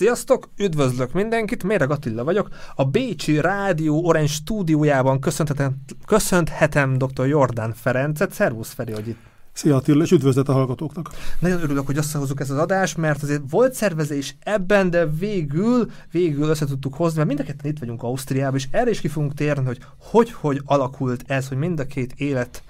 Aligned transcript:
Sziasztok, 0.00 0.48
üdvözlök 0.56 1.12
mindenkit, 1.12 1.62
Méreg 1.62 1.90
Attila 1.90 2.24
vagyok. 2.24 2.48
A 2.74 2.84
Bécsi 2.84 3.40
Rádió 3.40 4.06
Orange 4.06 4.28
stúdiójában 4.28 5.20
köszönhetem, 5.20 5.76
köszönhetem 6.06 6.98
dr. 6.98 7.26
Jordán 7.26 7.72
Ferencet. 7.72 8.32
Szervusz 8.32 8.72
Feri, 8.72 8.92
hogy 8.92 9.08
itt 9.08 9.18
Szia 9.52 9.76
Attila, 9.76 10.02
és 10.02 10.10
üdvözlet 10.10 10.48
a 10.48 10.52
hallgatóknak! 10.52 11.10
Nagyon 11.38 11.62
örülök, 11.62 11.86
hogy 11.86 11.96
összehozzuk 11.96 12.40
ezt 12.40 12.50
az 12.50 12.58
adást, 12.58 12.96
mert 12.96 13.22
azért 13.22 13.42
volt 13.50 13.74
szervezés 13.74 14.36
ebben, 14.40 14.90
de 14.90 15.06
végül, 15.06 15.90
végül 16.10 16.48
össze 16.48 16.66
tudtuk 16.66 16.94
hozni, 16.94 17.16
mert 17.16 17.28
mind 17.28 17.40
a 17.40 17.44
ketten 17.44 17.70
itt 17.70 17.78
vagyunk 17.78 18.02
Ausztriában, 18.02 18.58
és 18.58 18.68
erre 18.70 18.90
is 18.90 19.00
ki 19.00 19.08
fogunk 19.08 19.34
térni, 19.34 19.64
hogy 19.64 19.78
hogy, 19.98 20.32
hogy 20.32 20.60
alakult 20.64 21.24
ez, 21.26 21.48
hogy 21.48 21.58
mind 21.58 21.80
a 21.80 21.86
két 21.86 22.12
élet 22.16 22.62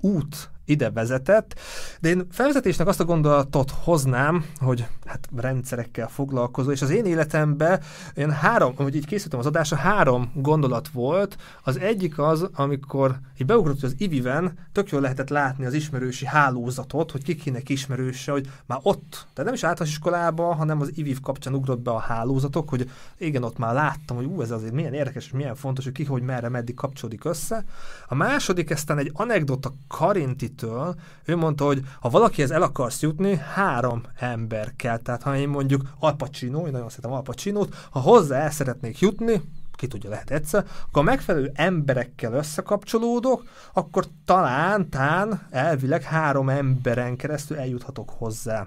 út 0.00 0.50
ide 0.68 0.90
vezetett, 0.90 1.60
de 2.00 2.08
én 2.08 2.26
felvezetésnek 2.30 2.86
azt 2.86 3.00
a 3.00 3.04
gondolatot 3.04 3.70
hoznám, 3.70 4.44
hogy 4.56 4.86
hát 5.06 5.28
rendszerekkel 5.36 6.08
foglalkozó, 6.08 6.70
és 6.70 6.82
az 6.82 6.90
én 6.90 7.04
életemben 7.04 7.80
én 8.14 8.30
három, 8.30 8.76
hogy 8.76 8.94
így 8.96 9.06
készítem 9.06 9.38
az 9.38 9.46
adásra, 9.46 9.76
három 9.76 10.32
gondolat 10.34 10.88
volt. 10.88 11.36
Az 11.62 11.78
egyik 11.78 12.18
az, 12.18 12.48
amikor 12.54 13.18
így 13.38 13.46
beugrott 13.46 13.82
az 13.82 13.94
Iviven, 13.98 14.52
tök 14.72 14.90
jól 14.90 15.00
lehetett 15.00 15.28
látni 15.28 15.64
az 15.64 15.74
ismerősi 15.74 16.26
hálózatot, 16.26 17.10
hogy 17.10 17.22
kikinek 17.22 17.68
ismerőse, 17.68 18.32
hogy 18.32 18.50
már 18.66 18.78
ott, 18.82 19.10
tehát 19.10 19.44
nem 19.44 19.54
is 19.54 19.64
általános 19.64 19.94
iskolában, 19.94 20.56
hanem 20.56 20.80
az 20.80 20.90
Iviv 20.94 21.20
kapcsán 21.20 21.54
ugrott 21.54 21.80
be 21.80 21.90
a 21.90 21.98
hálózatok, 21.98 22.68
hogy 22.68 22.90
igen, 23.16 23.42
ott 23.42 23.58
már 23.58 23.74
láttam, 23.74 24.16
hogy 24.16 24.26
ú, 24.26 24.42
ez 24.42 24.50
azért 24.50 24.72
milyen 24.72 24.94
érdekes, 24.94 25.24
és 25.24 25.32
milyen 25.32 25.54
fontos, 25.54 25.84
hogy 25.84 25.92
ki, 25.92 26.04
hogy 26.04 26.22
merre, 26.22 26.48
meddig 26.48 26.74
kapcsolódik 26.74 27.24
össze. 27.24 27.64
A 28.08 28.14
második, 28.14 28.70
eztán 28.70 28.98
egy 28.98 29.10
anekdota 29.14 29.72
Karinti 29.88 30.54
Től, 30.58 30.94
ő 31.24 31.36
mondta, 31.36 31.64
hogy 31.64 31.82
ha 32.00 32.08
valakihez 32.08 32.50
el 32.50 32.62
akarsz 32.62 33.02
jutni, 33.02 33.36
három 33.36 34.02
ember 34.16 34.72
kell. 34.76 34.98
Tehát 34.98 35.22
ha 35.22 35.36
én 35.36 35.48
mondjuk 35.48 35.82
Al 35.98 36.16
Pacino, 36.16 36.66
én 36.66 36.72
nagyon 36.72 36.88
szeretem 36.88 37.12
Al 37.12 37.22
Pacino-t, 37.22 37.74
ha 37.90 38.00
hozzá 38.00 38.38
el 38.38 38.50
szeretnék 38.50 38.98
jutni, 38.98 39.42
ki 39.72 39.86
tudja, 39.86 40.10
lehet 40.10 40.30
egyszer, 40.30 40.66
akkor 40.86 41.02
a 41.02 41.04
megfelelő 41.04 41.50
emberekkel 41.54 42.32
összekapcsolódok, 42.32 43.44
akkor 43.72 44.04
talán, 44.24 44.90
tán 44.90 45.46
elvileg 45.50 46.02
három 46.02 46.48
emberen 46.48 47.16
keresztül 47.16 47.56
eljuthatok 47.56 48.10
hozzá. 48.10 48.66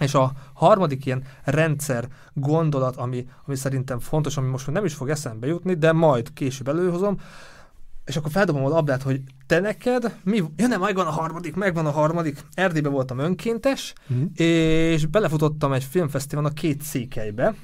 És 0.00 0.14
a 0.14 0.32
harmadik 0.52 1.06
ilyen 1.06 1.24
rendszer 1.44 2.08
gondolat, 2.32 2.96
ami, 2.96 3.28
ami 3.46 3.56
szerintem 3.56 3.98
fontos, 3.98 4.36
ami 4.36 4.48
most 4.48 4.70
nem 4.70 4.84
is 4.84 4.94
fog 4.94 5.08
eszembe 5.08 5.46
jutni, 5.46 5.74
de 5.74 5.92
majd 5.92 6.32
később 6.32 6.68
előhozom, 6.68 7.20
és 8.04 8.16
akkor 8.16 8.30
feldobom 8.30 8.64
a 8.64 8.68
labdát, 8.68 9.02
hogy 9.02 9.22
te 9.46 9.60
neked, 9.60 10.18
mi, 10.24 10.42
ja 10.56 10.66
nem, 10.66 10.80
megvan 10.80 11.06
a 11.06 11.10
harmadik, 11.10 11.54
megvan 11.54 11.86
a 11.86 11.90
harmadik, 11.90 12.44
Erdélyben 12.54 12.92
voltam 12.92 13.18
önkéntes, 13.18 13.92
mm. 14.12 14.24
és 14.34 15.06
belefutottam 15.06 15.72
egy 15.72 15.84
filmfesztiválon 15.84 16.50
a 16.50 16.54
két 16.54 16.82
székelybe, 16.82 17.54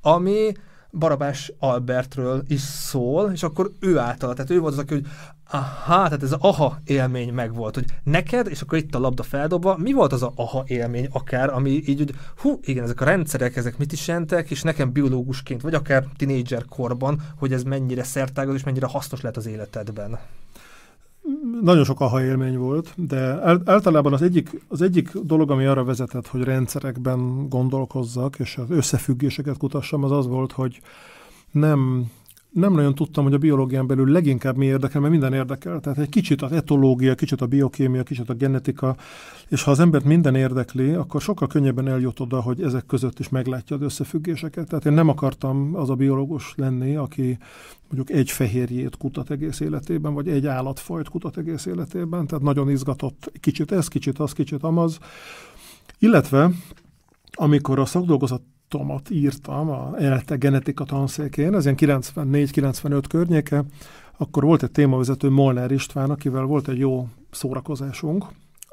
ami 0.00 0.52
Barabás 0.90 1.52
Albertről 1.58 2.42
is 2.46 2.60
szól, 2.60 3.30
és 3.32 3.42
akkor 3.42 3.70
ő 3.80 3.98
által, 3.98 4.34
tehát 4.34 4.50
ő 4.50 4.60
volt 4.60 4.72
az, 4.72 4.78
aki, 4.78 4.94
hogy 4.94 5.06
aha, 5.50 6.04
tehát 6.04 6.22
ez 6.22 6.32
az 6.32 6.38
aha 6.40 6.80
élmény 6.84 7.32
megvolt, 7.32 7.74
hogy 7.74 7.84
neked, 8.04 8.46
és 8.46 8.60
akkor 8.60 8.78
itt 8.78 8.94
a 8.94 8.98
labda 8.98 9.22
feldobva, 9.22 9.76
mi 9.76 9.92
volt 9.92 10.12
az 10.12 10.22
a 10.22 10.32
aha 10.34 10.64
élmény 10.66 11.08
akár, 11.12 11.50
ami 11.50 11.70
így, 11.70 11.98
hogy 11.98 12.14
hú, 12.36 12.58
igen, 12.62 12.84
ezek 12.84 13.00
a 13.00 13.04
rendszerek, 13.04 13.56
ezek 13.56 13.78
mit 13.78 13.92
is 13.92 14.08
jelentek, 14.08 14.50
és 14.50 14.62
nekem 14.62 14.92
biológusként, 14.92 15.60
vagy 15.60 15.74
akár 15.74 16.04
tinédzser 16.16 16.64
korban, 16.64 17.22
hogy 17.38 17.52
ez 17.52 17.62
mennyire 17.62 18.02
szertágaz, 18.02 18.54
és 18.54 18.64
mennyire 18.64 18.86
hasznos 18.86 19.20
lehet 19.20 19.36
az 19.36 19.46
életedben 19.46 20.18
nagyon 21.62 21.84
sok 21.84 22.00
aha 22.00 22.22
élmény 22.24 22.58
volt, 22.58 22.92
de 22.96 23.40
általában 23.64 24.12
az 24.12 24.22
egyik, 24.22 24.50
az 24.68 24.82
egyik 24.82 25.18
dolog, 25.18 25.50
ami 25.50 25.64
arra 25.64 25.84
vezetett, 25.84 26.26
hogy 26.26 26.42
rendszerekben 26.42 27.48
gondolkozzak, 27.48 28.38
és 28.38 28.56
az 28.56 28.70
összefüggéseket 28.70 29.56
kutassam, 29.56 30.04
az 30.04 30.10
az 30.10 30.26
volt, 30.26 30.52
hogy 30.52 30.80
nem 31.50 32.10
nem 32.50 32.72
nagyon 32.72 32.94
tudtam, 32.94 33.24
hogy 33.24 33.34
a 33.34 33.38
biológián 33.38 33.86
belül 33.86 34.12
leginkább 34.12 34.56
mi 34.56 34.66
érdekel, 34.66 35.00
mert 35.00 35.12
minden 35.12 35.32
érdekel. 35.32 35.80
Tehát 35.80 35.98
egy 35.98 36.08
kicsit 36.08 36.42
az 36.42 36.52
etológia, 36.52 37.14
kicsit 37.14 37.40
a 37.40 37.46
biokémia, 37.46 38.02
kicsit 38.02 38.28
a 38.28 38.34
genetika, 38.34 38.96
és 39.48 39.62
ha 39.62 39.70
az 39.70 39.80
embert 39.80 40.04
minden 40.04 40.34
érdekli, 40.34 40.92
akkor 40.92 41.20
sokkal 41.20 41.48
könnyebben 41.48 41.88
eljut 41.88 42.20
oda, 42.20 42.40
hogy 42.40 42.62
ezek 42.62 42.86
között 42.86 43.18
is 43.18 43.28
meglátja 43.28 43.76
az 43.76 43.82
összefüggéseket. 43.82 44.68
Tehát 44.68 44.86
én 44.86 44.92
nem 44.92 45.08
akartam 45.08 45.74
az 45.74 45.90
a 45.90 45.94
biológus 45.94 46.52
lenni, 46.56 46.96
aki 46.96 47.38
mondjuk 47.90 48.18
egy 48.18 48.30
fehérjét 48.30 48.96
kutat 48.96 49.30
egész 49.30 49.60
életében, 49.60 50.14
vagy 50.14 50.28
egy 50.28 50.46
állatfajt 50.46 51.08
kutat 51.08 51.36
egész 51.36 51.66
életében, 51.66 52.26
tehát 52.26 52.44
nagyon 52.44 52.70
izgatott 52.70 53.32
kicsit 53.40 53.72
ez, 53.72 53.88
kicsit 53.88 54.18
az, 54.18 54.32
kicsit 54.32 54.62
amaz. 54.62 54.98
Illetve 55.98 56.50
amikor 57.32 57.78
a 57.78 57.84
szakdolgozat 57.84 58.42
tomat 58.68 59.10
írtam 59.10 59.70
a 59.70 59.94
eredete 59.98 60.36
genetika 60.36 60.84
tanszékén, 60.84 61.54
ez 61.54 61.64
ilyen 61.64 62.04
94-95 62.14 63.04
környéke, 63.08 63.64
akkor 64.16 64.44
volt 64.44 64.62
egy 64.62 64.70
témavezető 64.70 65.28
Molnár 65.28 65.70
István, 65.70 66.10
akivel 66.10 66.42
volt 66.42 66.68
egy 66.68 66.78
jó 66.78 67.08
szórakozásunk, 67.30 68.24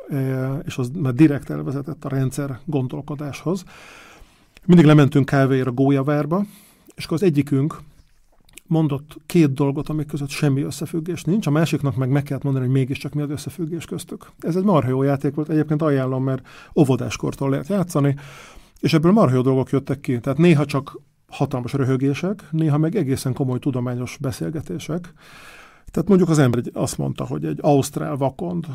e, 0.09 0.53
és 0.65 0.77
az 0.77 0.91
már 0.99 1.13
direkt 1.13 1.49
elvezetett 1.49 2.05
a 2.05 2.09
rendszer 2.09 2.59
gondolkodáshoz. 2.65 3.63
Mindig 4.65 4.85
lementünk 4.85 5.25
kávéra 5.25 5.71
Gólyavárba, 5.71 6.45
és 6.95 7.05
akkor 7.05 7.17
az 7.17 7.23
egyikünk 7.23 7.77
mondott 8.67 9.17
két 9.25 9.53
dolgot, 9.53 9.89
amik 9.89 10.07
között 10.07 10.29
semmi 10.29 10.61
összefüggés 10.61 11.23
nincs, 11.23 11.47
a 11.47 11.51
másiknak 11.51 11.95
meg 11.95 12.09
meg 12.09 12.23
kellett 12.23 12.43
mondani, 12.43 12.65
hogy 12.65 12.73
mégiscsak 12.73 13.13
mi 13.13 13.21
az 13.21 13.29
összefüggés 13.29 13.85
köztük. 13.85 14.31
Ez 14.39 14.55
egy 14.55 14.63
marha 14.63 14.89
jó 14.89 15.03
játék 15.03 15.35
volt, 15.35 15.49
egyébként 15.49 15.81
ajánlom, 15.81 16.23
mert 16.23 16.47
óvodáskortól 16.75 17.49
lehet 17.49 17.67
játszani. 17.67 18.15
És 18.85 18.93
ebből 18.93 19.11
marha 19.11 19.35
jó 19.35 19.41
dolgok 19.41 19.69
jöttek 19.69 19.99
ki. 19.99 20.19
Tehát 20.19 20.37
néha 20.37 20.65
csak 20.65 20.99
hatalmas 21.27 21.73
röhögések, 21.73 22.47
néha 22.51 22.77
meg 22.77 22.95
egészen 22.95 23.33
komoly 23.33 23.59
tudományos 23.59 24.17
beszélgetések. 24.21 25.13
Tehát 25.91 26.07
mondjuk 26.07 26.29
az 26.29 26.39
ember 26.39 26.61
azt 26.73 26.97
mondta, 26.97 27.25
hogy 27.25 27.45
egy 27.45 27.59
ausztrál 27.61 28.15
vakond 28.15 28.65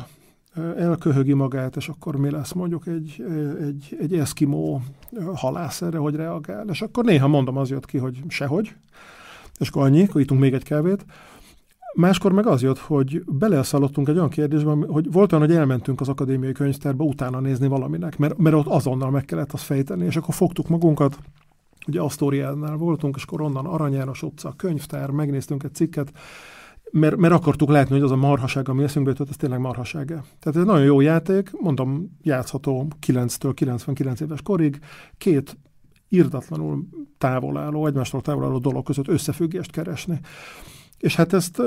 elköhögi 0.77 1.33
magát, 1.33 1.75
és 1.75 1.87
akkor 1.87 2.15
mi 2.15 2.29
lesz 2.29 2.51
mondjuk 2.51 2.87
egy, 2.87 3.23
egy, 3.59 3.97
egy 3.99 4.13
eszkimó 4.13 4.81
halász 5.33 5.81
erre, 5.81 5.97
hogy 5.97 6.15
reagál. 6.15 6.67
És 6.69 6.81
akkor 6.81 7.03
néha 7.03 7.27
mondom, 7.27 7.57
az 7.57 7.69
jött 7.69 7.85
ki, 7.85 7.97
hogy 7.97 8.23
sehogy, 8.27 8.75
és 9.59 9.69
akkor 9.69 9.83
annyi, 9.83 10.03
akkor 10.03 10.21
ittunk 10.21 10.41
még 10.41 10.53
egy 10.53 10.63
kávét. 10.63 11.05
Máskor 11.93 12.31
meg 12.31 12.47
az 12.47 12.61
jött, 12.61 12.77
hogy 12.77 13.23
beleszaladtunk 13.25 14.07
egy 14.07 14.15
olyan 14.17 14.29
kérdésbe, 14.29 14.71
hogy 14.71 15.11
volt 15.11 15.33
olyan, 15.33 15.47
hogy 15.47 15.55
elmentünk 15.55 16.01
az 16.01 16.09
akadémiai 16.09 16.51
könyvtárba 16.51 17.03
utána 17.03 17.39
nézni 17.39 17.67
valaminek, 17.67 18.17
mert, 18.17 18.37
mert 18.37 18.55
ott 18.55 18.67
azonnal 18.67 19.11
meg 19.11 19.25
kellett 19.25 19.51
azt 19.51 19.63
fejteni, 19.63 20.05
és 20.05 20.15
akkor 20.15 20.33
fogtuk 20.33 20.67
magunkat, 20.67 21.17
ugye 21.87 22.01
Asztóriánál 22.01 22.77
voltunk, 22.77 23.15
és 23.15 23.23
akkor 23.23 23.41
onnan 23.41 23.65
Arany 23.65 23.93
János 23.93 24.23
utca, 24.23 24.53
könyvtár, 24.57 25.09
megnéztünk 25.09 25.63
egy 25.63 25.73
cikket, 25.73 26.11
mert, 26.91 27.15
mert 27.15 27.33
akartuk 27.33 27.69
látni, 27.69 27.93
hogy 27.93 28.03
az 28.03 28.11
a 28.11 28.15
marhaság, 28.15 28.69
ami 28.69 28.83
eszünkbe 28.83 29.11
jutott, 29.11 29.29
ez 29.29 29.35
tényleg 29.35 29.59
marhasága. 29.59 30.13
Tehát 30.13 30.45
ez 30.45 30.55
egy 30.55 30.65
nagyon 30.65 30.83
jó 30.83 30.99
játék, 30.99 31.51
mondom, 31.61 32.17
játszható 32.21 32.87
9-től 33.07 33.51
99 33.53 34.19
éves 34.19 34.41
korig, 34.41 34.79
két 35.17 35.57
írdatlanul 36.09 36.87
távolálló, 37.17 37.87
egymástól 37.87 38.21
távolálló 38.21 38.57
dolog 38.57 38.85
között 38.85 39.07
összefüggést 39.07 39.71
keresni. 39.71 40.19
És 41.01 41.15
hát 41.15 41.33
ezt, 41.33 41.61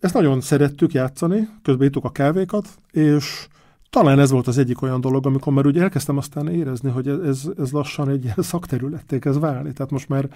ezt 0.00 0.14
nagyon 0.14 0.40
szerettük 0.40 0.92
játszani, 0.92 1.48
közben 1.62 1.86
ittuk 1.86 2.04
a 2.04 2.10
kávékat, 2.10 2.68
és 2.90 3.46
talán 3.90 4.18
ez 4.18 4.30
volt 4.30 4.46
az 4.46 4.58
egyik 4.58 4.82
olyan 4.82 5.00
dolog, 5.00 5.26
amikor 5.26 5.52
már 5.52 5.66
úgy 5.66 5.78
elkezdtem 5.78 6.16
aztán 6.16 6.48
érezni, 6.48 6.90
hogy 6.90 7.08
ez, 7.08 7.42
ez 7.58 7.70
lassan 7.70 8.08
egy 8.08 8.24
ilyen 8.24 8.36
szakterületté 8.38 9.18
kezd 9.18 9.40
válni. 9.40 9.72
Tehát 9.72 9.90
most 9.90 10.08
már, 10.08 10.28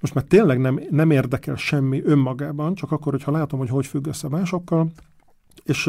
most 0.00 0.14
már 0.14 0.24
tényleg 0.24 0.58
nem, 0.58 0.80
nem 0.90 1.10
érdekel 1.10 1.56
semmi 1.56 2.02
önmagában, 2.04 2.74
csak 2.74 2.92
akkor, 2.92 3.12
hogyha 3.12 3.30
látom, 3.30 3.58
hogy 3.58 3.68
hogy 3.68 3.86
függ 3.86 4.06
össze 4.06 4.28
másokkal. 4.28 4.90
És 5.64 5.88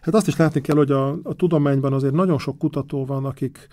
hát 0.00 0.14
azt 0.14 0.26
is 0.26 0.36
látni 0.36 0.60
kell, 0.60 0.76
hogy 0.76 0.90
a, 0.90 1.08
a 1.22 1.34
tudományban 1.36 1.92
azért 1.92 2.14
nagyon 2.14 2.38
sok 2.38 2.58
kutató 2.58 3.04
van, 3.04 3.24
akik, 3.24 3.68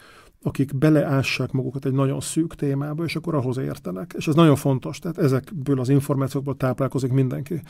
akik 0.45 0.77
beleássák 0.77 1.51
magukat 1.51 1.85
egy 1.85 1.93
nagyon 1.93 2.19
szűk 2.19 2.55
témába, 2.55 3.03
és 3.03 3.15
akkor 3.15 3.35
ahhoz 3.35 3.57
értenek. 3.57 4.13
És 4.17 4.27
ez 4.27 4.35
nagyon 4.35 4.55
fontos, 4.55 4.99
tehát 4.99 5.17
ezekből 5.17 5.79
az 5.79 5.89
információkból 5.89 6.57
táplálkozik 6.57 7.11
mindenki. 7.11 7.61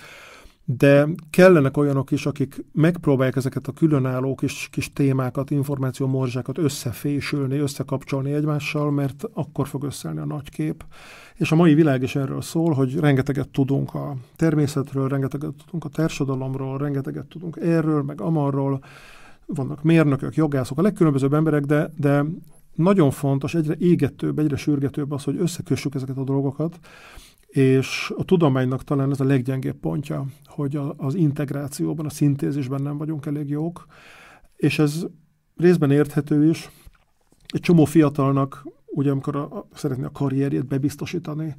De 0.66 1.08
kellenek 1.30 1.78
olyanok 1.78 2.12
is, 2.12 2.26
akik 2.26 2.66
megpróbálják 2.72 3.36
ezeket 3.36 3.68
a 3.68 3.72
különálló 3.72 4.36
kis, 4.36 4.68
kis 4.72 4.94
témákat, 4.94 5.52
információmorzsákat 5.52 6.58
összefésülni, 6.58 7.58
összekapcsolni 7.58 8.34
egymással, 8.34 8.92
mert 8.92 9.24
akkor 9.34 9.68
fog 9.68 9.84
összeállni 9.84 10.20
a 10.22 10.26
nagy 10.26 10.50
kép. 10.50 10.86
És 11.36 11.52
a 11.52 11.56
mai 11.56 11.74
világ 11.74 12.02
is 12.02 12.16
erről 12.16 12.42
szól, 12.42 12.74
hogy 12.74 13.00
rengeteget 13.00 13.50
tudunk 13.50 13.94
a 13.94 14.16
természetről, 14.36 15.08
rengeteget 15.08 15.54
tudunk 15.66 15.86
a 15.86 15.90
társadalomról, 15.90 16.78
rengeteget 16.78 17.26
tudunk 17.26 17.58
erről, 17.62 18.04
meg 18.04 18.22
amarról, 18.22 18.84
vannak 19.46 19.84
mérnökök, 19.84 20.36
jogászok, 20.36 20.78
a 20.78 20.82
legkülönbözőbb 20.82 21.34
emberek, 21.34 21.64
de, 21.64 21.92
de 21.98 22.26
nagyon 22.76 23.12
fontos, 23.12 23.56
egyre 23.56 23.76
égetőbb, 23.78 24.40
egyre 24.40 24.56
sürgetőbb 24.56 25.12
az, 25.12 25.24
hogy 25.24 25.38
összekössük 25.40 25.96
ezeket 25.96 26.18
a 26.18 26.24
dolgokat, 26.24 26.80
és 27.48 28.14
a 28.18 28.24
tudománynak 28.24 28.84
talán 28.84 29.12
ez 29.12 29.20
a 29.20 29.24
leggyengébb 29.24 29.76
pontja, 29.76 30.26
hogy 30.46 30.76
a, 30.76 30.94
az 30.98 31.16
integrációban, 31.16 32.06
a 32.06 32.10
szintézisben 32.10 32.82
nem 32.82 32.98
vagyunk 32.98 33.26
elég 33.26 33.50
jók, 33.50 33.86
és 34.56 34.80
ez 34.80 35.06
részben 35.58 35.92
érthető 35.92 36.50
is. 36.50 36.70
Egy 37.48 37.62
csomó 37.62 37.86
fiatalnak 37.86 38.66
ugye 38.96 39.12
amikor 39.12 39.36
a, 39.36 39.42
a, 39.42 39.68
szeretné 39.74 40.04
a 40.04 40.12
karrierjét 40.12 40.66
bebiztosítani, 40.66 41.56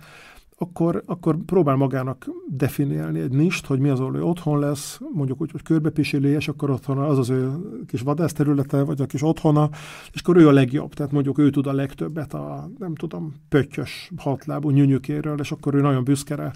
akkor, 0.58 1.02
akkor 1.06 1.36
próbál 1.46 1.76
magának 1.76 2.30
definiálni 2.48 3.20
egy 3.20 3.30
nist, 3.30 3.66
hogy 3.66 3.78
mi 3.78 3.88
az, 3.88 4.00
ahol 4.00 4.16
ő 4.16 4.22
otthon 4.22 4.58
lesz, 4.58 5.00
mondjuk 5.12 5.40
úgy, 5.40 5.50
hogy 5.50 5.62
körbepisili, 5.62 6.28
és 6.28 6.48
akkor 6.48 6.70
otthon 6.70 6.98
az 6.98 7.18
az 7.18 7.30
ő 7.30 7.50
kis 7.86 8.00
vadászterülete, 8.00 8.82
vagy 8.82 9.00
a 9.00 9.06
kis 9.06 9.22
otthona, 9.22 9.70
és 10.12 10.20
akkor 10.20 10.36
ő 10.36 10.48
a 10.48 10.52
legjobb, 10.52 10.94
tehát 10.94 11.12
mondjuk 11.12 11.38
ő 11.38 11.50
tud 11.50 11.66
a 11.66 11.72
legtöbbet 11.72 12.34
a, 12.34 12.70
nem 12.78 12.94
tudom, 12.94 13.34
pöttyös, 13.48 14.10
hatlábú 14.16 14.70
nyűnyükéről, 14.70 15.40
és 15.40 15.52
akkor 15.52 15.74
ő 15.74 15.80
nagyon 15.80 16.04
büszke. 16.04 16.52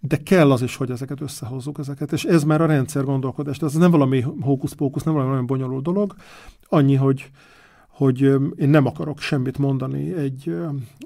De 0.00 0.16
kell 0.16 0.50
az 0.50 0.62
is, 0.62 0.76
hogy 0.76 0.90
ezeket 0.90 1.20
összehozzuk, 1.20 1.78
ezeket, 1.78 2.12
és 2.12 2.24
ez 2.24 2.44
már 2.44 2.60
a 2.60 2.66
rendszer 2.66 3.04
gondolkodás. 3.04 3.56
Tehát 3.56 3.74
ez 3.74 3.80
nem 3.80 3.90
valami 3.90 4.20
hókusz-pókusz, 4.40 5.02
nem 5.02 5.14
valami 5.14 5.30
nagyon 5.30 5.46
bonyolult 5.46 5.84
dolog, 5.84 6.14
annyi, 6.68 6.94
hogy, 6.94 7.30
hogy 7.94 8.20
én 8.56 8.68
nem 8.68 8.86
akarok 8.86 9.20
semmit 9.20 9.58
mondani 9.58 10.14
egy, 10.14 10.56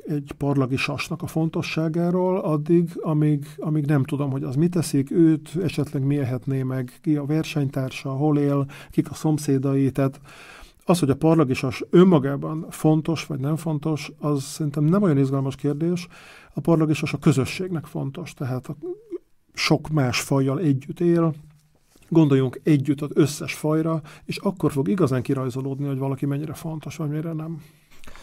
egy 0.06 0.32
parlagi 0.38 0.76
sasnak 0.76 1.23
a 1.23 1.26
fontosságáról 1.26 2.38
addig, 2.38 2.90
amíg, 2.96 3.46
amíg 3.56 3.87
nem 3.87 4.05
tudom, 4.05 4.31
hogy 4.31 4.43
az 4.43 4.55
mit 4.55 4.70
teszik, 4.70 5.11
őt 5.11 5.56
esetleg 5.62 6.02
mi 6.02 6.19
ehetné 6.19 6.62
meg, 6.62 6.93
ki 7.02 7.17
a 7.17 7.25
versenytársa, 7.25 8.11
hol 8.11 8.38
él, 8.38 8.67
kik 8.90 9.11
a 9.11 9.14
szomszédai, 9.14 9.90
tehát 9.90 10.20
az, 10.85 10.99
hogy 10.99 11.11
a 11.11 11.17
parlagi 11.17 11.55
sas 11.55 11.85
önmagában 11.90 12.67
fontos 12.70 13.26
vagy 13.26 13.40
nem 13.40 13.56
fontos, 13.56 14.12
az 14.19 14.43
szerintem 14.43 14.85
nem 14.85 15.02
olyan 15.02 15.19
izgalmas 15.19 15.56
kérdés. 15.56 16.08
A 16.55 16.61
parlagi 16.61 16.93
sas 16.93 17.12
a 17.12 17.19
közösségnek 17.19 17.85
fontos, 17.87 18.35
tehát 18.35 18.67
a 18.69 18.76
sok 19.52 19.88
más 19.88 20.20
fajjal 20.20 20.61
együtt 20.61 21.00
él, 21.00 21.35
Gondoljunk 22.09 22.61
együtt 22.63 23.01
az 23.01 23.11
összes 23.15 23.55
fajra, 23.55 24.01
és 24.25 24.37
akkor 24.37 24.73
fog 24.73 24.89
igazán 24.89 25.23
kirajzolódni, 25.23 25.87
hogy 25.87 25.99
valaki 25.99 26.27
mennyire 26.27 26.55
fontos, 26.55 26.97
vagy 26.97 27.09
mennyire 27.09 27.33
nem. 27.33 27.63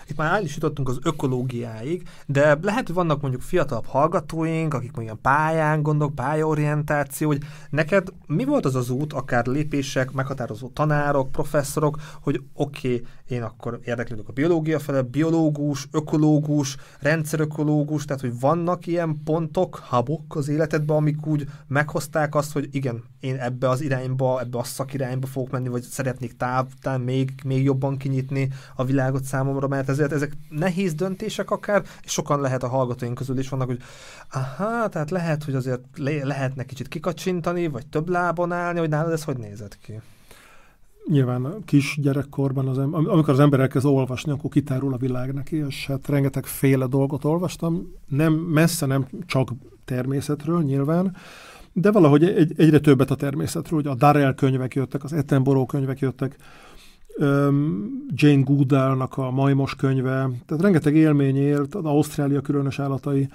Itt 0.08 0.18
már 0.18 0.34
el 0.34 0.44
is 0.44 0.58
az 0.84 1.00
ökológiáig, 1.04 2.08
de 2.26 2.58
lehet, 2.62 2.86
hogy 2.86 2.96
vannak 2.96 3.22
mondjuk 3.22 3.42
fiatalabb 3.42 3.86
hallgatóink, 3.86 4.74
akik 4.74 4.96
mondjuk 4.96 5.22
pályán 5.22 5.82
gondolk, 5.82 6.16
pályaorientáció, 6.16 7.28
hogy 7.28 7.42
neked 7.70 8.08
mi 8.28 8.46
volt 8.46 8.66
az 8.66 8.76
az 8.76 8.90
út, 8.90 9.14
akár 9.14 9.46
lépések, 9.46 10.12
meghatározó 10.12 10.68
tanárok, 10.68 11.32
professzorok, 11.32 12.00
hogy 12.22 12.42
oké, 12.54 12.94
okay, 12.94 13.08
én 13.28 13.44
akkor 13.44 13.80
érdeklődök 13.84 14.30
a 14.30 14.34
biológia 14.34 14.80
fele, 14.80 15.02
biológus, 15.02 15.88
ökológus, 15.92 16.78
rendszerökológus, 17.00 18.06
tehát 18.06 18.22
hogy 18.22 18.40
vannak 18.40 18.88
ilyen 18.88 19.22
pontok, 19.24 19.76
habok 19.76 20.36
az 20.36 20.48
életedben, 20.48 20.96
amik 20.96 21.26
úgy 21.26 21.48
meghozták 21.68 22.36
azt, 22.36 22.52
hogy 22.52 22.70
igen, 22.72 23.04
én 23.20 23.36
ebbe 23.36 23.70
az 23.70 23.82
irányba, 23.82 24.40
ebbe 24.40 24.58
a 24.58 24.64
szakirányba 24.64 25.28
fogok 25.28 25.52
menni, 25.52 25.68
vagy 25.68 25.82
szeretnék 25.82 26.38
táv, 26.38 26.68
még, 27.04 27.32
még 27.44 27.64
jobban 27.64 27.98
kinyitni 27.98 28.50
a 28.76 28.86
világot 28.86 29.24
számomra, 29.24 29.68
mert 29.68 29.90
ezért 29.90 30.12
ezek 30.12 30.38
nehéz 30.50 30.94
döntések 30.94 31.52
akár, 31.52 31.84
és 32.04 32.12
sokan 32.12 32.42
lehet 32.42 32.64
a 32.64 32.68
hallgatóink 32.68 33.16
közül 33.16 33.38
is 33.38 33.50
vannak, 33.50 33.68
hogy 33.68 33.82
aha, 34.32 34.90
tehát 34.90 35.12
lehet, 35.12 35.44
hogy 35.44 35.56
azért 35.56 35.82
le- 35.96 36.26
lehetne 36.26 36.64
kicsit 36.64 36.88
kikacsintani, 36.88 37.68
vagy 37.68 37.88
több 37.88 38.10
lábon 38.10 38.52
állni, 38.52 38.80
hogy 38.80 38.90
nálad 38.90 39.12
ez 39.12 39.24
hogy 39.24 39.38
nézett 39.38 39.78
ki? 39.78 40.02
Nyilván 41.10 41.64
kis 41.66 41.98
gyerekkorban, 42.02 42.68
az, 42.68 42.78
amikor 42.78 43.30
az 43.30 43.40
ember 43.40 43.60
elkezd 43.60 43.86
olvasni, 43.86 44.32
akkor 44.32 44.50
kitárul 44.50 44.94
a 44.94 44.98
világ 44.98 45.34
neki, 45.34 45.56
és 45.56 45.86
hát 45.88 46.08
rengeteg 46.08 46.46
féle 46.46 46.86
dolgot 46.86 47.24
olvastam, 47.24 47.94
nem 48.08 48.34
messze 48.34 48.86
nem 48.86 49.08
csak 49.26 49.52
természetről 49.86 50.64
nyilván, 50.64 51.16
de 51.74 51.92
valahogy 51.92 52.24
egy, 52.24 52.54
egyre 52.58 52.80
többet 52.80 53.12
a 53.12 53.16
természetről, 53.16 53.82
hogy 53.82 53.92
a 53.92 53.96
Darrell 53.96 54.34
könyvek 54.34 54.74
jöttek, 54.74 55.04
az 55.04 55.14
Ettenborough 55.14 55.70
könyvek 55.70 56.00
jöttek, 56.00 56.38
Jane 58.14 58.42
Goodall-nak 58.44 59.18
a 59.18 59.32
Majmos 59.32 59.76
könyve, 59.76 60.30
tehát 60.46 60.64
rengeteg 60.64 60.96
élmény 60.96 61.38
ért, 61.38 61.76
az 61.76 61.86
Ausztrália 61.86 62.42
különös 62.42 62.80
állatai, 62.80 63.30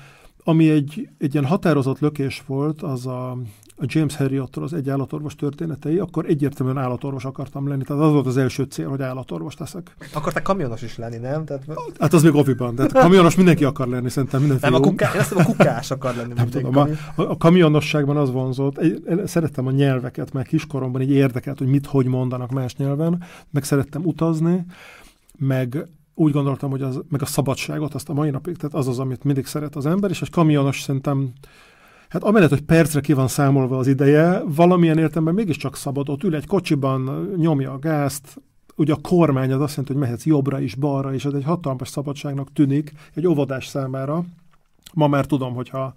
ami 0.45 0.71
egy, 0.71 1.09
egy 1.19 1.33
ilyen 1.33 1.47
határozott 1.47 1.99
lökés 1.99 2.43
volt, 2.47 2.83
az 2.83 3.07
a, 3.07 3.39
a 3.81 3.85
James 3.87 4.17
Harriot-tól 4.17 4.65
az 4.65 4.73
egy 4.73 4.91
állatorvos 4.91 5.35
történetei, 5.35 5.99
akkor 5.99 6.25
egyértelműen 6.27 6.79
állatorvos 6.79 7.25
akartam 7.25 7.69
lenni. 7.69 7.83
Tehát 7.83 8.03
az 8.03 8.13
volt 8.13 8.27
az 8.27 8.37
első 8.37 8.63
cél, 8.63 8.89
hogy 8.89 9.03
állatorvos 9.03 9.57
leszek. 9.59 9.97
Akartál 10.15 10.43
kamionos 10.43 10.83
is 10.83 10.97
lenni, 10.97 11.17
nem? 11.17 11.45
Tehát... 11.45 11.65
Hát 11.99 12.13
az 12.13 12.23
még 12.23 12.35
oviban. 12.35 12.75
Tehát 12.75 12.93
kamionos 12.93 13.35
mindenki 13.35 13.65
akar 13.65 13.89
lenni, 13.89 14.09
szerintem 14.09 14.41
minden 14.41 14.59
Nem, 14.61 14.75
a, 14.75 14.81
kuká... 14.81 15.11
Én 15.15 15.39
a 15.39 15.45
kukás 15.45 15.91
akar 15.91 16.15
lenni. 16.15 16.33
Nem 16.33 16.49
tudom, 16.49 16.77
a, 16.77 16.89
a, 17.15 17.37
kamionosságban 17.37 18.17
az 18.17 18.31
vonzott. 18.31 18.79
Egy, 18.79 19.03
szerettem 19.25 19.67
a 19.67 19.71
nyelveket, 19.71 20.33
mert 20.33 20.47
kiskoromban 20.47 21.01
így 21.01 21.11
érdekelt, 21.11 21.59
hogy 21.59 21.69
mit, 21.69 21.87
hogy 21.87 22.07
mondanak 22.07 22.51
más 22.51 22.77
nyelven, 22.77 23.23
meg 23.51 23.65
szerettem 23.65 24.05
utazni, 24.05 24.65
meg 25.39 25.89
úgy 26.15 26.33
gondoltam, 26.33 26.71
hogy 26.71 26.83
az, 26.83 27.01
meg 27.09 27.23
a 27.23 27.27
szabadságot, 27.27 27.95
azt 27.95 28.09
a 28.09 28.13
mai 28.13 28.31
napig, 28.31 28.57
tehát 28.57 28.75
az 28.75 28.89
az, 28.89 28.99
amit 28.99 29.25
mindig 29.25 29.47
szeret 29.47 29.77
az 29.77 29.87
ember, 29.87 30.11
és 30.11 30.23
egy 30.23 30.31
kamionos 30.31 30.81
szerintem 30.81 31.33
Hát 32.11 32.23
amellett, 32.23 32.49
hogy 32.49 32.63
percre 32.63 33.01
ki 33.01 33.13
van 33.13 33.29
számolva 33.29 33.79
az 33.79 33.87
ideje, 33.87 34.43
valamilyen 34.45 34.99
értelemben 34.99 35.35
mégiscsak 35.35 35.77
szabad, 35.77 36.09
ott 36.09 36.23
ül 36.23 36.35
egy 36.35 36.47
kocsiban, 36.47 37.33
nyomja 37.37 37.73
a 37.73 37.79
gázt, 37.79 38.41
ugye 38.77 38.93
a 38.93 38.99
kormány 39.03 39.53
az 39.53 39.61
azt 39.61 39.71
jelenti, 39.71 39.93
hogy 39.93 40.03
mehetsz 40.03 40.25
jobbra 40.25 40.61
is, 40.61 40.75
balra 40.75 41.15
is, 41.15 41.25
ez 41.25 41.33
egy 41.33 41.45
hatalmas 41.45 41.89
szabadságnak 41.89 42.53
tűnik 42.53 42.93
egy 43.15 43.27
óvodás 43.27 43.67
számára. 43.67 44.25
Ma 44.93 45.07
már 45.07 45.27
tudom, 45.27 45.55
hogyha 45.55 45.95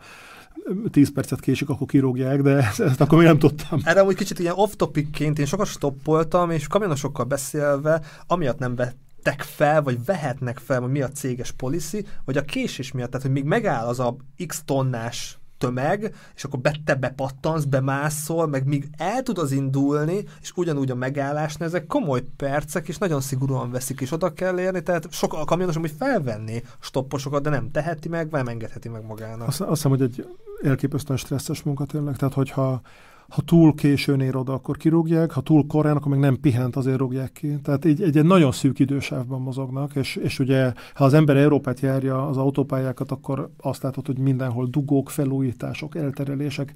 10 0.91 1.13
percet 1.13 1.39
késik, 1.39 1.69
akkor 1.69 1.87
kirúgják, 1.87 2.41
de 2.41 2.57
ezt, 2.77 3.01
akkor 3.01 3.17
még 3.17 3.27
nem 3.27 3.39
tudtam. 3.39 3.79
Erre 3.83 4.03
úgy 4.03 4.15
kicsit 4.15 4.39
ilyen 4.39 4.53
off-topicként 4.55 5.39
én 5.39 5.45
sokat 5.45 5.67
stoppoltam, 5.67 6.51
és 6.51 6.67
kamionosokkal 6.67 7.25
beszélve, 7.25 8.01
amiatt 8.27 8.59
nem 8.59 8.75
vett 8.75 8.97
vettek 9.23 9.41
fel, 9.41 9.81
vagy 9.81 10.05
vehetnek 10.05 10.57
fel, 10.57 10.81
hogy 10.81 10.91
mi 10.91 11.01
a 11.01 11.09
céges 11.09 11.51
policy, 11.51 12.05
vagy 12.25 12.37
a 12.37 12.41
késés 12.41 12.91
miatt, 12.91 13.09
tehát 13.09 13.25
hogy 13.25 13.35
még 13.35 13.43
megáll 13.43 13.85
az 13.85 13.99
a 13.99 14.15
x 14.47 14.61
tonnás 14.65 15.37
tömeg, 15.63 16.15
és 16.35 16.43
akkor 16.43 16.59
be, 16.59 16.75
te 16.85 16.95
bepattansz, 16.95 17.63
bemászol, 17.63 18.47
meg 18.47 18.65
míg 18.65 18.89
el 18.97 19.23
tud 19.23 19.37
az 19.37 19.51
indulni, 19.51 20.23
és 20.41 20.51
ugyanúgy 20.55 20.91
a 20.91 20.95
megállásnál 20.95 21.67
ezek 21.67 21.87
komoly 21.87 22.21
percek, 22.37 22.87
és 22.87 22.97
nagyon 22.97 23.21
szigorúan 23.21 23.71
veszik, 23.71 24.01
és 24.01 24.11
oda 24.11 24.33
kell 24.33 24.59
érni, 24.59 24.83
tehát 24.83 25.11
sok 25.11 25.33
a 25.33 25.45
kamionos 25.45 25.77
hogy 25.77 25.93
felvenni 25.97 26.63
stopposokat, 26.79 27.43
de 27.43 27.49
nem 27.49 27.71
teheti 27.71 28.09
meg, 28.09 28.31
nem 28.31 28.47
engedheti 28.47 28.89
meg 28.89 29.05
magának. 29.05 29.47
Azt, 29.47 29.61
azt 29.61 29.69
hiszem, 29.69 29.91
hogy 29.91 30.01
egy 30.01 30.27
elképesztően 30.63 31.17
stresszes 31.17 31.63
munka 31.63 31.85
tényleg, 31.85 32.15
tehát 32.15 32.33
hogyha 32.33 32.81
ha 33.29 33.41
túl 33.41 33.75
későn 33.75 34.19
ér 34.19 34.35
oda, 34.35 34.53
akkor 34.53 34.77
kirúgják, 34.77 35.31
ha 35.31 35.41
túl 35.41 35.67
korán, 35.67 35.95
akkor 35.95 36.11
meg 36.11 36.19
nem 36.19 36.39
pihent, 36.39 36.75
azért 36.75 36.97
rúgják 36.97 37.31
ki. 37.31 37.59
Tehát 37.63 37.85
így 37.85 38.01
egy, 38.01 38.17
egy 38.17 38.25
nagyon 38.25 38.51
szűk 38.51 38.79
idősávban 38.79 39.41
mozognak, 39.41 39.95
és, 39.95 40.15
és 40.15 40.39
ugye, 40.39 40.73
ha 40.93 41.03
az 41.03 41.13
ember 41.13 41.37
Európát 41.37 41.79
járja, 41.79 42.27
az 42.27 42.37
autópályákat, 42.37 43.11
akkor 43.11 43.49
azt 43.61 43.83
látod, 43.83 44.05
hogy 44.05 44.17
mindenhol 44.17 44.67
dugók, 44.67 45.09
felújítások, 45.09 45.95
elterelések. 45.95 46.73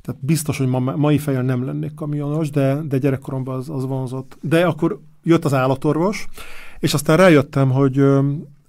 Tehát 0.00 0.24
biztos, 0.24 0.58
hogy 0.58 0.66
ma, 0.66 0.78
mai 0.78 1.18
fejjel 1.18 1.42
nem 1.42 1.64
lennék 1.64 1.94
kamionos, 1.94 2.50
de, 2.50 2.82
de 2.82 2.98
gyerekkoromban 2.98 3.56
az, 3.56 3.68
az 3.68 3.86
vonzott. 3.86 4.38
De 4.40 4.66
akkor 4.66 5.00
jött 5.22 5.44
az 5.44 5.54
állatorvos, 5.54 6.26
és 6.78 6.94
aztán 6.94 7.16
rájöttem, 7.16 7.70
hogy 7.70 8.04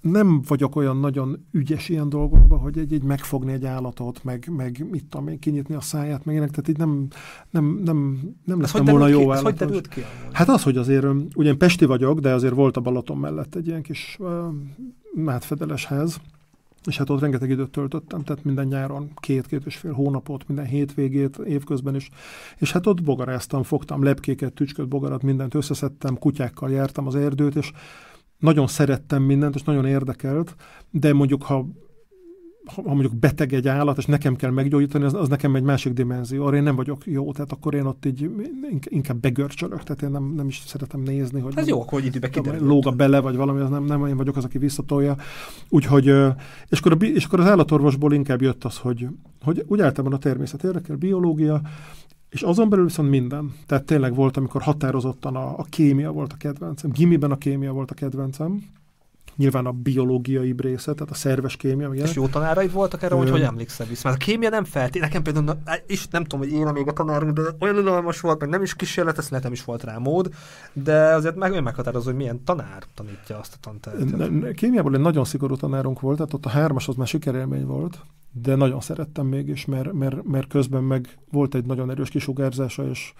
nem 0.02 0.42
vagyok 0.48 0.76
olyan 0.76 0.98
nagyon 0.98 1.46
ügyes 1.52 1.90
ilyen 1.90 2.10
dolgokban, 2.10 2.60
hogy 2.60 2.78
egy, 2.78 2.94
egy 2.94 3.04
megfogni 3.04 3.52
egy 3.52 3.66
állatot, 3.66 4.24
meg, 4.24 4.50
meg 4.58 4.86
mit 4.92 5.06
tudom 5.06 5.28
én, 5.28 5.40
kinyitni 5.40 5.76
a 5.76 5.82
száját, 5.82 6.26
meg 6.26 6.36
ilyenek, 6.36 6.52
tehát 6.52 6.68
így 6.68 6.78
nem, 6.78 7.08
nem, 7.50 7.82
nem, 7.84 8.20
nem 8.46 8.62
lettem 8.62 8.86
volna 8.86 9.08
jó 9.08 9.32
állat. 9.32 9.44
hogy 9.44 9.54
derült 9.54 9.88
ki? 9.88 10.02
Hát 10.32 10.50
az, 10.50 10.64
hogy 10.64 10.78
azért, 10.78 11.06
ugyan 11.36 11.58
Pesti 11.58 11.86
vagyok, 11.86 12.20
de 12.20 12.34
azért 12.34 12.54
volt 12.54 12.78
a 12.78 12.82
Balaton 12.82 13.18
mellett 13.18 13.56
egy 13.56 13.68
ilyen 13.68 13.82
kis 13.82 14.18
uh, 14.20 15.36
ház, 15.88 16.20
és 16.88 16.98
hát 16.98 17.10
ott 17.10 17.20
rengeteg 17.20 17.50
időt 17.50 17.70
töltöttem, 17.70 18.24
tehát 18.24 18.44
minden 18.44 18.68
nyáron 18.68 19.12
két-két 19.16 19.66
és 19.66 19.76
fél 19.76 19.92
hónapot, 19.92 20.48
minden 20.48 20.66
hétvégét, 20.66 21.38
évközben 21.38 21.96
is. 21.96 22.10
És 22.58 22.72
hát 22.72 22.88
ott 22.88 23.04
bogaráztam, 23.04 23.64
fogtam 23.64 24.04
lepkéket, 24.04 24.54
tücsköt, 24.54 24.88
bogarat, 24.88 25.24
mindent 25.24 25.54
összeszedtem, 25.54 26.18
kutyákkal 26.18 26.72
jártam 26.72 27.08
az 27.08 27.16
erdőt, 27.16 27.56
és 27.56 27.72
nagyon 28.40 28.68
szerettem 28.68 29.24
mindent, 29.24 29.56
és 29.56 29.64
nagyon 29.64 29.86
érdekelt, 29.86 30.56
de 30.92 31.14
mondjuk, 31.14 31.44
ha 31.44 31.66
ha 32.76 32.82
mondjuk 32.82 33.16
beteg 33.16 33.54
egy 33.54 33.68
állat, 33.68 33.98
és 33.98 34.06
nekem 34.06 34.36
kell 34.36 34.52
meggyógyítani, 34.52 35.04
az, 35.04 35.14
az 35.14 35.30
nekem 35.30 35.56
egy 35.56 35.64
másik 35.64 35.94
dimenzió. 35.94 36.46
Arra 36.46 36.56
én 36.56 36.64
nem 36.64 36.76
vagyok 36.76 37.06
jó, 37.06 37.32
tehát 37.32 37.52
akkor 37.52 37.74
én 37.74 37.86
ott 37.86 38.06
így 38.06 38.30
inkább 38.84 39.18
begörcsölök, 39.18 39.84
tehát 39.84 40.02
én 40.02 40.10
nem, 40.10 40.34
nem 40.36 40.48
is 40.48 40.64
szeretem 40.66 41.02
nézni, 41.02 41.40
hogy... 41.40 41.54
Ez 41.56 41.68
jó, 41.68 41.82
hogy 41.82 42.06
időbe 42.06 42.30
kiderült. 42.30 42.64
Lóga 42.64 42.92
bele, 42.92 43.20
vagy 43.20 43.36
valami, 43.36 43.60
az 43.60 43.70
nem, 43.70 43.84
nem 43.84 44.06
én 44.06 44.18
vagyok 44.18 44.36
az, 44.36 44.44
aki 44.44 44.58
visszatolja. 44.58 45.16
Úgyhogy, 45.70 46.06
és 46.68 46.80
akkor, 46.80 46.92
a, 46.92 47.06
és 47.06 47.26
akkor 47.26 47.40
az 47.40 47.48
állatorvosból 47.48 48.14
inkább 48.14 48.42
jött 48.42 48.64
az, 48.64 48.78
hogy, 48.78 49.08
hogy 49.42 49.64
úgy 49.68 49.82
általában 49.82 50.18
a 50.18 50.22
természet 50.22 50.64
érdekel, 50.64 50.96
biológia, 50.96 51.62
és 52.30 52.42
azon 52.42 52.70
belül 52.70 52.86
viszont 52.86 53.10
minden. 53.10 53.54
Tehát 53.66 53.86
tényleg 53.86 54.16
volt, 54.16 54.38
amikor 54.38 54.62
határozottan 54.62 55.36
a, 55.36 55.58
a 55.58 55.64
kémia 55.70 56.12
volt 56.12 56.34
a 56.34 56.38
kedvencem. 56.38 56.92
Gimiben 56.92 57.32
a 57.32 57.38
kémia 57.38 57.72
volt 57.72 57.92
a 57.92 57.94
kedvencem. 57.94 58.64
Nyilván 59.38 59.66
a 59.66 59.72
biológiai 59.72 60.56
része, 60.58 60.94
tehát 60.94 61.12
a 61.12 61.16
szerves 61.16 61.56
kémia. 61.56 61.90
És 61.90 62.14
jó 62.14 62.28
tanáraid 62.28 62.72
voltak 62.72 63.04
erre, 63.04 63.16
hogy 63.16 63.30
hogy 63.30 63.42
emlékszel 63.42 63.88
vissza? 63.88 64.08
Mert 64.10 64.22
a 64.22 64.26
kémia 64.26 64.50
nem 64.50 64.64
feltétlenül, 64.64 65.08
nekem 65.08 65.24
például, 65.24 65.46
na, 65.46 65.74
is 65.88 66.08
nem 66.08 66.24
tudom, 66.24 66.40
hogy 66.40 66.58
én 66.58 66.68
még 66.68 66.88
a 66.88 66.94
tanárunk, 66.94 67.34
de 67.34 67.42
olyan 67.60 67.78
unalmas 67.78 68.20
volt, 68.20 68.40
meg 68.40 68.50
nem 68.50 68.62
is 68.62 68.76
kísérletes, 68.76 69.30
lehet 69.30 69.44
nem 69.44 69.54
is 69.54 69.64
volt 69.64 69.84
rá 69.84 69.98
mód, 69.98 70.34
de 70.74 71.14
azért 71.14 71.36
meg 71.36 71.52
olyan 71.52 71.64
meghatározó, 71.64 72.06
hogy 72.06 72.16
milyen 72.16 72.44
tanár 72.44 72.84
tanítja 72.94 73.38
azt 73.40 73.54
a 73.54 73.58
tantárgyat. 73.62 74.54
Kémiából 74.54 74.94
egy 74.94 75.02
nagyon 75.02 75.26
szigorú 75.26 75.56
tanárunk 75.56 76.00
volt, 76.00 76.18
tehát 76.18 76.34
ott 76.34 76.46
a 76.46 76.50
hármas 76.50 76.88
az 76.88 76.96
már 76.96 77.08
sikerélmény 77.08 77.66
volt, 77.66 78.00
de 78.32 78.56
nagyon 78.56 78.82
szerettem 78.82 79.26
mégis, 79.26 79.66
mert, 79.66 79.94
mert, 79.94 80.24
mert 80.24 80.48
közben 80.48 80.84
meg 80.84 81.18
volt 81.32 81.56
egy 81.56 81.66
nagyon 81.66 81.90
erős 81.90 82.10
kisugárzása, 82.10 82.90
és 82.90 83.14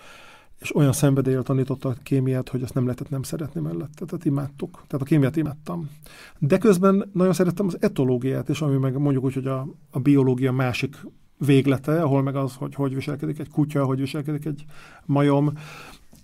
és 0.60 0.76
olyan 0.76 0.94
szenvedéllyel 0.94 1.44
tanította 1.44 1.90
a 1.90 1.96
kémiát, 2.04 2.50
hogy 2.50 2.62
ezt 2.62 2.74
nem 2.74 2.84
lehetett 2.84 3.10
nem 3.10 3.24
szeretni 3.24 3.62
mellette. 3.62 4.06
Tehát 4.06 4.26
imádtuk. 4.26 4.84
Tehát 4.88 5.06
a 5.06 5.10
kémiát 5.10 5.36
imádtam. 5.36 5.90
De 6.38 6.58
közben 6.58 7.10
nagyon 7.14 7.34
szerettem 7.34 7.66
az 7.66 7.78
etológiát 7.80 8.50
is, 8.50 8.62
ami 8.62 8.78
meg 8.78 8.98
mondjuk 8.98 9.24
úgy, 9.24 9.34
hogy 9.34 9.48
a, 9.48 9.68
a 9.92 10.00
biológia 10.00 10.52
másik 10.52 10.96
véglete, 11.38 12.02
ahol 12.02 12.22
meg 12.22 12.36
az, 12.36 12.56
hogy 12.56 12.76
hogy 12.76 12.96
viselkedik 12.96 13.40
egy 13.40 13.50
kutya, 13.50 13.86
hogy 13.86 14.00
viselkedik 14.00 14.46
egy 14.46 14.66
majom. 15.06 15.54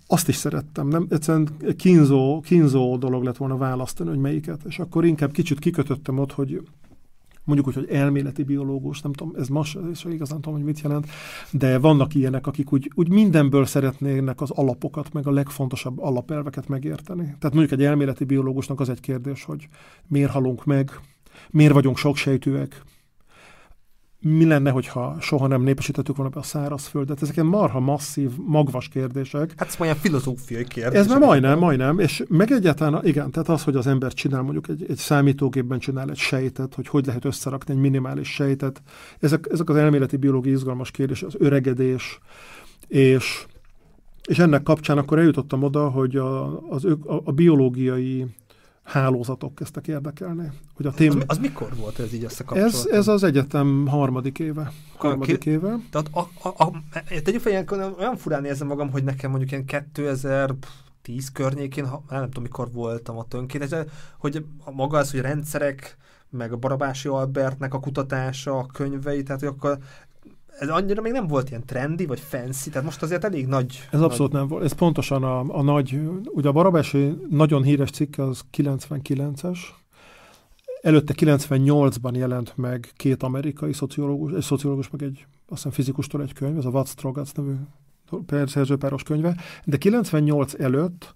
Azt 0.06 0.28
is 0.28 0.36
szerettem. 0.36 0.88
Nem, 0.88 1.06
egyszerűen 1.10 1.48
kínzó, 1.76 2.40
kínzó 2.40 2.96
dolog 2.96 3.22
lett 3.22 3.36
volna 3.36 3.56
választani, 3.56 4.08
hogy 4.08 4.18
melyiket. 4.18 4.60
És 4.64 4.78
akkor 4.78 5.04
inkább 5.04 5.32
kicsit 5.32 5.58
kikötöttem 5.58 6.18
ott, 6.18 6.32
hogy 6.32 6.68
mondjuk 7.44 7.68
úgy, 7.68 7.74
hogy 7.74 7.88
elméleti 7.90 8.42
biológus, 8.42 9.00
nem 9.00 9.12
tudom, 9.12 9.34
ez 9.36 9.48
most 9.48 9.78
is 9.90 10.04
igazán 10.04 10.40
tudom, 10.40 10.54
hogy 10.54 10.66
mit 10.66 10.80
jelent, 10.80 11.06
de 11.50 11.78
vannak 11.78 12.14
ilyenek, 12.14 12.46
akik 12.46 12.72
úgy, 12.72 12.90
úgy 12.94 13.08
mindenből 13.08 13.64
szeretnének 13.64 14.40
az 14.40 14.50
alapokat, 14.50 15.12
meg 15.12 15.26
a 15.26 15.30
legfontosabb 15.30 15.98
alapelveket 15.98 16.68
megérteni. 16.68 17.24
Tehát 17.24 17.54
mondjuk 17.54 17.80
egy 17.80 17.86
elméleti 17.86 18.24
biológusnak 18.24 18.80
az 18.80 18.88
egy 18.88 19.00
kérdés, 19.00 19.44
hogy 19.44 19.68
miért 20.08 20.30
halunk 20.30 20.64
meg, 20.64 21.00
miért 21.50 21.72
vagyunk 21.72 21.96
soksejtűek, 21.96 22.82
mi 24.24 24.44
lenne, 24.44 24.70
hogyha 24.70 25.16
soha 25.20 25.46
nem 25.46 25.62
népesítettük 25.62 26.16
volna 26.16 26.32
be 26.32 26.40
a 26.40 26.42
szárazföldet? 26.42 27.22
Ezek 27.22 27.36
ilyen 27.36 27.48
marha 27.48 27.80
masszív, 27.80 28.30
magvas 28.46 28.88
kérdések. 28.88 29.52
Hát 29.56 29.68
ez 29.68 29.76
olyan 29.78 29.94
filozófiai 29.94 30.64
kérdés. 30.64 30.98
Ez 30.98 31.06
már 31.06 31.18
majdnem, 31.18 31.58
majdnem, 31.58 31.98
és 31.98 32.22
meg 32.28 32.50
egyáltalán, 32.50 33.06
igen, 33.06 33.30
tehát 33.30 33.48
az, 33.48 33.64
hogy 33.64 33.76
az 33.76 33.86
ember 33.86 34.12
csinál 34.12 34.42
mondjuk 34.42 34.68
egy, 34.68 34.86
egy 34.88 34.96
számítógépben 34.96 35.78
csinál 35.78 36.10
egy 36.10 36.16
sejtet, 36.16 36.74
hogy 36.74 36.88
hogy 36.88 37.06
lehet 37.06 37.24
összerakni 37.24 37.74
egy 37.74 37.80
minimális 37.80 38.28
sejtet, 38.28 38.82
ezek, 39.20 39.48
ezek 39.50 39.70
az 39.70 39.76
elméleti 39.76 40.16
biológiai 40.16 40.54
izgalmas 40.54 40.90
kérdés, 40.90 41.22
az 41.22 41.34
öregedés, 41.38 42.18
és, 42.88 43.46
és 44.28 44.38
ennek 44.38 44.62
kapcsán 44.62 44.98
akkor 44.98 45.18
eljutottam 45.18 45.62
oda, 45.62 45.88
hogy 45.88 46.16
a, 46.16 46.60
az, 46.68 46.84
a, 46.84 47.20
a 47.24 47.32
biológiai 47.32 48.26
hálózatok 48.84 49.54
kezdtek 49.54 49.88
érdekelni. 49.88 50.50
Hogy 50.74 50.86
a 50.86 50.92
tém... 50.92 51.10
az, 51.10 51.24
az 51.26 51.38
mikor 51.38 51.76
volt 51.76 51.98
ez 51.98 52.12
így 52.12 52.24
összekapcsolatban? 52.24 52.80
Ez, 52.80 52.98
ez 52.98 53.08
az 53.08 53.22
egyetem 53.22 53.86
harmadik 53.86 54.38
éve. 54.38 54.72
Harmadik 54.96 55.38
ki... 55.38 55.50
éve. 55.50 55.76
Tehát 55.90 56.08
a, 56.12 56.48
a, 56.48 56.64
a, 56.64 56.72
tegyük 57.22 57.40
fel, 57.40 57.94
olyan 57.98 58.16
furán 58.16 58.44
érzem 58.44 58.66
magam, 58.66 58.90
hogy 58.90 59.04
nekem 59.04 59.30
mondjuk 59.30 59.50
ilyen 59.50 59.86
2010 59.92 61.32
környékén, 61.32 61.86
ha, 61.86 62.02
nem 62.08 62.24
tudom 62.24 62.42
mikor 62.42 62.70
voltam 62.72 63.18
a 63.18 63.26
önként, 63.30 63.86
hogy 64.18 64.44
maga 64.72 64.98
az, 64.98 65.10
hogy 65.10 65.20
rendszerek, 65.20 65.96
meg 66.30 66.52
a 66.52 66.56
Barabási 66.56 67.08
Albertnek 67.08 67.74
a 67.74 67.80
kutatása, 67.80 68.58
a 68.58 68.66
könyvei, 68.66 69.22
tehát 69.22 69.40
hogy 69.40 69.48
akkor 69.48 69.78
ez 70.58 70.68
annyira 70.68 71.02
még 71.02 71.12
nem 71.12 71.26
volt 71.26 71.48
ilyen 71.48 71.66
trendi, 71.66 72.06
vagy 72.06 72.20
fancy, 72.20 72.70
tehát 72.70 72.84
most 72.84 73.02
azért 73.02 73.24
elég 73.24 73.46
nagy... 73.46 73.88
Ez 73.90 74.00
abszolút 74.00 74.32
nagy... 74.32 74.40
nem 74.40 74.50
volt. 74.50 74.64
Ez 74.64 74.72
pontosan 74.72 75.22
a, 75.22 75.44
a 75.48 75.62
nagy, 75.62 76.00
ugye 76.24 76.48
a 76.48 76.52
Barabási 76.52 77.16
nagyon 77.30 77.62
híres 77.62 77.90
cikke 77.90 78.22
az 78.22 78.40
99-es, 78.56 79.58
előtte 80.82 81.14
98-ban 81.16 82.16
jelent 82.16 82.56
meg 82.56 82.90
két 82.96 83.22
amerikai 83.22 83.72
szociológus, 83.72 84.32
egy 84.32 84.42
szociológus, 84.42 84.90
meg 84.90 85.02
egy 85.02 85.26
azt 85.48 85.62
hiszem 85.62 85.70
fizikustól 85.70 86.22
egy 86.22 86.32
könyv, 86.32 86.56
ez 86.56 86.64
a 86.64 86.68
Watts 86.68 86.88
Strogatz 86.88 87.32
nevű 87.32 87.52
szerzőpáros 88.46 89.02
könyve, 89.02 89.36
de 89.64 89.76
98 89.76 90.54
előtt 90.54 91.14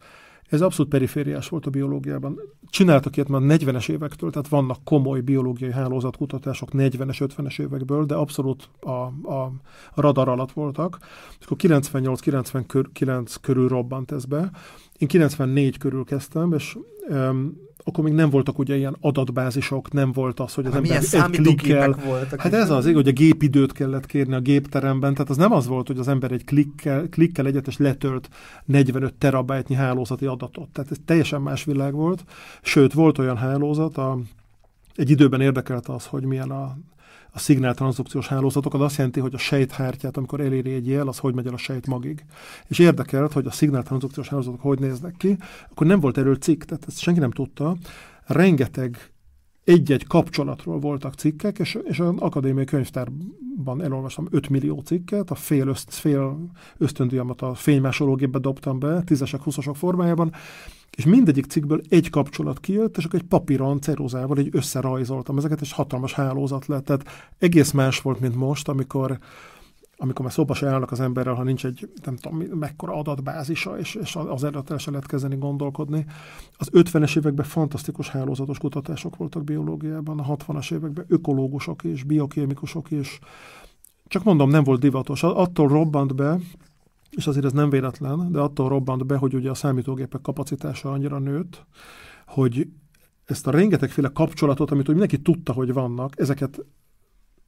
ez 0.49 0.61
abszolút 0.61 0.91
perifériás 0.91 1.49
volt 1.49 1.67
a 1.67 1.71
biológiában. 1.71 2.41
Csináltak 2.71 3.17
ilyet 3.17 3.29
már 3.29 3.41
40-es 3.45 3.91
évektől, 3.91 4.31
tehát 4.31 4.49
vannak 4.49 4.85
komoly 4.85 5.21
biológiai 5.21 5.73
hálózatkutatások 5.73 6.69
40-es, 6.73 7.29
50-es 7.37 7.61
évekből, 7.61 8.05
de 8.05 8.15
abszolút 8.15 8.69
a, 8.81 8.91
a, 8.91 9.53
radar 9.95 10.29
alatt 10.29 10.53
voltak. 10.53 10.99
És 11.39 11.45
akkor 11.45 11.57
98-99 11.61 13.35
körül 13.41 13.69
robbant 13.69 14.13
ez 14.13 14.25
be. 14.25 14.51
Én 14.99 15.09
94 15.09 15.79
körül 15.79 16.05
kezdtem, 16.05 16.53
és 16.53 16.79
um, 17.09 17.68
akkor 17.89 18.05
még 18.05 18.13
nem 18.13 18.31
voltak 18.31 18.59
ugye 18.59 18.77
ilyen 18.77 18.97
adatbázisok, 19.01 19.93
nem 19.93 20.13
volt 20.13 20.41
az, 20.41 20.55
hogy 20.55 20.67
az 20.67 20.75
ember 20.75 21.03
egy 21.13 21.31
klikkel... 21.31 21.99
Voltak 22.05 22.41
hát 22.41 22.53
ez 22.53 22.71
az, 22.71 22.85
hogy 22.93 23.09
a 23.09 23.13
gépidőt 23.13 23.73
kellett 23.73 24.07
kérni 24.07 24.35
a 24.35 24.41
gépteremben, 24.41 25.13
tehát 25.13 25.31
az 25.31 25.37
nem 25.37 25.53
az 25.53 25.67
volt, 25.67 25.87
hogy 25.87 25.99
az 25.99 26.09
ember 26.09 26.33
egy 26.33 26.45
klikkel, 26.45 27.09
klikkel 27.09 27.47
egyet 27.47 27.67
és 27.67 27.77
letölt 27.77 28.29
45 28.65 29.15
terabájtnyi 29.15 29.75
hálózati 29.75 30.27
adatot. 30.27 30.69
Tehát 30.69 30.91
ez 30.91 30.97
teljesen 31.05 31.43
más 31.43 31.65
világ 31.65 31.93
volt. 31.93 32.25
Sőt, 32.63 32.93
volt 32.93 33.19
olyan 33.19 33.37
hálózat, 33.37 33.97
a, 33.97 34.19
egy 34.95 35.11
időben 35.11 35.41
érdekelt 35.41 35.89
az, 35.89 36.07
hogy 36.07 36.25
milyen 36.25 36.51
a 36.51 36.77
a 37.39 37.41
szignál 37.41 37.75
transzdukciós 37.75 38.29
hálózatok, 38.29 38.75
az 38.75 38.81
azt 38.81 38.97
jelenti, 38.97 39.21
hogy 39.21 39.35
a 39.35 39.39
sejthártyát, 39.39 40.17
amikor 40.17 40.41
eléri 40.41 40.73
egy 40.73 40.89
jel, 40.89 41.09
az 41.09 41.19
hogy 41.19 41.35
megy 41.35 41.47
el 41.47 41.53
a 41.53 41.57
sejt 41.57 41.87
magig. 41.87 42.25
És 42.67 42.79
érdekelt, 42.79 43.33
hogy 43.33 43.47
a 43.47 43.51
szignál 43.51 43.83
transzdukciós 43.83 44.29
hálózatok 44.29 44.61
hogy 44.61 44.79
néznek 44.79 45.15
ki, 45.17 45.37
akkor 45.71 45.87
nem 45.87 46.01
volt 46.01 46.19
erről 46.19 46.37
cikk, 46.37 46.63
tehát 46.63 46.85
ezt 46.87 46.99
senki 46.99 47.21
nem 47.21 47.31
tudta. 47.31 47.77
Rengeteg 48.27 49.11
egy-egy 49.65 50.07
kapcsolatról 50.07 50.79
voltak 50.79 51.15
cikkek, 51.15 51.59
és, 51.59 51.79
és 51.85 51.99
az 51.99 52.15
akadémiai 52.19 52.65
könyvtárban 52.65 53.83
elolvastam 53.83 54.27
5 54.31 54.49
millió 54.49 54.81
cikket, 54.81 55.31
a 55.31 55.35
fél, 55.35 55.69
öszt, 55.69 55.95
fél 55.95 56.51
ösztöndíjamat 56.79 57.43
a 57.43 57.55
fénymásológépbe 57.55 58.39
dobtam 58.39 58.79
be, 58.79 59.03
tízesek, 59.03 59.43
huszosok 59.43 59.77
formájában, 59.77 60.33
és 60.99 61.05
mindegyik 61.05 61.47
cikkből 61.47 61.81
egy 61.89 62.11
kapcsolat 62.11 62.61
kijött, 62.61 62.97
és 62.97 63.05
akkor 63.05 63.21
egy 63.21 63.27
papíron, 63.27 63.81
ceruzával 63.81 64.39
így 64.39 64.49
összerajzoltam 64.53 65.39
ezeket, 65.39 65.61
és 65.61 65.73
hatalmas 65.73 66.13
hálózat 66.13 66.67
lett. 66.67 66.85
Tehát 66.85 67.33
egész 67.39 67.71
más 67.71 68.01
volt, 68.01 68.21
mint 68.21 68.35
most, 68.35 68.69
amikor 68.69 69.19
amikor 70.01 70.25
már 70.25 70.35
szóba 70.35 70.55
se 70.55 70.69
állnak 70.69 70.91
az 70.91 71.01
emberrel, 71.01 71.35
ha 71.35 71.43
nincs 71.43 71.67
egy, 71.67 71.91
nem 72.05 72.17
tudom, 72.17 72.39
mekkora 72.39 72.95
adatbázisa, 72.95 73.79
és, 73.79 73.95
és 73.95 74.17
az 74.17 74.45
előtt 74.45 74.79
se 74.79 74.91
lehet 74.91 75.07
kezdeni 75.07 75.37
gondolkodni. 75.37 76.07
Az 76.57 76.71
50-es 76.73 77.19
években 77.19 77.47
fantasztikus 77.47 78.09
hálózatos 78.09 78.59
kutatások 78.59 79.17
voltak 79.17 79.45
biológiában, 79.45 80.19
a 80.19 80.37
60-as 80.37 80.73
években 80.73 81.05
ökológusok 81.09 81.85
és 81.85 82.03
biokémikusok 82.03 82.91
is. 82.91 83.19
Csak 84.07 84.25
mondom, 84.25 84.51
nem 84.51 84.65
volt 84.65 84.81
divatos. 84.81 85.23
Attól 85.23 85.69
robbant 85.69 86.15
be, 86.15 86.39
és 87.11 87.27
azért 87.27 87.45
ez 87.45 87.53
nem 87.53 87.71
véletlen, 87.71 88.33
de 88.33 88.41
attól 88.41 88.69
robbant 88.69 89.07
be, 89.07 89.17
hogy 89.17 89.35
ugye 89.35 89.51
a 89.51 89.55
számítógépek 89.55 90.21
kapacitása 90.21 90.91
annyira 90.91 91.19
nőtt, 91.19 91.67
hogy 92.27 92.69
ezt 93.25 93.47
a 93.47 93.51
rengetegféle 93.51 94.09
kapcsolatot, 94.09 94.71
amit 94.71 94.89
úgy 94.89 94.97
mindenki 94.97 95.23
tudta, 95.23 95.53
hogy 95.53 95.73
vannak, 95.73 96.21
ezeket 96.21 96.65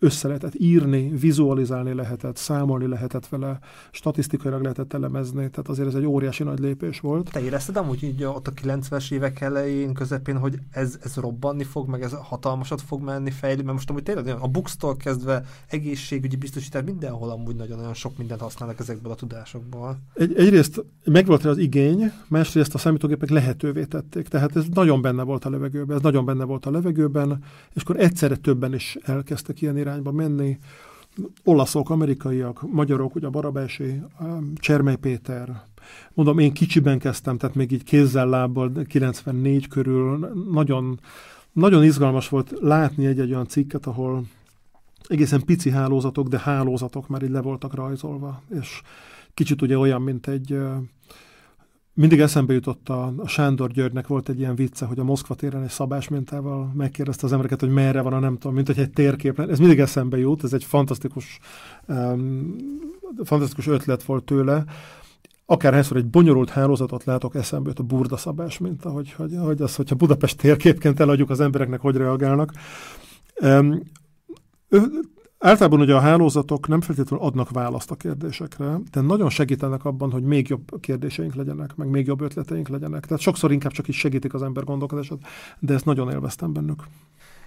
össze 0.02 0.26
lehetett 0.26 0.54
írni, 0.54 1.08
vizualizálni 1.08 1.94
lehetett, 1.94 2.36
számolni 2.36 2.86
lehetett 2.86 3.28
vele, 3.28 3.58
statisztikailag 3.90 4.62
lehetett 4.62 4.92
elemezni, 4.92 5.50
tehát 5.50 5.68
azért 5.68 5.88
ez 5.88 5.94
egy 5.94 6.04
óriási 6.04 6.42
nagy 6.42 6.58
lépés 6.58 7.00
volt. 7.00 7.30
Te 7.32 7.42
érezted 7.42 7.76
amúgy 7.76 8.02
így 8.02 8.24
ott 8.24 8.48
a 8.48 8.52
90-es 8.52 9.12
évek 9.12 9.40
elején, 9.40 9.94
közepén, 9.94 10.38
hogy 10.38 10.58
ez, 10.70 10.98
ez 11.02 11.16
robbanni 11.16 11.64
fog, 11.64 11.88
meg 11.88 12.02
ez 12.02 12.12
hatalmasat 12.12 12.80
fog 12.80 13.02
menni, 13.02 13.30
fejlődni, 13.30 13.64
mert 13.64 13.76
most 13.76 13.90
amúgy 13.90 14.02
tényleg 14.02 14.36
a 14.40 14.48
books 14.48 14.76
kezdve 14.98 15.44
egészségügyi 15.68 16.36
biztosítás, 16.36 16.82
mindenhol 16.84 17.30
amúgy 17.30 17.56
nagyon-nagyon 17.56 17.94
sok 17.94 18.18
mindent 18.18 18.40
használnak 18.40 18.80
ezekből 18.80 19.12
a 19.12 19.14
tudásokból. 19.14 19.98
Egy, 20.14 20.34
egyrészt 20.36 20.84
megvolt 21.04 21.44
az 21.44 21.58
igény, 21.58 22.12
másrészt 22.28 22.74
a 22.74 22.78
számítógépek 22.78 23.30
lehetővé 23.30 23.84
tették, 23.84 24.28
tehát 24.28 24.56
ez 24.56 24.64
nagyon 24.74 25.02
benne 25.02 25.22
volt 25.22 25.44
a 25.44 25.50
levegőben, 25.50 25.96
ez 25.96 26.02
nagyon 26.02 26.24
benne 26.24 26.44
volt 26.44 26.66
a 26.66 26.70
levegőben, 26.70 27.44
és 27.72 27.82
akkor 27.82 28.00
egyszerre 28.00 28.36
többen 28.36 28.74
is 28.74 28.96
elkezdtek 29.02 29.60
ilyen 29.60 29.76
irányba 29.76 29.88
menni. 30.12 30.58
Olaszok, 31.44 31.90
amerikaiak, 31.90 32.72
magyarok, 32.72 33.14
ugye 33.14 33.26
a 33.26 33.30
Barabási, 33.30 34.02
Csermely 34.54 34.96
Péter. 34.96 35.62
Mondom, 36.14 36.38
én 36.38 36.52
kicsiben 36.52 36.98
kezdtem, 36.98 37.38
tehát 37.38 37.56
még 37.56 37.72
így 37.72 37.84
kézzel, 37.84 38.28
lábbal 38.28 38.72
94 38.86 39.68
körül. 39.68 40.32
Nagyon, 40.50 41.00
nagyon 41.52 41.84
izgalmas 41.84 42.28
volt 42.28 42.54
látni 42.60 43.06
egy-egy 43.06 43.30
olyan 43.30 43.48
cikket, 43.48 43.86
ahol 43.86 44.24
egészen 45.08 45.44
pici 45.44 45.70
hálózatok, 45.70 46.28
de 46.28 46.38
hálózatok 46.38 47.08
már 47.08 47.22
így 47.22 47.30
le 47.30 47.40
voltak 47.40 47.74
rajzolva. 47.74 48.42
És 48.60 48.82
kicsit 49.34 49.62
ugye 49.62 49.78
olyan, 49.78 50.02
mint 50.02 50.26
egy 50.26 50.58
mindig 51.94 52.20
eszembe 52.20 52.52
jutott 52.52 52.88
a, 52.88 53.12
a 53.16 53.28
Sándor 53.28 53.70
Györgynek 53.70 54.06
volt 54.06 54.28
egy 54.28 54.38
ilyen 54.38 54.54
vicce, 54.54 54.84
hogy 54.84 54.98
a 54.98 55.04
Moszkva 55.04 55.34
téren 55.34 55.62
egy 55.62 55.70
szabás 55.70 56.08
mintával 56.08 56.72
megkérdezte 56.74 57.26
az 57.26 57.32
embereket, 57.32 57.60
hogy 57.60 57.70
merre 57.70 58.00
van 58.00 58.12
a 58.12 58.18
nem 58.18 58.34
tudom, 58.38 58.54
mint 58.54 58.66
hogy 58.66 58.78
egy 58.78 58.90
térkép. 58.90 59.40
Ez 59.40 59.58
mindig 59.58 59.80
eszembe 59.80 60.18
jut, 60.18 60.44
ez 60.44 60.52
egy 60.52 60.64
fantasztikus, 60.64 61.38
um, 61.86 62.56
fantasztikus 63.24 63.66
ötlet 63.66 64.02
volt 64.02 64.24
tőle. 64.24 64.64
akárhányszor 65.46 65.96
egy 65.96 66.06
bonyolult 66.06 66.50
hálózatot 66.50 67.04
látok, 67.04 67.34
eszembe 67.34 67.68
jut 67.68 67.78
a 67.78 67.82
burda 67.82 68.16
szabás 68.16 68.58
mint 68.58 68.82
hogy, 68.82 69.12
hogy, 69.12 69.36
hogy 69.40 69.62
az, 69.62 69.76
hogyha 69.76 69.94
Budapest 69.94 70.38
térképként 70.38 71.00
eladjuk 71.00 71.30
az 71.30 71.40
embereknek, 71.40 71.80
hogy 71.80 71.96
reagálnak. 71.96 72.52
Um, 73.40 73.82
Általában 75.42 75.80
ugye 75.80 75.94
a 75.94 76.00
hálózatok 76.00 76.68
nem 76.68 76.80
feltétlenül 76.80 77.26
adnak 77.26 77.50
választ 77.50 77.90
a 77.90 77.94
kérdésekre, 77.94 78.80
de 78.90 79.00
nagyon 79.00 79.30
segítenek 79.30 79.84
abban, 79.84 80.10
hogy 80.10 80.22
még 80.22 80.48
jobb 80.48 80.80
kérdéseink 80.80 81.34
legyenek, 81.34 81.76
meg 81.76 81.88
még 81.88 82.06
jobb 82.06 82.20
ötleteink 82.20 82.68
legyenek. 82.68 83.06
Tehát 83.06 83.22
sokszor 83.22 83.52
inkább 83.52 83.72
csak 83.72 83.88
is 83.88 83.98
segítik 83.98 84.34
az 84.34 84.42
ember 84.42 84.64
gondolkodását, 84.64 85.18
de 85.58 85.74
ezt 85.74 85.84
nagyon 85.84 86.10
élveztem 86.10 86.52
bennük. 86.52 86.84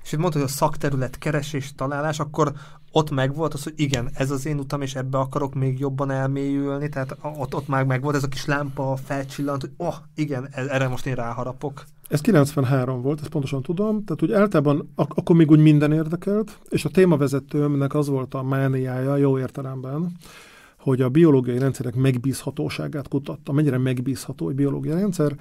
És 0.04 0.12
itt 0.12 0.20
mondtad, 0.20 0.42
hogy 0.42 0.52
a 0.52 0.54
szakterület 0.54 1.18
keresés, 1.18 1.76
találás, 1.76 2.20
akkor 2.20 2.54
ott 2.92 3.12
megvolt 3.12 3.54
az, 3.54 3.64
hogy 3.64 3.74
igen, 3.76 4.10
ez 4.14 4.32
az 4.32 4.46
én 4.46 4.60
utam, 4.60 4.82
és 4.82 4.96
ebbe 4.96 5.18
akarok 5.18 5.54
még 5.54 5.80
jobban 5.80 6.12
elmélyülni, 6.12 6.90
tehát 6.90 7.18
ott, 7.22 7.56
ott 7.56 7.68
már 7.68 7.84
megvolt 7.84 8.16
ez 8.16 8.24
a 8.24 8.28
kis 8.28 8.46
lámpa 8.46 8.96
felcsillant, 8.96 9.62
hogy 9.62 9.72
oh, 9.78 9.96
igen, 10.16 10.48
e, 10.52 10.66
erre 10.70 10.88
most 10.88 11.06
én 11.06 11.16
ráharapok. 11.16 11.84
Ez 12.08 12.22
93 12.22 13.02
volt, 13.02 13.20
ezt 13.20 13.30
pontosan 13.30 13.62
tudom, 13.62 14.04
tehát 14.04 14.22
úgy 14.22 14.32
általában 14.32 14.92
ak- 14.96 15.18
akkor 15.18 15.36
még 15.36 15.52
úgy 15.52 15.60
minden 15.60 15.92
érdekelt, 15.92 16.60
és 16.70 16.86
a 16.86 16.90
témavezetőmnek 16.90 17.94
az 17.94 18.08
volt 18.08 18.34
a 18.34 18.44
mániája, 18.44 19.16
jó 19.16 19.40
értelemben, 19.40 20.12
hogy 20.78 21.02
a 21.02 21.10
biológiai 21.10 21.58
rendszerek 21.58 21.96
megbízhatóságát 21.96 23.08
kutatta, 23.08 23.52
mennyire 23.52 23.78
megbízható 23.78 24.50
egy 24.50 24.56
biológiai 24.56 25.00
rendszer, 25.00 25.36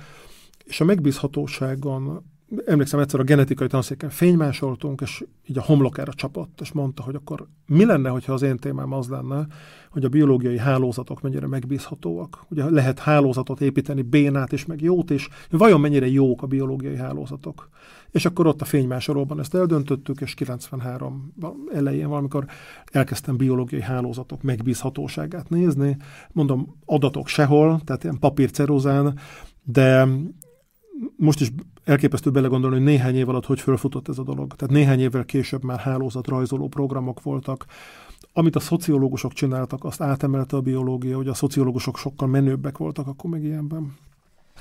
és 0.65 0.81
a 0.81 0.85
megbízhatóságon 0.85 2.32
emlékszem 2.67 3.01
egyszer 3.01 3.21
a 3.21 3.25
genetikai 3.25 3.67
tanszéken 3.67 4.11
fénymásoltunk, 4.11 5.01
és 5.01 5.25
így 5.47 5.59
a 5.59 5.63
homlokára 5.63 6.13
csapott, 6.13 6.61
és 6.61 6.73
mondta, 6.73 7.03
hogy 7.03 7.15
akkor 7.15 7.47
mi 7.67 7.85
lenne, 7.85 8.09
hogyha 8.09 8.33
az 8.33 8.43
én 8.43 8.57
témám 8.57 8.93
az 8.93 9.09
lenne, 9.09 9.47
hogy 9.91 10.05
a 10.05 10.09
biológiai 10.09 10.59
hálózatok 10.59 11.21
mennyire 11.21 11.47
megbízhatóak. 11.47 12.45
Ugye 12.49 12.71
lehet 12.71 12.99
hálózatot 12.99 13.61
építeni, 13.61 14.03
bénát 14.03 14.53
is, 14.53 14.67
meg 14.67 14.81
jót 14.81 15.11
is, 15.11 15.29
vajon 15.51 15.81
mennyire 15.81 16.07
jók 16.09 16.43
a 16.43 16.47
biológiai 16.47 16.97
hálózatok. 16.97 17.69
És 18.11 18.25
akkor 18.25 18.47
ott 18.47 18.61
a 18.61 18.65
fénymásolóban 18.65 19.39
ezt 19.39 19.55
eldöntöttük, 19.55 20.21
és 20.21 20.35
93 20.35 21.33
elején 21.73 22.09
valamikor 22.09 22.45
elkezdtem 22.85 23.37
biológiai 23.37 23.83
hálózatok 23.83 24.43
megbízhatóságát 24.43 25.49
nézni. 25.49 25.97
Mondom, 26.33 26.77
adatok 26.85 27.29
sehol, 27.29 27.81
tehát 27.85 28.05
ilyen 28.05 28.19
papírceruzán, 28.19 29.19
de 29.63 30.09
most 31.17 31.41
is 31.41 31.53
elképesztő 31.85 32.31
belegondolni, 32.31 32.77
hogy 32.77 32.85
néhány 32.85 33.17
év 33.17 33.29
alatt 33.29 33.47
hogy 33.47 33.61
fölfutott 33.61 34.09
ez 34.09 34.19
a 34.19 34.23
dolog. 34.23 34.55
Tehát 34.55 34.75
néhány 34.75 35.01
évvel 35.01 35.25
később 35.25 35.65
már 35.65 35.79
hálózatrajzoló 35.79 36.69
programok 36.69 37.23
voltak. 37.23 37.65
Amit 38.33 38.57
a 38.57 38.61
szociológusok 38.61 39.33
csináltak, 39.33 39.85
azt 39.85 40.01
átemelte 40.01 40.57
a 40.57 40.61
biológia, 40.61 41.17
hogy 41.17 41.29
a 41.29 41.35
szociológusok 41.35 41.97
sokkal 41.97 42.29
menőbbek 42.29 42.79
voltak 42.79 43.07
akkor 43.07 43.31
még 43.31 43.45
ilyenben. 43.45 43.97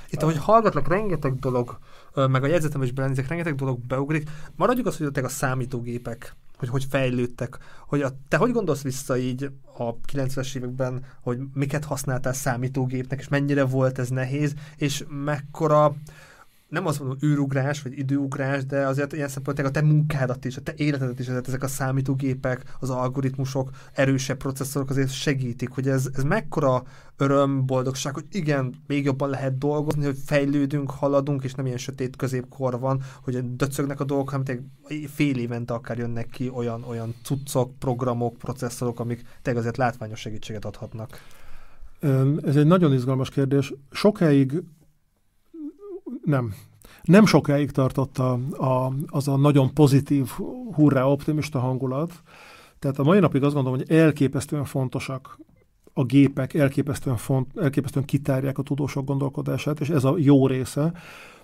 Itt, 0.10 0.22
ahogy 0.22 0.38
hallgatlak, 0.38 0.88
rengeteg 0.88 1.36
dolog, 1.36 1.78
meg 2.14 2.44
a 2.44 2.48
jegyzetem 2.48 2.82
is 2.82 2.92
belenézek, 2.92 3.28
rengeteg 3.28 3.56
dolog 3.56 3.80
beugrik. 3.88 4.30
Maradjuk 4.56 4.88
az, 4.88 4.98
hogy 4.98 5.24
a 5.24 5.28
számítógépek 5.28 6.36
hogy 6.62 6.70
hogy 6.70 6.86
fejlődtek, 6.90 7.58
hogy 7.88 8.02
a, 8.02 8.10
te 8.28 8.38
hogy 8.38 8.52
gondolsz 8.52 8.82
vissza 8.82 9.18
így 9.18 9.52
a 9.78 9.96
90-es 9.96 10.56
években, 10.56 11.06
hogy 11.22 11.40
miket 11.54 11.86
használtál 11.86 12.34
számítógépnek, 12.34 13.20
és 13.20 13.28
mennyire 13.28 13.66
volt 13.66 14.00
ez 14.00 14.10
nehéz, 14.10 14.54
és 14.76 15.06
mekkora 15.24 15.96
nem 16.72 16.86
azt 16.86 17.00
mondom 17.00 17.18
űrugrás, 17.24 17.82
vagy 17.82 17.98
időugrás, 17.98 18.66
de 18.66 18.86
azért 18.86 19.14
ilyen 19.14 19.28
szempontból 19.28 19.66
a 19.66 19.72
te 19.72 19.82
munkádat 19.82 20.46
is, 20.46 20.58
a 20.58 20.62
te 20.62 20.74
életedet 20.76 21.20
is, 21.20 21.28
azért 21.28 21.48
ezek 21.48 21.64
a 21.64 21.68
számítógépek, 21.68 22.76
az 22.80 22.90
algoritmusok, 22.90 23.70
erősebb 23.94 24.38
processzorok 24.38 24.90
azért 24.90 25.12
segítik, 25.12 25.70
hogy 25.70 25.88
ez, 25.88 26.10
ez 26.14 26.24
mekkora 26.24 26.84
öröm, 27.18 27.66
boldogság, 27.66 28.14
hogy 28.14 28.26
igen, 28.32 28.74
még 28.88 29.06
jobban 29.06 29.30
lehet 29.30 29.58
dolgozni, 29.58 30.06
hogy 30.06 30.18
fejlődünk, 30.26 30.92
haladunk, 30.92 31.44
és 31.44 31.54
nem 31.54 31.66
ilyen 31.66 31.78
sötét 31.78 32.16
középkor 32.16 32.80
van, 32.80 33.02
hogy 33.24 33.56
döcögnek 33.56 34.00
a 34.00 34.04
dolgok, 34.04 34.30
hanem 34.30 34.72
fél 35.08 35.38
évente 35.38 35.74
akár 35.74 35.98
jönnek 35.98 36.28
ki 36.28 36.52
olyan, 36.54 36.84
olyan 36.84 37.16
cuccok, 37.24 37.80
programok, 37.80 38.38
processzorok, 38.38 39.00
amik 39.00 39.22
tényleg 39.42 39.62
azért 39.62 39.78
látványos 39.78 40.20
segítséget 40.20 40.66
adhatnak. 40.66 41.20
Ez 42.46 42.56
egy 42.56 42.66
nagyon 42.66 42.94
izgalmas 42.94 43.30
kérdés. 43.30 43.74
Sokáig 43.92 44.64
nem. 46.24 46.54
Nem 47.04 47.26
sokáig 47.26 47.72
tartott 47.72 48.18
a, 48.18 48.40
a, 48.58 48.94
az 49.06 49.28
a 49.28 49.38
nagyon 49.38 49.74
pozitív, 49.74 50.28
hurrá 50.74 51.04
optimista 51.04 51.60
hangulat. 51.60 52.12
Tehát 52.80 53.00
a 53.00 53.04
mai 53.04 53.20
napig 53.20 53.44
azt 53.44 53.54
gondolom, 53.54 53.80
hogy 53.80 53.92
elképesztően 53.92 54.66
fontosak 54.66 55.40
a 55.94 56.04
gépek, 56.04 56.54
elképesztően, 56.54 57.18
font, 57.18 57.58
elképesztően 57.58 58.06
kitárják 58.06 58.58
a 58.58 58.64
tudósok 58.64 59.06
gondolkodását, 59.06 59.80
és 59.80 59.90
ez 59.90 60.04
a 60.04 60.16
jó 60.18 60.48
része. 60.48 60.94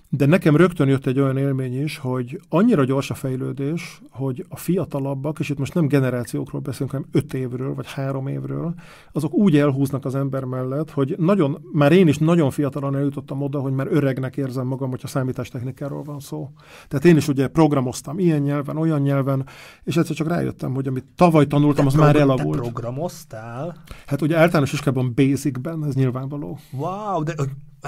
De 0.10 0.26
nekem 0.26 0.56
rögtön 0.56 0.88
jött 0.88 1.06
egy 1.06 1.20
olyan 1.20 1.38
élmény 1.38 1.84
is, 1.84 1.98
hogy 1.98 2.42
annyira 2.50 2.84
gyors 2.84 3.10
a 3.10 3.14
fejlődés, 3.14 4.02
hogy 4.10 4.46
a 4.50 4.58
fiatalabbak, 4.58 5.40
és 5.40 5.50
itt 5.50 5.58
most 5.58 5.74
nem 5.74 5.88
generációkról 5.88 6.62
beszélünk, 6.62 6.92
hanem 6.92 7.08
öt 7.12 7.34
évről, 7.34 7.74
vagy 7.74 7.92
három 7.92 8.28
évről, 8.28 8.74
azok 9.12 9.34
úgy 9.34 9.58
elhúznak 9.58 10.06
az 10.06 10.16
ember 10.16 10.44
mellett, 10.44 10.92
hogy 10.92 11.16
nagyon, 11.18 11.68
már 11.74 11.92
én 11.92 12.08
is 12.08 12.18
nagyon 12.18 12.52
fiatalan 12.52 12.96
eljutottam 12.96 13.42
oda, 13.42 13.60
hogy 13.60 13.72
már 13.72 13.88
öregnek 13.90 14.38
érzem 14.38 14.68
magam, 14.68 14.90
hogyha 14.90 15.08
számítástechnikáról 15.08 16.04
van 16.04 16.20
szó. 16.20 16.50
Tehát 16.88 17.06
én 17.06 17.18
is 17.18 17.28
ugye 17.28 17.48
programoztam 17.48 18.20
ilyen 18.20 18.42
nyelven, 18.42 18.78
olyan 18.78 19.02
nyelven, 19.02 19.46
és 19.84 19.98
egyszer 19.98 20.16
csak 20.16 20.28
rájöttem, 20.28 20.74
hogy 20.74 20.88
amit 20.88 21.06
tavaly 21.16 21.48
tanultam, 21.48 21.86
az 21.86 21.94
már 21.94 22.16
elavult. 22.16 22.62
Te 22.62 22.72
programoztál? 22.72 23.84
Hát 24.06 24.22
ugye 24.22 24.38
általános 24.38 24.74
iskolában 24.74 25.14
basicben, 25.16 25.86
ez 25.86 25.96
nyilvánvaló. 25.96 26.58
Wow, 26.72 27.24
de 27.24 27.34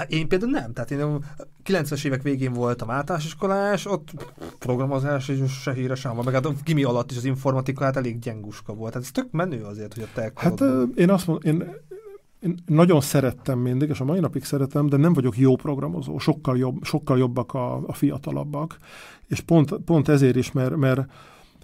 én 0.08 0.28
például 0.28 0.50
nem, 0.50 0.72
tehát 0.72 0.90
én 0.90 1.00
a 1.00 1.18
90-es 1.64 2.04
évek 2.04 2.22
végén 2.22 2.52
voltam 2.52 2.90
általános 2.90 3.26
iskolás, 3.26 3.86
ott 3.86 4.10
programozás 4.58 5.28
és 5.28 5.52
se 5.52 5.72
híre 5.72 5.94
sem 5.94 6.14
van, 6.14 6.24
meg 6.24 6.34
hát 6.34 6.46
a 6.46 6.52
gimi 6.64 6.82
alatt 6.82 7.10
is 7.10 7.16
az 7.16 7.24
informatika 7.24 7.84
hát 7.84 7.96
elég 7.96 8.18
gyenguska 8.18 8.74
volt. 8.74 8.92
Tehát 8.92 9.06
ez 9.06 9.12
tök 9.12 9.30
menő 9.30 9.62
azért, 9.62 9.94
hogy 9.94 10.02
a 10.02 10.06
te 10.14 10.32
Hát 10.34 10.62
én 10.94 11.10
azt 11.10 11.26
mondom, 11.26 11.52
én, 11.52 11.74
én 12.40 12.54
nagyon 12.66 13.00
szerettem 13.00 13.58
mindig, 13.58 13.88
és 13.88 14.00
a 14.00 14.04
mai 14.04 14.20
napig 14.20 14.44
szeretem, 14.44 14.88
de 14.88 14.96
nem 14.96 15.12
vagyok 15.12 15.38
jó 15.38 15.56
programozó, 15.56 16.18
sokkal, 16.18 16.58
jobb, 16.58 16.84
sokkal 16.84 17.18
jobbak 17.18 17.54
a, 17.54 17.86
a 17.86 17.92
fiatalabbak, 17.92 18.76
és 19.26 19.40
pont, 19.40 19.72
pont 19.84 20.08
ezért 20.08 20.36
is, 20.36 20.52
mert, 20.52 20.76
mert 20.76 21.06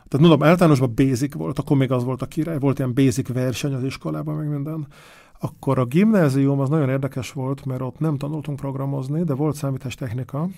tehát 0.08 0.28
mondom, 0.28 0.42
általánosban 0.48 0.94
basic 0.94 1.34
volt, 1.34 1.58
akkor 1.58 1.76
még 1.76 1.92
az 1.92 2.04
volt 2.04 2.22
a 2.22 2.26
király, 2.26 2.58
volt 2.58 2.78
ilyen 2.78 2.94
basic 2.94 3.28
verseny 3.28 3.74
az 3.74 3.84
iskolában, 3.84 4.36
meg 4.36 4.48
minden 4.48 4.86
akkor 5.40 5.78
a 5.78 5.84
gimnázium 5.84 6.60
az 6.60 6.68
nagyon 6.68 6.88
érdekes 6.88 7.32
volt, 7.32 7.64
mert 7.64 7.80
ott 7.80 7.98
nem 7.98 8.16
tanultunk 8.16 8.60
programozni, 8.60 9.24
de 9.24 9.34
volt 9.34 9.54
számítástechnika. 9.54 10.48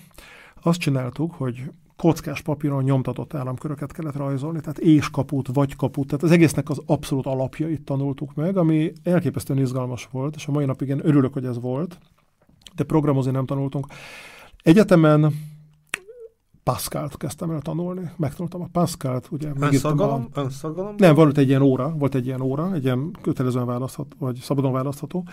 Azt 0.61 0.79
csináltuk, 0.79 1.33
hogy 1.33 1.71
kockás 1.95 2.41
papíron 2.41 2.83
nyomtatott 2.83 3.33
államköröket 3.33 3.91
kellett 3.91 4.15
rajzolni, 4.15 4.59
tehát 4.59 4.77
és 4.77 5.09
kaput, 5.09 5.47
vagy 5.53 5.75
kaput, 5.75 6.07
tehát 6.07 6.23
az 6.23 6.31
egésznek 6.31 6.69
az 6.69 6.81
abszolút 6.85 7.25
alapjait 7.25 7.81
tanultuk 7.81 8.33
meg, 8.35 8.57
ami 8.57 8.91
elképesztően 9.03 9.59
izgalmas 9.59 10.07
volt, 10.11 10.35
és 10.35 10.47
a 10.47 10.51
mai 10.51 10.65
napig 10.65 10.87
én 10.87 10.99
örülök, 11.03 11.33
hogy 11.33 11.45
ez 11.45 11.59
volt, 11.59 11.97
de 12.75 12.83
programozni 12.83 13.31
nem 13.31 13.45
tanultunk. 13.45 13.87
Egyetemen 14.63 15.33
Pascalt 16.69 17.17
kezdtem 17.17 17.51
el 17.51 17.61
tanulni. 17.61 18.11
Megtanultam 18.17 18.61
a 18.61 18.67
Pascalt, 18.71 19.27
ugye. 19.31 19.51
Önszorgalom? 19.59 20.27
A... 20.33 20.39
Önszorgalom? 20.39 20.95
Nem, 20.97 21.15
volt 21.15 21.37
egy 21.37 21.47
ilyen 21.47 21.61
óra, 21.61 21.93
volt 21.97 22.15
egy 22.15 22.25
ilyen 22.25 22.41
óra, 22.41 22.73
egy 22.73 22.83
ilyen 22.83 23.15
kötelezően 23.21 23.65
választható, 23.65 24.15
vagy 24.19 24.35
szabadon 24.35 24.71
választható. 24.71 25.27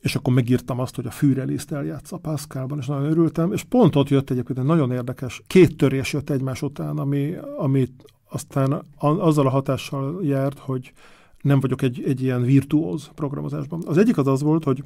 És 0.00 0.14
akkor 0.14 0.34
megírtam 0.34 0.78
azt, 0.78 0.94
hogy 0.94 1.06
a 1.06 1.10
Führeliszt 1.10 1.72
eljátsz 1.72 2.12
a 2.12 2.16
Pascalban, 2.16 2.78
és 2.78 2.86
nagyon 2.86 3.04
örültem. 3.04 3.52
És 3.52 3.62
pont 3.62 3.96
ott 3.96 4.08
jött 4.08 4.30
egyébként 4.30 4.58
egy 4.58 4.64
nagyon 4.64 4.90
érdekes, 4.90 5.42
két 5.46 5.76
törés 5.76 6.12
jött 6.12 6.30
egymás 6.30 6.62
után, 6.62 6.98
ami, 6.98 7.34
ami 7.58 7.88
aztán 8.28 8.84
azzal 8.98 9.46
a 9.46 9.50
hatással 9.50 10.24
járt, 10.24 10.58
hogy 10.58 10.92
nem 11.40 11.60
vagyok 11.60 11.82
egy, 11.82 12.02
egy 12.06 12.22
ilyen 12.22 12.42
virtuóz 12.42 13.10
programozásban. 13.14 13.82
Az 13.86 13.98
egyik 13.98 14.18
az 14.18 14.26
az 14.26 14.42
volt, 14.42 14.64
hogy 14.64 14.82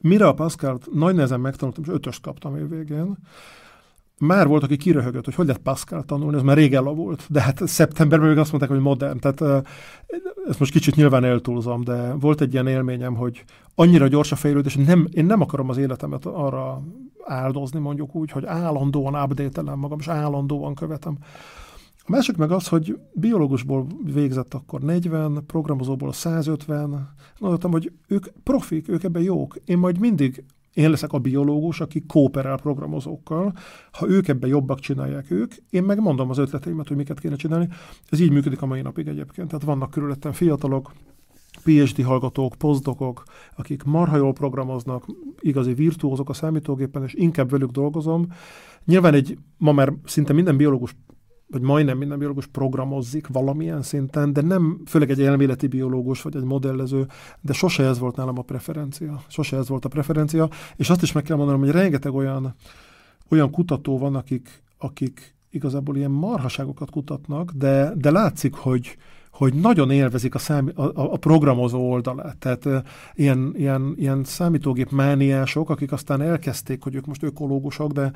mire 0.00 0.26
a 0.26 0.34
Pascalt 0.34 0.88
nagy 0.92 1.14
nehezen 1.14 1.40
megtanultam, 1.40 1.84
és 1.86 1.90
ötöst 1.90 2.22
kaptam 2.22 2.56
év 2.56 2.68
végén, 2.68 3.16
már 4.22 4.46
volt, 4.46 4.62
aki 4.62 4.76
kiröhögött, 4.76 5.24
hogy 5.24 5.34
hogy 5.34 5.46
lehet 5.46 5.62
Pascal 5.62 6.02
tanulni, 6.02 6.36
ez 6.36 6.42
már 6.42 6.56
rég 6.56 6.74
elavult, 6.74 7.26
de 7.28 7.40
hát 7.40 7.66
szeptemberben 7.66 8.28
még 8.28 8.38
azt 8.38 8.50
mondták, 8.50 8.72
hogy 8.72 8.82
modern, 8.82 9.18
tehát 9.18 9.66
ezt 10.48 10.58
most 10.58 10.72
kicsit 10.72 10.94
nyilván 10.96 11.24
eltúlzom, 11.24 11.84
de 11.84 12.12
volt 12.12 12.40
egy 12.40 12.52
ilyen 12.52 12.66
élményem, 12.66 13.14
hogy 13.14 13.44
annyira 13.74 14.08
gyors 14.08 14.32
a 14.32 14.36
fejlődés, 14.36 14.74
nem, 14.76 15.06
én 15.10 15.24
nem 15.24 15.40
akarom 15.40 15.68
az 15.68 15.76
életemet 15.76 16.26
arra 16.26 16.82
áldozni, 17.24 17.78
mondjuk 17.78 18.14
úgy, 18.14 18.30
hogy 18.30 18.44
állandóan 18.44 19.22
update 19.22 19.74
magam, 19.74 19.98
és 19.98 20.08
állandóan 20.08 20.74
követem. 20.74 21.16
A 22.04 22.10
másik 22.10 22.36
meg 22.36 22.50
az, 22.50 22.68
hogy 22.68 22.98
biológusból 23.12 23.86
végzett 24.04 24.54
akkor 24.54 24.80
40, 24.80 25.44
programozóból 25.46 26.12
150. 26.12 27.14
Gondoltam, 27.38 27.70
hogy 27.70 27.92
ők 28.08 28.26
profik, 28.42 28.88
ők 28.88 29.04
ebben 29.04 29.22
jók. 29.22 29.56
Én 29.64 29.78
majd 29.78 29.98
mindig 29.98 30.44
én 30.74 30.90
leszek 30.90 31.12
a 31.12 31.18
biológus, 31.18 31.80
aki 31.80 32.04
kooperál 32.06 32.56
programozókkal. 32.56 33.52
Ha 33.92 34.08
ők 34.08 34.28
ebben 34.28 34.48
jobbak 34.48 34.80
csinálják 34.80 35.30
ők, 35.30 35.54
én 35.70 35.82
meg 35.82 36.00
mondom 36.00 36.30
az 36.30 36.38
ötleteimet, 36.38 36.88
hogy 36.88 36.96
miket 36.96 37.20
kéne 37.20 37.36
csinálni. 37.36 37.68
Ez 38.08 38.20
így 38.20 38.30
működik 38.30 38.62
a 38.62 38.66
mai 38.66 38.82
napig 38.82 39.08
egyébként. 39.08 39.48
Tehát 39.48 39.64
vannak 39.64 39.90
körülöttem 39.90 40.32
fiatalok, 40.32 40.92
PhD 41.64 42.04
hallgatók, 42.04 42.54
posztdokok, 42.58 43.22
akik 43.56 43.82
marha 43.82 44.16
jól 44.16 44.32
programoznak, 44.32 45.06
igazi 45.40 45.74
virtuózok 45.74 46.28
a 46.28 46.32
számítógépen, 46.32 47.02
és 47.02 47.14
inkább 47.14 47.50
velük 47.50 47.70
dolgozom. 47.70 48.26
Nyilván 48.84 49.14
egy, 49.14 49.38
ma 49.58 49.72
már 49.72 49.92
szinte 50.04 50.32
minden 50.32 50.56
biológus 50.56 50.96
vagy 51.52 51.60
majdnem 51.60 51.98
minden 51.98 52.18
biológus 52.18 52.46
programozzik 52.46 53.26
valamilyen 53.26 53.82
szinten, 53.82 54.32
de 54.32 54.40
nem, 54.40 54.82
főleg 54.86 55.10
egy 55.10 55.22
elméleti 55.22 55.66
biológus, 55.66 56.22
vagy 56.22 56.36
egy 56.36 56.44
modellező, 56.44 57.06
de 57.40 57.52
sose 57.52 57.84
ez 57.84 57.98
volt 57.98 58.16
nálam 58.16 58.38
a 58.38 58.42
preferencia. 58.42 59.22
Sose 59.28 59.56
ez 59.56 59.68
volt 59.68 59.84
a 59.84 59.88
preferencia, 59.88 60.48
és 60.76 60.90
azt 60.90 61.02
is 61.02 61.12
meg 61.12 61.22
kell 61.22 61.36
mondanom, 61.36 61.60
hogy 61.60 61.70
rengeteg 61.70 62.14
olyan, 62.14 62.54
olyan 63.28 63.50
kutató 63.50 63.98
van, 63.98 64.14
akik, 64.14 64.62
akik 64.78 65.34
igazából 65.50 65.96
ilyen 65.96 66.10
marhaságokat 66.10 66.90
kutatnak, 66.90 67.50
de, 67.50 67.92
de 67.96 68.10
látszik, 68.10 68.54
hogy, 68.54 68.96
hogy 69.30 69.54
nagyon 69.54 69.90
élvezik 69.90 70.34
a, 70.34 70.38
szám, 70.38 70.70
a, 70.74 70.82
a 70.94 71.16
programozó 71.16 71.90
oldalát. 71.90 72.36
Tehát 72.36 72.66
e, 72.66 72.82
ilyen, 73.14 73.52
ilyen, 73.56 73.94
ilyen 73.96 74.24
számítógép 74.24 74.90
mániások, 74.90 75.70
akik 75.70 75.92
aztán 75.92 76.20
elkezdték, 76.20 76.82
hogy 76.82 76.94
ők 76.94 77.06
most 77.06 77.22
ökológusok, 77.22 77.92
de 77.92 78.12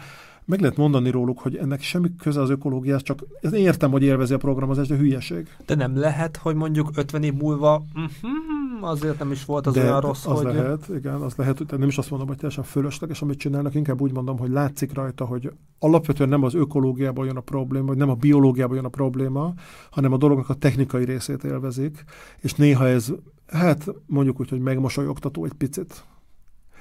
meg 0.47 0.61
lehet 0.61 0.77
mondani 0.77 1.11
róluk, 1.11 1.39
hogy 1.39 1.57
ennek 1.57 1.83
semmi 1.83 2.09
köze 2.19 2.41
az 2.41 2.51
ökológiához, 2.51 3.03
csak 3.03 3.25
értem, 3.53 3.91
hogy 3.91 4.03
élvezi 4.03 4.35
a 4.35 4.39
programozást, 4.39 4.89
de 4.89 4.97
hülyeség. 4.97 5.49
De 5.67 5.75
nem 5.75 5.99
lehet, 5.99 6.37
hogy 6.37 6.55
mondjuk 6.55 6.91
50 6.95 7.23
év 7.23 7.35
múlva 7.35 7.85
uh-huh, 7.95 8.91
azért 8.91 9.19
nem 9.19 9.31
is 9.31 9.45
volt 9.45 9.67
az 9.67 9.75
de 9.75 9.83
olyan 9.83 10.01
rossz, 10.01 10.27
az 10.27 10.43
hogy... 10.43 10.55
lehet, 10.55 10.89
igen, 10.97 11.15
az 11.15 11.35
lehet, 11.37 11.59
hogy 11.59 11.79
nem 11.79 11.89
is 11.89 11.99
azt 11.99 12.11
mondom, 12.11 12.29
hogy 12.29 12.37
teljesen 12.37 12.65
fölösleges, 12.65 13.23
amit 13.23 13.39
csinálnak, 13.39 13.75
inkább 13.75 14.01
úgy 14.01 14.13
mondom, 14.13 14.39
hogy 14.39 14.51
látszik 14.51 14.95
rajta, 14.95 15.25
hogy 15.25 15.53
alapvetően 15.79 16.29
nem 16.29 16.43
az 16.43 16.55
ökológiából 16.55 17.27
jön 17.27 17.37
a 17.37 17.41
probléma, 17.41 17.87
vagy 17.87 17.97
nem 17.97 18.11
a 18.11 18.15
biológiából 18.15 18.77
jön 18.77 18.85
a 18.85 18.89
probléma, 18.89 19.55
hanem 19.91 20.13
a 20.13 20.17
dolognak 20.17 20.49
a 20.49 20.55
technikai 20.55 21.05
részét 21.05 21.45
élvezik, 21.45 22.05
és 22.41 22.55
néha 22.55 22.89
ez, 22.89 23.13
hát 23.47 23.87
mondjuk 24.07 24.41
úgy, 24.41 24.49
hogy 24.49 24.61
megmosolyogtató 24.61 25.45
egy 25.45 25.53
picit 25.53 26.05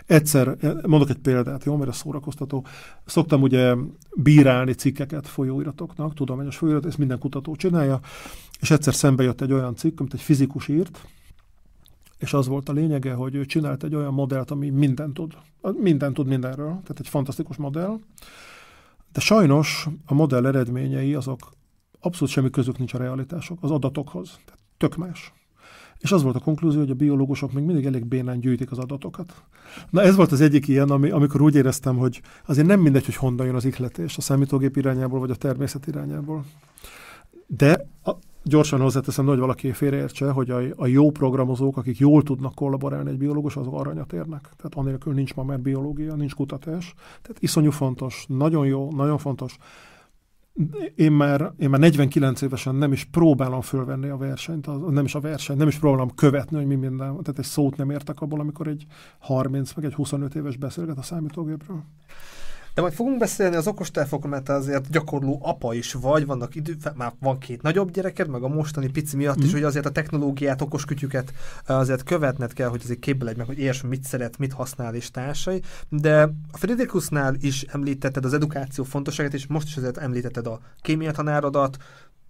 Egyszer, 0.05 0.57
mondok 0.87 1.09
egy 1.09 1.17
példát, 1.17 1.63
jó, 1.63 1.75
mert 1.75 1.89
ez 1.89 1.95
szórakoztató. 1.95 2.65
Szoktam 3.05 3.41
ugye 3.41 3.75
bírálni 4.15 4.73
cikkeket 4.73 5.27
folyóiratoknak, 5.27 6.13
tudományos 6.13 6.57
folyóirat, 6.57 6.85
ezt 6.85 6.97
minden 6.97 7.19
kutató 7.19 7.55
csinálja, 7.55 7.99
és 8.59 8.71
egyszer 8.71 8.93
szembe 8.93 9.23
jött 9.23 9.41
egy 9.41 9.53
olyan 9.53 9.75
cikk, 9.75 9.99
amit 9.99 10.13
egy 10.13 10.21
fizikus 10.21 10.67
írt, 10.67 11.07
és 12.17 12.33
az 12.33 12.47
volt 12.47 12.69
a 12.69 12.73
lényege, 12.73 13.13
hogy 13.13 13.35
ő 13.35 13.45
csinált 13.45 13.83
egy 13.83 13.95
olyan 13.95 14.13
modellt, 14.13 14.51
ami 14.51 14.69
mindent 14.69 15.13
tud. 15.13 15.33
Minden 15.79 16.13
tud 16.13 16.27
mindenről, 16.27 16.67
tehát 16.69 16.99
egy 16.99 17.07
fantasztikus 17.07 17.57
modell. 17.57 17.99
De 19.13 19.19
sajnos 19.19 19.87
a 20.05 20.13
modell 20.13 20.45
eredményei 20.45 21.13
azok 21.13 21.39
abszolút 21.99 22.33
semmi 22.33 22.49
közük 22.49 22.77
nincs 22.77 22.93
a 22.93 22.97
realitások, 22.97 23.57
az 23.61 23.71
adatokhoz. 23.71 24.39
Tehát 24.45 24.61
tök 24.77 24.95
más. 24.95 25.33
És 26.05 26.11
az 26.11 26.23
volt 26.23 26.35
a 26.35 26.39
konklúzió, 26.39 26.79
hogy 26.79 26.89
a 26.89 26.93
biológusok 26.93 27.51
még 27.51 27.63
mindig 27.63 27.85
elég 27.85 28.05
bénán 28.05 28.39
gyűjtik 28.39 28.71
az 28.71 28.77
adatokat. 28.77 29.33
Na 29.89 30.01
ez 30.01 30.15
volt 30.15 30.31
az 30.31 30.41
egyik 30.41 30.67
ilyen, 30.67 30.89
ami, 30.89 31.09
amikor 31.09 31.41
úgy 31.41 31.55
éreztem, 31.55 31.97
hogy 31.97 32.21
azért 32.45 32.67
nem 32.67 32.79
mindegy, 32.79 33.05
hogy 33.05 33.15
honnan 33.15 33.45
jön 33.45 33.55
az 33.55 33.65
ihletés, 33.65 34.17
a 34.17 34.21
számítógép 34.21 34.77
irányából 34.77 35.19
vagy 35.19 35.29
a 35.29 35.35
természet 35.35 35.87
irányából. 35.87 36.45
De 37.47 37.87
a, 38.03 38.11
gyorsan 38.43 38.79
hozzáteszem, 38.79 39.25
hogy 39.25 39.39
valaki 39.39 39.71
félreértse, 39.71 40.31
hogy 40.31 40.49
a, 40.49 40.61
a 40.75 40.87
jó 40.87 41.11
programozók, 41.11 41.77
akik 41.77 41.97
jól 41.97 42.23
tudnak 42.23 42.55
kollaborálni 42.55 43.09
egy 43.09 43.17
biológus, 43.17 43.55
azok 43.55 43.73
aranyat 43.73 44.13
érnek. 44.13 44.41
Tehát 44.41 44.73
anélkül 44.75 45.13
nincs 45.13 45.33
ma 45.33 45.43
már 45.43 45.59
biológia, 45.59 46.15
nincs 46.15 46.33
kutatás. 46.33 46.93
Tehát 47.21 47.37
iszonyú 47.41 47.71
fontos, 47.71 48.25
nagyon 48.27 48.65
jó, 48.65 48.91
nagyon 48.91 49.17
fontos 49.17 49.57
én 50.95 51.11
már, 51.11 51.53
én 51.57 51.69
már 51.69 51.79
49 51.79 52.41
évesen 52.41 52.75
nem 52.75 52.91
is 52.91 53.03
próbálom 53.03 53.61
fölvenni 53.61 54.09
a 54.09 54.17
versenyt, 54.17 54.67
az, 54.67 54.79
nem 54.89 55.05
is 55.05 55.15
a 55.15 55.19
versenyt, 55.19 55.59
nem 55.59 55.67
is 55.67 55.79
próbálom 55.79 56.15
követni, 56.15 56.57
hogy 56.57 56.65
mi 56.65 56.75
minden, 56.75 57.07
tehát 57.07 57.39
egy 57.39 57.45
szót 57.45 57.77
nem 57.77 57.89
értek 57.89 58.21
abból, 58.21 58.39
amikor 58.39 58.67
egy 58.67 58.85
30 59.19 59.73
meg 59.73 59.85
egy 59.85 59.93
25 59.93 60.35
éves 60.35 60.57
beszélget 60.57 60.97
a 60.97 61.01
számítógépről. 61.01 61.83
De 62.75 62.81
majd 62.81 62.93
fogunk 62.93 63.17
beszélni 63.17 63.55
az 63.55 63.67
okostelefonokról, 63.67 64.31
mert 64.31 64.49
azért 64.49 64.89
gyakorló 64.89 65.39
apa 65.43 65.73
is 65.73 65.93
vagy, 65.93 66.25
vannak 66.25 66.55
idő, 66.55 66.75
már 66.95 67.13
van 67.19 67.37
két 67.37 67.61
nagyobb 67.61 67.91
gyereked, 67.91 68.29
meg 68.29 68.43
a 68.43 68.47
mostani 68.47 68.87
pici 68.87 69.15
miatt 69.15 69.41
mm. 69.41 69.45
is, 69.45 69.51
hogy 69.51 69.63
azért 69.63 69.85
a 69.85 69.91
technológiát, 69.91 70.61
okoskütyüket 70.61 71.33
azért 71.65 72.03
követned 72.03 72.53
kell, 72.53 72.67
hogy 72.67 72.81
azért 72.83 72.99
képbe 72.99 73.23
legyen 73.23 73.39
meg, 73.39 73.47
hogy 73.47 73.63
érts, 73.63 73.83
mit 73.83 74.03
szeret, 74.03 74.37
mit 74.37 74.53
használ 74.53 74.95
és 74.95 75.11
társai. 75.11 75.61
De 75.89 76.21
a 76.51 76.57
Friderikusnál 76.57 77.35
is 77.39 77.61
említetted 77.61 78.25
az 78.25 78.33
edukáció 78.33 78.83
fontosságát, 78.83 79.33
és 79.33 79.47
most 79.47 79.67
is 79.67 79.77
azért 79.77 79.97
említetted 79.97 80.47
a 80.47 80.59
kémiatanárodat, 80.81 81.77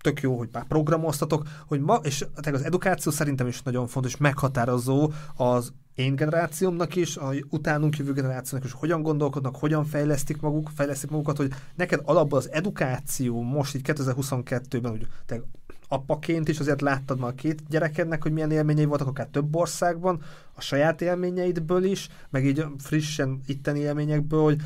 tök 0.06 0.22
jó, 0.22 0.38
hogy 0.38 0.50
már 0.52 0.63
programoztatok, 0.63 1.48
hogy 1.68 1.82
ma, 1.82 1.96
és 2.04 2.26
az 2.52 2.63
edukáció 2.63 3.12
szerintem 3.12 3.48
is 3.48 3.62
nagyon 3.62 3.88
fontos, 3.88 4.18
meghatározó 4.18 5.12
az 5.36 5.74
én 5.96 6.15
generációmnak 6.15 6.96
is, 6.96 7.18
a 7.18 7.34
utánunk 7.50 7.98
jövő 7.98 8.13
generációnak 8.13 8.68
is, 8.68 8.74
hogyan 8.74 9.02
gondolkodnak, 9.02 9.56
hogyan 9.56 9.86
fejlesztik 9.86 10.41
maguk, 10.41 10.72
fejlesztik 10.76 11.10
magukat, 11.10 11.38
hogy 11.38 11.52
neked 11.76 12.02
alapból 12.04 12.38
az 12.38 12.52
edukáció 12.52 13.41
most 13.41 13.76
így 13.76 13.82
2022-ben, 13.84 14.91
hogy 14.91 15.08
te 15.26 15.41
apaként 15.88 16.48
is 16.48 16.60
azért 16.60 16.82
láttad 16.82 17.20
már 17.20 17.30
a 17.30 17.36
két 17.36 17.63
gyerekednek, 17.70 18.24
hogy 18.24 18.32
milyen 18.32 18.52
élményei 18.52 18.86
voltak 18.86 19.08
akár 19.08 19.28
több 19.28 19.56
országban, 19.56 20.22
a 20.54 20.62
saját 20.62 21.02
élményeidből 21.02 21.84
is, 21.84 22.10
meg 22.30 22.46
így 22.46 22.65
frissen 22.78 23.41
itteni 23.46 23.80
élményekből, 23.80 24.44
hogy 24.44 24.62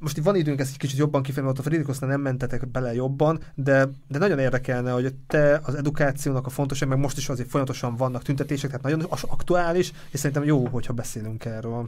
most 0.00 0.16
itt 0.16 0.24
van 0.24 0.36
időnk 0.36 0.60
ezt 0.60 0.70
egy 0.70 0.78
kicsit 0.78 0.98
jobban 0.98 1.22
kifejni, 1.22 1.48
ott 1.48 1.58
a 1.58 1.62
Fridrikosznál 1.62 2.10
nem 2.10 2.20
mentetek 2.20 2.68
bele 2.68 2.94
jobban, 2.94 3.40
de, 3.54 3.88
de 4.08 4.18
nagyon 4.18 4.38
érdekelne, 4.38 4.90
hogy 4.90 5.14
te 5.26 5.60
az 5.64 5.74
edukációnak 5.74 6.46
a 6.46 6.50
fontosság, 6.50 6.88
meg 6.88 6.98
most 6.98 7.16
is 7.16 7.28
azért 7.28 7.48
folyamatosan 7.48 7.96
vannak 7.96 8.22
tüntetések, 8.22 8.70
tehát 8.70 8.84
nagyon 8.84 9.06
aktuális, 9.20 9.92
és 10.10 10.18
szerintem 10.18 10.44
jó, 10.44 10.66
hogyha 10.66 10.92
beszélünk 10.92 11.44
erről. 11.44 11.84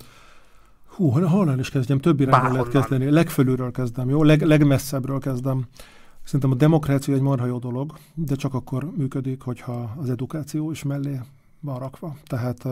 Hú, 0.86 1.08
honnan 1.08 1.58
is 1.58 1.70
kezdjem? 1.70 1.98
Több 1.98 2.20
irányból 2.20 2.52
lehet 2.52 2.68
kezdeni. 2.68 3.10
Legfölülről 3.10 3.70
kezdem, 3.70 4.08
jó? 4.08 4.22
Leg, 4.22 4.42
legmesszebbről 4.42 5.18
kezdem. 5.18 5.66
Szerintem 6.24 6.50
a 6.50 6.54
demokrácia 6.54 7.14
egy 7.14 7.20
marha 7.20 7.46
jó 7.46 7.58
dolog, 7.58 7.98
de 8.14 8.34
csak 8.34 8.54
akkor 8.54 8.90
működik, 8.96 9.42
hogyha 9.42 9.94
az 9.96 10.10
edukáció 10.10 10.70
is 10.70 10.82
mellé 10.82 11.20
van 11.60 11.78
rakva. 11.78 12.16
Tehát 12.26 12.64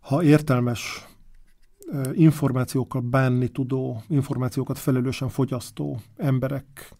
ha 0.00 0.22
értelmes 0.22 1.06
információkkal 2.12 3.00
bánni 3.00 3.48
tudó, 3.48 4.02
információkat 4.08 4.78
felelősen 4.78 5.28
fogyasztó 5.28 6.00
emberek 6.16 6.96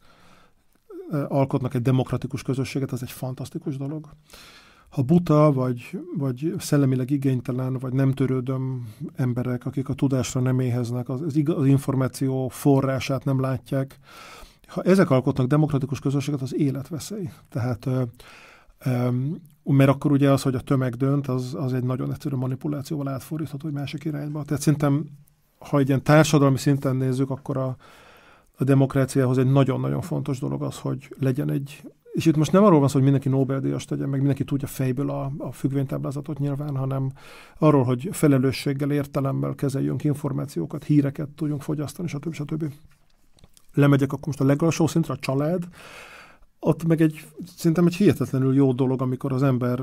alkotnak 1.29 1.75
egy 1.75 1.83
demokratikus 1.83 2.42
közösséget, 2.42 2.92
az 2.92 3.03
egy 3.03 3.11
fantasztikus 3.11 3.77
dolog. 3.77 4.09
Ha 4.88 5.03
buta, 5.03 5.53
vagy, 5.53 5.99
vagy 6.16 6.55
szellemileg 6.59 7.11
igénytelen, 7.11 7.79
vagy 7.79 7.92
nem 7.92 8.12
törődöm 8.12 8.88
emberek, 9.14 9.66
akik 9.66 9.88
a 9.88 9.94
tudásra 9.94 10.40
nem 10.40 10.61
éheznek, 10.61 11.09
az, 11.09 11.20
az 11.47 11.66
információ 11.66 12.49
forrását 12.49 13.25
nem 13.25 13.40
látják, 13.40 13.99
ha 14.66 14.83
ezek 14.83 15.11
alkotnak 15.11 15.47
demokratikus 15.47 15.99
közösséget, 15.99 16.42
az 16.42 16.55
életveszély. 16.55 17.29
Tehát 17.49 17.88
mert 19.64 19.90
akkor 19.90 20.12
ugye 20.12 20.31
az, 20.31 20.42
hogy 20.42 20.55
a 20.55 20.61
tömeg 20.61 20.94
dönt, 20.94 21.27
az, 21.27 21.55
az 21.59 21.72
egy 21.72 21.85
nagyon 21.85 22.12
egyszerű 22.12 22.37
manipulációval 22.37 23.09
átfordítható 23.09 23.68
egy 23.68 23.74
másik 23.74 24.05
irányba. 24.05 24.44
Tehát 24.44 24.62
szerintem, 24.62 25.05
ha 25.59 25.79
egy 25.79 25.88
ilyen 25.88 26.03
társadalmi 26.03 26.59
szinten 26.59 26.96
nézzük, 26.96 27.31
akkor 27.31 27.57
a, 27.57 27.77
a 28.57 28.64
demokráciához 28.64 29.38
egy 29.38 29.50
nagyon-nagyon 29.53 30.00
fontos 30.00 30.38
dolog 30.38 30.62
az, 30.62 30.79
hogy 30.79 31.14
legyen 31.18 31.50
egy, 31.50 31.83
és 32.12 32.27
itt 32.27 32.37
most 32.37 32.53
nem 32.53 32.64
arról 32.64 32.79
van 32.79 32.88
szó, 32.88 32.94
hogy 32.94 33.03
mindenki 33.03 33.29
Nobel-díjas 33.29 33.85
tegyen, 33.85 34.09
meg 34.09 34.18
mindenki 34.18 34.44
tudja 34.44 34.68
fejből 34.68 35.11
a, 35.11 35.33
a 35.38 35.53
függvénytáblázatot 35.53 36.38
nyilván, 36.38 36.77
hanem 36.77 37.12
arról, 37.59 37.85
hogy 37.85 38.09
felelősséggel, 38.12 38.90
értelemmel 38.90 39.55
kezeljünk 39.55 40.05
információkat, 40.05 40.85
híreket 40.85 41.29
tudjunk 41.29 41.62
fogyasztani, 41.62 42.09
stb. 42.09 42.33
stb. 42.33 42.72
Lemegyek 43.74 44.12
akkor 44.12 44.27
most 44.27 44.40
a 44.40 44.44
legalsó 44.44 44.87
szintre, 44.87 45.12
a 45.12 45.18
család, 45.18 45.68
ott 46.64 46.85
meg 46.85 47.00
egy, 47.00 47.27
szerintem 47.57 47.87
egy 47.87 47.94
hihetetlenül 47.94 48.55
jó 48.55 48.72
dolog, 48.72 49.03
amikor 49.03 49.33
az 49.33 49.42
ember 49.42 49.81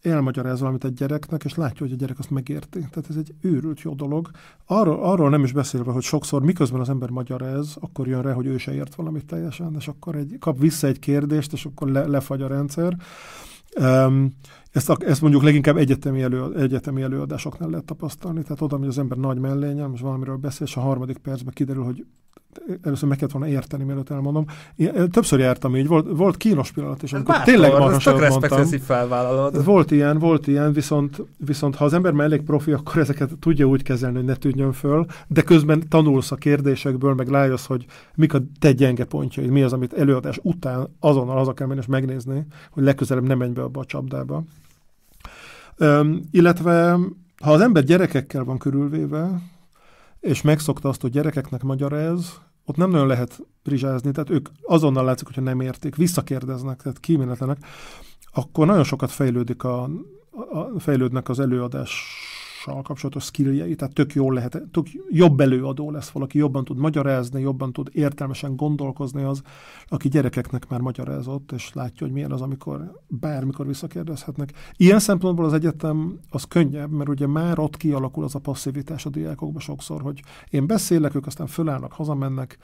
elmagyaráz 0.00 0.60
valamit 0.60 0.84
egy 0.84 0.92
gyereknek, 0.92 1.44
és 1.44 1.54
látja, 1.54 1.86
hogy 1.86 1.92
a 1.92 1.96
gyerek 1.96 2.18
azt 2.18 2.30
megérti. 2.30 2.78
Tehát 2.78 3.10
ez 3.10 3.16
egy 3.16 3.34
őrült 3.40 3.80
jó 3.80 3.94
dolog. 3.94 4.30
Arról, 4.66 5.02
arról 5.02 5.30
nem 5.30 5.44
is 5.44 5.52
beszélve, 5.52 5.92
hogy 5.92 6.02
sokszor 6.02 6.42
miközben 6.42 6.80
az 6.80 6.88
ember 6.88 7.10
magyaráz, 7.10 7.76
akkor 7.80 8.08
jön 8.08 8.22
rá, 8.22 8.32
hogy 8.32 8.46
ő 8.46 8.58
se 8.58 8.74
ért 8.74 8.94
valamit 8.94 9.26
teljesen, 9.26 9.74
és 9.78 9.88
akkor 9.88 10.16
egy, 10.16 10.36
kap 10.40 10.58
vissza 10.58 10.86
egy 10.86 10.98
kérdést, 10.98 11.52
és 11.52 11.64
akkor 11.64 11.88
le, 11.88 12.06
lefagy 12.06 12.42
a 12.42 12.48
rendszer. 12.48 12.96
Um, 13.80 14.34
ezt, 14.70 14.90
ezt 14.90 15.20
mondjuk 15.20 15.42
leginkább 15.42 15.76
egyetemi, 15.76 16.22
elő, 16.22 16.54
egyetemi 16.56 17.02
előadásoknál 17.02 17.70
lehet 17.70 17.84
tapasztalni, 17.84 18.42
tehát 18.42 18.60
oda, 18.60 18.76
hogy 18.76 18.88
az 18.88 18.98
ember 18.98 19.18
nagy 19.18 19.38
mellényem, 19.38 19.92
és 19.94 20.00
valamiről 20.00 20.36
beszél, 20.36 20.66
és 20.66 20.76
a 20.76 20.80
harmadik 20.80 21.18
percben 21.18 21.54
kiderül, 21.54 21.84
hogy 21.84 22.04
először 22.82 23.08
meg 23.08 23.18
kellett 23.18 23.32
volna 23.32 23.48
érteni, 23.48 23.84
mielőtt 23.84 24.10
elmondom. 24.10 24.44
Én 24.76 25.10
többször 25.10 25.38
jártam 25.38 25.76
így, 25.76 25.86
volt, 25.86 26.06
volt 26.10 26.36
kínos 26.36 26.72
pillanat 26.72 27.02
is, 27.02 27.12
amikor 27.12 27.34
Bátor, 27.34 27.52
tényleg 27.52 27.70
marhaságot 27.70 28.28
mondtam. 28.28 28.66
felvállalod. 28.66 29.64
Volt 29.64 29.90
ilyen, 29.90 30.18
volt 30.18 30.46
ilyen, 30.46 30.72
viszont, 30.72 31.22
viszont 31.36 31.76
ha 31.76 31.84
az 31.84 31.92
ember 31.92 32.12
már 32.12 32.26
elég 32.26 32.42
profi, 32.42 32.72
akkor 32.72 32.96
ezeket 32.96 33.30
tudja 33.40 33.66
úgy 33.66 33.82
kezelni, 33.82 34.16
hogy 34.16 34.24
ne 34.24 34.34
tűnjön 34.34 34.72
föl, 34.72 35.06
de 35.26 35.42
közben 35.42 35.88
tanulsz 35.88 36.30
a 36.30 36.36
kérdésekből, 36.36 37.14
meg 37.14 37.28
rájössz, 37.28 37.66
hogy 37.66 37.86
mik 38.14 38.34
a 38.34 38.40
te 38.60 38.72
gyenge 38.72 39.04
pontjaid, 39.04 39.50
mi 39.50 39.62
az, 39.62 39.72
amit 39.72 39.92
előadás 39.92 40.38
után 40.42 40.88
azonnal 41.00 41.36
haza 41.36 41.52
kell 41.52 41.66
menni 41.66 41.80
és 41.80 41.86
megnézni, 41.86 42.46
hogy 42.70 42.82
legközelebb 42.82 43.26
nem 43.26 43.38
menj 43.38 43.52
be 43.52 43.62
abba 43.62 43.80
a 43.80 43.84
csapdába. 43.84 44.42
Üm, 45.78 46.20
illetve, 46.30 46.98
ha 47.42 47.52
az 47.52 47.60
ember 47.60 47.84
gyerekekkel 47.84 48.44
van 48.44 48.58
körülvéve, 48.58 49.40
és 50.20 50.42
megszokta 50.42 50.88
azt, 50.88 51.00
hogy 51.00 51.10
gyerekeknek 51.10 51.62
magyaráz, 51.62 52.40
ott 52.64 52.76
nem 52.76 52.90
nagyon 52.90 53.06
lehet 53.06 53.38
rizsázni, 53.62 54.10
tehát 54.12 54.30
ők 54.30 54.48
azonnal 54.62 55.04
látszik, 55.04 55.26
hogyha 55.26 55.40
nem 55.40 55.60
értik, 55.60 55.96
visszakérdeznek, 55.96 56.82
tehát 56.82 57.00
kíméletlenek, 57.00 57.58
akkor 58.32 58.66
nagyon 58.66 58.84
sokat 58.84 59.10
fejlődik 59.10 59.64
a, 59.64 59.82
a, 60.52 60.78
fejlődnek 60.78 61.28
az 61.28 61.38
előadással 62.68 62.82
kapcsolatos 62.82 63.24
skilljei, 63.24 63.74
tehát 63.74 63.94
tök 63.94 64.14
jól 64.14 64.34
lehet, 64.34 64.62
tök 64.70 64.86
jobb 65.10 65.40
előadó 65.40 65.90
lesz 65.90 66.10
valaki, 66.10 66.38
jobban 66.38 66.64
tud 66.64 66.76
magyarázni, 66.76 67.40
jobban 67.40 67.72
tud 67.72 67.88
értelmesen 67.92 68.56
gondolkozni 68.56 69.22
az, 69.22 69.42
aki 69.88 70.08
gyerekeknek 70.08 70.68
már 70.68 70.80
magyarázott, 70.80 71.52
és 71.52 71.72
látja, 71.72 72.06
hogy 72.06 72.14
milyen 72.14 72.32
az, 72.32 72.40
amikor 72.40 72.92
bármikor 73.06 73.66
visszakérdezhetnek. 73.66 74.52
Ilyen 74.76 74.98
szempontból 74.98 75.44
az 75.44 75.52
egyetem 75.52 76.18
az 76.30 76.44
könnyebb, 76.44 76.90
mert 76.90 77.08
ugye 77.08 77.26
már 77.26 77.58
ott 77.58 77.76
kialakul 77.76 78.24
az 78.24 78.34
a 78.34 78.38
passzivitás 78.38 79.06
a 79.06 79.10
diákokban 79.10 79.60
sokszor, 79.60 80.00
hogy 80.00 80.22
én 80.50 80.66
beszélek, 80.66 81.14
ők 81.14 81.26
aztán 81.26 81.46
fölállnak, 81.46 81.92
hazamennek, 81.92 82.58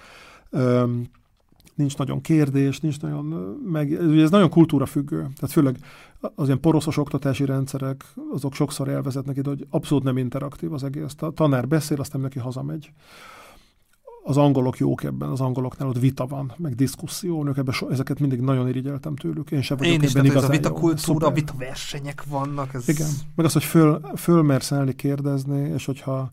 nincs 1.75 1.97
nagyon 1.97 2.21
kérdés, 2.21 2.81
nincs 2.81 3.01
nagyon 3.01 3.25
meg, 3.73 3.99
ugye 4.01 4.23
ez 4.23 4.31
nagyon 4.31 4.51
kultúra 4.51 4.87
függő. 4.87 5.17
Tehát 5.17 5.51
főleg 5.51 5.77
az 6.35 6.47
ilyen 6.47 6.61
poroszos 6.61 6.97
oktatási 6.97 7.45
rendszerek, 7.45 8.05
azok 8.33 8.55
sokszor 8.55 8.89
elvezetnek 8.89 9.37
ide, 9.37 9.49
hogy 9.49 9.67
abszolút 9.71 10.05
nem 10.05 10.17
interaktív 10.17 10.73
az 10.73 10.85
egész. 10.85 11.15
A 11.19 11.31
tanár 11.31 11.69
beszél, 11.69 12.01
aztán 12.01 12.21
neki 12.21 12.39
hazamegy. 12.39 12.93
Az 14.27 14.37
angolok 14.37 14.79
jók 14.79 15.03
ebben, 15.03 15.29
az 15.29 15.41
angoloknál 15.41 15.89
ott 15.89 15.99
vita 15.99 16.27
van, 16.27 16.53
meg 16.57 16.75
diszkuszió, 16.75 17.47
ők 17.47 17.57
ebben 17.57 17.75
so, 17.75 17.89
ezeket 17.89 18.21
mindig 18.21 18.41
nagyon 18.41 18.69
irigyeltem 18.69 19.17
tőlük. 19.17 19.51
Én 19.51 19.63
sem 19.63 19.77
vagyok 19.77 19.93
Én 19.93 20.03
is, 20.03 20.15
ebben 20.15 20.23
tehát 20.23 20.37
ez 20.37 20.43
a 20.43 20.55
igazán 20.55 20.63
vita 20.63 20.69
jó. 20.69 20.75
kultúra, 20.75 21.31
vita 21.31 21.55
versenyek 21.59 22.25
vannak. 22.29 22.75
Ez... 22.75 22.89
Igen, 22.89 23.09
meg 23.35 23.47
az, 23.47 23.53
hogy 23.53 23.65
föl, 23.65 24.01
fölmersz 24.17 24.73
állni 24.73 24.95
kérdezni, 24.95 25.69
és 25.69 25.85
hogyha 25.85 26.31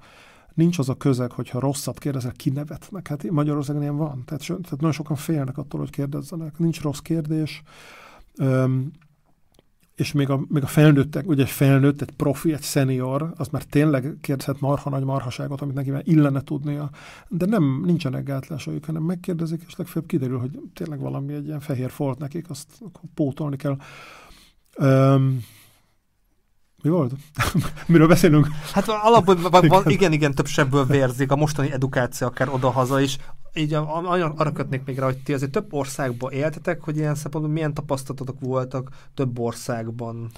nincs 0.54 0.80
az 0.80 0.90
a 0.90 0.96
közeg, 0.96 1.32
hogyha 1.32 1.60
rosszat 1.60 2.00
kérdezel, 2.00 2.32
kinevetnek. 2.32 3.08
Hát 3.08 3.30
Magyarországon 3.30 3.82
ilyen 3.82 3.98
van. 3.98 4.24
Tehát, 4.26 4.46
tehát 4.46 4.70
nagyon 4.70 4.92
sokan 4.92 5.16
félnek 5.16 5.58
attól, 5.58 5.80
hogy 5.80 5.90
kérdezzenek. 5.90 6.58
Nincs 6.58 6.82
rossz 6.82 7.00
kérdés. 7.00 7.62
Öm, 8.38 8.92
és 9.96 10.12
még 10.12 10.30
a, 10.30 10.46
még 10.48 10.64
a 10.64 10.68
felnőttek, 10.68 11.28
ugye 11.28 11.44
egy 11.44 11.50
felnőtt, 11.50 12.02
egy 12.02 12.12
profi, 12.12 12.54
egy 12.54 12.62
szenior, 12.62 13.34
az 13.38 13.48
már 13.48 13.64
tényleg 13.64 14.18
kérdezhet 14.22 14.60
marha 14.60 14.90
nagy 14.90 15.04
marhaságot, 15.04 15.62
amit 15.62 15.76
neki 15.76 15.90
már 15.90 16.02
illene 16.06 16.42
tudnia, 16.42 16.90
de 17.28 17.46
nem, 17.46 17.82
nincsenek 17.86 18.24
gátlásaik, 18.24 18.86
hanem 18.86 19.04
megkérdezik, 19.04 19.64
és 19.68 19.76
legfeljebb 19.76 20.10
kiderül, 20.10 20.40
hogy 20.40 20.60
tényleg 20.74 21.00
valami 21.00 21.34
egy 21.34 21.46
ilyen 21.46 21.60
fehér 21.60 21.90
folt 21.90 22.20
nekik, 22.20 22.50
azt 22.50 22.68
pótolni 23.14 23.56
kell. 23.56 23.78
Öm, 24.78 25.44
mi 26.84 26.90
volt? 26.90 27.14
Miről 27.88 28.08
beszélünk? 28.08 28.48
Hát 28.74 28.88
alapból 28.88 29.36
van, 29.52 29.64
Igen. 29.64 29.90
igen, 29.90 30.12
igen, 30.12 30.34
több 30.34 30.48
sebből 30.48 30.86
vérzik 30.86 31.32
a 31.32 31.36
mostani 31.36 31.72
edukáció, 31.72 32.28
akár 32.28 32.50
oda-haza 32.50 33.02
is. 33.02 33.18
Így 33.56 33.74
a- 33.74 33.98
a- 34.12 34.34
arra 34.38 34.52
kötnék 34.52 34.84
még 34.86 34.98
rá, 35.00 35.06
hogy 35.06 35.24
ti 35.24 35.34
azért 35.34 35.52
több 35.52 35.74
országban 35.74 36.32
éltetek, 36.32 36.82
hogy 36.84 36.98
ilyen 36.98 37.16
szempontból 37.16 37.54
milyen 37.54 37.74
tapasztalatotok 37.74 38.40
voltak 38.40 38.90
több 39.14 39.40
országban. 39.40 40.30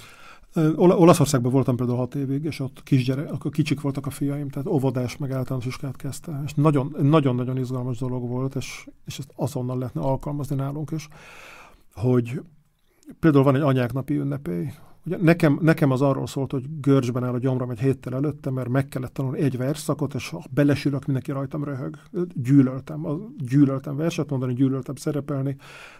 Ola- 0.76 0.98
Olaszországban 0.98 1.52
voltam 1.52 1.76
például 1.76 1.98
hat 1.98 2.14
évig, 2.14 2.44
és 2.44 2.60
ott 2.60 2.82
kisgyerek, 2.82 3.32
akkor 3.32 3.50
kicsik 3.50 3.80
voltak 3.80 4.06
a 4.06 4.10
fiaim, 4.10 4.48
tehát 4.48 4.68
óvodás 4.68 5.16
meg 5.16 5.30
általános 5.32 5.66
iskát 5.66 5.96
kezdte, 5.96 6.42
és 6.44 6.54
nagyon- 6.54 6.96
nagyon-nagyon 7.00 7.58
izgalmas 7.58 7.98
dolog 7.98 8.28
volt, 8.28 8.54
és, 8.54 8.88
és 9.06 9.18
ezt 9.18 9.32
azonnal 9.36 9.78
lehetne 9.78 10.00
alkalmazni 10.00 10.56
nálunk 10.56 10.90
is, 10.90 11.08
hogy 11.94 12.40
például 13.20 13.44
van 13.44 13.54
egy 13.54 13.60
anyák 13.62 13.92
napi 13.92 14.16
ünnepély, 14.16 14.72
Ugye 15.06 15.16
nekem, 15.20 15.58
nekem 15.62 15.90
az 15.90 16.02
arról 16.02 16.26
szólt, 16.26 16.50
hogy 16.50 16.80
görcsben 16.80 17.24
áll 17.24 17.34
a 17.34 17.38
gyomrom 17.38 17.70
egy 17.70 17.80
héttel 17.80 18.14
előtte, 18.14 18.50
mert 18.50 18.68
meg 18.68 18.88
kellett 18.88 19.12
tanulni 19.12 19.40
egy 19.40 19.56
versszakot, 19.56 20.14
és 20.14 20.28
ha 20.28 20.44
belesülök, 20.50 21.04
mindenki 21.04 21.32
rajtam 21.32 21.64
röhög. 21.64 21.96
Gyűlöltem, 22.34 23.06
a, 23.06 23.18
gyűlöltem 23.38 23.96
verset 23.96 24.30
mondani, 24.30 24.54
gyűlöltem 24.54 24.94
szerepelni. 24.94 25.56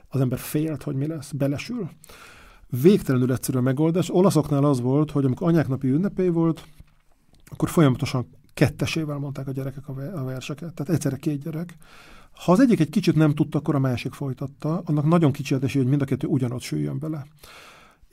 Az 0.08 0.20
ember 0.20 0.38
félt, 0.38 0.82
hogy 0.82 0.94
mi 0.94 1.06
lesz, 1.06 1.32
belesül. 1.32 1.88
Végtelenül 2.82 3.32
egyszerű 3.32 3.58
a 3.58 3.60
megoldás. 3.60 4.10
Olaszoknál 4.10 4.64
az 4.64 4.80
volt, 4.80 5.10
hogy 5.10 5.24
amikor 5.24 5.48
anyák 5.48 5.68
napi 5.68 5.88
ünnepély 5.88 6.28
volt, 6.28 6.64
akkor 7.44 7.68
folyamatosan 7.68 8.26
kettesével 8.54 9.18
mondták 9.18 9.48
a 9.48 9.52
gyerekek 9.52 9.88
a 9.88 9.94
ve- 9.94 10.14
a 10.14 10.24
verseket. 10.24 10.74
Tehát 10.74 10.92
egyszerre 10.92 11.16
két 11.16 11.42
gyerek. 11.42 11.76
Ha 12.44 12.52
az 12.52 12.60
egyik 12.60 12.80
egy 12.80 12.90
kicsit 12.90 13.14
nem 13.14 13.34
tudta, 13.34 13.58
akkor 13.58 13.74
a 13.74 13.78
másik 13.78 14.12
folytatta. 14.12 14.82
Annak 14.84 15.04
nagyon 15.04 15.32
kicsi 15.32 15.54
hogy 15.54 15.86
mind 15.86 16.02
a 16.02 16.04
kettő 16.04 16.26
ugyanott 16.26 16.60
süljön 16.60 16.98
bele. 16.98 17.26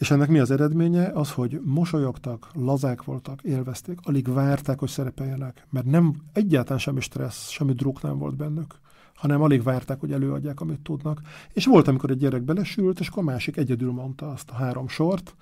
És 0.01 0.11
ennek 0.11 0.29
mi 0.29 0.39
az 0.39 0.51
eredménye? 0.51 1.07
Az, 1.13 1.31
hogy 1.31 1.61
mosolyogtak, 1.63 2.47
lazák 2.53 3.03
voltak, 3.03 3.41
élvezték, 3.43 3.99
alig 4.03 4.33
várták, 4.33 4.79
hogy 4.79 4.89
szerepeljenek, 4.89 5.65
mert 5.69 5.85
nem 5.85 6.15
egyáltalán 6.33 6.79
semmi 6.79 7.01
stressz, 7.01 7.49
semmi 7.49 7.73
druk 7.73 8.01
nem 8.01 8.17
volt 8.17 8.35
bennük, 8.35 8.75
hanem 9.15 9.41
alig 9.41 9.63
várták, 9.63 9.99
hogy 9.99 10.11
előadják, 10.11 10.61
amit 10.61 10.79
tudnak. 10.79 11.21
És 11.53 11.65
volt, 11.65 11.87
amikor 11.87 12.09
egy 12.09 12.17
gyerek 12.17 12.41
belesült, 12.41 12.99
és 12.99 13.07
akkor 13.07 13.23
a 13.23 13.25
másik 13.25 13.57
egyedül 13.57 13.91
mondta 13.91 14.29
azt 14.29 14.49
a 14.49 14.53
három 14.53 14.87
sort, 14.87 15.35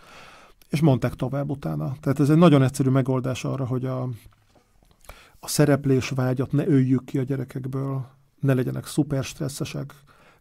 és 0.69 0.79
mondták 0.79 1.13
tovább 1.13 1.49
utána. 1.49 1.95
Tehát 1.99 2.19
ez 2.19 2.29
egy 2.29 2.37
nagyon 2.37 2.63
egyszerű 2.63 2.89
megoldás 2.89 3.43
arra, 3.43 3.65
hogy 3.65 3.85
a, 3.85 4.01
a 5.39 5.47
szereplés 5.47 6.09
vágyat 6.09 6.51
ne 6.51 6.67
öljük 6.67 7.05
ki 7.05 7.17
a 7.17 7.23
gyerekekből, 7.23 8.05
ne 8.39 8.53
legyenek 8.53 8.85
szuper 8.85 9.23
stresszesek, 9.23 9.93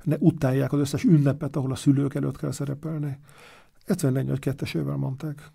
ne 0.05 0.17
utálják 0.19 0.73
az 0.73 0.79
összes 0.79 1.05
ünnepet, 1.05 1.57
ahol 1.57 1.73
a 1.73 1.77
szülők 1.77 2.15
előtt 2.15 2.37
kell 2.37 2.53
szerepelni. 2.53 3.19
Egyszerűen 3.89 4.21
ennyi, 4.21 4.29
hogy 4.29 4.39
kettesével 4.39 4.97
mondták. 4.97 5.53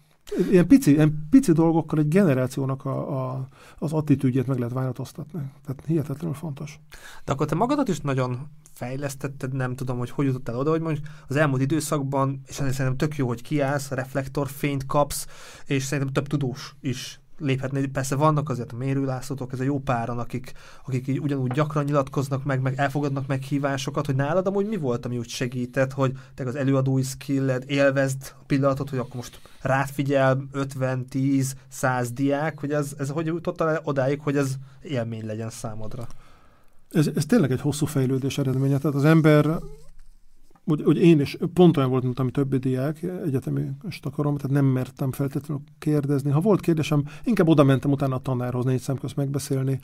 Ilyen 0.51 0.67
pici, 0.67 0.91
ilyen 0.91 1.27
pici 1.29 1.51
dolgokkal 1.51 1.99
egy 1.99 2.07
generációnak 2.07 2.85
a, 2.85 3.29
a, 3.31 3.47
az 3.77 3.93
attitűdjét 3.93 4.47
meg 4.47 4.57
lehet 4.57 4.73
változtatni. 4.73 5.51
Tehát 5.65 5.83
hihetetlenül 5.85 6.35
fontos. 6.35 6.79
De 7.25 7.31
akkor 7.31 7.45
te 7.45 7.55
magadat 7.55 7.87
is 7.87 7.99
nagyon 7.99 8.47
fejlesztetted, 8.73 9.53
nem 9.53 9.75
tudom, 9.75 9.97
hogy 9.97 10.09
hogy 10.09 10.25
jutottál 10.25 10.57
oda, 10.57 10.69
hogy 10.69 10.81
mondjuk 10.81 11.05
az 11.27 11.35
elmúlt 11.35 11.61
időszakban, 11.61 12.41
és 12.47 12.55
szerintem 12.55 12.97
tök 12.97 13.15
jó, 13.15 13.27
hogy 13.27 13.41
kiállsz, 13.41 13.89
reflektorfényt 13.89 14.85
kapsz, 14.85 15.27
és 15.65 15.83
szerintem 15.83 16.13
több 16.13 16.27
tudós 16.27 16.75
is 16.79 17.22
léphetne. 17.37 17.87
Persze 17.87 18.15
vannak 18.15 18.49
azért 18.49 18.71
a 18.71 18.75
mérőlászlótok, 18.75 19.53
ez 19.53 19.59
a 19.59 19.63
jó 19.63 19.79
páran, 19.79 20.19
akik, 20.19 20.53
akik 20.85 21.07
így 21.07 21.19
ugyanúgy 21.19 21.51
gyakran 21.51 21.83
nyilatkoznak 21.83 22.43
meg, 22.43 22.61
meg 22.61 22.73
elfogadnak 22.77 23.27
meghívásokat, 23.27 24.05
hogy 24.05 24.15
nálad 24.15 24.47
amúgy 24.47 24.67
mi 24.67 24.77
volt, 24.77 25.05
ami 25.05 25.17
úgy 25.17 25.27
segített, 25.27 25.93
hogy 25.93 26.11
te 26.35 26.43
az 26.43 26.55
előadói 26.55 27.03
skilled, 27.03 27.63
élvezd 27.67 28.33
a 28.39 28.43
pillanatot, 28.45 28.89
hogy 28.89 28.99
akkor 28.99 29.15
most 29.15 29.39
rád 29.61 29.87
figyel 29.87 30.47
50, 30.51 31.05
10, 31.05 31.55
100 31.69 32.11
diák, 32.11 32.59
hogy 32.59 32.71
ez, 32.71 32.93
ez 32.97 33.09
hogy 33.09 33.25
jutottál 33.25 33.69
el 33.69 33.81
odáig, 33.83 34.19
hogy 34.19 34.37
ez 34.37 34.55
élmény 34.81 35.25
legyen 35.25 35.49
számodra? 35.49 36.07
Ez, 36.91 37.09
ez 37.15 37.25
tényleg 37.25 37.51
egy 37.51 37.61
hosszú 37.61 37.85
fejlődés 37.85 38.37
eredménye. 38.37 38.77
Tehát 38.77 38.95
az 38.95 39.05
ember, 39.05 39.45
úgy, 40.65 40.81
úgy 40.81 40.97
én 40.97 41.19
is 41.19 41.37
pont 41.53 41.77
olyan 41.77 41.89
volt, 41.89 42.03
mint 42.03 42.19
ami 42.19 42.31
többi 42.31 42.57
diák, 42.57 43.03
egyetemi 43.25 43.69
akarom, 44.01 44.35
tehát 44.35 44.51
nem 44.51 44.65
mertem 44.65 45.11
feltétlenül 45.11 45.63
kérdezni. 45.79 46.31
Ha 46.31 46.39
volt 46.39 46.59
kérdésem, 46.59 47.03
inkább 47.23 47.47
oda 47.47 47.63
mentem 47.63 47.91
utána 47.91 48.15
a 48.15 48.19
tanárhoz 48.19 48.65
négy 48.65 48.79
szem 48.79 48.97
közt 48.97 49.15
megbeszélni. 49.15 49.79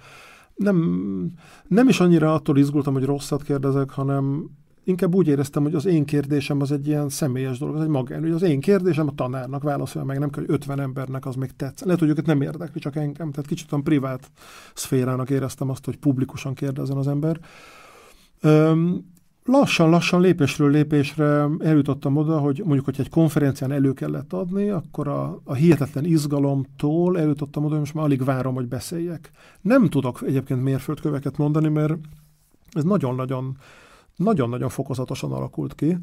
Nem, 0.55 1.31
nem 1.67 1.87
is 1.87 1.99
annyira 1.99 2.33
attól 2.33 2.57
izgultam, 2.57 2.93
hogy 2.93 3.03
rosszat 3.03 3.43
kérdezek, 3.43 3.89
hanem 3.89 4.49
inkább 4.83 5.15
úgy 5.15 5.27
éreztem, 5.27 5.63
hogy 5.63 5.75
az 5.75 5.85
én 5.85 6.05
kérdésem 6.05 6.61
az 6.61 6.71
egy 6.71 6.87
ilyen 6.87 7.09
személyes 7.09 7.59
dolog, 7.59 7.75
az 7.75 7.81
egy 7.81 7.87
magán. 7.87 8.23
Ugye 8.23 8.33
az 8.33 8.41
én 8.41 8.59
kérdésem 8.59 9.07
a 9.07 9.15
tanárnak 9.15 9.63
válaszolja 9.63 10.07
meg, 10.07 10.19
nem 10.19 10.29
kell, 10.29 10.43
hogy 10.45 10.53
50 10.53 10.79
embernek 10.79 11.25
az 11.25 11.35
még 11.35 11.51
tetsz. 11.51 11.83
Lehet, 11.83 11.99
hogy 11.99 12.09
őket 12.09 12.25
nem 12.25 12.41
érdekli, 12.41 12.79
csak 12.79 12.95
engem. 12.95 13.31
Tehát 13.31 13.47
kicsit 13.47 13.71
olyan 13.71 13.83
privát 13.83 14.31
szférának 14.73 15.29
éreztem 15.29 15.69
azt, 15.69 15.85
hogy 15.85 15.97
publikusan 15.97 16.53
kérdezzen 16.53 16.97
az 16.97 17.07
ember. 17.07 17.39
Öm, 18.41 19.05
lassan-lassan, 19.49 20.21
lépésről 20.21 20.71
lépésre 20.71 21.47
eljutottam 21.59 22.17
oda, 22.17 22.39
hogy 22.39 22.61
mondjuk, 22.63 22.85
hogy 22.85 22.99
egy 22.99 23.09
konferencián 23.09 23.71
elő 23.71 23.93
kellett 23.93 24.33
adni, 24.33 24.69
akkor 24.69 25.07
a, 25.07 25.41
a 25.43 25.53
hihetetlen 25.53 26.05
izgalomtól 26.05 27.19
eljutottam 27.19 27.63
oda, 27.63 27.71
hogy 27.71 27.79
most 27.79 27.93
már 27.93 28.05
alig 28.05 28.23
várom, 28.23 28.53
hogy 28.53 28.67
beszéljek. 28.67 29.31
Nem 29.61 29.89
tudok 29.89 30.21
egyébként 30.25 30.63
mérföldköveket 30.63 31.37
mondani, 31.37 31.67
mert 31.67 31.93
ez 32.71 32.83
nagyon-nagyon 32.83 33.57
nagyon-nagyon 34.15 34.69
fokozatosan 34.69 35.31
alakult 35.31 35.75
ki, 35.75 35.97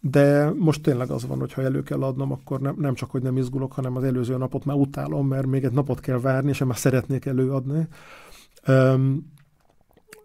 de 0.00 0.52
most 0.58 0.82
tényleg 0.82 1.10
az 1.10 1.26
van, 1.26 1.38
hogy 1.38 1.52
ha 1.52 1.62
elő 1.62 1.82
kell 1.82 2.02
adnom, 2.02 2.32
akkor 2.32 2.60
nem, 2.60 2.74
nem 2.78 2.94
csak, 2.94 3.10
hogy 3.10 3.22
nem 3.22 3.36
izgulok, 3.36 3.72
hanem 3.72 3.96
az 3.96 4.04
előző 4.04 4.36
napot 4.36 4.64
már 4.64 4.76
utálom, 4.76 5.28
mert 5.28 5.46
még 5.46 5.64
egy 5.64 5.72
napot 5.72 6.00
kell 6.00 6.20
várni, 6.20 6.48
és 6.48 6.60
én 6.60 6.66
már 6.66 6.76
szeretnék 6.76 7.24
előadni. 7.26 7.86
Um, 8.66 9.32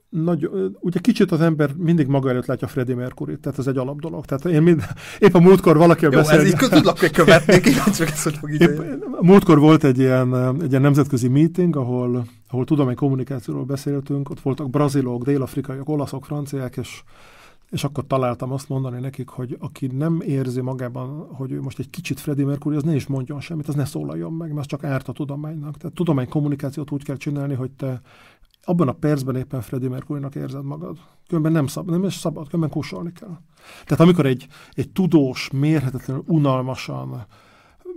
nagy, 0.10 0.50
ugye 0.80 1.00
kicsit 1.00 1.32
az 1.32 1.42
ember 1.42 1.74
mindig 1.78 2.08
maga 2.08 2.30
előtt 2.30 2.46
látja 2.46 2.68
Freddie 2.68 2.96
mercury 2.96 3.40
tehát 3.40 3.60
ez 3.60 3.68
egy 3.68 3.78
alap 3.78 4.00
dolog. 4.00 4.26
Tehát 4.26 4.46
én 4.46 4.62
mind, 4.62 4.84
épp 5.20 5.34
a 5.34 5.40
múltkor 5.40 5.78
valaki 5.78 6.04
Jó, 6.04 6.10
beszélni. 6.10 6.46
ez 6.46 6.64
így 6.64 6.70
tudlak 6.70 7.12
követni, 7.12 7.60
kíváncsi 7.60 8.04
hogy 8.04 8.36
fog. 8.36 8.50
Épp, 8.62 8.80
múltkor 9.22 9.60
volt 9.60 9.84
egy 9.84 9.98
ilyen, 9.98 10.62
egy 10.62 10.70
ilyen 10.70 10.82
nemzetközi 10.82 11.28
meeting, 11.28 11.76
ahol, 11.76 12.26
ahol 12.50 12.66
tudomány 12.66 12.96
kommunikációról 12.96 13.64
beszéltünk, 13.64 14.30
ott 14.30 14.40
voltak 14.40 14.70
brazilok, 14.70 15.24
dél-afrikaiak, 15.24 15.90
olaszok, 15.90 16.26
franciák, 16.26 16.78
és 16.78 17.02
és 17.70 17.84
akkor 17.84 18.08
találtam 18.08 18.52
azt 18.52 18.70
mondani 18.70 19.00
nekik, 19.00 19.30
hogy 19.30 19.58
aki 19.60 19.88
nem 19.88 20.22
érzi 20.26 20.62
magában, 20.62 21.28
hogy 21.34 21.52
ő 21.52 21.62
most 21.62 21.80
egy 21.80 21.90
kicsit 21.90 22.20
Freddie 22.20 22.46
Mercury, 22.46 22.76
az 22.76 22.84
ne 22.84 22.96
is 22.96 23.08
mondjon 23.08 23.40
semmit, 23.40 23.68
az 23.68 23.76
ne 23.76 23.86
szólaljon 23.86 24.34
meg, 24.34 24.48
mert 24.48 24.60
az 24.60 24.66
csak 24.66 24.84
árt 24.84 25.08
a 25.08 25.12
tudománynak. 25.12 25.78
Tehát 25.78 25.96
tudomány 25.96 26.30
kommunikációt 26.30 26.92
úgy 26.92 27.04
kell 27.04 27.18
csinálni, 27.18 27.54
hogy 27.54 27.72
te 27.72 28.02
abban 28.68 28.88
a 28.88 28.92
percben 28.92 29.36
éppen 29.36 29.62
Freddie 29.62 29.90
Mercury-nak 29.90 30.36
érzed 30.36 30.64
magad. 30.64 30.98
Különben 31.28 31.52
nem 31.52 31.68
szabad, 31.68 31.92
nem 31.92 32.04
is 32.04 32.16
szabad, 32.16 32.46
különben 32.46 32.70
kusolni 32.70 33.12
kell. 33.12 33.38
Tehát 33.84 34.00
amikor 34.00 34.26
egy, 34.26 34.48
egy 34.72 34.92
tudós, 34.92 35.50
mérhetetlenül 35.54 36.24
unalmasan, 36.26 37.26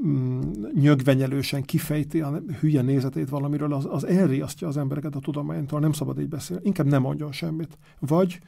mm, 0.06 0.40
nyögvenyelősen 0.74 1.62
kifejti 1.62 2.20
a 2.20 2.42
hülye 2.60 2.82
nézetét 2.82 3.28
valamiről, 3.28 3.72
az, 3.72 3.86
az 3.90 4.04
elriasztja 4.04 4.68
az 4.68 4.76
embereket 4.76 5.14
a 5.14 5.20
tudománytól, 5.20 5.80
nem 5.80 5.92
szabad 5.92 6.20
így 6.20 6.28
beszélni. 6.28 6.62
Inkább 6.64 6.86
nem 6.86 7.02
mondjon 7.02 7.32
semmit. 7.32 7.78
Vagy 7.98 8.40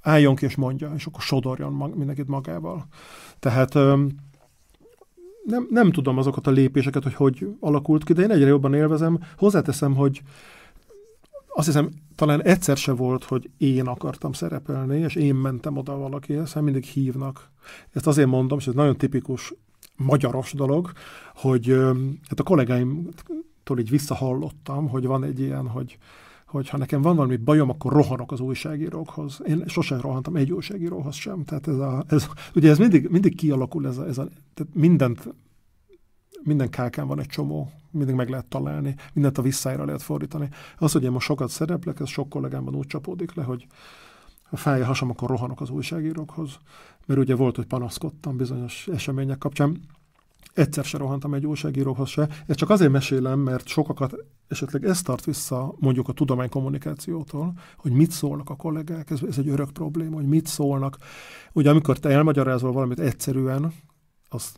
álljon 0.00 0.34
ki 0.34 0.44
és 0.44 0.54
mondja, 0.54 0.92
és 0.96 1.06
akkor 1.06 1.22
sodorjon 1.22 1.72
mag, 1.72 1.96
mindenkit 1.96 2.28
magával. 2.28 2.86
Tehát 3.38 3.74
nem, 5.44 5.66
nem 5.70 5.90
tudom 5.90 6.18
azokat 6.18 6.46
a 6.46 6.50
lépéseket, 6.50 7.02
hogy 7.02 7.14
hogy 7.14 7.48
alakult 7.60 8.04
ki, 8.04 8.12
de 8.12 8.22
én 8.22 8.30
egyre 8.30 8.48
jobban 8.48 8.74
élvezem. 8.74 9.18
Hozzáteszem, 9.36 9.94
hogy 9.94 10.22
azt 11.58 11.66
hiszem, 11.66 11.90
talán 12.14 12.42
egyszer 12.42 12.76
se 12.76 12.92
volt, 12.92 13.24
hogy 13.24 13.50
én 13.56 13.86
akartam 13.86 14.32
szerepelni, 14.32 14.98
és 14.98 15.14
én 15.14 15.34
mentem 15.34 15.76
oda 15.76 15.96
valakihez, 15.96 16.52
hanem 16.52 16.72
mindig 16.72 16.90
hívnak. 16.90 17.50
Ezt 17.92 18.06
azért 18.06 18.28
mondom, 18.28 18.58
és 18.58 18.66
ez 18.66 18.74
nagyon 18.74 18.96
tipikus 18.96 19.54
magyaros 19.96 20.52
dolog, 20.52 20.92
hogy 21.34 21.66
hát 22.28 22.40
a 22.40 22.42
kollégáimtól 22.42 23.78
így 23.78 23.90
visszahallottam, 23.90 24.88
hogy 24.88 25.06
van 25.06 25.24
egy 25.24 25.40
ilyen, 25.40 25.68
hogy 25.68 25.98
hogy 26.46 26.68
ha 26.68 26.76
nekem 26.76 27.02
van 27.02 27.16
valami 27.16 27.36
bajom, 27.36 27.70
akkor 27.70 27.92
rohanok 27.92 28.32
az 28.32 28.40
újságírókhoz. 28.40 29.40
Én 29.46 29.64
sosem 29.66 30.00
rohantam 30.00 30.36
egy 30.36 30.52
újságíróhoz 30.52 31.14
sem. 31.14 31.44
Tehát 31.44 31.68
ez 31.68 31.78
a, 31.78 32.04
ez, 32.08 32.28
ugye 32.54 32.70
ez 32.70 32.78
mindig, 32.78 33.08
mindig 33.08 33.36
kialakul, 33.36 33.86
ez 33.86 33.98
a, 33.98 34.06
ez 34.06 34.18
a 34.18 34.28
tehát 34.54 34.74
mindent, 34.74 35.34
minden 36.48 36.70
kákán 36.70 37.06
van 37.06 37.20
egy 37.20 37.26
csomó, 37.26 37.70
mindig 37.90 38.14
meg 38.14 38.28
lehet 38.28 38.46
találni, 38.46 38.94
mindent 39.12 39.38
a 39.38 39.42
visszájára 39.42 39.84
lehet 39.84 40.02
fordítani. 40.02 40.48
Az, 40.78 40.92
hogy 40.92 41.04
én 41.04 41.10
most 41.10 41.26
sokat 41.26 41.48
szereplek, 41.48 42.00
ez 42.00 42.08
sok 42.08 42.28
kollégámban 42.28 42.74
úgy 42.74 42.86
csapódik 42.86 43.34
le, 43.34 43.42
hogy 43.42 43.66
ha 44.50 44.56
fáj 44.56 44.80
a 44.80 44.84
hasam, 44.84 45.10
akkor 45.10 45.28
rohanok 45.28 45.60
az 45.60 45.70
újságírókhoz. 45.70 46.58
Mert 47.06 47.20
ugye 47.20 47.34
volt, 47.34 47.56
hogy 47.56 47.66
panaszkodtam 47.66 48.36
bizonyos 48.36 48.88
események 48.92 49.38
kapcsán 49.38 49.80
egyszer 50.58 50.84
se 50.84 50.98
rohantam 50.98 51.34
egy 51.34 51.46
újságíróhoz 51.46 52.08
se. 52.08 52.28
Ezt 52.46 52.58
csak 52.58 52.70
azért 52.70 52.92
mesélem, 52.92 53.38
mert 53.38 53.66
sokakat 53.66 54.14
esetleg 54.48 54.84
ez 54.84 55.02
tart 55.02 55.24
vissza 55.24 55.74
mondjuk 55.78 56.08
a 56.08 56.12
tudománykommunikációtól, 56.12 57.52
hogy 57.76 57.92
mit 57.92 58.10
szólnak 58.10 58.50
a 58.50 58.56
kollégák, 58.56 59.10
ez, 59.10 59.20
ez 59.28 59.38
egy 59.38 59.48
örök 59.48 59.70
probléma, 59.70 60.16
hogy 60.16 60.26
mit 60.26 60.46
szólnak. 60.46 60.96
Ugye 61.52 61.70
amikor 61.70 61.98
te 61.98 62.08
elmagyarázol 62.08 62.72
valamit 62.72 63.00
egyszerűen, 63.00 63.72
az 64.28 64.56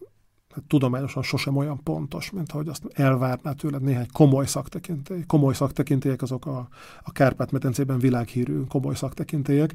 tudományosan 0.66 1.22
sosem 1.22 1.56
olyan 1.56 1.82
pontos, 1.82 2.30
mint 2.30 2.52
ahogy 2.52 2.68
azt 2.68 2.82
elvárná 2.92 3.52
tőled 3.52 3.82
néhány 3.82 4.06
komoly 4.12 4.46
szaktekintély. 4.46 5.24
Komoly 5.26 5.54
szaktekintélyek 5.54 6.22
azok 6.22 6.46
a, 6.46 6.68
a 7.02 7.12
Kárpát-medencében 7.12 7.98
világhírű 7.98 8.60
komoly 8.68 8.94
szaktekintélyek. 8.94 9.72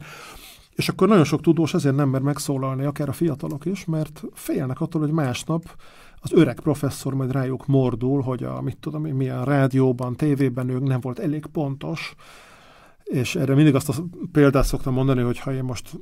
És 0.76 0.90
akkor 0.90 1.08
nagyon 1.08 1.24
sok 1.24 1.42
tudós 1.42 1.74
ezért 1.74 1.96
nem 1.96 2.10
mer 2.10 2.22
megszólalni, 2.22 2.86
akár 2.86 3.10
a 3.10 3.14
fiatalok 3.14 3.66
is, 3.66 3.86
mert 3.86 4.24
félnek 4.34 4.82
attól, 4.82 5.02
hogy 5.02 5.12
másnap 5.12 5.76
az 6.22 6.34
öreg 6.34 6.60
professzor 6.60 7.14
majd 7.14 7.32
rájuk 7.32 7.66
mordul, 7.66 8.22
hogy 8.22 8.44
a, 8.44 8.62
mit 8.62 8.78
tudom 8.78 9.06
én, 9.06 9.14
milyen 9.14 9.46
rádióban, 9.46 10.16
tévében 10.16 10.70
ők 10.70 10.84
nem 10.84 11.00
volt 11.00 11.20
elég 11.20 11.46
pontos, 11.46 12.16
és 13.04 13.36
erre 13.36 13.56
mindig 13.56 13.76
azt 13.76 13.90
a 13.90 13.94
példát 14.32 14.66
szoktam 14.66 14.94
mondani, 14.94 15.22
hogy 15.22 15.40
ha 15.40 15.54
én 15.54 15.64
most 15.64 16.00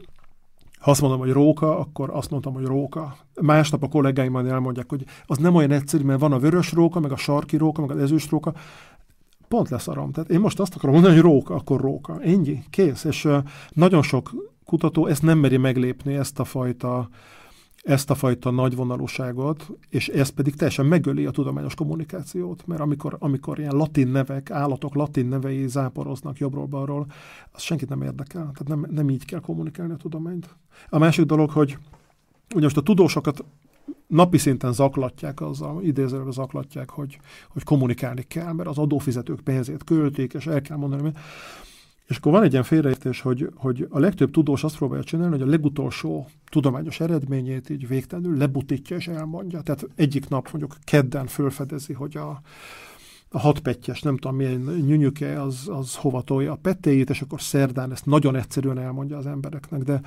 ha 0.84 0.91
azt 0.91 1.02
mondom, 1.02 1.19
hogy 1.19 1.32
róka, 1.32 1.80
akkor 1.80 2.10
azt 2.10 2.30
mondtam, 2.30 2.54
hogy 2.54 2.65
róka. 2.65 3.15
Másnap 3.41 3.84
a 3.84 3.88
kollégáim 3.88 4.32
majd 4.32 4.46
elmondják, 4.46 4.89
hogy 4.89 5.06
az 5.26 5.38
nem 5.38 5.56
olyan 5.56 5.72
egyszerű, 5.72 6.04
mert 6.04 6.19
van 6.19 6.32
a 6.32 6.39
vörös 6.39 6.72
róka, 6.72 7.00
meg 7.00 7.12
a 7.12 7.15
sarki 7.15 7.58
róka, 7.58 7.82
meg 7.82 7.89
az 7.89 8.02
ezüst 8.02 8.30
róka. 8.30 8.54
Pont 9.48 9.69
leszarom. 9.69 10.12
Tehát 10.12 10.30
én 10.30 10.39
most 10.39 10.60
azt 10.60 10.76
akarom 10.76 10.93
mondani, 10.93 11.13
hogy 11.15 11.24
róka, 11.24 11.56
akkor 11.56 11.82
róka. 11.82 12.19
Ennyi, 12.22 12.63
kész. 12.69 13.04
És 13.04 13.28
nagyon 13.69 14.02
sok 14.02 14.32
kutató 14.65 15.06
ezt 15.06 15.22
nem 15.22 15.38
meri 15.38 15.58
meglépni, 15.58 16.13
ezt 16.13 16.39
a 16.39 16.43
fajta 16.43 17.10
ezt 17.84 18.10
a 18.10 18.15
fajta 18.15 18.52
nagyvonalúságot, 18.52 19.72
és 19.89 20.08
ez 20.08 20.30
pedig 20.30 20.56
teljesen 20.56 20.86
megöli 20.86 21.26
a 21.26 21.32
tudományos 21.32 21.76
kommunikációt, 21.76 22.67
mert 22.67 22.82
amikor, 22.82 23.15
amikor 23.19 23.60
ilyen 23.60 23.76
latin 23.76 24.08
nevek, 24.08 24.52
állatok 24.52 24.96
latin 24.96 25.26
nevei 25.26 25.67
záporoznak 25.67 26.38
jobbról-balról, 26.38 27.06
az 27.52 27.62
senkit 27.62 27.89
nem 27.89 28.02
érdekel. 28.02 28.41
Tehát 28.41 28.67
nem, 28.67 28.86
nem 28.89 29.10
így 29.10 29.26
kell 29.26 29.39
kommunikálni 29.39 29.93
a 29.93 29.98
tudományt. 29.98 30.56
A 30.89 30.98
másik 30.98 31.26
dolog, 31.26 31.50
hogy 31.50 31.78
ugye 32.56 32.63
most 32.63 32.78
a 32.78 32.82
tudósokat 32.82 33.43
napi 34.08 34.38
szinten 34.38 34.74
zaklatják, 34.74 35.41
azzal 35.41 35.84
idézőleg 35.84 36.32
zaklatják, 36.32 36.89
hogy, 36.89 37.19
hogy 37.50 37.63
kommunikálni 37.63 38.24
kell, 38.28 38.54
mert 38.54 38.69
az 38.69 38.78
adófizetők 38.78 39.39
pénzét 39.39 39.84
költik, 39.84 40.34
és 40.34 40.48
el 40.48 40.62
kell 40.62 40.78
mondani, 40.78 41.02
hogy 41.02 41.15
és 42.13 42.19
akkor 42.19 42.32
van 42.32 42.43
egy 42.43 42.52
ilyen 42.52 42.63
félreértés, 42.63 43.21
hogy, 43.21 43.49
hogy 43.56 43.88
a 43.89 43.99
legtöbb 43.99 44.32
tudós 44.32 44.63
azt 44.63 44.78
próbálja 44.78 45.04
csinálni, 45.04 45.32
hogy 45.32 45.47
a 45.47 45.52
legutolsó 45.52 46.28
tudományos 46.49 46.99
eredményét 46.99 47.69
így 47.69 47.88
végtelenül 47.88 48.38
lebutítja 48.38 48.95
és 48.95 49.08
elmondja. 49.08 49.62
Tehát 49.62 49.88
egyik 49.95 50.30
nap 50.30 50.49
mondjuk 50.52 50.76
kedden 50.84 51.28
fölfedezi, 51.28 51.93
hogy 51.93 52.17
a, 52.17 52.41
a 53.30 53.39
hatpettyes, 53.39 54.02
nem 54.02 54.17
tudom 54.17 54.36
milyen 54.38 54.62
nyűnyüke, 54.62 55.41
az, 55.41 55.67
az 55.67 55.95
hova 55.95 56.21
tolja 56.21 56.52
a 56.52 56.60
pettéjét, 56.62 57.10
és 57.10 57.21
akkor 57.21 57.41
szerdán 57.41 57.91
ezt 57.91 58.06
nagyon 58.06 58.36
egyszerűen 58.36 58.80
elmondja 58.80 59.17
az 59.17 59.26
embereknek, 59.26 59.82
de 59.82 60.02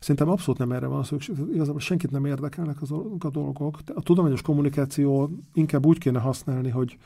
Szerintem 0.00 0.28
abszolút 0.28 0.58
nem 0.58 0.72
erre 0.72 0.86
van 0.86 1.04
szükség. 1.04 1.34
Igazából 1.52 1.80
senkit 1.80 2.10
nem 2.10 2.24
érdekelnek 2.24 2.82
az 2.82 2.92
a 3.18 3.30
dolgok. 3.30 3.78
A 3.94 4.02
tudományos 4.02 4.42
kommunikáció 4.42 5.30
inkább 5.52 5.86
úgy 5.86 5.98
kéne 5.98 6.18
használni, 6.18 6.68
hogy 6.68 6.98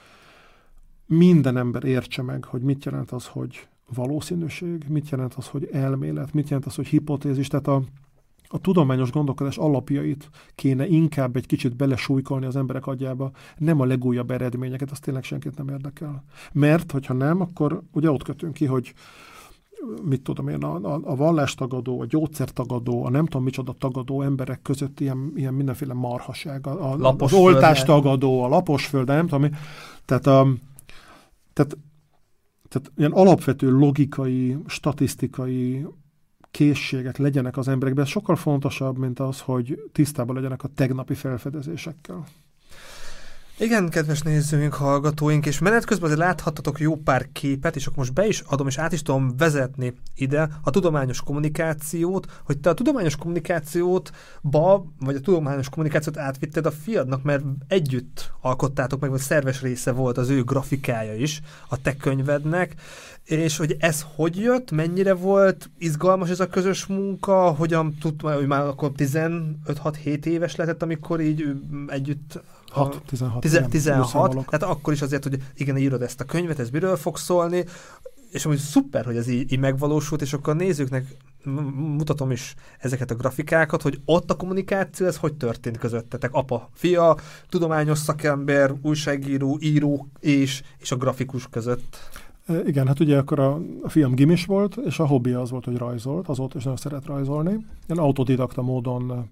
minden 1.06 1.56
ember 1.56 1.84
értse 1.84 2.22
meg, 2.22 2.44
hogy 2.44 2.62
mit 2.62 2.84
jelent 2.84 3.10
az, 3.10 3.26
hogy 3.26 3.68
valószínűség, 3.94 4.84
mit 4.88 5.08
jelent 5.08 5.34
az, 5.34 5.46
hogy 5.46 5.68
elmélet, 5.72 6.32
mit 6.32 6.48
jelent 6.48 6.66
az, 6.66 6.74
hogy 6.74 6.86
hipotézis, 6.86 7.48
tehát 7.48 7.66
a, 7.66 7.82
a 8.48 8.58
tudományos 8.58 9.10
gondolkodás 9.10 9.56
alapjait 9.56 10.30
kéne 10.54 10.86
inkább 10.86 11.36
egy 11.36 11.46
kicsit 11.46 11.76
belesújkolni 11.76 12.46
az 12.46 12.56
emberek 12.56 12.86
agyába, 12.86 13.30
nem 13.58 13.80
a 13.80 13.84
legújabb 13.84 14.30
eredményeket, 14.30 14.90
az 14.90 14.98
tényleg 14.98 15.22
senkit 15.22 15.56
nem 15.56 15.68
érdekel. 15.68 16.24
Mert, 16.52 16.92
hogyha 16.92 17.14
nem, 17.14 17.40
akkor 17.40 17.82
ugye 17.92 18.10
ott 18.10 18.22
kötünk 18.22 18.52
ki, 18.52 18.66
hogy 18.66 18.94
mit 20.02 20.22
tudom 20.22 20.48
én, 20.48 20.62
a, 20.62 20.94
a, 20.94 21.00
a 21.04 21.16
vallástagadó, 21.16 22.00
a 22.00 22.06
gyógyszertagadó, 22.06 23.04
a 23.04 23.10
nem 23.10 23.24
tudom 23.24 23.42
micsoda 23.42 23.74
tagadó 23.78 24.22
emberek 24.22 24.62
között 24.62 25.00
ilyen, 25.00 25.32
ilyen 25.36 25.54
mindenféle 25.54 25.94
marhaság, 25.94 26.66
a, 26.66 26.92
a, 26.92 27.14
az 27.18 27.32
oltástagadó, 27.32 28.42
a 28.42 28.48
laposföld, 28.48 29.06
nem 29.06 29.26
tudom 29.26 29.40
mi. 29.40 29.50
Tehát, 30.04 30.26
a, 30.26 30.46
tehát 31.52 31.76
tehát 32.74 32.92
ilyen 32.96 33.12
alapvető 33.12 33.70
logikai, 33.70 34.56
statisztikai 34.66 35.86
készségek 36.50 37.16
legyenek 37.16 37.56
az 37.56 37.68
emberekben, 37.68 38.04
ez 38.04 38.10
sokkal 38.10 38.36
fontosabb, 38.36 38.98
mint 38.98 39.20
az, 39.20 39.40
hogy 39.40 39.82
tisztában 39.92 40.34
legyenek 40.34 40.64
a 40.64 40.68
tegnapi 40.68 41.14
felfedezésekkel. 41.14 42.24
Igen, 43.58 43.88
kedves 43.88 44.22
nézőink, 44.22 44.74
hallgatóink, 44.74 45.46
és 45.46 45.58
menet 45.58 45.84
közben 45.84 46.04
azért 46.10 46.26
láthattatok 46.26 46.80
jó 46.80 46.96
pár 46.96 47.28
képet, 47.32 47.76
és 47.76 47.86
akkor 47.86 47.98
most 47.98 48.12
be 48.12 48.26
is 48.26 48.40
adom, 48.40 48.66
és 48.66 48.78
át 48.78 48.92
is 48.92 49.02
tudom 49.02 49.36
vezetni 49.36 49.94
ide 50.14 50.48
a 50.62 50.70
tudományos 50.70 51.20
kommunikációt, 51.20 52.42
hogy 52.44 52.58
te 52.58 52.70
a 52.70 52.74
tudományos 52.74 53.16
kommunikációt 53.16 54.10
ba, 54.42 54.86
vagy 55.00 55.14
a 55.14 55.20
tudományos 55.20 55.68
kommunikációt 55.68 56.18
átvitted 56.18 56.66
a 56.66 56.70
fiadnak, 56.70 57.22
mert 57.22 57.44
együtt 57.68 58.32
alkottátok 58.40 59.00
meg, 59.00 59.10
vagy 59.10 59.20
szerves 59.20 59.60
része 59.60 59.92
volt 59.92 60.18
az 60.18 60.28
ő 60.28 60.42
grafikája 60.42 61.14
is 61.14 61.40
a 61.68 61.80
te 61.80 61.96
könyvednek, 61.96 62.74
és 63.24 63.56
hogy 63.56 63.76
ez 63.78 64.04
hogy 64.14 64.36
jött, 64.36 64.70
mennyire 64.70 65.14
volt 65.14 65.70
izgalmas 65.78 66.30
ez 66.30 66.40
a 66.40 66.48
közös 66.48 66.86
munka, 66.86 67.50
hogyan 67.50 67.96
tudtam, 68.00 68.32
hogy 68.32 68.46
már 68.46 68.66
akkor 68.66 68.92
15-6-7 68.96 70.24
éves 70.24 70.56
lehetett, 70.56 70.82
amikor 70.82 71.20
így 71.20 71.44
együtt 71.86 72.40
6, 72.74 73.02
16. 73.06 73.40
16, 73.40 73.70
16 73.70 74.30
tehát 74.32 74.62
akkor 74.76 74.92
is 74.92 75.02
azért, 75.02 75.22
hogy 75.22 75.42
igen, 75.54 75.76
írod 75.76 76.02
ezt 76.02 76.20
a 76.20 76.24
könyvet, 76.24 76.58
ez 76.58 76.70
miről 76.70 76.96
fog 76.96 77.16
szólni, 77.16 77.64
és 78.30 78.44
amúgy 78.44 78.58
szuper, 78.58 79.04
hogy 79.04 79.16
ez 79.16 79.28
így, 79.28 79.52
így 79.52 79.58
megvalósult, 79.58 80.22
és 80.22 80.32
akkor 80.32 80.52
a 80.52 80.56
nézőknek 80.56 81.16
mutatom 81.74 82.30
is 82.30 82.54
ezeket 82.78 83.10
a 83.10 83.14
grafikákat, 83.14 83.82
hogy 83.82 84.00
ott 84.04 84.30
a 84.30 84.36
kommunikáció, 84.36 85.06
ez 85.06 85.16
hogy 85.16 85.34
történt 85.34 85.78
közöttetek? 85.78 86.32
Apa, 86.32 86.68
fia, 86.72 87.16
tudományos 87.48 87.98
szakember, 87.98 88.74
újságíró, 88.82 89.58
író 89.60 90.08
és, 90.20 90.62
és 90.78 90.92
a 90.92 90.96
grafikus 90.96 91.48
között. 91.50 91.96
Igen, 92.66 92.86
hát 92.86 93.00
ugye 93.00 93.18
akkor 93.18 93.38
a, 93.38 93.60
a 93.82 93.88
fiam 93.88 94.14
gimis 94.14 94.44
volt, 94.44 94.76
és 94.84 94.98
a 94.98 95.06
hobbi 95.06 95.32
az 95.32 95.50
volt, 95.50 95.64
hogy 95.64 95.76
rajzolt, 95.76 96.28
azóta 96.28 96.58
is 96.58 96.64
nagyon 96.64 96.78
szeret 96.78 97.06
rajzolni. 97.06 97.66
Ilyen 97.86 98.04
autodidakta 98.04 98.62
módon 98.62 99.30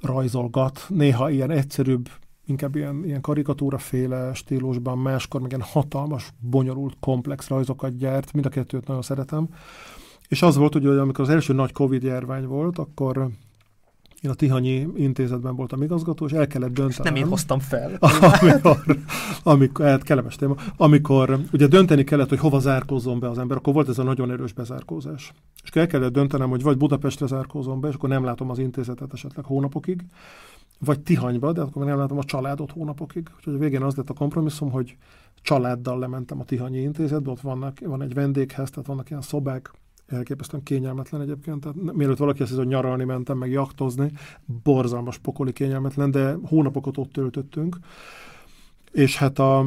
rajzolgat, 0.00 0.84
néha 0.88 1.30
ilyen 1.30 1.50
egyszerűbb 1.50 2.08
inkább 2.46 2.76
ilyen, 2.76 3.04
ilyen 3.04 3.20
karikatúraféle 3.20 4.34
stílusban, 4.34 4.98
máskor 4.98 5.40
meg 5.40 5.50
ilyen 5.50 5.66
hatalmas, 5.70 6.32
bonyolult, 6.40 6.96
komplex 7.00 7.48
rajzokat 7.48 7.96
gyárt, 7.96 8.32
mind 8.32 8.46
a 8.46 8.48
kettőt 8.48 8.86
nagyon 8.86 9.02
szeretem. 9.02 9.48
És 10.28 10.42
az 10.42 10.56
volt, 10.56 10.72
hogy 10.72 10.86
amikor 10.86 11.24
az 11.24 11.30
első 11.30 11.52
nagy 11.52 11.72
Covid 11.72 12.02
járvány 12.02 12.46
volt, 12.46 12.78
akkor 12.78 13.30
én 14.24 14.30
a 14.30 14.34
Tihanyi 14.34 14.86
intézetben 14.96 15.56
voltam 15.56 15.82
igazgató, 15.82 16.26
és 16.26 16.32
el 16.32 16.46
kellett 16.46 16.72
döntenem. 16.72 17.12
Nem 17.12 17.22
én 17.22 17.28
hoztam 17.28 17.58
fel. 17.58 17.98
amikor, 18.40 18.82
amikor, 19.42 19.86
hát 19.86 20.02
kellemes 20.02 20.36
téma, 20.36 20.54
amikor 20.76 21.38
ugye 21.52 21.66
dönteni 21.66 22.04
kellett, 22.04 22.28
hogy 22.28 22.38
hova 22.38 22.58
zárkózzon 22.58 23.18
be 23.18 23.28
az 23.28 23.38
ember, 23.38 23.56
akkor 23.56 23.72
volt 23.72 23.88
ez 23.88 23.98
a 23.98 24.02
nagyon 24.02 24.30
erős 24.30 24.52
bezárkózás. 24.52 25.32
És 25.62 25.70
el 25.70 25.86
kellett 25.86 26.12
döntenem, 26.12 26.48
hogy 26.48 26.62
vagy 26.62 26.76
Budapestre 26.76 27.26
zárkózom 27.26 27.80
be, 27.80 27.88
és 27.88 27.94
akkor 27.94 28.08
nem 28.08 28.24
látom 28.24 28.50
az 28.50 28.58
intézetet 28.58 29.12
esetleg 29.12 29.44
hónapokig, 29.44 30.04
vagy 30.78 31.00
Tihanyba, 31.00 31.52
de 31.52 31.60
akkor 31.60 31.84
nem 31.84 31.98
látom 31.98 32.18
a 32.18 32.24
családot 32.24 32.72
hónapokig. 32.72 33.30
Úgyhogy 33.36 33.54
a 33.54 33.58
végén 33.58 33.82
az 33.82 33.94
lett 33.94 34.10
a 34.10 34.14
kompromisszum, 34.14 34.70
hogy 34.70 34.96
családdal 35.42 35.98
lementem 35.98 36.40
a 36.40 36.44
Tihanyi 36.44 36.80
intézetbe, 36.80 37.30
ott 37.30 37.40
vannak, 37.40 37.78
van 37.80 38.02
egy 38.02 38.14
vendégház, 38.14 38.70
tehát 38.70 38.86
vannak 38.86 39.10
ilyen 39.10 39.22
szobák, 39.22 39.70
elképesztően 40.06 40.62
kényelmetlen 40.62 41.20
egyébként. 41.20 41.60
Tehát 41.60 41.92
mielőtt 41.92 42.16
valaki 42.18 42.42
azt 42.42 42.54
hogy 42.54 42.66
nyaralni 42.66 43.04
mentem, 43.04 43.38
meg 43.38 43.50
jaktozni, 43.50 44.12
borzalmas 44.62 45.18
pokoli 45.18 45.52
kényelmetlen, 45.52 46.10
de 46.10 46.36
hónapokat 46.44 46.98
ott 46.98 47.12
töltöttünk. 47.12 47.76
És 48.92 49.16
hát 49.16 49.38
a, 49.38 49.58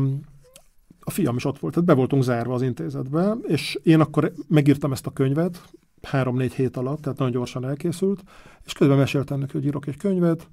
a 0.99 1.11
fiam 1.11 1.35
is 1.35 1.45
ott 1.45 1.59
volt, 1.59 1.73
tehát 1.73 1.89
be 1.89 1.95
voltunk 1.95 2.23
zárva 2.23 2.53
az 2.53 2.61
intézetbe, 2.61 3.35
és 3.47 3.79
én 3.83 3.99
akkor 3.99 4.33
megírtam 4.47 4.91
ezt 4.91 5.07
a 5.07 5.11
könyvet, 5.11 5.61
három-négy 6.01 6.53
hét 6.53 6.77
alatt, 6.77 7.01
tehát 7.01 7.17
nagyon 7.17 7.33
gyorsan 7.33 7.65
elkészült, 7.65 8.23
és 8.65 8.73
közben 8.73 8.97
meséltem 8.97 9.39
neki, 9.39 9.51
hogy 9.51 9.65
írok 9.65 9.87
egy 9.87 9.97
könyvet, 9.97 10.47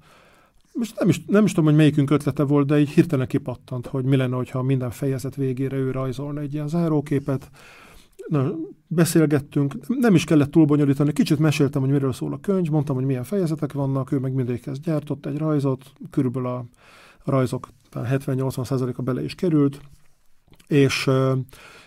most 0.77 0.99
nem 0.99 1.09
is, 1.09 1.21
nem 1.25 1.45
is 1.45 1.49
tudom, 1.51 1.65
hogy 1.65 1.75
melyikünk 1.75 2.09
ötlete 2.09 2.43
volt, 2.43 2.67
de 2.67 2.79
így 2.79 2.89
hirtelen 2.89 3.27
kipattant, 3.27 3.87
hogy 3.87 4.03
mi 4.03 4.15
lenne, 4.15 4.45
ha 4.51 4.61
minden 4.61 4.91
fejezet 4.91 5.35
végére 5.35 5.77
ő 5.77 5.91
rajzolna 5.91 6.39
egy 6.39 6.53
ilyen 6.53 6.67
záróképet, 6.67 7.49
Na, 8.27 8.51
beszélgettünk, 8.87 9.75
nem 9.87 10.15
is 10.15 10.23
kellett 10.23 10.51
túl 10.51 10.65
bonyolítani, 10.65 11.13
kicsit 11.13 11.39
meséltem, 11.39 11.81
hogy 11.81 11.91
miről 11.91 12.13
szól 12.13 12.33
a 12.33 12.39
könyv, 12.39 12.69
mondtam, 12.69 12.95
hogy 12.95 13.05
milyen 13.05 13.23
fejezetek 13.23 13.73
vannak, 13.73 14.11
ő 14.11 14.19
meg 14.19 14.33
mindegyikhez 14.33 14.79
gyártott 14.79 15.25
egy 15.25 15.37
rajzot, 15.37 15.91
körülbelül 16.09 16.47
a 16.47 16.65
rajzok 17.23 17.67
70-80%-a 17.93 19.01
bele 19.01 19.23
is 19.23 19.35
került, 19.35 19.79
és 20.67 21.07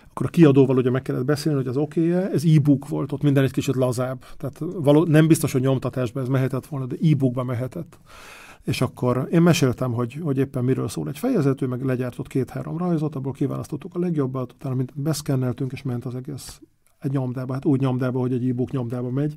akkor 0.08 0.26
a 0.26 0.30
kiadóval 0.30 0.76
ugye 0.76 0.90
meg 0.90 1.02
kellett 1.02 1.24
beszélni, 1.24 1.58
hogy 1.58 1.68
az 1.68 1.76
oké 1.76 2.12
-e. 2.12 2.30
ez 2.32 2.44
e-book 2.44 2.88
volt, 2.88 3.12
ott 3.12 3.22
minden 3.22 3.44
egy 3.44 3.52
kicsit 3.52 3.74
lazább, 3.74 4.24
tehát 4.36 4.58
való, 4.58 5.04
nem 5.04 5.26
biztos, 5.26 5.52
hogy 5.52 5.60
nyomtatásban 5.60 6.22
ez 6.22 6.28
mehetett 6.28 6.66
volna, 6.66 6.86
de 6.86 6.96
e-bookba 7.02 7.44
mehetett. 7.44 7.98
És 8.64 8.80
akkor 8.80 9.28
én 9.30 9.42
meséltem, 9.42 9.92
hogy, 9.92 10.18
hogy 10.22 10.38
éppen 10.38 10.64
miről 10.64 10.88
szól 10.88 11.08
egy 11.08 11.18
fejezet, 11.18 11.62
ő 11.62 11.66
meg 11.66 11.84
legyártott 11.84 12.26
két-három 12.26 12.78
rajzot, 12.78 13.14
abból 13.14 13.32
kiválasztottuk 13.32 13.94
a 13.94 13.98
legjobbat, 13.98 14.52
utána 14.52 14.74
mindent 14.74 15.00
beszkenneltünk, 15.00 15.72
és 15.72 15.82
ment 15.82 16.04
az 16.04 16.14
egész 16.14 16.60
egy 16.98 17.10
nyomdába, 17.10 17.52
hát 17.52 17.64
úgy 17.64 17.80
nyomdába, 17.80 18.20
hogy 18.20 18.32
egy 18.32 18.48
e-book 18.48 18.70
nyomdába 18.70 19.10
megy. 19.10 19.34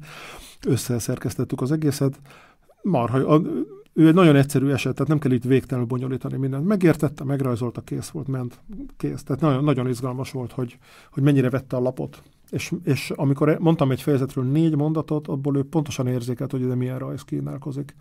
Összeszerkesztettük 0.67 1.61
az 1.61 1.71
egészet. 1.71 2.19
Marha, 2.81 3.17
a, 3.17 3.41
ő 3.93 4.07
egy 4.07 4.13
nagyon 4.13 4.35
egyszerű 4.35 4.69
eset, 4.69 4.93
tehát 4.93 5.07
nem 5.07 5.19
kell 5.19 5.31
itt 5.31 5.43
végtelenül 5.43 5.89
bonyolítani 5.89 6.37
mindent. 6.37 6.65
Megértette, 6.65 7.23
megrajzolta, 7.23 7.81
kész 7.81 8.09
volt, 8.09 8.27
ment, 8.27 8.59
kész. 8.97 9.23
Tehát 9.23 9.41
nagyon, 9.41 9.63
nagyon 9.63 9.87
izgalmas 9.87 10.31
volt, 10.31 10.51
hogy, 10.51 10.77
hogy 11.11 11.23
mennyire 11.23 11.49
vette 11.49 11.75
a 11.75 11.79
lapot. 11.79 12.23
És, 12.49 12.73
és 12.83 13.11
amikor 13.15 13.57
mondtam 13.59 13.91
egy 13.91 14.01
fejezetről 14.01 14.43
négy 14.43 14.75
mondatot, 14.75 15.27
abból 15.27 15.57
ő 15.57 15.63
pontosan 15.63 16.07
érzékelt, 16.07 16.51
hogy 16.51 16.61
ide 16.61 16.75
milyen 16.75 16.99
rajz 16.99 17.21
kínálkozik. 17.21 17.95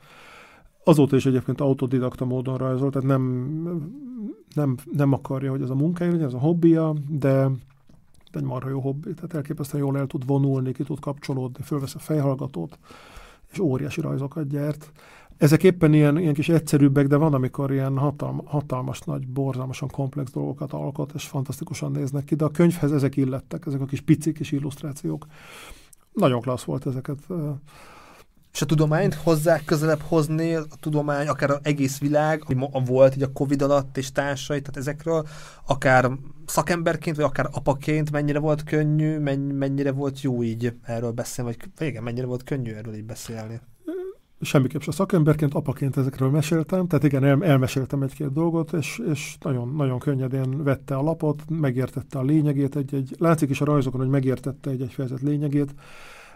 Azóta 0.85 1.16
is 1.16 1.26
egyébként 1.26 1.61
autodidakta 1.61 2.24
módon 2.24 2.57
rajzol, 2.57 2.91
tehát 2.91 3.09
nem, 3.09 3.22
nem, 4.55 4.76
nem 4.93 5.12
akarja, 5.12 5.51
hogy 5.51 5.62
ez 5.62 5.70
a 5.70 5.74
munkája 5.74 6.11
legyen, 6.11 6.26
ez 6.26 6.35
a 6.35 6.39
hobbija, 6.39 6.95
de 7.09 7.51
egy 8.33 8.43
marha 8.43 8.68
jó 8.68 8.81
hobbi, 8.81 9.14
tehát 9.14 9.35
elképesztően 9.35 9.85
jól 9.85 9.99
el 9.99 10.07
tud 10.07 10.26
vonulni, 10.26 10.72
ki 10.72 10.83
tud 10.83 11.01
kapcsolódni, 11.01 11.62
fölvesz 11.62 11.95
a 11.95 11.99
fejhallgatót, 11.99 12.78
és 13.53 13.59
óriási 13.59 14.01
rajzokat 14.01 14.49
gyárt. 14.49 14.93
Ezek 15.37 15.62
éppen 15.62 15.95
ilyen, 15.95 16.18
ilyen 16.18 16.35
kis 16.35 16.49
egyszerűbbek, 16.49 17.07
de 17.07 17.16
van, 17.16 17.35
amikor 17.35 17.72
ilyen 17.72 17.99
hatalma, 17.99 18.43
hatalmas, 18.45 19.01
nagy, 19.01 19.28
borzalmasan 19.28 19.89
komplex 19.91 20.31
dolgokat 20.31 20.72
alkot, 20.72 21.12
és 21.14 21.24
fantasztikusan 21.24 21.91
néznek 21.91 22.24
ki, 22.24 22.35
de 22.35 22.45
a 22.45 22.51
könyvhez 22.51 22.93
ezek 22.93 23.16
illettek, 23.16 23.66
ezek 23.66 23.81
a 23.81 23.85
kis 23.85 24.01
picik 24.01 24.37
kis 24.37 24.53
illusztrációk. 24.53 25.26
Nagyon 26.12 26.41
klassz 26.41 26.64
volt 26.64 26.87
ezeket 26.87 27.18
és 28.53 28.62
a 28.62 28.66
tudományt 28.66 29.14
hozzá 29.14 29.61
közelebb 29.64 30.01
hozni, 30.01 30.55
a 30.55 30.64
tudomány, 30.80 31.28
akár 31.28 31.51
az 31.51 31.59
egész 31.62 31.98
világ, 31.98 32.42
ami 32.46 32.66
volt 32.84 33.16
így 33.16 33.22
a 33.22 33.32
Covid 33.32 33.62
alatt 33.62 33.96
és 33.96 34.12
társai, 34.12 34.61
tehát 34.61 34.76
ezekről 34.76 35.26
akár 35.66 36.11
szakemberként, 36.46 37.16
vagy 37.16 37.24
akár 37.24 37.48
apaként 37.53 38.11
mennyire 38.11 38.38
volt 38.38 38.62
könnyű, 38.62 39.18
mennyire 39.38 39.92
volt 39.92 40.20
jó 40.20 40.42
így 40.42 40.74
erről 40.82 41.11
beszélni, 41.11 41.57
vagy 41.57 41.88
igen, 41.88 42.03
mennyire 42.03 42.26
volt 42.26 42.42
könnyű 42.42 42.72
erről 42.72 42.94
így 42.94 43.05
beszélni? 43.05 43.61
Semmiképp 44.42 44.80
sem. 44.80 44.92
Szakemberként, 44.92 45.55
apaként 45.55 45.96
ezekről 45.96 46.30
meséltem, 46.30 46.86
tehát 46.86 47.05
igen, 47.05 47.24
el, 47.24 47.44
elmeséltem 47.44 48.03
egy-két 48.03 48.32
dolgot, 48.32 48.72
és, 48.72 49.01
és 49.11 49.36
nagyon, 49.40 49.74
nagyon 49.76 49.98
könnyedén 49.98 50.62
vette 50.62 50.96
a 50.96 51.03
lapot, 51.03 51.42
megértette 51.48 52.18
a 52.18 52.22
lényegét, 52.22 52.76
egy, 52.76 52.94
egy, 52.94 53.14
látszik 53.18 53.51
is 53.51 53.61
a 53.61 53.64
rajzokon, 53.64 54.01
hogy 54.01 54.09
megértette 54.09 54.70
egy-egy 54.70 54.92
fejezet 54.92 55.20
lényegét, 55.20 55.74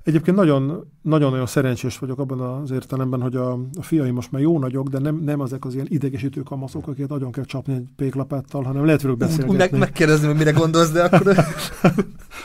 Egyébként 0.05 0.37
nagyon, 0.37 0.91
nagyon-nagyon 1.03 1.47
szerencsés 1.47 1.99
vagyok 1.99 2.19
abban 2.19 2.41
az 2.41 2.71
értelemben, 2.71 3.21
hogy 3.21 3.37
a, 3.37 3.53
a 3.53 3.83
fiaim 3.83 4.15
most 4.15 4.33
már 4.33 4.43
jó 4.43 4.59
nagyok, 4.59 4.89
de 4.89 4.99
nem, 4.99 5.17
nem 5.17 5.41
ezek 5.41 5.65
az 5.65 5.75
ilyen 5.75 5.87
idegesítő 5.89 6.41
kamaszok, 6.41 6.87
akiket 6.87 7.09
nagyon 7.09 7.33
kell 7.33 7.45
csapni 7.45 7.75
egy 7.75 7.87
péklapáttal, 7.97 8.63
hanem 8.63 8.85
lehet 8.85 9.03
velük 9.03 9.17
beszélgetni. 9.17 9.57
Meg, 9.57 9.79
megkérdezni, 9.79 10.27
hogy 10.27 10.37
mire 10.37 10.51
gondolsz, 10.51 10.91
de 10.91 11.03
akkor... 11.03 11.35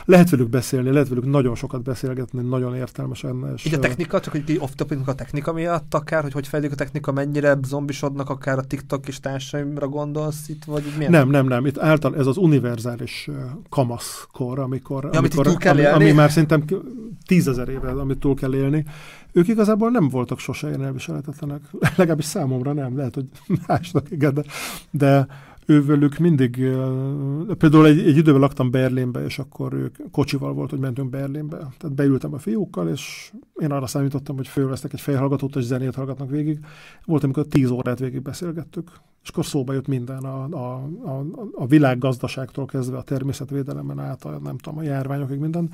lehet 0.06 0.30
velük 0.30 0.50
beszélni, 0.50 0.92
lehet 0.92 1.10
velük 1.10 1.26
nagyon 1.26 1.56
sokat 1.56 1.84
beszélgetni, 1.84 2.42
nagyon 2.42 2.76
értelmesen. 2.76 3.52
És 3.56 3.66
Így 3.66 3.74
a 3.74 3.80
technika, 3.80 4.20
csak 4.20 4.32
hogy 4.32 4.58
off 4.60 4.72
a 5.06 5.16
technika 5.16 5.54
miatt 5.54 5.94
akár, 5.94 6.22
hogy 6.22 6.34
hogy 6.34 6.48
fejlődik 6.48 6.76
a 6.76 6.78
technika, 6.78 7.12
mennyire 7.12 7.58
zombisodnak, 7.64 8.30
akár 8.30 8.58
a 8.58 8.64
TikTok 8.64 9.08
és 9.08 9.20
társaimra 9.20 9.88
gondolsz 9.88 10.50
itt, 10.50 10.64
vagy 10.66 10.84
milyen? 10.98 11.12
Nem, 11.12 11.30
nem, 11.30 11.48
nem. 11.48 11.66
Itt 11.66 11.78
által 11.78 12.16
ez 12.16 12.28
az 12.28 12.38
univerzális 12.38 13.30
kamaszkor, 13.70 14.60
amikor, 14.60 15.10
ja, 15.12 15.20
amikor 15.20 15.48
ami, 15.66 15.86
ami, 15.86 16.12
már 16.12 16.32
szerintem 16.32 16.66
tízezer 17.50 17.70
éve, 17.70 17.90
amit 17.92 18.20
túl 18.20 18.36
kell 18.36 18.56
élni, 18.56 18.86
ők 19.32 19.48
igazából 19.48 19.90
nem 19.90 20.10
voltak 20.10 20.40
sose 20.40 20.68
ilyen 20.68 20.84
elviselhetetlenek. 20.84 21.62
Legalábbis 21.98 22.26
számomra 22.26 22.74
nem, 22.74 22.98
lehet, 22.98 23.16
hogy 23.16 23.26
másnak 23.68 24.12
igen, 24.12 24.34
de, 24.34 24.44
de 24.92 25.28
ővelük 25.66 26.18
mindig, 26.18 26.56
például 27.58 27.86
egy, 27.86 28.00
egy 28.00 28.18
időben 28.18 28.42
laktam 28.42 28.72
Berlinbe, 28.72 29.24
és 29.26 29.40
akkor 29.40 29.74
ők 29.74 29.96
kocsival 30.12 30.54
volt, 30.54 30.70
hogy 30.70 30.80
mentünk 30.80 31.10
Berlinbe. 31.10 31.58
Tehát 31.58 31.96
beültem 31.96 32.34
a 32.34 32.38
fiúkkal, 32.38 32.90
és 32.90 33.32
én 33.56 33.72
arra 33.72 33.88
számítottam, 33.88 34.36
hogy 34.36 34.48
fölvesznek 34.48 34.94
egy 34.94 35.02
fejhallgatót, 35.02 35.56
és 35.56 35.64
zenét 35.64 35.96
hallgatnak 35.96 36.30
végig. 36.30 36.60
Volt, 37.06 37.24
amikor 37.24 37.46
tíz 37.46 37.70
órát 37.70 38.00
végig 38.00 38.22
beszélgettük, 38.22 38.92
és 39.24 39.30
akkor 39.30 39.46
szóba 39.46 39.74
jött 39.74 39.88
minden 39.88 40.24
a, 40.24 40.44
a, 40.44 40.74
a, 41.04 41.26
a 41.54 41.66
világgazdaságtól 41.66 42.66
kezdve 42.66 42.98
a 42.98 43.02
természetvédelemen 43.02 44.00
át, 44.00 44.24
a, 44.24 44.40
nem 44.44 44.58
tudom, 44.58 44.80
a 44.80 44.84
járványokig 44.84 45.40
minden. 45.40 45.70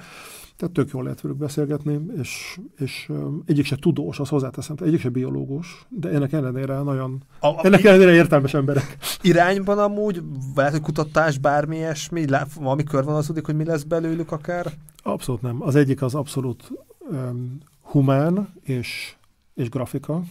Tehát 0.57 0.73
tök 0.73 0.89
jól 0.89 1.03
lehet 1.03 1.21
velük 1.21 1.37
beszélgetni, 1.37 1.99
és, 2.17 2.59
és 2.77 3.11
egyik 3.45 3.65
se 3.65 3.75
tudós, 3.75 4.19
az 4.19 4.29
hozzáteszem, 4.29 4.75
egyik 4.79 4.99
se 4.99 5.09
biológus, 5.09 5.85
de 5.89 6.09
ennek 6.09 6.33
ellenére 6.33 6.81
nagyon, 6.81 7.23
a, 7.39 7.47
a, 7.47 7.59
ennek 7.63 7.83
ellenére 7.83 8.13
értelmes 8.13 8.53
emberek. 8.53 8.97
Irányban 9.21 9.79
amúgy, 9.79 10.23
lehet, 10.55 10.71
hogy 10.71 10.81
kutatás, 10.81 11.37
bármi 11.37 11.75
ilyesmi, 11.75 12.25
valami 12.59 12.83
körvonalazódik, 12.83 13.45
hogy 13.45 13.55
mi 13.55 13.63
lesz 13.63 13.83
belőlük 13.83 14.31
akár? 14.31 14.73
Abszolút 15.03 15.41
nem. 15.41 15.61
Az 15.61 15.75
egyik 15.75 16.01
az 16.01 16.15
abszolút 16.15 16.71
um, 16.99 17.57
humán 17.81 18.53
és, 18.61 19.15
és 19.53 19.69
grafika, 19.69 20.23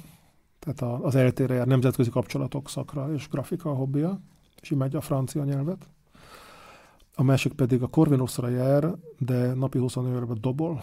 tehát 0.65 1.03
az 1.03 1.15
eltére 1.15 1.55
jár 1.55 1.67
nemzetközi 1.67 2.11
kapcsolatok 2.11 2.69
szakra 2.69 3.13
és 3.15 3.29
grafika 3.29 3.71
a 3.71 3.75
hobbija, 3.75 4.21
és 4.61 4.71
imádja 4.71 4.99
a 4.99 5.03
francia 5.03 5.45
nyelvet. 5.45 5.89
A 7.15 7.23
másik 7.23 7.53
pedig 7.53 7.83
a 7.83 7.87
Corvinusra 7.87 8.49
jár, 8.49 8.95
de 9.19 9.55
napi 9.55 9.79
24 9.79 10.15
órában 10.15 10.39
dobol. 10.41 10.83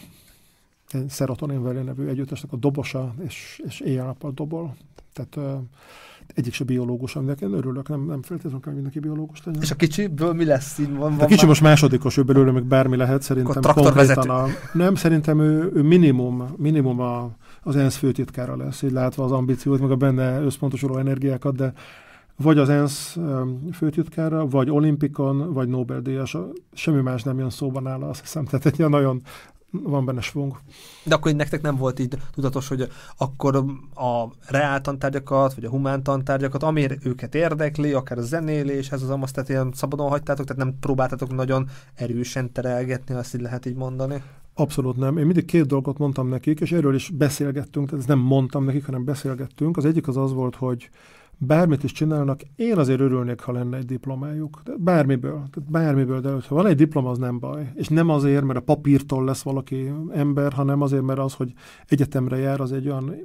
Serotonin 1.10 1.62
Valley 1.62 1.84
nevű 1.84 2.08
együttesnek 2.08 2.52
a 2.52 2.56
dobosa, 2.56 3.14
és, 3.24 3.62
és 3.66 3.80
éjjel-nappal 3.80 4.32
dobol. 4.32 4.76
Tehát 5.14 5.36
uh, 5.36 5.64
egyik 6.36 6.54
se 6.54 6.64
biológus, 6.64 7.16
aminek 7.16 7.42
én 7.42 7.54
örülök, 7.54 7.90
nem, 7.90 8.06
nem 8.06 8.22
feltétlenül 8.22 8.60
kell 8.60 8.74
mindenki 8.74 9.00
biológus 9.00 9.44
legyen. 9.44 9.62
És 9.62 9.72
a 9.72 9.76
kicsiből 9.76 10.34
mi 10.34 10.46
lesz? 10.46 10.78
Így 10.78 10.90
van, 10.90 11.16
van 11.16 11.20
a 11.20 11.26
kicsi 11.26 11.46
most 11.46 11.62
másodikos, 11.62 12.18
ő 12.18 12.24
belőle 12.24 12.52
meg 12.52 12.64
bármi 12.64 12.96
lehet, 12.96 13.22
szerintem 13.22 13.74
konkrétan 13.74 14.30
a, 14.30 14.48
Nem, 14.74 14.96
szerintem 14.96 15.40
ő, 15.40 15.72
ő 15.74 15.82
minimum, 15.82 16.54
minimum 16.58 17.00
a, 17.00 17.32
az 17.62 17.76
ENSZ 17.76 17.96
főtitkára 17.96 18.56
lesz, 18.56 18.82
így 18.82 18.92
látva 18.92 19.24
az 19.24 19.32
ambíciót, 19.32 19.80
meg 19.80 19.92
a 19.92 19.96
benne 19.96 20.42
összpontosuló 20.42 20.98
energiákat, 20.98 21.56
de 21.56 21.74
vagy 22.36 22.58
az 22.58 22.70
ENSZ 22.70 23.18
főtitkára, 23.74 24.48
vagy 24.48 24.70
olimpikon, 24.70 25.54
vagy 25.54 25.68
Nobel-díjas, 25.68 26.38
semmi 26.74 27.02
más 27.02 27.24
nem 27.24 27.38
jön 27.38 27.50
szóban 27.50 27.84
nála, 27.84 28.10
azt 28.10 28.20
hiszem. 28.22 28.46
Tehát 28.46 28.66
egy 28.66 28.90
nagyon 28.90 29.22
van 29.72 30.06
benne 30.06 30.22
svung. 30.22 30.58
De 31.04 31.16
akkor 31.16 31.34
nektek 31.34 31.62
nem 31.62 31.76
volt 31.76 32.00
így 32.00 32.18
tudatos, 32.34 32.68
hogy 32.68 32.92
akkor 33.18 33.56
a 33.96 34.26
reál 34.48 34.82
tantárgyakat, 34.82 35.54
vagy 35.54 35.66
a 35.66 35.70
humán 35.70 36.04
tantárgyakat, 36.04 36.64
ami 36.64 36.88
őket 37.04 37.36
érdekli, 37.36 37.94
akár 37.94 38.18
a 38.18 38.22
zenélés, 38.22 38.92
ez 38.92 39.02
az 39.02 39.10
amaz, 39.10 39.32
tehát 39.32 39.50
ilyen 39.50 39.72
szabadon 39.74 40.10
hagytátok, 40.10 40.46
tehát 40.46 40.64
nem 40.64 40.80
próbáltatok 40.80 41.36
nagyon 41.36 41.70
erősen 41.94 42.52
terelgetni, 42.52 43.16
azt 43.16 43.36
így 43.36 43.42
lehet 43.42 43.66
így 43.66 43.76
mondani? 43.76 44.24
Abszolút 44.62 44.98
nem. 44.98 45.18
Én 45.18 45.26
mindig 45.26 45.46
két 45.46 45.66
dolgot 45.66 45.98
mondtam 45.98 46.28
nekik, 46.28 46.60
és 46.60 46.72
erről 46.72 46.96
is 46.96 47.10
beszélgettünk, 47.10 47.86
tehát 47.86 48.00
ezt 48.00 48.08
nem 48.08 48.20
mondtam 48.20 48.66
nekik, 48.66 48.86
hanem 48.86 49.04
beszélgettünk. 49.04 49.78
Az 49.78 49.86
egyik 49.86 50.08
az 50.08 50.18
az 50.18 50.34
volt, 50.34 50.56
hogy 50.56 50.90
bármit 51.38 51.84
is 51.84 51.92
csinálnak, 51.92 52.42
én 52.56 52.78
azért 52.78 53.00
örülnék, 53.00 53.40
ha 53.40 53.52
lenne 53.52 53.78
egy 53.78 53.86
diplomájuk. 53.86 54.62
Bármiből, 54.78 55.32
tehát 55.52 55.72
bármiből, 55.72 56.20
de 56.20 56.30
ha 56.48 56.56
van 56.56 56.68
egy 56.68 56.76
diploma, 56.76 57.10
az 57.10 57.18
nem 57.18 57.40
baj. 57.40 57.72
És 57.76 57.88
nem 57.88 58.10
azért, 58.10 58.44
mert 58.44 58.60
a 58.60 58.62
papírtól 58.62 59.24
lesz 59.24 59.42
valaki 59.42 59.92
ember, 60.12 60.54
hanem 60.54 60.82
azért, 60.82 61.04
mert 61.04 61.20
az, 61.20 61.34
hogy 61.34 61.54
egyetemre 61.88 62.38
jár, 62.38 62.62
az 62.62 62.72
egy 62.72 62.88
olyan 62.88 63.16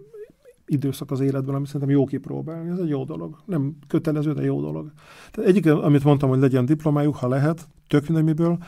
időszak 0.66 1.10
az 1.10 1.20
életben, 1.20 1.54
ami 1.54 1.66
szerintem 1.66 1.90
jó 1.90 2.04
kipróbálni. 2.04 2.70
Ez 2.70 2.78
egy 2.78 2.88
jó 2.88 3.04
dolog. 3.04 3.36
Nem 3.44 3.76
kötelező, 3.86 4.32
de 4.32 4.44
jó 4.44 4.60
dolog. 4.60 4.92
Tehát 5.30 5.50
egyik, 5.50 5.66
amit 5.66 6.04
mondtam, 6.04 6.28
hogy 6.28 6.38
legyen 6.38 6.64
diplomájuk, 6.64 7.16
ha 7.16 7.28
lehet, 7.28 7.68
tök 7.88 8.08
miből. 8.08 8.58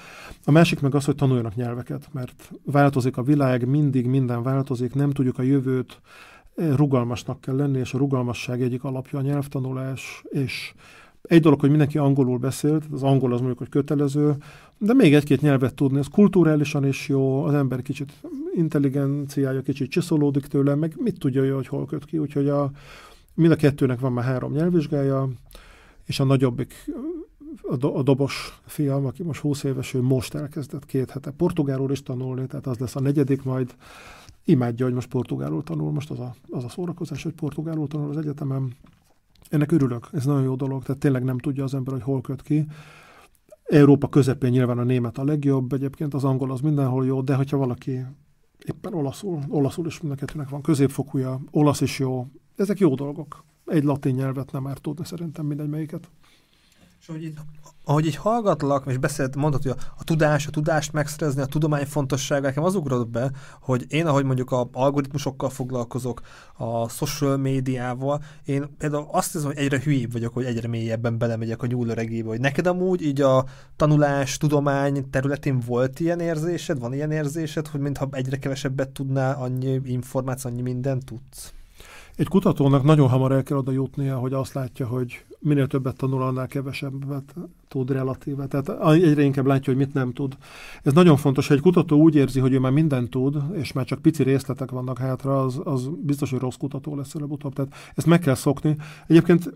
A 0.45 0.51
másik 0.51 0.81
meg 0.81 0.95
az, 0.95 1.05
hogy 1.05 1.14
tanuljanak 1.14 1.55
nyelveket, 1.55 2.09
mert 2.12 2.51
változik 2.64 3.16
a 3.16 3.23
világ, 3.23 3.66
mindig 3.66 4.07
minden 4.07 4.43
változik, 4.43 4.95
nem 4.95 5.11
tudjuk 5.11 5.39
a 5.39 5.43
jövőt, 5.43 6.01
rugalmasnak 6.55 7.41
kell 7.41 7.57
lenni, 7.57 7.79
és 7.79 7.95
a 7.95 7.99
rugalmasság 7.99 8.62
egyik 8.62 8.85
alapja 8.85 9.19
a 9.19 9.23
nyelvtanulás, 9.23 10.25
és 10.29 10.75
egy 11.23 11.41
dolog, 11.41 11.61
hogy 11.61 11.71
mindenki 11.71 11.99
angolul 11.99 12.39
beszélt, 12.39 12.85
az 12.93 13.03
angol 13.03 13.33
az 13.33 13.39
mondjuk, 13.39 13.59
hogy 13.59 13.69
kötelező, 13.69 14.37
de 14.79 14.95
még 14.95 15.14
egy-két 15.14 15.41
nyelvet 15.41 15.75
tudni, 15.75 15.99
ez 15.99 16.09
kulturálisan 16.09 16.87
is 16.87 17.09
jó, 17.09 17.45
az 17.45 17.55
ember 17.55 17.83
kicsit 17.83 18.12
intelligenciája 18.55 19.62
kicsit 19.62 19.91
csiszolódik 19.91 20.47
tőle, 20.47 20.75
meg 20.75 20.95
mit 20.97 21.19
tudja 21.19 21.55
hogy 21.55 21.66
hol 21.66 21.87
köt 21.87 22.05
ki, 22.05 22.19
úgyhogy 22.19 22.49
a, 22.49 22.71
mind 23.35 23.53
a 23.53 23.57
kettőnek 23.57 24.01
van 24.01 24.12
már 24.12 24.25
három 24.25 24.53
nyelvvizsgája, 24.53 25.29
és 26.07 26.21
a 26.21 26.25
nagyobbik, 26.25 26.91
a, 27.62 27.76
do, 27.76 27.96
a 27.96 28.03
dobos 28.03 28.61
fiam, 28.66 29.07
aki 29.07 29.22
most 29.22 29.40
20 29.40 29.62
éves, 29.62 29.94
ő 29.94 30.03
most 30.03 30.34
elkezdett 30.34 30.86
két 30.86 31.11
hete 31.11 31.30
portugálul 31.30 31.90
is 31.90 32.03
tanulni, 32.03 32.46
tehát 32.46 32.66
az 32.66 32.78
lesz 32.78 32.96
a 32.96 33.01
negyedik 33.01 33.42
majd, 33.42 33.74
imádja, 34.44 34.84
hogy 34.84 34.94
most 34.94 35.09
portugálul 35.09 35.62
tanul, 35.62 35.92
most 35.92 36.11
az 36.11 36.18
a, 36.18 36.34
az 36.51 36.64
a 36.64 36.68
szórakozás, 36.68 37.22
hogy 37.22 37.32
portugálul 37.32 37.88
tanul 37.88 38.11
az 38.11 38.16
egyetemen. 38.16 38.76
Ennek 39.49 39.72
örülök, 39.72 40.09
ez 40.12 40.24
nagyon 40.24 40.42
jó 40.42 40.55
dolog, 40.55 40.82
tehát 40.82 41.01
tényleg 41.01 41.24
nem 41.24 41.38
tudja 41.38 41.64
az 41.64 41.74
ember, 41.74 41.92
hogy 41.92 42.03
hol 42.03 42.20
köt 42.20 42.42
ki. 42.42 42.66
Európa 43.64 44.09
közepén 44.09 44.51
nyilván 44.51 44.78
a 44.78 44.82
német 44.82 45.18
a 45.18 45.24
legjobb, 45.24 45.72
egyébként 45.72 46.14
az 46.14 46.24
angol 46.24 46.51
az 46.51 46.61
mindenhol 46.61 47.07
jó, 47.07 47.20
de 47.20 47.34
hogyha 47.34 47.57
valaki 47.57 48.05
éppen 48.64 48.94
olaszul, 48.94 49.40
olaszul 49.49 49.86
is 49.86 50.01
mind 50.01 50.12
a 50.12 50.16
kettőnek 50.16 50.49
van 50.49 50.62
középfokúja, 50.62 51.40
olasz 51.51 51.80
is 51.80 51.99
jó, 51.99 52.26
ezek 52.57 52.78
jó 52.78 52.94
dolgok. 52.94 53.44
Egy 53.66 53.84
latin 53.84 54.14
nyelvet 54.14 54.53
nem 54.53 54.62
már 54.62 54.78
tudni 54.78 55.05
szerintem 55.05 55.46
mindegy 55.46 55.68
melyiket. 55.68 56.11
És 57.09 57.15
ahogy 57.15 57.25
így, 57.25 57.39
ahogy 57.85 58.07
így 58.07 58.17
hallgatlak, 58.17 58.85
és 58.87 58.97
beszélt, 58.97 59.37
mondod, 59.37 59.63
hogy 59.63 59.71
a, 59.71 59.83
a 59.97 60.05
tudás, 60.05 60.47
a 60.47 60.51
tudást 60.51 60.93
megszerezni, 60.93 61.43
a 61.43 61.47
tudomány 61.47 61.87
fontossága, 61.87 62.47
nekem 62.47 62.65
az 62.65 62.75
ugrott 62.75 63.09
be, 63.09 63.31
hogy 63.61 63.87
én, 63.89 64.07
ahogy 64.07 64.25
mondjuk 64.25 64.51
a 64.51 64.69
algoritmusokkal 64.73 65.51
foglalkozok, 65.51 66.21
a 66.57 66.89
social 66.89 67.37
médiával, 67.37 68.23
én 68.45 68.77
például 68.79 69.07
azt 69.11 69.33
hiszem, 69.33 69.47
hogy 69.47 69.57
egyre 69.57 69.81
hülyébb 69.81 70.13
vagyok, 70.13 70.35
hogy 70.35 70.45
egyre 70.45 70.69
mélyebben 70.69 71.19
belemegyek 71.19 71.63
a 71.63 71.67
nyúlöregébe, 71.67 72.29
hogy 72.29 72.41
neked 72.41 72.67
amúgy 72.67 73.03
így 73.03 73.21
a 73.21 73.45
tanulás, 73.77 74.37
tudomány 74.37 75.11
területén 75.11 75.61
volt 75.67 76.01
ilyen 76.01 76.21
érzésed, 76.21 76.79
van 76.79 76.93
ilyen 76.93 77.11
érzésed, 77.11 77.67
hogy 77.67 77.81
mintha 77.81 78.09
egyre 78.11 78.39
kevesebbet 78.39 78.89
tudnál, 78.89 79.43
annyi 79.43 79.81
információ, 79.85 80.51
annyi 80.51 80.63
mindent 80.63 81.05
tudsz? 81.05 81.53
Egy 82.19 82.29
kutatónak 82.29 82.83
nagyon 82.83 83.09
hamar 83.09 83.33
el 83.33 83.43
kell 83.43 83.57
oda 83.57 83.73
jutnia, 83.73 84.19
hogy 84.19 84.33
azt 84.33 84.53
látja, 84.53 84.87
hogy 84.87 85.25
minél 85.39 85.66
többet 85.66 85.97
tanul, 85.97 86.23
annál 86.23 86.47
kevesebbet 86.47 87.35
tud 87.69 87.91
relatíve. 87.91 88.47
Tehát 88.47 88.93
egyre 88.93 89.23
inkább 89.23 89.47
látja, 89.47 89.73
hogy 89.73 89.83
mit 89.83 89.95
nem 89.95 90.12
tud. 90.12 90.37
Ez 90.83 90.93
nagyon 90.93 91.16
fontos, 91.16 91.49
hogy 91.49 91.57
egy 91.57 91.62
kutató 91.62 92.01
úgy 92.01 92.14
érzi, 92.14 92.41
hogy 92.41 92.53
ő 92.53 92.59
már 92.59 92.73
mindent 92.73 93.11
tud, 93.11 93.37
és 93.53 93.73
már 93.73 93.85
csak 93.85 94.03
pici 94.03 94.23
részletek 94.23 94.71
vannak 94.71 94.99
hátra, 94.99 95.43
az, 95.43 95.61
az 95.64 95.91
biztos, 96.03 96.31
hogy 96.31 96.39
rossz 96.39 96.57
kutató 96.57 96.97
lesz 96.97 97.14
előbb-utóbb. 97.14 97.55
Tehát 97.55 97.75
ezt 97.95 98.07
meg 98.07 98.21
kell 98.21 98.35
szokni. 98.35 98.77
Egyébként 99.07 99.53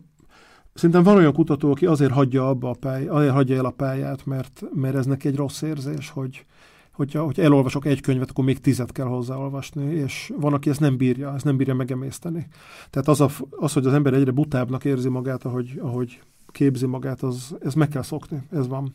Szerintem 0.75 1.03
van 1.03 1.17
olyan 1.17 1.33
kutató, 1.33 1.71
aki 1.71 1.87
azért 1.87 2.13
hagyja 2.13 2.49
abba 2.49 2.71
a 2.71 2.77
pály, 2.81 3.07
azért 3.07 3.33
hagyja 3.33 3.57
el 3.57 3.65
a 3.65 3.71
pályát, 3.71 4.27
mert, 4.27 4.63
mert 4.75 4.95
ez 4.95 5.07
neki 5.07 5.29
egy 5.29 5.37
rossz 5.37 5.63
érzés, 5.63 6.11
hogy, 6.11 6.45
hogyha, 6.93 7.25
hogyha 7.25 7.43
elolvasok 7.43 7.85
egy 7.85 8.01
könyvet, 8.01 8.31
akkor 8.31 8.45
még 8.45 8.61
tizet 8.61 8.93
kell 8.93 9.07
hozzáolvasni, 9.07 9.95
és 9.95 10.33
van, 10.37 10.53
aki 10.53 10.71
ezt 10.71 10.81
nem 10.81 10.97
bírja, 10.97 11.35
ezt 11.35 11.45
nem 11.45 11.57
bírja 11.57 11.75
megemészteni. 11.75 12.47
Tehát 12.91 13.09
az, 13.09 13.21
a, 13.21 13.31
az 13.51 13.73
hogy 13.73 13.87
az 13.87 13.93
ember 13.93 14.15
egyre 14.15 14.31
butábbnak 14.31 14.85
érzi 14.85 15.09
magát, 15.09 15.45
ahogy, 15.45 15.79
ahogy 15.83 16.23
képzi 16.47 16.87
magát, 16.87 17.23
az, 17.23 17.57
ez 17.61 17.75
meg 17.75 17.89
kell 17.89 18.03
szokni, 18.03 18.43
ez 18.51 18.69
van. 18.69 18.95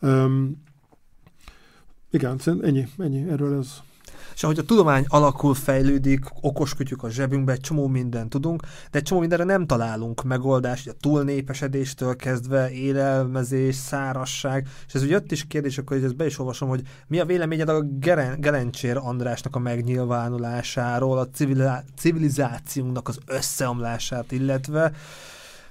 Um, 0.00 0.62
igen, 2.10 2.40
ennyi, 2.62 2.86
ennyi, 2.98 3.28
erről 3.28 3.58
ez 3.58 3.80
és 4.40 4.46
ahogy 4.46 4.58
a 4.58 4.64
tudomány 4.64 5.04
alakul, 5.08 5.54
fejlődik, 5.54 6.24
okoskodjuk 6.40 7.02
a 7.02 7.10
zsebünkbe, 7.10 7.52
egy 7.52 7.60
csomó 7.60 7.86
mindent 7.86 8.28
tudunk, 8.28 8.62
de 8.90 8.98
egy 8.98 9.04
csomó 9.04 9.20
mindenre 9.20 9.44
nem 9.44 9.66
találunk 9.66 10.22
megoldást, 10.22 10.88
a 10.88 10.92
túlnépesedéstől 10.92 12.16
kezdve, 12.16 12.70
élelmezés, 12.70 13.74
szárasság, 13.74 14.68
és 14.86 14.94
ez 14.94 15.02
ugye 15.02 15.12
jött 15.12 15.32
is 15.32 15.46
kérdés, 15.46 15.78
akkor 15.78 15.96
ezt 15.96 16.16
be 16.16 16.26
is 16.26 16.38
olvasom, 16.38 16.68
hogy 16.68 16.82
mi 17.06 17.18
a 17.18 17.24
véleményed 17.24 17.68
a 17.68 17.80
Geren- 17.80 18.40
Gelencsér 18.40 18.96
Andrásnak 18.96 19.56
a 19.56 19.58
megnyilvánulásáról, 19.58 21.18
a 21.18 21.28
civilizá- 21.28 21.84
civilizációnknak 21.96 23.08
az 23.08 23.18
összeomlását, 23.26 24.32
illetve 24.32 24.92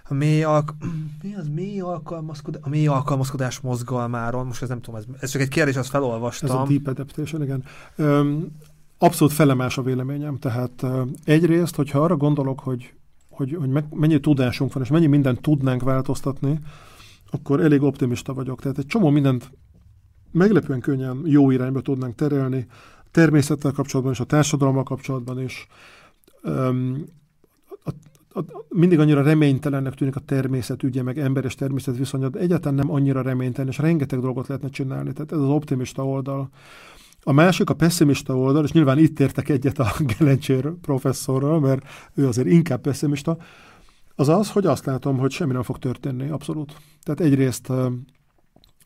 a 0.10 0.14
mély, 0.14 0.43
alk- 0.43 0.76
mi 1.24 1.36
az 1.36 1.47
mély 1.47 1.80
alkalmazkodás, 1.80 2.62
a 2.66 2.70
mély 2.70 2.88
alkalmazkodás 2.88 3.60
mozgalmáról, 3.60 4.43
most 4.43 4.62
ez 4.62 4.70
nem 4.70 4.82
tudom, 4.82 4.99
ez, 4.99 5.05
ez 5.20 5.30
csak 5.30 5.41
egy 5.41 5.47
kérdés, 5.47 5.76
azt 5.76 5.89
felolvastam. 5.89 6.49
Ez 6.49 6.55
a 6.55 6.66
deep 6.68 6.88
adaptation, 6.88 7.43
igen. 7.43 7.64
Um, 7.97 8.47
abszolút 8.97 9.34
felemás 9.34 9.78
a 9.78 9.82
véleményem, 9.82 10.38
tehát 10.38 10.82
uh, 10.82 11.07
egyrészt, 11.24 11.76
hogyha 11.76 11.99
arra 11.99 12.18
gondolok, 12.18 12.60
hogy, 12.60 12.93
hogy, 13.30 13.55
hogy 13.60 13.70
meg, 13.70 13.86
mennyi 13.89 14.20
tudásunk 14.20 14.74
van, 14.74 14.84
és 14.84 14.89
mennyi 14.89 15.07
mindent 15.07 15.41
tudnánk 15.41 15.84
változtatni, 15.84 16.60
akkor 17.32 17.60
elég 17.62 17.82
optimista 17.82 18.34
vagyok. 18.34 18.62
Tehát 18.62 18.78
egy 18.78 18.86
csomó 18.86 19.10
mindent 19.10 19.51
meglepően 20.32 20.80
könnyen 20.80 21.22
jó 21.26 21.51
irányba 21.51 21.82
tudnánk 21.82 22.16
terelni, 22.16 22.68
természettel 23.12 23.72
kapcsolatban 23.72 24.14
és 24.14 24.20
a 24.20 24.24
társadalommal 24.24 24.84
kapcsolatban 24.84 25.41
is. 25.41 25.68
A, 26.41 26.49
mindig 28.69 28.99
annyira 28.99 29.21
reménytelennek 29.21 29.93
tűnik 29.93 30.15
a 30.15 30.19
természet 30.19 30.83
ügye, 30.83 31.03
meg 31.03 31.19
ember 31.19 31.45
és 31.45 31.55
természet 31.55 31.97
viszonya, 31.97 32.29
de 32.29 32.39
egyáltalán 32.39 32.75
nem 32.75 32.91
annyira 32.91 33.21
reménytelen, 33.21 33.69
és 33.69 33.77
rengeteg 33.77 34.19
dolgot 34.19 34.47
lehetne 34.47 34.69
csinálni. 34.69 35.13
Tehát 35.13 35.31
ez 35.31 35.37
az 35.37 35.49
optimista 35.49 36.05
oldal. 36.05 36.49
A 37.23 37.31
másik, 37.31 37.69
a 37.69 37.73
pessimista 37.73 38.37
oldal, 38.37 38.63
és 38.63 38.71
nyilván 38.71 38.97
itt 38.97 39.19
értek 39.19 39.49
egyet 39.49 39.79
a 39.79 39.91
Gelencsér 40.17 40.73
professzorral, 40.81 41.59
mert 41.59 41.85
ő 42.13 42.27
azért 42.27 42.47
inkább 42.47 42.81
pessimista, 42.81 43.37
az 44.15 44.29
az, 44.29 44.51
hogy 44.51 44.65
azt 44.65 44.85
látom, 44.85 45.17
hogy 45.17 45.31
semmi 45.31 45.53
nem 45.53 45.63
fog 45.63 45.77
történni, 45.77 46.29
abszolút. 46.29 46.75
Tehát 47.03 47.19
egyrészt 47.19 47.71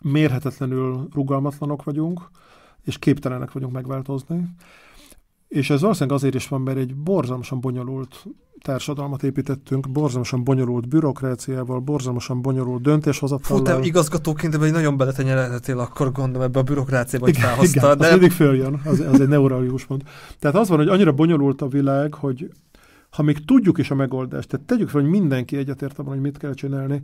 mérhetetlenül 0.02 1.08
rugalmatlanok 1.14 1.84
vagyunk, 1.84 2.30
és 2.84 3.00
képtelenek 3.00 3.52
vagyunk 3.52 3.74
megváltozni. 3.74 4.46
És 5.48 5.70
ez 5.70 5.82
valószínűleg 5.82 6.18
azért 6.18 6.36
is 6.36 6.48
van, 6.48 6.62
mert 6.62 6.78
egy 6.78 6.96
borzalmasan 6.96 7.60
bonyolult 7.60 8.26
társadalmat 8.64 9.24
építettünk, 9.24 9.92
borzalmasan 9.92 10.44
bonyolult 10.44 10.88
bürokráciával, 10.88 11.80
borzalmasan 11.80 12.42
bonyolult 12.42 12.82
döntéshozatallal. 12.82 13.66
Fú, 13.66 13.82
te 13.82 13.88
igazgatóként 13.88 14.54
ebben 14.54 14.72
nagyon 14.72 14.98
beletenyelhetél, 14.98 15.80
akkor 15.80 16.12
gondolom 16.12 16.42
ebbe 16.42 16.60
a 16.60 16.64
bürokráciába, 16.64 17.26
hogy 17.26 17.38
felhoztad. 17.38 18.00
De... 18.00 18.06
az 18.06 18.12
mindig 18.12 18.32
följön, 18.32 18.82
az, 18.86 19.00
az 19.00 19.20
egy 19.20 19.28
neuralgikus 19.28 19.86
pont. 19.86 20.04
Tehát 20.40 20.56
az 20.56 20.70
van, 20.70 20.78
hogy 20.78 20.88
annyira 20.88 21.12
bonyolult 21.12 21.62
a 21.62 21.68
világ, 21.68 22.14
hogy 22.14 22.52
ha 23.10 23.24
még 23.24 23.46
tudjuk 23.46 23.78
is 23.78 23.92
a 23.92 23.96
megoldást, 23.96 24.48
tehát 24.48 24.66
tegyük 24.66 24.90
fel, 24.90 25.02
hogy 25.02 25.10
mindenki 25.10 25.58
egyetért 25.58 26.00
abban, 26.00 26.14
hogy 26.14 26.22
mit 26.22 26.38
kell 26.38 26.54
csinálni, 26.54 27.02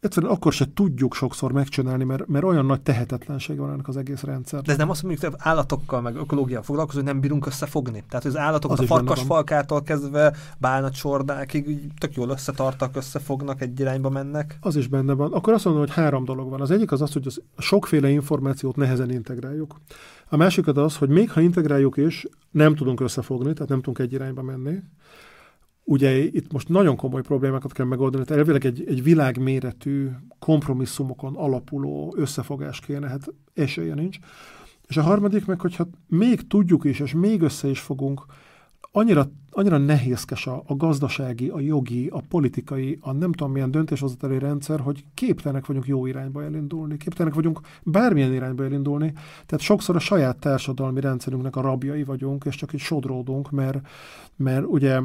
egyszerűen 0.00 0.32
akkor 0.32 0.52
se 0.52 0.66
tudjuk 0.74 1.14
sokszor 1.14 1.52
megcsinálni, 1.52 2.04
mert, 2.04 2.26
mert 2.26 2.44
olyan 2.44 2.66
nagy 2.66 2.80
tehetetlenség 2.80 3.58
van 3.58 3.70
ennek 3.70 3.88
az 3.88 3.96
egész 3.96 4.22
rendszer. 4.22 4.62
De 4.62 4.72
ez 4.72 4.78
nem 4.78 4.90
azt 4.90 5.02
mondjuk, 5.02 5.24
hogy 5.24 5.40
állatokkal, 5.42 6.00
meg 6.00 6.16
ökológiával 6.16 6.64
foglalkozó, 6.64 6.98
hogy 6.98 7.08
nem 7.08 7.20
bírunk 7.20 7.46
összefogni. 7.46 8.04
Tehát 8.08 8.24
az 8.24 8.36
állatok 8.36 8.70
az 8.70 8.80
a 8.80 8.86
farkasfalkától 8.86 9.82
kezdve 9.82 10.34
bálna 10.58 10.90
csordákig 10.90 11.92
tök 11.98 12.14
jól 12.14 12.28
összetartak, 12.28 12.96
összefognak, 12.96 13.60
egy 13.60 13.80
irányba 13.80 14.10
mennek. 14.10 14.58
Az 14.60 14.76
is 14.76 14.86
benne 14.86 15.12
van. 15.12 15.32
Akkor 15.32 15.52
azt 15.52 15.64
mondom, 15.64 15.82
hogy 15.82 15.92
három 15.92 16.24
dolog 16.24 16.50
van. 16.50 16.60
Az 16.60 16.70
egyik 16.70 16.92
az 16.92 17.02
az, 17.02 17.12
hogy 17.12 17.26
az 17.26 17.42
sokféle 17.58 18.08
információt 18.08 18.76
nehezen 18.76 19.10
integráljuk. 19.10 19.80
A 20.28 20.36
másik 20.36 20.66
az 20.66 20.76
az, 20.76 20.96
hogy 20.96 21.08
még 21.08 21.30
ha 21.30 21.40
integráljuk 21.40 21.96
is, 21.96 22.26
nem 22.50 22.74
tudunk 22.74 23.00
összefogni, 23.00 23.52
tehát 23.52 23.68
nem 23.68 23.78
tudunk 23.78 23.98
egy 23.98 24.12
irányba 24.12 24.42
menni 24.42 24.78
ugye 25.90 26.16
itt 26.24 26.52
most 26.52 26.68
nagyon 26.68 26.96
komoly 26.96 27.22
problémákat 27.22 27.72
kell 27.72 27.86
megoldani, 27.86 28.24
tehát 28.24 28.40
elvileg 28.40 28.64
egy, 28.64 28.84
egy 28.86 29.02
világméretű 29.02 30.08
kompromisszumokon 30.38 31.36
alapuló 31.36 32.14
összefogás 32.16 32.80
kéne, 32.80 33.08
hát 33.08 33.34
esélye 33.54 33.94
nincs. 33.94 34.18
És 34.86 34.96
a 34.96 35.02
harmadik 35.02 35.46
meg, 35.46 35.60
hogyha 35.60 35.88
még 36.06 36.46
tudjuk 36.46 36.84
is, 36.84 37.00
és 37.00 37.12
még 37.12 37.42
össze 37.42 37.68
is 37.68 37.80
fogunk, 37.80 38.24
annyira, 38.92 39.30
annyira 39.50 39.78
nehézkes 39.78 40.46
a, 40.46 40.62
a 40.66 40.76
gazdasági, 40.76 41.48
a 41.48 41.60
jogi, 41.60 42.08
a 42.08 42.22
politikai, 42.28 42.98
a 43.00 43.12
nem 43.12 43.32
tudom 43.32 43.52
milyen 43.52 43.70
döntéshozatali 43.70 44.38
rendszer, 44.38 44.80
hogy 44.80 45.04
képtelenek 45.14 45.66
vagyunk 45.66 45.86
jó 45.86 46.06
irányba 46.06 46.44
elindulni, 46.44 46.96
képtelenek 46.96 47.34
vagyunk 47.34 47.60
bármilyen 47.82 48.32
irányba 48.32 48.64
elindulni. 48.64 49.12
Tehát 49.46 49.60
sokszor 49.60 49.96
a 49.96 49.98
saját 49.98 50.38
társadalmi 50.38 51.00
rendszerünknek 51.00 51.56
a 51.56 51.60
rabjai 51.60 52.04
vagyunk, 52.04 52.44
és 52.44 52.54
csak 52.54 52.72
így 52.72 52.80
sodródunk, 52.80 53.50
mert, 53.50 53.86
mert 54.36 54.64
ugye 54.66 55.00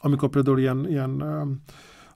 amikor 0.00 0.28
például 0.28 0.58
ilyen, 0.58 0.88
ilyen 0.88 1.22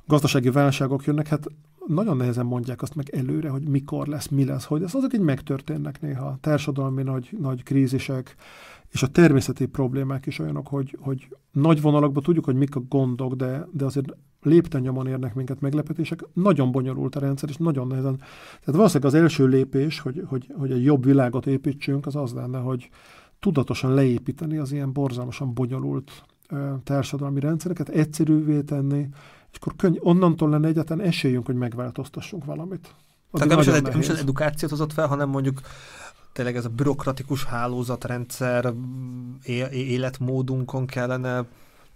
gazdasági 0.07 0.51
válságok 0.51 1.05
jönnek, 1.05 1.29
hát 1.29 1.47
nagyon 1.87 2.17
nehezen 2.17 2.47
mondják 2.47 2.83
azt 2.83 2.95
meg 2.95 3.09
előre, 3.15 3.49
hogy 3.49 3.69
mikor 3.69 4.07
lesz, 4.07 4.29
mi 4.29 4.45
lesz, 4.45 4.65
hogy 4.65 4.83
ez 4.83 4.95
azok 4.95 5.15
így 5.15 5.21
megtörténnek 5.21 6.01
néha. 6.01 6.39
Társadalmi 6.41 7.03
nagy, 7.03 7.37
nagy 7.41 7.63
krízisek, 7.63 8.37
és 8.91 9.03
a 9.03 9.07
természeti 9.07 9.67
problémák 9.67 10.27
is 10.27 10.39
olyanok, 10.39 10.69
hogy, 10.69 10.99
hogy 11.01 11.37
nagy 11.53 11.81
vonalakban 11.81 12.23
tudjuk, 12.23 12.45
hogy 12.45 12.55
mik 12.55 12.77
a 12.77 12.83
gondok, 12.89 13.35
de, 13.35 13.69
de 13.73 13.85
azért 13.85 14.17
lépten 14.43 15.07
érnek 15.07 15.35
minket 15.35 15.61
meglepetések. 15.61 16.25
Nagyon 16.33 16.73
bonyolult 16.73 17.17
a 17.17 17.21
rendszer, 17.21 17.49
és 17.49 17.57
nagyon 17.57 17.87
nehezen. 17.87 18.17
Tehát 18.17 18.75
valószínűleg 18.75 19.15
az 19.15 19.21
első 19.21 19.47
lépés, 19.47 20.01
hogy, 20.01 20.23
hogy, 20.27 20.53
hogy 20.59 20.73
egy 20.73 20.85
jobb 20.85 21.05
világot 21.05 21.47
építsünk, 21.47 22.07
az 22.07 22.17
az 22.17 22.33
lenne, 22.33 22.59
hogy 22.59 22.91
tudatosan 23.41 23.95
leépíteni 23.95 24.57
az 24.57 24.73
ilyen 24.73 24.93
borzalmasan 24.93 25.55
bonyolult 25.55 26.25
társadalmi 26.85 27.41
rendszereket, 27.41 27.89
egyszerűvé 27.89 28.61
tenni, 28.61 29.09
és 29.53 29.59
akkor 29.61 29.77
könny- 29.77 30.01
onnantól 30.01 30.51
lenne 30.51 30.69
egyáltalán 30.69 31.07
esélyünk, 31.07 31.47
hogy 31.47 31.55
megváltoztassunk 31.55 32.45
valamit. 32.45 32.95
Addig 33.31 33.49
Tehát 33.49 33.49
nem 33.49 33.59
is, 33.59 33.67
az, 33.67 33.93
nem 33.93 34.01
is 34.01 34.09
az 34.09 34.19
edukációt 34.19 34.71
hozott 34.71 34.93
fel, 34.93 35.07
hanem 35.07 35.29
mondjuk 35.29 35.61
tényleg 36.33 36.57
ez 36.57 36.65
a 36.65 36.69
bürokratikus 36.69 37.45
hálózatrendszer 37.45 38.73
életmódunkon 39.71 40.87
kellene 40.87 41.47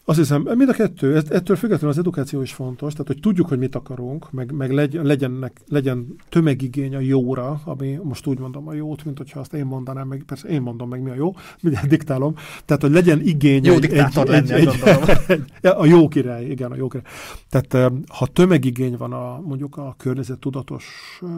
azt 0.09 0.19
hiszem, 0.19 0.49
mind 0.55 0.69
a 0.69 0.73
kettő, 0.73 1.17
ettől 1.17 1.57
függetlenül 1.57 1.89
az 1.89 1.99
edukáció 1.99 2.43
is 2.43 2.53
fontos, 2.53 2.93
tehát 2.93 3.07
hogy 3.07 3.21
tudjuk, 3.21 3.49
hogy 3.49 3.59
mit 3.59 3.75
akarunk, 3.75 4.33
meg, 4.33 4.53
meg 4.53 4.71
legyen, 4.71 5.05
legyennek, 5.05 5.61
legyen 5.69 6.15
tömegigény 6.29 6.95
a 6.95 7.01
jóra, 7.01 7.61
ami 7.65 7.99
most 8.03 8.27
úgy 8.27 8.39
mondom 8.39 8.69
a 8.69 8.73
jót, 8.73 9.05
mint 9.05 9.19
hogyha 9.19 9.41
azt 9.41 9.53
én 9.53 9.65
mondanám, 9.65 10.09
meg 10.09 10.23
persze 10.27 10.49
én 10.49 10.61
mondom 10.61 10.89
meg 10.89 11.03
mi 11.03 11.11
a 11.11 11.15
jó, 11.15 11.35
mindjárt 11.61 11.89
diktálom, 11.89 12.35
tehát 12.65 12.83
hogy 12.83 12.91
legyen 12.91 13.21
igény 13.21 13.65
jó 13.65 13.75
egy, 13.75 13.85
egy, 13.85 14.19
egy, 14.29 14.51
egy, 14.51 14.51
egy, 15.29 15.43
egy, 15.61 15.71
a 15.77 15.87
jó 15.87 16.09
király, 16.09 16.45
igen, 16.45 16.73
a 16.73 16.77
jó 16.77 16.89
király. 16.89 17.07
Tehát 17.51 17.93
ha 18.09 18.27
tömegigény 18.27 18.97
van 18.97 19.13
a, 19.13 19.41
mondjuk 19.41 19.77
a 19.77 19.95
környezet 19.99 20.39
tudatos 20.39 20.85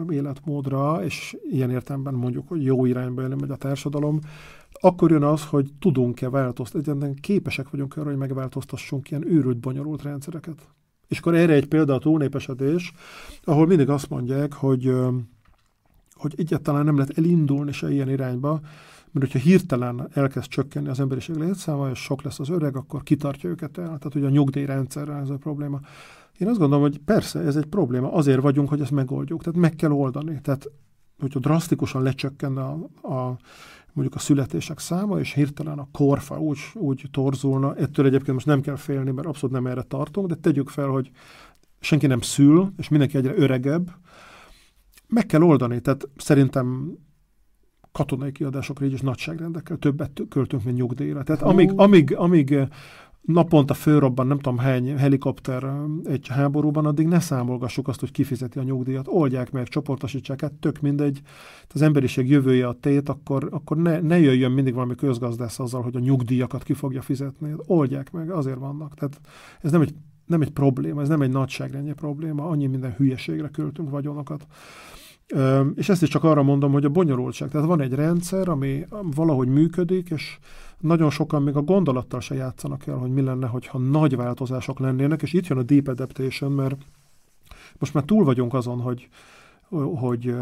életmódra, 0.09 1.03
és 1.03 1.37
ilyen 1.51 1.71
értelemben 1.71 2.13
mondjuk, 2.13 2.47
hogy 2.47 2.63
jó 2.63 2.85
irányba 2.85 3.27
megy 3.27 3.51
a 3.51 3.55
társadalom, 3.55 4.19
akkor 4.71 5.11
jön 5.11 5.23
az, 5.23 5.45
hogy 5.45 5.69
tudunk-e 5.79 6.29
változtatni, 6.29 6.89
egyáltalán 6.89 7.15
képesek 7.15 7.69
vagyunk 7.69 7.97
arra, 7.97 8.09
hogy 8.09 8.17
megváltoztassunk 8.17 9.11
ilyen 9.11 9.27
őrült, 9.27 9.57
bonyolult 9.57 10.01
rendszereket. 10.01 10.67
És 11.07 11.19
akkor 11.19 11.35
erre 11.35 11.53
egy 11.53 11.67
példa 11.67 11.93
a 11.93 11.99
túlnépesedés, 11.99 12.93
ahol 13.43 13.67
mindig 13.67 13.89
azt 13.89 14.09
mondják, 14.09 14.53
hogy, 14.53 14.93
hogy 16.13 16.33
egyáltalán 16.37 16.85
nem 16.85 16.97
lehet 16.97 17.17
elindulni 17.17 17.71
se 17.71 17.91
ilyen 17.91 18.09
irányba, 18.09 18.59
mert 19.11 19.31
hogyha 19.31 19.47
hirtelen 19.47 20.09
elkezd 20.13 20.47
csökkenni 20.47 20.87
az 20.87 20.99
emberiség 20.99 21.35
létszáma, 21.35 21.89
és 21.89 21.99
sok 21.99 22.21
lesz 22.21 22.39
az 22.39 22.49
öreg, 22.49 22.75
akkor 22.75 23.03
kitartja 23.03 23.49
őket 23.49 23.77
el. 23.77 23.85
Tehát 23.85 24.15
ugye 24.15 24.25
a 24.25 24.29
nyugdíjrendszerrel 24.29 25.21
ez 25.21 25.29
a 25.29 25.37
probléma. 25.37 25.79
Én 26.37 26.47
azt 26.47 26.59
gondolom, 26.59 26.83
hogy 26.83 26.99
persze 27.05 27.39
ez 27.39 27.55
egy 27.55 27.65
probléma, 27.65 28.13
azért 28.13 28.41
vagyunk, 28.41 28.69
hogy 28.69 28.81
ezt 28.81 28.91
megoldjuk. 28.91 29.43
Tehát 29.43 29.59
meg 29.59 29.75
kell 29.75 29.91
oldani. 29.91 30.41
Tehát 30.41 30.71
hogyha 31.19 31.39
drasztikusan 31.39 32.01
lecsökken 32.01 32.57
a, 32.57 32.71
a 33.15 33.37
mondjuk 33.93 34.15
a 34.15 34.19
születések 34.19 34.79
száma, 34.79 35.19
és 35.19 35.33
hirtelen 35.33 35.79
a 35.79 35.87
korfa 35.91 36.39
úgy, 36.39 36.59
úgy 36.73 37.07
torzulna. 37.11 37.75
Ettől 37.75 38.05
egyébként 38.05 38.33
most 38.33 38.45
nem 38.45 38.61
kell 38.61 38.75
félni, 38.75 39.11
mert 39.11 39.27
abszolút 39.27 39.55
nem 39.55 39.67
erre 39.67 39.81
tartunk, 39.81 40.27
de 40.27 40.35
tegyük 40.35 40.69
fel, 40.69 40.87
hogy 40.87 41.11
senki 41.79 42.07
nem 42.07 42.21
szül, 42.21 42.71
és 42.77 42.89
mindenki 42.89 43.17
egyre 43.17 43.35
öregebb. 43.35 43.91
Meg 45.07 45.25
kell 45.25 45.41
oldani, 45.41 45.81
tehát 45.81 46.09
szerintem 46.17 46.97
katonai 47.91 48.31
kiadásokra 48.31 48.85
így 48.85 48.93
is 48.93 49.01
nagyságrendekkel 49.01 49.77
többet 49.77 50.21
költünk, 50.29 50.63
mint 50.63 50.77
nyugdíjra. 50.77 51.23
Tehát 51.23 51.41
amíg, 51.41 51.71
amíg, 51.75 52.15
amíg 52.15 52.57
naponta 53.21 53.73
fölrobban 53.73 54.27
nem 54.27 54.39
tudom 54.39 54.57
hány 54.57 54.97
helikopter 54.97 55.73
egy 56.03 56.27
háborúban, 56.27 56.85
addig 56.85 57.07
ne 57.07 57.19
számolgassuk 57.19 57.87
azt, 57.87 57.99
hogy 57.99 58.11
kifizeti 58.11 58.59
a 58.59 58.63
nyugdíjat. 58.63 59.07
Oldják 59.07 59.51
meg, 59.51 59.67
csoportosítsák, 59.67 60.41
hát 60.41 60.53
tök 60.53 60.81
mindegy. 60.81 61.21
Az 61.73 61.81
emberiség 61.81 62.29
jövője 62.29 62.67
a 62.67 62.73
tét, 62.73 63.09
akkor, 63.09 63.47
akkor 63.51 63.77
ne, 63.77 63.99
ne 63.99 64.19
jöjjön 64.19 64.51
mindig 64.51 64.73
valami 64.73 64.95
közgazdász 64.95 65.59
azzal, 65.59 65.81
hogy 65.81 65.95
a 65.95 65.99
nyugdíjakat 65.99 66.63
ki 66.63 66.73
fogja 66.73 67.01
fizetni. 67.01 67.53
Oldják 67.65 68.11
meg, 68.11 68.29
azért 68.29 68.57
vannak. 68.59 68.95
Tehát 68.95 69.19
ez 69.61 69.71
nem 69.71 69.81
egy, 69.81 69.93
nem 70.25 70.41
egy 70.41 70.51
probléma, 70.51 71.01
ez 71.01 71.07
nem 71.07 71.21
egy 71.21 71.31
nagyságrendje 71.31 71.93
probléma, 71.93 72.47
annyi 72.47 72.67
minden 72.67 72.93
hülyeségre 72.97 73.47
költünk 73.47 73.89
vagyonokat. 73.89 74.47
És 75.75 75.89
ezt 75.89 76.01
is 76.01 76.09
csak 76.09 76.23
arra 76.23 76.43
mondom, 76.43 76.71
hogy 76.71 76.85
a 76.85 76.89
bonyolultság. 76.89 77.49
Tehát 77.49 77.67
van 77.67 77.81
egy 77.81 77.93
rendszer, 77.93 78.49
ami 78.49 78.85
valahogy 79.15 79.47
működik, 79.47 80.09
és 80.09 80.37
nagyon 80.79 81.09
sokan 81.09 81.43
még 81.43 81.55
a 81.55 81.61
gondolattal 81.61 82.19
se 82.19 82.35
játszanak 82.35 82.87
el, 82.87 82.95
hogy 82.95 83.11
mi 83.11 83.21
lenne, 83.21 83.47
hogyha 83.47 83.77
nagy 83.77 84.15
változások 84.15 84.79
lennének, 84.79 85.21
és 85.21 85.33
itt 85.33 85.47
jön 85.47 85.57
a 85.57 85.63
deep 85.63 85.87
adaptation, 85.87 86.51
mert 86.51 86.75
most 87.77 87.93
már 87.93 88.03
túl 88.03 88.23
vagyunk 88.23 88.53
azon, 88.53 88.81
hogy 88.81 89.09
hogy 89.95 90.35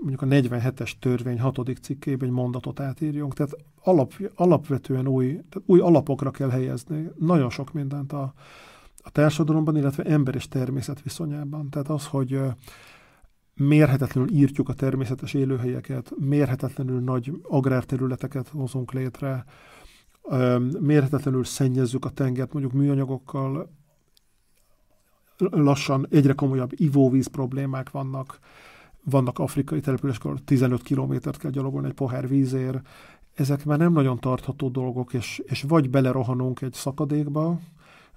mondjuk 0.00 0.22
a 0.22 0.26
47-es 0.26 0.92
törvény 0.98 1.40
hatodik 1.40 1.78
cikkében 1.78 2.28
egy 2.28 2.34
mondatot 2.34 2.80
átírjunk. 2.80 3.34
Tehát 3.34 3.56
alap, 3.82 4.12
alapvetően 4.34 5.08
új, 5.08 5.26
tehát 5.26 5.62
új 5.66 5.80
alapokra 5.80 6.30
kell 6.30 6.50
helyezni 6.50 7.10
nagyon 7.18 7.50
sok 7.50 7.72
mindent 7.72 8.12
a, 8.12 8.32
a 9.02 9.10
társadalomban, 9.10 9.76
illetve 9.76 10.02
ember 10.02 10.34
és 10.34 10.48
természet 10.48 11.02
viszonyában. 11.02 11.68
Tehát 11.70 11.88
az, 11.88 12.06
hogy 12.06 12.40
mérhetetlenül 13.58 14.30
írtjuk 14.30 14.68
a 14.68 14.72
természetes 14.72 15.34
élőhelyeket, 15.34 16.12
mérhetetlenül 16.18 17.00
nagy 17.00 17.32
agrárterületeket 17.42 18.48
hozunk 18.48 18.92
létre, 18.92 19.44
mérhetetlenül 20.80 21.44
szennyezzük 21.44 22.04
a 22.04 22.10
tengert 22.10 22.52
mondjuk 22.52 22.74
műanyagokkal, 22.74 23.70
lassan 25.38 26.06
egyre 26.10 26.32
komolyabb 26.32 26.70
ivóvíz 26.74 27.26
problémák 27.26 27.90
vannak, 27.90 28.38
vannak 29.04 29.38
afrikai 29.38 29.80
települések, 29.80 30.24
ahol 30.24 30.38
15 30.44 30.82
kilométert 30.82 31.38
kell 31.38 31.50
gyalogolni 31.50 31.86
egy 31.88 31.94
pohár 31.94 32.28
vízért, 32.28 32.88
ezek 33.34 33.64
már 33.64 33.78
nem 33.78 33.92
nagyon 33.92 34.18
tartható 34.18 34.68
dolgok, 34.68 35.12
és, 35.12 35.42
és 35.46 35.62
vagy 35.62 35.90
belerohanunk 35.90 36.60
egy 36.60 36.72
szakadékba, 36.72 37.60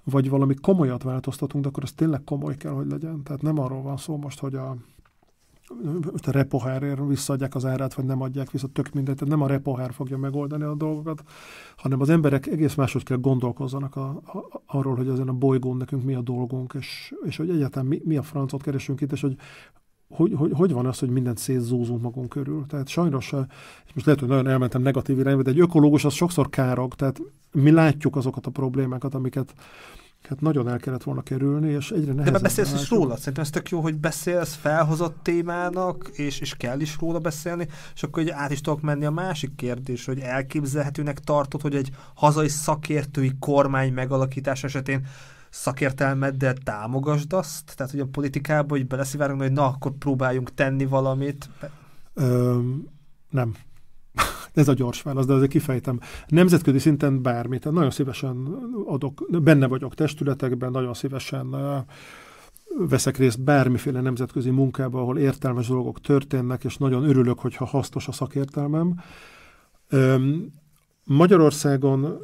vagy 0.04 0.28
valami 0.28 0.54
komolyat 0.54 1.02
változtatunk, 1.02 1.62
de 1.62 1.68
akkor 1.68 1.82
ez 1.82 1.92
tényleg 1.92 2.24
komoly 2.24 2.56
kell, 2.56 2.72
hogy 2.72 2.86
legyen. 2.90 3.22
Tehát 3.22 3.42
nem 3.42 3.58
arról 3.58 3.82
van 3.82 3.96
szó 3.96 4.16
most, 4.16 4.38
hogy 4.38 4.54
a, 4.54 4.76
a 6.26 6.30
repohárért 6.30 7.00
visszaadják 7.08 7.54
az 7.54 7.64
árát, 7.64 7.94
vagy 7.94 8.04
nem 8.04 8.22
adják 8.22 8.50
vissza, 8.50 8.66
tök 8.66 8.92
mindegy. 8.92 9.14
Tehát 9.14 9.34
nem 9.34 9.42
a 9.42 9.46
repohár 9.46 9.92
fogja 9.92 10.18
megoldani 10.18 10.62
a 10.62 10.74
dolgokat, 10.74 11.22
hanem 11.76 12.00
az 12.00 12.08
emberek 12.08 12.46
egész 12.46 12.74
máshogy 12.74 13.02
kell 13.02 13.16
gondolkozzanak 13.16 13.96
a, 13.96 14.08
a, 14.08 14.62
arról, 14.66 14.94
hogy 14.94 15.08
ezen 15.08 15.28
a 15.28 15.32
bolygón 15.32 15.76
nekünk 15.76 16.04
mi 16.04 16.14
a 16.14 16.20
dolgunk, 16.20 16.74
és, 16.78 17.14
és 17.24 17.36
hogy 17.36 17.50
egyáltalán 17.50 17.88
mi, 17.88 18.00
mi 18.04 18.16
a 18.16 18.22
francot 18.22 18.62
keresünk 18.62 19.00
itt, 19.00 19.12
és 19.12 19.20
hogy 19.20 19.36
hogy, 20.14 20.32
hogy, 20.36 20.50
hogy 20.54 20.72
van 20.72 20.86
az, 20.86 20.98
hogy 20.98 21.10
mindent 21.10 21.38
szétzúzunk 21.38 22.02
magunk 22.02 22.28
körül. 22.28 22.66
Tehát 22.66 22.88
sajnos, 22.88 23.32
és 23.86 23.92
most 23.94 24.06
lehet, 24.06 24.20
hogy 24.20 24.28
nagyon 24.28 24.46
elmentem 24.46 24.82
negatív 24.82 25.18
irányba, 25.18 25.42
de 25.42 25.50
egy 25.50 25.60
ökológus 25.60 26.04
az 26.04 26.12
sokszor 26.12 26.48
károg, 26.48 26.94
tehát 26.94 27.20
mi 27.52 27.70
látjuk 27.70 28.16
azokat 28.16 28.46
a 28.46 28.50
problémákat, 28.50 29.14
amiket, 29.14 29.54
hát 30.28 30.40
nagyon 30.40 30.68
el 30.68 30.78
kellett 30.78 31.02
volna 31.02 31.22
kerülni, 31.22 31.70
és 31.70 31.90
egyre 31.90 32.12
nehezebb. 32.12 32.34
De 32.34 32.40
beszélsz 32.40 32.72
is 32.72 32.90
róla, 32.90 33.16
szerintem 33.16 33.42
ez 33.42 33.50
tök 33.50 33.68
jó, 33.68 33.80
hogy 33.80 33.96
beszélsz 33.96 34.54
felhozott 34.54 35.16
témának, 35.22 36.10
és, 36.12 36.40
és 36.40 36.54
kell 36.56 36.80
is 36.80 36.96
róla 37.00 37.18
beszélni, 37.18 37.68
és 37.94 38.02
akkor 38.02 38.24
át 38.30 38.50
is 38.50 38.60
tudok 38.60 38.80
menni 38.80 39.04
a 39.04 39.10
másik 39.10 39.54
kérdés, 39.54 40.04
hogy 40.04 40.18
elképzelhetőnek 40.18 41.18
tartod, 41.18 41.60
hogy 41.60 41.74
egy 41.74 41.90
hazai 42.14 42.48
szakértői 42.48 43.32
kormány 43.38 43.92
megalakítás 43.92 44.64
esetén 44.64 45.06
szakértelmeddel 45.50 46.54
támogasd 46.54 47.32
azt? 47.32 47.76
Tehát, 47.76 47.92
hogy 47.92 48.00
a 48.00 48.06
politikában, 48.06 48.78
hogy 48.78 48.86
beleszivárunk, 48.86 49.40
hogy 49.40 49.52
na, 49.52 49.66
akkor 49.66 49.92
próbáljunk 49.92 50.54
tenni 50.54 50.86
valamit? 50.86 51.48
Ö, 52.14 52.58
nem. 53.30 53.54
Ez 54.52 54.68
a 54.68 54.72
gyors 54.72 55.02
válasz, 55.02 55.26
de 55.26 55.32
azért 55.32 55.50
kifejtem. 55.50 56.00
Nemzetközi 56.26 56.78
szinten 56.78 57.22
bármit. 57.22 57.70
Nagyon 57.70 57.90
szívesen 57.90 58.58
adok, 58.86 59.26
benne 59.42 59.66
vagyok 59.66 59.94
testületekben, 59.94 60.70
nagyon 60.70 60.94
szívesen 60.94 61.56
veszek 62.78 63.16
részt 63.16 63.42
bármiféle 63.42 64.00
nemzetközi 64.00 64.50
munkába, 64.50 65.00
ahol 65.00 65.18
értelmes 65.18 65.68
dolgok 65.68 66.00
történnek, 66.00 66.64
és 66.64 66.76
nagyon 66.76 67.04
örülök, 67.08 67.38
hogyha 67.38 67.64
hasznos 67.64 68.08
a 68.08 68.12
szakértelmem. 68.12 69.00
Magyarországon 71.04 72.18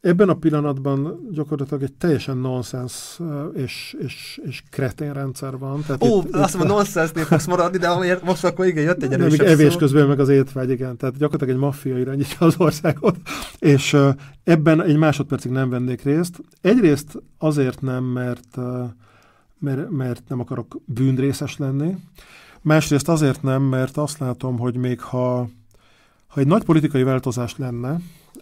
ebben 0.00 0.28
a 0.28 0.34
pillanatban 0.34 1.28
gyakorlatilag 1.30 1.82
egy 1.82 1.92
teljesen 1.92 2.36
nonsens 2.36 3.20
és, 3.54 3.96
és, 3.98 4.40
és 4.44 4.62
kretén 4.70 5.12
rendszer 5.12 5.58
van. 5.58 5.82
Tehát 5.86 6.04
Ó, 6.04 6.20
itt, 6.20 6.34
azt 6.34 6.56
mondom, 6.56 6.76
nonsensnél 6.76 7.24
fogsz 7.24 7.46
maradni, 7.46 7.78
de 7.78 7.88
amiért 7.88 8.22
most 8.22 8.44
akkor 8.44 8.66
igen, 8.66 8.84
jött 8.84 9.02
egy 9.02 9.12
erősebb 9.12 9.46
evés 9.46 9.72
szó. 9.72 9.78
közben 9.78 10.06
meg 10.06 10.20
az 10.20 10.28
étvágy, 10.28 10.70
igen. 10.70 10.96
Tehát 10.96 11.16
gyakorlatilag 11.16 11.54
egy 11.54 11.60
maffia 11.60 11.98
irányítja 11.98 12.46
az 12.46 12.54
országot, 12.58 13.16
és 13.58 13.96
ebben 14.44 14.82
egy 14.82 14.96
másodpercig 14.96 15.50
nem 15.50 15.70
vennék 15.70 16.02
részt. 16.02 16.40
Egyrészt 16.60 17.22
azért 17.38 17.80
nem, 17.80 18.04
mert, 18.04 18.56
mert, 19.58 19.90
mert 19.90 20.22
nem 20.28 20.40
akarok 20.40 20.76
bűnrészes 20.84 21.56
lenni, 21.56 21.96
másrészt 22.62 23.08
azért 23.08 23.42
nem, 23.42 23.62
mert 23.62 23.96
azt 23.96 24.18
látom, 24.18 24.58
hogy 24.58 24.76
még 24.76 25.00
ha, 25.00 25.48
ha 26.26 26.40
egy 26.40 26.46
nagy 26.46 26.64
politikai 26.64 27.02
változás 27.02 27.56
lenne, 27.56 28.00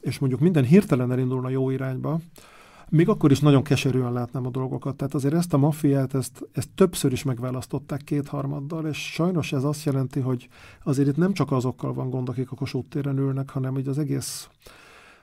és 0.08 0.18
mondjuk 0.18 0.40
minden 0.40 0.64
hirtelen 0.64 1.12
elindulna 1.12 1.48
jó 1.48 1.70
irányba, 1.70 2.20
még 2.88 3.08
akkor 3.08 3.30
is 3.30 3.40
nagyon 3.40 3.62
keserűen 3.62 4.12
látnám 4.12 4.46
a 4.46 4.50
dolgokat. 4.50 4.96
Tehát 4.96 5.14
azért 5.14 5.34
ezt 5.34 5.52
a 5.52 5.58
maffiát, 5.58 6.14
ezt, 6.14 6.48
ezt 6.52 6.68
többször 6.74 7.12
is 7.12 7.22
megválasztották 7.22 8.02
kétharmaddal, 8.04 8.86
és 8.86 9.12
sajnos 9.12 9.52
ez 9.52 9.64
azt 9.64 9.84
jelenti, 9.84 10.20
hogy 10.20 10.48
azért 10.84 11.08
itt 11.08 11.16
nem 11.16 11.32
csak 11.32 11.52
azokkal 11.52 11.92
van 11.92 12.10
gond, 12.10 12.28
akik 12.28 12.50
a 12.50 12.56
Kossuth 12.56 12.88
téren 12.88 13.18
ülnek, 13.18 13.50
hanem 13.50 13.72
hogy 13.72 13.88
az 13.88 13.98
egész 13.98 14.48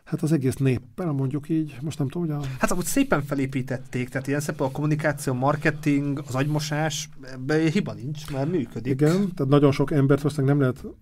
Hát 0.05 0.21
az 0.21 0.31
egész 0.31 0.55
néppel, 0.55 1.11
mondjuk 1.11 1.49
így, 1.49 1.77
most 1.81 1.97
nem 1.97 2.07
tudom, 2.07 2.27
hogy 2.27 2.37
a... 2.43 2.47
Hát 2.59 2.71
ahogy 2.71 2.85
szépen 2.85 3.23
felépítették, 3.23 4.09
tehát 4.09 4.27
ilyen 4.27 4.39
szépen 4.39 4.67
a 4.67 4.71
kommunikáció, 4.71 5.33
marketing, 5.33 6.23
az 6.27 6.35
agymosás, 6.35 7.09
ebben 7.33 7.69
hiba 7.69 7.93
nincs, 7.93 8.31
mert 8.31 8.51
működik. 8.51 8.91
Igen, 8.91 9.33
tehát 9.33 9.51
nagyon 9.51 9.71
sok 9.71 9.91
embert 9.91 10.21
valószínűleg 10.21 10.57
nem 10.57 10.65
lehet 10.65 10.95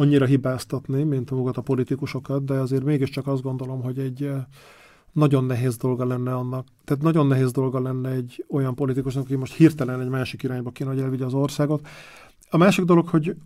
annyira 0.00 0.26
hibáztatni, 0.26 1.02
mint 1.02 1.30
magukat 1.30 1.56
a 1.56 1.60
politikusokat, 1.60 2.44
de 2.44 2.54
azért 2.54 2.84
mégiscsak 2.84 3.26
azt 3.26 3.42
gondolom, 3.42 3.82
hogy 3.82 3.98
egy 3.98 4.22
eh, 4.22 4.44
nagyon 5.12 5.44
nehéz 5.44 5.76
dolga 5.76 6.06
lenne 6.06 6.34
annak, 6.34 6.66
tehát 6.84 7.02
nagyon 7.02 7.26
nehéz 7.26 7.52
dolga 7.52 7.80
lenne 7.80 8.10
egy 8.10 8.44
olyan 8.48 8.74
politikusnak, 8.74 9.24
aki 9.24 9.36
most 9.36 9.54
hirtelen 9.54 10.00
egy 10.00 10.08
másik 10.08 10.42
irányba 10.42 10.70
kéne, 10.70 10.90
hogy 10.90 11.00
elvigye 11.00 11.24
az 11.24 11.34
országot. 11.34 11.86
A 12.50 12.56
másik 12.56 12.84
dolog, 12.84 13.08
hogy 13.08 13.36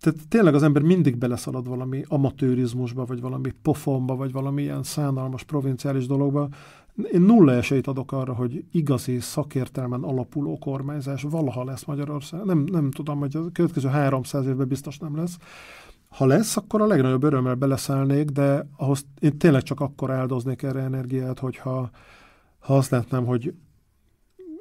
tehát 0.00 0.28
tényleg 0.28 0.54
az 0.54 0.62
ember 0.62 0.82
mindig 0.82 1.16
beleszalad 1.16 1.68
valami 1.68 2.04
amatőrizmusba, 2.08 3.04
vagy 3.04 3.20
valami 3.20 3.50
pofonba, 3.62 4.16
vagy 4.16 4.32
valami 4.32 4.62
ilyen 4.62 4.82
szánalmas 4.82 5.42
provinciális 5.42 6.06
dologba, 6.06 6.48
én 7.12 7.20
nulla 7.20 7.52
esélyt 7.52 7.86
adok 7.86 8.12
arra, 8.12 8.34
hogy 8.34 8.64
igazi 8.72 9.20
szakértelmen 9.20 10.02
alapuló 10.02 10.58
kormányzás 10.58 11.22
valaha 11.22 11.64
lesz 11.64 11.84
Magyarország. 11.84 12.44
Nem, 12.44 12.58
nem 12.58 12.90
tudom, 12.90 13.18
hogy 13.18 13.36
a 13.36 13.50
következő 13.52 13.88
300 13.88 14.46
évben 14.46 14.68
biztos 14.68 14.98
nem 14.98 15.16
lesz. 15.16 15.38
Ha 16.08 16.26
lesz, 16.26 16.56
akkor 16.56 16.80
a 16.80 16.86
legnagyobb 16.86 17.22
örömmel 17.22 17.54
beleszállnék, 17.54 18.30
de 18.30 18.68
ahhoz 18.76 19.06
én 19.20 19.38
tényleg 19.38 19.62
csak 19.62 19.80
akkor 19.80 20.10
áldoznék 20.10 20.62
erre 20.62 20.80
energiát, 20.80 21.38
hogyha 21.38 21.90
ha 22.58 22.76
azt 22.76 22.90
látnám, 22.90 23.24
hogy 23.24 23.54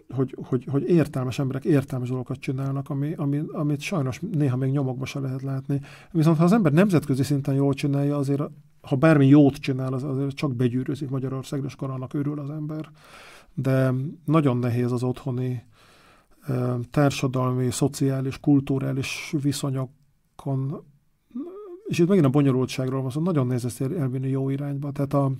hogy, 0.09 0.35
hogy, 0.43 0.65
hogy 0.71 0.89
értelmes 0.89 1.39
emberek 1.39 1.65
értelmes 1.65 2.07
dolgokat 2.07 2.39
csinálnak, 2.39 2.89
ami, 2.89 3.13
ami, 3.13 3.41
amit 3.51 3.79
sajnos 3.79 4.19
néha 4.31 4.57
még 4.57 4.71
nyomokba 4.71 5.05
se 5.05 5.19
lehet 5.19 5.41
látni. 5.41 5.81
Viszont 6.11 6.37
ha 6.37 6.43
az 6.43 6.51
ember 6.51 6.71
nemzetközi 6.71 7.23
szinten 7.23 7.53
jól 7.53 7.73
csinálja, 7.73 8.17
azért 8.17 8.43
ha 8.85 8.95
bármi 8.95 9.27
jót 9.27 9.55
csinál, 9.55 9.93
az 9.93 10.03
azért 10.03 10.35
csak 10.35 10.55
begyűrűzik 10.55 11.09
Magyarországra, 11.09 11.67
és 11.67 11.73
akkor 11.73 11.89
annak 11.89 12.13
örül 12.13 12.39
az 12.39 12.49
ember. 12.49 12.89
De 13.53 13.93
nagyon 14.25 14.57
nehéz 14.57 14.91
az 14.91 15.03
otthoni 15.03 15.63
társadalmi, 16.91 17.71
szociális, 17.71 18.39
kulturális 18.39 19.33
viszonyokon, 19.41 20.83
és 21.85 21.99
itt 21.99 22.07
megint 22.07 22.25
a 22.25 22.29
bonyolultságról 22.29 23.01
van 23.01 23.11
szó, 23.11 23.21
nagyon 23.21 23.47
nehéz 23.47 23.65
ezt 23.65 23.81
elvinni 23.81 24.29
jó 24.29 24.49
irányba. 24.49 24.91
Tehát 24.91 25.13
a, 25.13 25.31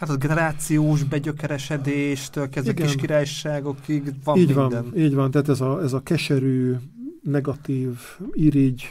Hát 0.00 0.10
a 0.10 0.16
generációs 0.16 1.02
begyökeresedéstől 1.02 2.48
kezdve 2.48 2.74
kis 2.74 2.94
királyságokig 2.94 4.14
van 4.24 4.36
így 4.36 4.46
minden. 4.46 4.84
Van, 4.90 4.96
így 4.96 5.14
van, 5.14 5.30
tehát 5.30 5.48
ez 5.48 5.60
a, 5.60 5.82
ez 5.82 5.92
a 5.92 6.02
keserű, 6.02 6.74
negatív, 7.22 7.98
irigy, 8.32 8.82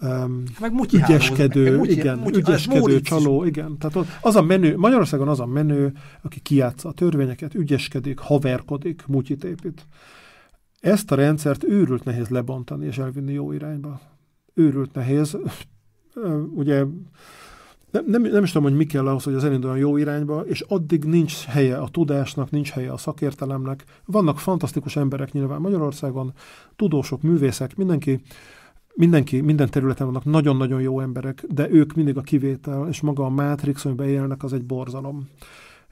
um, 0.00 0.42
meg 0.60 0.72
ügyeskedő, 0.92 1.70
meg 1.70 1.78
mutyi, 1.78 1.92
igen, 1.92 2.18
mutyi, 2.18 2.38
ügyeskedő, 2.38 3.00
csaló, 3.00 3.44
igen. 3.44 3.78
Tehát 3.78 4.08
az 4.20 4.36
a 4.36 4.42
menő, 4.42 4.76
Magyarországon 4.76 5.28
az 5.28 5.40
a 5.40 5.46
menő, 5.46 5.92
aki 6.22 6.40
kiátsza 6.40 6.88
a 6.88 6.92
törvényeket, 6.92 7.54
ügyeskedik, 7.54 8.18
haverkodik, 8.18 9.04
mutyit 9.06 9.44
épít. 9.44 9.86
Ezt 10.80 11.12
a 11.12 11.14
rendszert 11.14 11.64
őrült 11.64 12.04
nehéz 12.04 12.28
lebontani 12.28 12.86
és 12.86 12.98
elvinni 12.98 13.32
jó 13.32 13.52
irányba. 13.52 14.00
Őrült 14.54 14.94
nehéz. 14.94 15.38
Ugye 16.54 16.84
nem, 17.90 18.04
nem, 18.06 18.22
nem 18.22 18.42
is 18.42 18.52
tudom, 18.52 18.68
hogy 18.68 18.76
mi 18.76 18.84
kell 18.84 19.06
ahhoz, 19.06 19.24
hogy 19.24 19.34
az 19.34 19.44
elinduljon 19.44 19.78
jó 19.78 19.96
irányba, 19.96 20.40
és 20.40 20.60
addig 20.60 21.04
nincs 21.04 21.44
helye 21.44 21.76
a 21.76 21.88
tudásnak, 21.88 22.50
nincs 22.50 22.70
helye 22.70 22.92
a 22.92 22.96
szakértelemnek. 22.96 23.84
Vannak 24.04 24.38
fantasztikus 24.38 24.96
emberek 24.96 25.32
nyilván 25.32 25.60
Magyarországon, 25.60 26.32
tudósok, 26.76 27.22
művészek, 27.22 27.76
mindenki 27.76 28.20
mindenki, 28.96 29.40
minden 29.40 29.70
területen 29.70 30.06
vannak 30.06 30.24
nagyon-nagyon 30.24 30.80
jó 30.80 31.00
emberek, 31.00 31.44
de 31.48 31.70
ők 31.70 31.94
mindig 31.94 32.16
a 32.16 32.20
kivétel, 32.20 32.88
és 32.88 33.00
maga 33.00 33.24
a 33.24 33.28
Matrix, 33.28 33.84
amiben 33.84 34.08
élnek, 34.08 34.42
az 34.42 34.52
egy 34.52 34.64
borzalom. 34.64 35.28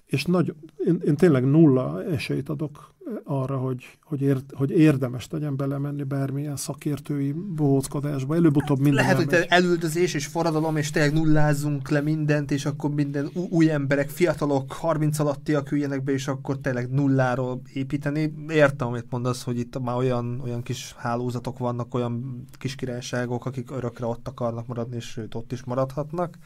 És 0.06 0.24
nagy, 0.24 0.54
én, 0.86 1.00
én 1.04 1.16
tényleg 1.16 1.44
nulla 1.44 2.04
esélyt 2.04 2.48
adok 2.48 2.94
arra, 3.24 3.56
hogy, 3.56 3.84
hogy, 4.02 4.22
ér, 4.22 4.38
hogy 4.52 4.70
érdemes 4.70 5.28
legyen 5.30 5.56
belemenni 5.56 6.02
bármilyen 6.02 6.56
szakértői 6.56 7.32
bohóckodásba. 7.32 8.34
Előbb-utóbb 8.34 8.78
minden 8.78 9.04
Lehet, 9.04 9.18
elmegy. 9.18 9.34
hogy 9.34 9.46
elüldözés 9.48 10.14
és 10.14 10.26
forradalom, 10.26 10.76
és 10.76 10.90
tényleg 10.90 11.12
nullázunk 11.12 11.88
le 11.88 12.00
mindent, 12.00 12.50
és 12.50 12.64
akkor 12.64 12.90
minden 12.90 13.30
új 13.50 13.70
emberek, 13.70 14.08
fiatalok, 14.08 14.72
30 14.72 15.18
alattiak 15.18 15.72
üljenek 15.72 16.02
be, 16.02 16.12
és 16.12 16.28
akkor 16.28 16.58
tényleg 16.58 16.90
nulláról 16.90 17.60
építeni. 17.72 18.34
Értem, 18.48 18.88
amit 18.88 19.10
mondasz, 19.10 19.42
hogy 19.42 19.58
itt 19.58 19.80
már 19.80 19.96
olyan, 19.96 20.40
olyan 20.44 20.62
kis 20.62 20.94
hálózatok 20.96 21.58
vannak, 21.58 21.94
olyan 21.94 22.44
kis 22.58 22.74
királyságok, 22.74 23.46
akik 23.46 23.70
örökre 23.70 24.06
ott 24.06 24.28
akarnak 24.28 24.66
maradni, 24.66 24.96
és 24.96 25.04
sőt, 25.04 25.34
ott 25.34 25.52
is 25.52 25.64
maradhatnak. 25.64 26.38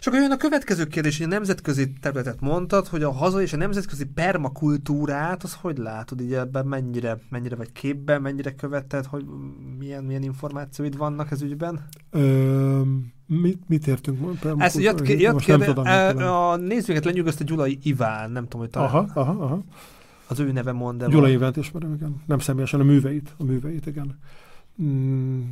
És 0.00 0.06
akkor 0.06 0.18
jön 0.20 0.30
a 0.30 0.36
következő 0.36 0.84
kérdés, 0.84 1.16
hogy 1.16 1.26
a 1.26 1.28
nemzetközi 1.28 1.92
területet 2.00 2.40
mondtad, 2.40 2.86
hogy 2.86 3.02
a 3.02 3.12
haza 3.12 3.42
és 3.42 3.52
a 3.52 3.56
nemzetközi 3.56 4.04
permakultúrát, 4.04 5.42
az 5.42 5.54
hogy 5.60 5.78
látod, 5.78 6.20
így 6.20 6.32
ebben 6.32 6.66
mennyire, 6.66 7.18
mennyire 7.28 7.56
vagy 7.56 7.72
képben, 7.72 8.22
mennyire 8.22 8.54
követed, 8.54 9.04
hogy 9.04 9.24
milyen, 9.78 10.04
milyen 10.04 10.22
információid 10.22 10.96
vannak 10.96 11.30
ez 11.30 11.42
ügyben? 11.42 11.86
Ö, 12.10 12.80
mit, 13.26 13.68
mit 13.68 13.86
értünk? 13.86 14.44
Ez 14.58 14.78
jött, 14.80 15.08
jött 15.08 15.40
kérde, 15.40 15.64
tudom, 15.64 15.86
a, 15.86 16.50
a 16.50 16.56
nézőket 16.56 17.04
lenyűgözte 17.04 17.44
Gyulai 17.44 17.78
Iván, 17.82 18.30
nem 18.30 18.42
tudom, 18.42 18.60
hogy 18.60 18.70
talán. 18.70 18.88
Aha, 18.88 19.20
aha, 19.20 19.44
aha. 19.44 19.64
Az 20.28 20.40
ő 20.40 20.52
neve 20.52 20.72
mond 20.72 21.02
el. 21.02 21.08
Gyulai 21.08 21.32
Ivánt 21.32 21.56
ismerem, 21.56 21.94
igen. 21.94 22.22
Nem 22.26 22.38
személyesen, 22.38 22.80
a 22.80 22.84
műveit. 22.84 23.34
A 23.36 23.44
műveit, 23.44 23.86
igen. 23.86 24.18
Mm, 24.82 25.42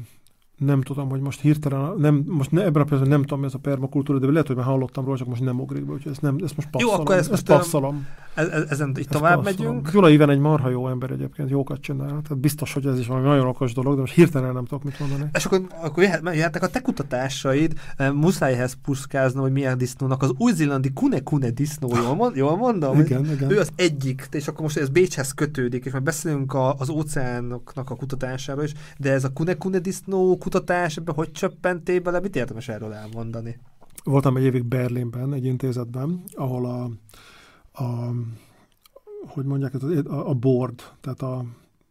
nem 0.56 0.82
tudom, 0.82 1.08
hogy 1.08 1.20
most 1.20 1.40
hirtelen, 1.40 1.94
nem, 1.98 2.24
most 2.26 2.50
ne, 2.50 2.64
ebben 2.64 2.82
a 2.82 2.84
pillanatban 2.84 3.18
nem 3.18 3.26
tudom, 3.26 3.44
ez 3.44 3.54
a 3.54 3.58
permakultúra, 3.58 4.18
de 4.18 4.26
lehet, 4.26 4.46
hogy 4.46 4.56
már 4.56 4.64
hallottam 4.64 5.04
róla, 5.04 5.16
csak 5.16 5.26
most 5.26 5.42
nem 5.42 5.60
ugrik 5.60 5.84
be, 5.84 5.92
úgyhogy 5.92 6.12
ezt, 6.12 6.22
nem, 6.22 6.38
ezt 6.44 6.56
most 6.56 6.68
passzolom. 6.70 6.94
Jó, 6.96 7.00
akkor 7.00 7.16
ezt, 7.16 7.32
ezt 7.32 7.46
passzolom. 7.46 8.06
E, 8.34 8.42
e, 8.42 8.64
ezen 8.68 8.92
itt 8.98 9.08
tovább 9.08 9.42
passzolom. 9.42 9.72
megyünk. 9.72 9.90
Gyula 9.92 10.10
Iven 10.10 10.30
egy 10.30 10.38
marha 10.38 10.68
jó 10.68 10.88
ember 10.88 11.10
egyébként, 11.10 11.50
jókat 11.50 11.80
csinál. 11.80 12.06
Tehát 12.06 12.38
biztos, 12.38 12.72
hogy 12.72 12.86
ez 12.86 12.98
is 12.98 13.06
valami 13.06 13.26
nagyon 13.26 13.46
okos 13.46 13.72
dolog, 13.72 13.94
de 13.94 14.00
most 14.00 14.14
hirtelen 14.14 14.52
nem 14.52 14.64
tudok 14.64 14.84
mit 14.84 14.98
mondani. 14.98 15.30
És 15.32 15.44
akkor, 15.44 15.66
akkor 15.82 16.02
jöhetnek 16.02 16.62
a 16.62 16.68
te 16.68 16.80
kutatásaid, 16.80 17.72
muszájhez 18.12 18.76
puszkáznom, 18.84 19.42
hogy 19.42 19.52
milyen 19.52 19.78
disznónak 19.78 20.22
az 20.22 20.32
új-zélandi 20.38 20.92
Kune 20.92 21.20
Kune 21.20 21.50
disznó, 21.50 21.96
jól, 21.96 22.14
mond, 22.14 22.36
jól 22.36 22.56
mondom? 22.56 23.00
igen, 23.00 23.32
igen. 23.32 23.50
Ő 23.50 23.58
az 23.58 23.70
egyik, 23.74 24.28
és 24.30 24.48
akkor 24.48 24.60
most 24.60 24.76
ez 24.76 24.88
Bécshez 24.88 25.32
kötődik, 25.32 25.84
és 25.84 25.92
már 25.92 26.02
beszélünk 26.02 26.54
a, 26.54 26.74
az 26.78 26.88
óceánoknak 26.88 27.90
a 27.90 27.94
kutatásáról 27.94 28.64
is, 28.64 28.72
de 28.98 29.12
ez 29.12 29.24
a 29.24 29.32
Kune 29.32 29.54
Kune 29.54 29.78
disznó 29.78 30.38
kutatás, 30.46 30.96
ebben 30.96 31.14
hogy 31.14 31.32
csöppentél 31.32 32.00
bele, 32.00 32.20
mit 32.20 32.36
érdemes 32.36 32.68
erről 32.68 32.92
elmondani? 32.92 33.58
Voltam 34.04 34.36
egy 34.36 34.42
évig 34.42 34.64
Berlinben, 34.64 35.32
egy 35.32 35.44
intézetben, 35.44 36.22
ahol 36.34 36.66
a, 36.66 36.90
a 37.82 38.10
hogy 39.26 39.44
mondják, 39.44 39.74
a, 39.74 40.28
a 40.28 40.34
board, 40.34 40.82
tehát 41.00 41.22
a, 41.22 41.44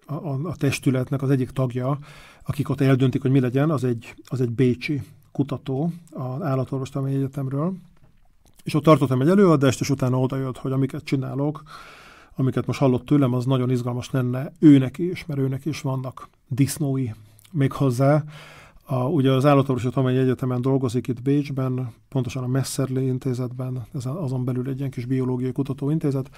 a, 0.05 0.47
a 0.47 0.55
testületnek 0.55 1.21
az 1.21 1.29
egyik 1.29 1.49
tagja, 1.49 1.99
akik 2.45 2.69
ott 2.69 2.81
eldöntik, 2.81 3.21
hogy 3.21 3.31
mi 3.31 3.39
legyen, 3.39 3.69
az 3.69 3.83
egy, 3.83 4.15
az 4.25 4.41
egy 4.41 4.51
bécsi 4.51 5.01
kutató 5.31 5.91
az 6.11 6.41
állatorvostudományi 6.41 7.15
egyetemről, 7.15 7.73
és 8.63 8.73
ott 8.73 8.83
tartottam 8.83 9.21
egy 9.21 9.29
előadást, 9.29 9.79
és 9.79 9.89
utána 9.89 10.19
odajött, 10.19 10.57
hogy 10.57 10.71
amiket 10.71 11.03
csinálok, 11.03 11.63
amiket 12.35 12.65
most 12.65 12.79
hallott 12.79 13.05
tőlem, 13.05 13.33
az 13.33 13.45
nagyon 13.45 13.69
izgalmas 13.71 14.11
lenne 14.11 14.51
őnek 14.59 14.97
is, 14.97 15.25
mert 15.25 15.39
őnek 15.39 15.65
is 15.65 15.81
vannak 15.81 16.29
disznói 16.47 17.09
még 17.55 17.71
hozzá, 17.71 18.23
a, 18.83 18.95
ugye 18.95 19.31
az 19.31 19.45
Állatorvosi 19.45 20.17
Egyetemen 20.17 20.61
dolgozik 20.61 21.07
itt 21.07 21.21
Bécsben, 21.21 21.93
pontosan 22.09 22.43
a 22.43 22.47
Messerli 22.47 23.05
intézetben, 23.05 23.85
ez 23.93 24.05
azon 24.05 24.45
belül 24.45 24.69
egy 24.69 24.77
ilyen 24.77 24.89
kis 24.89 25.05
biológiai 25.05 25.51
kutatóintézet, 25.51 26.29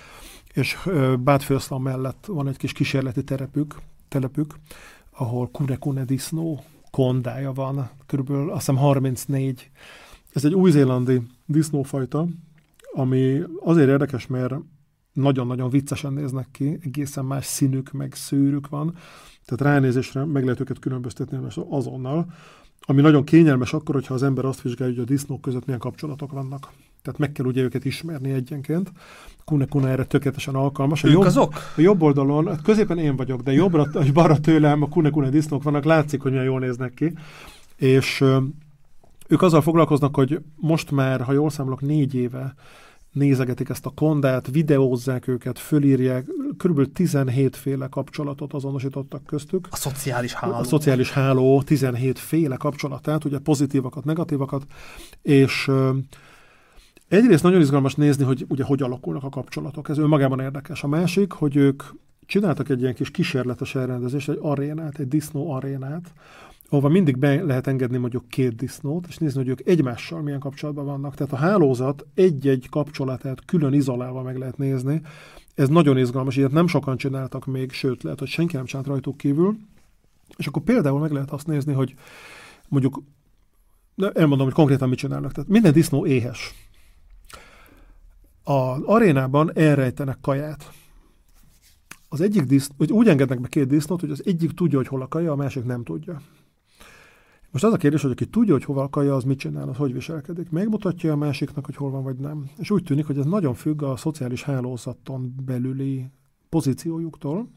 és 0.53 0.77
Bátfőszlan 1.19 1.81
mellett 1.81 2.25
van 2.25 2.47
egy 2.47 2.57
kis 2.57 2.71
kísérleti 2.71 3.23
terepük, 3.23 3.75
telepük, 4.07 4.55
ahol 5.11 5.49
Kune 5.79 6.05
disznó 6.05 6.63
kondája 6.91 7.53
van, 7.53 7.89
körülbelül 8.05 8.49
azt 8.49 8.57
hiszem 8.59 8.75
34. 8.75 9.71
Ez 10.33 10.45
egy 10.45 10.53
új-zélandi 10.53 11.21
disznófajta, 11.45 12.27
ami 12.93 13.41
azért 13.63 13.89
érdekes, 13.89 14.27
mert 14.27 14.53
nagyon-nagyon 15.13 15.69
viccesen 15.69 16.13
néznek 16.13 16.47
ki, 16.51 16.77
egészen 16.83 17.25
más 17.25 17.45
színük, 17.45 17.91
meg 17.91 18.13
szőrük 18.13 18.69
van, 18.69 18.95
tehát 19.47 19.73
ránézésre 19.73 20.25
meg 20.25 20.43
lehet 20.43 20.59
őket 20.59 20.79
különböztetni 20.79 21.39
azonnal, 21.69 22.25
ami 22.81 23.01
nagyon 23.01 23.23
kényelmes 23.23 23.73
akkor, 23.73 23.95
hogyha 23.95 24.13
az 24.13 24.23
ember 24.23 24.45
azt 24.45 24.61
vizsgálja, 24.61 24.93
hogy 24.93 25.03
a 25.03 25.07
disznók 25.07 25.41
között 25.41 25.65
milyen 25.65 25.79
kapcsolatok 25.79 26.31
vannak. 26.31 26.71
Tehát 27.01 27.19
meg 27.19 27.31
kell 27.31 27.45
ugye 27.45 27.61
őket 27.61 27.85
ismerni 27.85 28.31
egyenként. 28.31 28.91
Kune 29.45 29.65
Kuna 29.65 29.89
erre 29.89 30.05
tökéletesen 30.05 30.55
alkalmas. 30.55 31.03
A 31.03 31.07
ők 31.07 31.13
jobb, 31.13 31.23
azok? 31.23 31.53
A 31.75 31.81
jobb 31.81 32.01
oldalon, 32.01 32.47
hát 32.47 32.61
középen 32.61 32.97
én 32.97 33.15
vagyok, 33.15 33.41
de 33.41 33.51
jobbra 33.51 33.87
és 34.01 34.11
balra 34.11 34.39
tőlem 34.39 34.81
a 34.81 34.87
Kune 34.87 35.09
Kuna 35.09 35.29
disznók 35.29 35.63
vannak, 35.63 35.83
látszik, 35.83 36.21
hogy 36.21 36.31
milyen 36.31 36.45
jól 36.45 36.59
néznek 36.59 36.93
ki. 36.93 37.13
És 37.75 38.23
ők 39.27 39.41
azzal 39.41 39.61
foglalkoznak, 39.61 40.15
hogy 40.15 40.41
most 40.55 40.91
már, 40.91 41.21
ha 41.21 41.31
jól 41.31 41.49
számolok, 41.49 41.81
négy 41.81 42.15
éve 42.15 42.55
nézegetik 43.17 43.69
ezt 43.69 43.85
a 43.85 43.89
kondát, 43.89 44.47
videózzák 44.51 45.27
őket, 45.27 45.59
fölírják, 45.59 46.25
kb. 46.57 46.91
17 46.91 47.55
féle 47.55 47.87
kapcsolatot 47.87 48.53
azonosítottak 48.53 49.25
köztük. 49.25 49.67
A 49.71 49.75
szociális 49.75 50.33
háló. 50.33 50.53
A 50.53 50.63
szociális 50.63 51.11
háló 51.11 51.61
17 51.61 52.19
féle 52.19 52.55
kapcsolatát, 52.55 53.25
ugye 53.25 53.37
pozitívakat, 53.37 54.03
negatívakat, 54.03 54.65
és 55.21 55.71
egyrészt 57.07 57.43
nagyon 57.43 57.61
izgalmas 57.61 57.95
nézni, 57.95 58.23
hogy 58.23 58.45
ugye 58.47 58.63
hogy 58.63 58.81
alakulnak 58.81 59.23
a 59.23 59.29
kapcsolatok. 59.29 59.89
Ez 59.89 59.97
önmagában 59.97 60.39
érdekes. 60.39 60.83
A 60.83 60.87
másik, 60.87 61.31
hogy 61.31 61.55
ők 61.55 61.83
csináltak 62.25 62.69
egy 62.69 62.81
ilyen 62.81 62.93
kis 62.93 63.11
kísérletes 63.11 63.75
elrendezést, 63.75 64.29
egy 64.29 64.39
arénát, 64.41 64.99
egy 64.99 65.07
disznó 65.07 65.51
arénát, 65.51 66.13
ahova 66.69 66.87
mindig 66.87 67.17
be 67.17 67.43
lehet 67.43 67.67
engedni 67.67 67.97
mondjuk 67.97 68.27
két 68.29 68.55
disznót, 68.55 69.05
és 69.07 69.17
nézni, 69.17 69.39
hogy 69.39 69.49
ők 69.49 69.67
egymással 69.67 70.21
milyen 70.21 70.39
kapcsolatban 70.39 70.85
vannak. 70.85 71.15
Tehát 71.15 71.33
a 71.33 71.35
hálózat 71.35 72.05
egy-egy 72.13 72.67
kapcsolatát 72.69 73.45
külön 73.45 73.73
izolálva 73.73 74.21
meg 74.21 74.37
lehet 74.37 74.57
nézni. 74.57 75.01
Ez 75.55 75.69
nagyon 75.69 75.97
izgalmas, 75.97 76.35
ilyet 76.35 76.51
nem 76.51 76.67
sokan 76.67 76.97
csináltak 76.97 77.45
még, 77.45 77.71
sőt, 77.71 78.03
lehet, 78.03 78.19
hogy 78.19 78.27
senki 78.27 78.55
nem 78.55 78.65
csinált 78.65 78.87
rajtuk 78.87 79.17
kívül. 79.17 79.57
És 80.37 80.47
akkor 80.47 80.61
például 80.61 80.99
meg 80.99 81.11
lehet 81.11 81.31
azt 81.31 81.47
nézni, 81.47 81.73
hogy 81.73 81.95
mondjuk, 82.67 83.01
elmondom, 84.13 84.45
hogy 84.45 84.55
konkrétan 84.55 84.89
mit 84.89 84.97
csinálnak. 84.97 85.31
Tehát 85.31 85.49
minden 85.49 85.73
disznó 85.73 86.05
éhes. 86.05 86.53
A 88.43 88.93
arénában 88.93 89.51
elrejtenek 89.53 90.17
kaját. 90.21 90.71
Az 92.09 92.21
egyik 92.21 92.43
disznó, 92.43 92.75
hogy 92.77 92.91
úgy 92.91 93.07
engednek 93.07 93.41
be 93.41 93.47
két 93.47 93.67
disznót, 93.67 93.99
hogy 93.99 94.11
az 94.11 94.21
egyik 94.25 94.51
tudja, 94.51 94.77
hogy 94.77 94.87
hol 94.87 95.01
a 95.01 95.07
kaja, 95.07 95.31
a 95.31 95.35
másik 95.35 95.65
nem 95.65 95.83
tudja. 95.83 96.21
Most 97.51 97.63
az 97.63 97.73
a 97.73 97.77
kérdés, 97.77 98.01
hogy 98.01 98.11
aki 98.11 98.25
tudja, 98.25 98.53
hogy 98.53 98.63
hova 98.63 98.81
akarja, 98.83 99.15
az 99.15 99.23
mit 99.23 99.39
csinál, 99.39 99.69
az 99.69 99.75
hogy 99.77 99.93
viselkedik. 99.93 100.49
Megmutatja 100.49 101.11
a 101.11 101.15
másiknak, 101.15 101.65
hogy 101.65 101.75
hol 101.75 101.89
van, 101.89 102.03
vagy 102.03 102.17
nem. 102.17 102.49
És 102.57 102.71
úgy 102.71 102.83
tűnik, 102.83 103.05
hogy 103.05 103.17
ez 103.17 103.25
nagyon 103.25 103.53
függ 103.53 103.81
a 103.81 103.95
szociális 103.95 104.43
hálózaton 104.43 105.35
belüli 105.45 106.05
pozíciójuktól. 106.49 107.49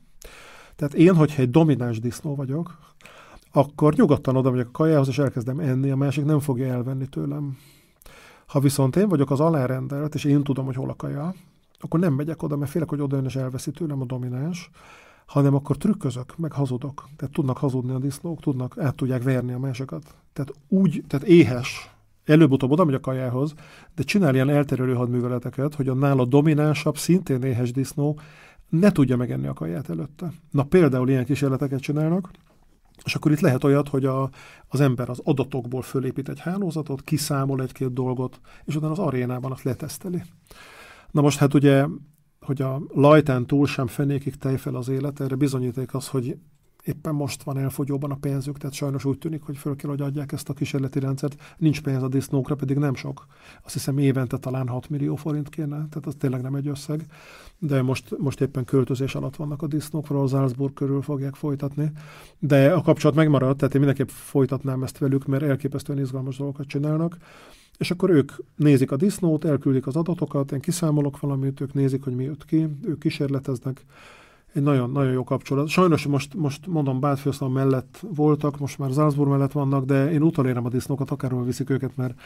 Tehát 0.76 0.94
én, 0.94 1.14
hogyha 1.14 1.42
egy 1.42 1.50
domináns 1.50 2.00
disznó 2.00 2.34
vagyok, 2.34 2.78
akkor 3.52 3.94
nyugodtan 3.94 4.36
oda 4.36 4.50
megyek 4.50 4.66
a 4.66 4.70
kajához, 4.70 5.08
és 5.08 5.18
elkezdem 5.18 5.58
enni, 5.58 5.90
a 5.90 5.96
másik 5.96 6.24
nem 6.24 6.40
fogja 6.40 6.66
elvenni 6.66 7.06
tőlem. 7.06 7.56
Ha 8.46 8.60
viszont 8.60 8.96
én 8.96 9.08
vagyok 9.08 9.30
az 9.30 9.40
alárendelt, 9.40 10.14
és 10.14 10.24
én 10.24 10.42
tudom, 10.42 10.64
hogy 10.64 10.74
hol 10.74 10.90
a 10.90 10.94
kaja, 10.94 11.34
akkor 11.80 12.00
nem 12.00 12.12
megyek 12.12 12.42
oda, 12.42 12.56
mert 12.56 12.70
félek, 12.70 12.88
hogy 12.88 13.00
oda 13.00 13.16
jön 13.16 13.24
és 13.24 13.36
elveszi 13.36 13.70
tőlem 13.70 14.00
a 14.00 14.04
domináns, 14.04 14.70
hanem 15.30 15.54
akkor 15.54 15.76
trükközök, 15.76 16.36
meg 16.36 16.52
hazudok. 16.52 17.08
Tehát 17.16 17.34
tudnak 17.34 17.58
hazudni 17.58 17.92
a 17.92 17.98
disznók, 17.98 18.40
tudnak, 18.40 18.78
át 18.78 18.94
tudják 18.94 19.22
verni 19.22 19.52
a 19.52 19.58
másokat. 19.58 20.14
Tehát 20.32 20.52
úgy, 20.68 21.04
tehát 21.06 21.26
éhes, 21.26 21.90
előbb-utóbb 22.24 22.70
oda 22.70 22.84
megy 22.84 22.94
a 22.94 23.00
kajához, 23.00 23.54
de 23.94 24.02
csinál 24.02 24.34
ilyen 24.34 24.48
elterelő 24.48 24.94
hadműveleteket, 24.94 25.74
hogy 25.74 25.88
a 25.88 25.94
nála 25.94 26.24
dominánsabb, 26.24 26.96
szintén 26.96 27.42
éhes 27.42 27.72
disznó 27.72 28.18
ne 28.68 28.92
tudja 28.92 29.16
megenni 29.16 29.46
a 29.46 29.52
kaját 29.52 29.88
előtte. 29.88 30.32
Na 30.50 30.62
például 30.62 31.08
ilyen 31.08 31.24
kísérleteket 31.24 31.80
csinálnak, 31.80 32.30
és 33.04 33.14
akkor 33.14 33.32
itt 33.32 33.40
lehet 33.40 33.64
olyat, 33.64 33.88
hogy 33.88 34.04
a, 34.04 34.30
az 34.68 34.80
ember 34.80 35.10
az 35.10 35.20
adatokból 35.24 35.82
fölépít 35.82 36.28
egy 36.28 36.40
hálózatot, 36.40 37.02
kiszámol 37.02 37.62
egy-két 37.62 37.92
dolgot, 37.92 38.40
és 38.64 38.76
utána 38.76 38.92
az 38.92 38.98
arénában 38.98 39.52
azt 39.52 39.62
leteszteli. 39.62 40.22
Na 41.10 41.20
most 41.20 41.38
hát 41.38 41.54
ugye 41.54 41.86
hogy 42.50 42.62
a 42.62 42.82
lajtán 42.94 43.46
túl 43.46 43.66
sem 43.66 43.86
fenékig 43.86 44.36
tejfel 44.36 44.74
az 44.74 44.88
élet, 44.88 45.20
erre 45.20 45.34
bizonyíték 45.34 45.94
az, 45.94 46.08
hogy 46.08 46.36
éppen 46.84 47.14
most 47.14 47.42
van 47.42 47.58
elfogyóban 47.58 48.10
a 48.10 48.16
pénzük, 48.20 48.58
tehát 48.58 48.74
sajnos 48.74 49.04
úgy 49.04 49.18
tűnik, 49.18 49.42
hogy 49.42 49.56
föl 49.56 49.76
kell, 49.76 49.90
hogy 49.90 50.00
adják 50.00 50.32
ezt 50.32 50.48
a 50.48 50.52
kísérleti 50.52 50.98
rendszert. 50.98 51.54
Nincs 51.58 51.82
pénz 51.82 52.02
a 52.02 52.08
disznókra, 52.08 52.54
pedig 52.54 52.76
nem 52.76 52.94
sok. 52.94 53.26
Azt 53.64 53.72
hiszem 53.72 53.98
évente 53.98 54.36
talán 54.36 54.68
6 54.68 54.88
millió 54.88 55.16
forint 55.16 55.48
kéne, 55.48 55.76
tehát 55.76 56.06
az 56.06 56.14
tényleg 56.18 56.42
nem 56.42 56.54
egy 56.54 56.68
összeg. 56.68 57.06
De 57.58 57.82
most, 57.82 58.18
most 58.18 58.40
éppen 58.40 58.64
költözés 58.64 59.14
alatt 59.14 59.36
vannak 59.36 59.62
a 59.62 59.66
disznók, 59.66 60.06
valahol 60.06 60.28
Salzburg 60.28 60.72
körül 60.72 61.02
fogják 61.02 61.34
folytatni. 61.34 61.92
De 62.38 62.72
a 62.72 62.82
kapcsolat 62.82 63.16
megmaradt, 63.16 63.58
tehát 63.58 63.74
én 63.74 63.80
mindenképp 63.80 64.08
folytatnám 64.14 64.82
ezt 64.82 64.98
velük, 64.98 65.26
mert 65.26 65.42
elképesztően 65.42 65.98
izgalmas 65.98 66.36
dolgokat 66.36 66.66
csinálnak 66.66 67.16
és 67.80 67.90
akkor 67.90 68.10
ők 68.10 68.32
nézik 68.56 68.90
a 68.90 68.96
disznót, 68.96 69.44
elküldik 69.44 69.86
az 69.86 69.96
adatokat, 69.96 70.52
én 70.52 70.60
kiszámolok 70.60 71.20
valamit, 71.20 71.60
ők 71.60 71.74
nézik, 71.74 72.04
hogy 72.04 72.14
mi 72.14 72.24
jött 72.24 72.44
ki, 72.44 72.68
ők 72.82 72.98
kísérleteznek, 72.98 73.84
egy 74.52 74.62
nagyon, 74.62 74.90
nagyon 74.90 75.12
jó 75.12 75.24
kapcsolat. 75.24 75.68
Sajnos 75.68 76.06
most, 76.06 76.34
most 76.34 76.66
mondom, 76.66 77.00
Bátfőszlan 77.00 77.50
mellett 77.50 78.04
voltak, 78.14 78.58
most 78.58 78.78
már 78.78 78.90
Salzburg 78.90 79.30
mellett 79.30 79.52
vannak, 79.52 79.84
de 79.84 80.12
én 80.12 80.22
utolérem 80.22 80.64
a 80.64 80.68
disznókat, 80.68 81.10
akárhol 81.10 81.44
viszik 81.44 81.70
őket, 81.70 81.96
mert 81.96 82.20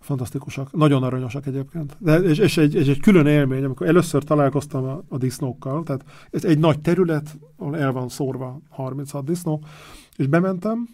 fantasztikusak, 0.00 0.72
nagyon 0.72 1.02
aranyosak 1.02 1.46
egyébként. 1.46 1.96
De, 1.98 2.16
és, 2.16 2.38
és 2.38 2.56
egy, 2.56 2.76
egy, 2.76 2.88
egy 2.88 3.00
külön 3.00 3.26
élmény, 3.26 3.64
amikor 3.64 3.86
először 3.86 4.24
találkoztam 4.24 4.84
a, 4.84 5.02
a 5.08 5.18
disznókkal, 5.18 5.82
tehát 5.82 6.04
ez 6.30 6.44
egy 6.44 6.58
nagy 6.58 6.80
terület, 6.80 7.38
ahol 7.56 7.78
el 7.78 7.92
van 7.92 8.08
szórva 8.08 8.60
36 8.68 9.24
disznó, 9.24 9.64
és 10.16 10.26
bementem, 10.26 10.88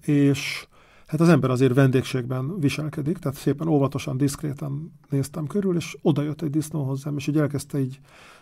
és 0.00 0.66
hát 1.06 1.20
az 1.20 1.28
ember 1.28 1.50
azért 1.50 1.74
vendégségben 1.74 2.58
viselkedik, 2.60 3.18
tehát 3.18 3.36
szépen 3.36 3.68
óvatosan, 3.68 4.16
diszkréten 4.16 4.92
néztem 5.08 5.46
körül, 5.46 5.76
és 5.76 5.96
oda 6.02 6.22
jött 6.22 6.42
egy 6.42 6.50
disznó 6.50 6.82
hozzám, 6.82 7.16
és 7.16 7.26
így 7.26 7.38
elkezdte 7.38 7.78
így 7.78 8.00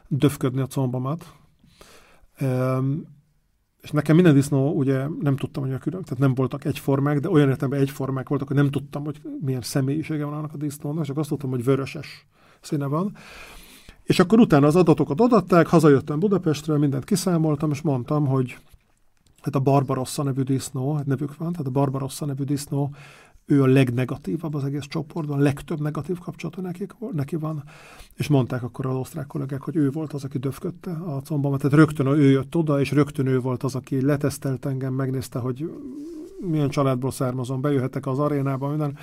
döfködni 0.08 0.60
a 0.60 0.66
combomat. 0.66 1.34
Um, 2.40 3.02
és 3.84 3.90
nekem 3.90 4.14
minden 4.14 4.34
disznó, 4.34 4.72
ugye 4.72 5.06
nem 5.20 5.36
tudtam, 5.36 5.62
hogy 5.62 5.72
a 5.72 5.78
külön, 5.78 6.02
tehát 6.02 6.18
nem 6.18 6.34
voltak 6.34 6.64
egyformák, 6.64 7.20
de 7.20 7.30
olyan 7.30 7.48
értelemben 7.48 7.80
egyformák 7.80 8.28
voltak, 8.28 8.48
hogy 8.48 8.56
nem 8.56 8.70
tudtam, 8.70 9.04
hogy 9.04 9.20
milyen 9.40 9.60
személyisége 9.60 10.24
van 10.24 10.34
annak 10.34 10.52
a 10.52 10.56
disznónak, 10.56 11.04
csak 11.04 11.18
azt 11.18 11.28
tudtam, 11.28 11.50
hogy 11.50 11.64
vöröses 11.64 12.26
színe 12.60 12.86
van. 12.86 13.16
És 14.02 14.18
akkor 14.18 14.38
utána 14.38 14.66
az 14.66 14.76
adatokat 14.76 15.20
adatták, 15.20 15.66
hazajöttem 15.66 16.18
Budapestre, 16.18 16.78
mindent 16.78 17.04
kiszámoltam, 17.04 17.70
és 17.70 17.80
mondtam, 17.80 18.26
hogy 18.26 18.56
hát 19.44 19.54
a 19.54 19.60
Barbarossa 19.60 20.22
nevű 20.22 20.42
disznó, 20.42 20.94
hát 20.94 21.06
nevük 21.06 21.36
van, 21.36 21.52
tehát 21.52 21.66
a 21.66 21.70
Barbarossa 21.70 22.26
nevű 22.26 22.44
disznó, 22.44 22.94
ő 23.46 23.62
a 23.62 23.66
legnegatívabb 23.66 24.54
az 24.54 24.64
egész 24.64 24.86
csoportban, 24.86 25.38
a 25.38 25.42
legtöbb 25.42 25.80
negatív 25.80 26.18
kapcsolata 26.18 26.60
nekik, 26.60 26.94
neki 27.12 27.36
van, 27.36 27.62
és 28.14 28.28
mondták 28.28 28.62
akkor 28.62 28.86
az 28.86 28.96
osztrák 28.96 29.26
kollégák, 29.26 29.60
hogy 29.60 29.76
ő 29.76 29.90
volt 29.90 30.12
az, 30.12 30.24
aki 30.24 30.38
döfködte 30.38 30.90
a 30.90 31.20
combamat, 31.20 31.60
tehát 31.60 31.76
rögtön 31.76 32.06
ő 32.06 32.30
jött 32.30 32.56
oda, 32.56 32.80
és 32.80 32.90
rögtön 32.90 33.26
ő 33.26 33.40
volt 33.40 33.62
az, 33.62 33.74
aki 33.74 34.02
letesztelt 34.02 34.66
engem, 34.66 34.94
megnézte, 34.94 35.38
hogy 35.38 35.70
milyen 36.40 36.68
családból 36.68 37.10
származom, 37.10 37.60
bejöhetek 37.60 38.06
az 38.06 38.18
arénába, 38.18 38.68
minden. 38.68 38.96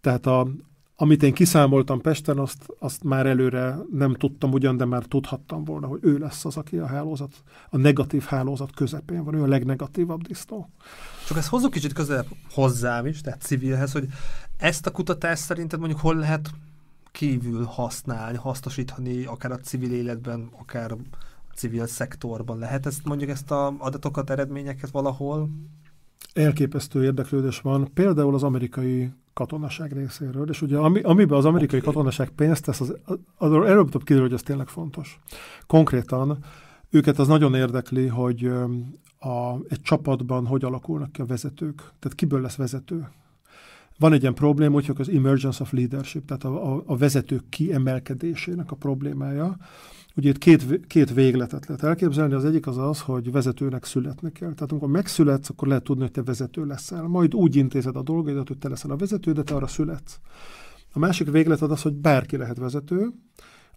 Tehát 0.00 0.26
a, 0.26 0.48
amit 0.96 1.22
én 1.22 1.32
kiszámoltam 1.32 2.00
Pesten, 2.00 2.38
azt, 2.38 2.66
azt 2.78 3.02
már 3.02 3.26
előre 3.26 3.78
nem 3.92 4.14
tudtam 4.14 4.52
ugyan, 4.52 4.76
de 4.76 4.84
már 4.84 5.04
tudhattam 5.04 5.64
volna, 5.64 5.86
hogy 5.86 6.00
ő 6.02 6.18
lesz 6.18 6.44
az, 6.44 6.56
aki 6.56 6.76
a 6.76 6.86
hálózat, 6.86 7.42
a 7.70 7.76
negatív 7.76 8.22
hálózat 8.22 8.74
közepén 8.74 9.24
van, 9.24 9.34
ő 9.34 9.42
a 9.42 9.46
legnegatívabb 9.46 10.22
disznó. 10.22 10.70
Csak 11.26 11.36
ezt 11.36 11.48
hozzuk 11.48 11.70
kicsit 11.70 11.92
közelebb 11.92 12.26
hozzám 12.50 13.06
is, 13.06 13.20
tehát 13.20 13.40
civilhez, 13.40 13.92
hogy 13.92 14.06
ezt 14.56 14.86
a 14.86 14.90
kutatást 14.90 15.42
szerinted 15.42 15.78
mondjuk 15.78 16.00
hol 16.00 16.16
lehet 16.16 16.50
kívül 17.12 17.64
használni, 17.64 18.36
hasznosítani, 18.36 19.24
akár 19.24 19.52
a 19.52 19.58
civil 19.58 19.92
életben, 19.92 20.50
akár 20.58 20.92
a 20.92 20.96
civil 21.54 21.86
szektorban. 21.86 22.58
Lehet 22.58 22.86
ezt 22.86 23.04
mondjuk 23.04 23.30
ezt 23.30 23.50
a 23.50 23.74
adatokat, 23.78 24.30
eredményeket 24.30 24.90
valahol 24.90 25.50
elképesztő 26.32 27.04
érdeklődés 27.04 27.60
van, 27.60 27.92
például 27.94 28.34
az 28.34 28.42
amerikai 28.42 29.10
katonaság 29.32 29.92
részéről, 29.92 30.48
és 30.48 30.62
ugye 30.62 30.76
ami, 30.76 31.00
amiben 31.00 31.38
az 31.38 31.44
amerikai 31.44 31.78
okay. 31.78 31.92
katonaság 31.92 32.30
pénzt 32.30 32.64
tesz, 32.64 32.80
az, 32.80 32.96
az, 33.04 33.18
az 33.36 33.52
előbb-utóbb 33.52 34.04
kiderül, 34.04 34.28
hogy 34.28 34.36
ez 34.36 34.42
tényleg 34.42 34.68
fontos. 34.68 35.20
Konkrétan 35.66 36.38
őket 36.90 37.18
az 37.18 37.28
nagyon 37.28 37.54
érdekli, 37.54 38.06
hogy 38.06 38.44
a, 39.18 39.54
egy 39.68 39.80
csapatban 39.82 40.46
hogy 40.46 40.64
alakulnak 40.64 41.12
ki 41.12 41.20
a 41.20 41.26
vezetők, 41.26 41.76
tehát 41.76 42.14
kiből 42.14 42.40
lesz 42.40 42.56
vezető. 42.56 43.08
Van 43.98 44.12
egy 44.12 44.20
ilyen 44.20 44.34
probléma, 44.34 44.74
hogy 44.74 44.90
az 44.98 45.08
emergence 45.08 45.62
of 45.62 45.72
leadership, 45.72 46.26
tehát 46.26 46.44
a, 46.44 46.74
a, 46.74 46.82
a 46.86 46.96
vezetők 46.96 47.48
kiemelkedésének 47.48 48.70
a 48.70 48.76
problémája, 48.76 49.56
Ugye 50.16 50.28
itt 50.28 50.38
két, 50.38 50.86
két 50.86 51.12
végletet 51.12 51.66
lehet 51.66 51.82
elképzelni, 51.82 52.34
az 52.34 52.44
egyik 52.44 52.66
az 52.66 52.78
az, 52.78 53.00
hogy 53.00 53.32
vezetőnek 53.32 53.84
születni 53.84 54.32
kell. 54.32 54.54
Tehát 54.54 54.70
amikor 54.70 54.88
megszületsz, 54.88 55.48
akkor 55.48 55.68
lehet 55.68 55.84
tudni, 55.84 56.02
hogy 56.02 56.10
te 56.10 56.22
vezető 56.22 56.64
leszel. 56.64 57.06
Majd 57.06 57.34
úgy 57.34 57.56
intézed 57.56 57.96
a 57.96 58.02
dolgaidat, 58.02 58.48
hogy 58.48 58.58
te 58.58 58.68
leszel 58.68 58.90
a 58.90 58.96
vezető, 58.96 59.32
de 59.32 59.42
te 59.42 59.54
arra 59.54 59.66
születsz. 59.66 60.18
A 60.92 60.98
másik 60.98 61.30
véglet 61.30 61.62
az, 61.62 61.82
hogy 61.82 61.94
bárki 61.94 62.36
lehet 62.36 62.58
vezető, 62.58 63.12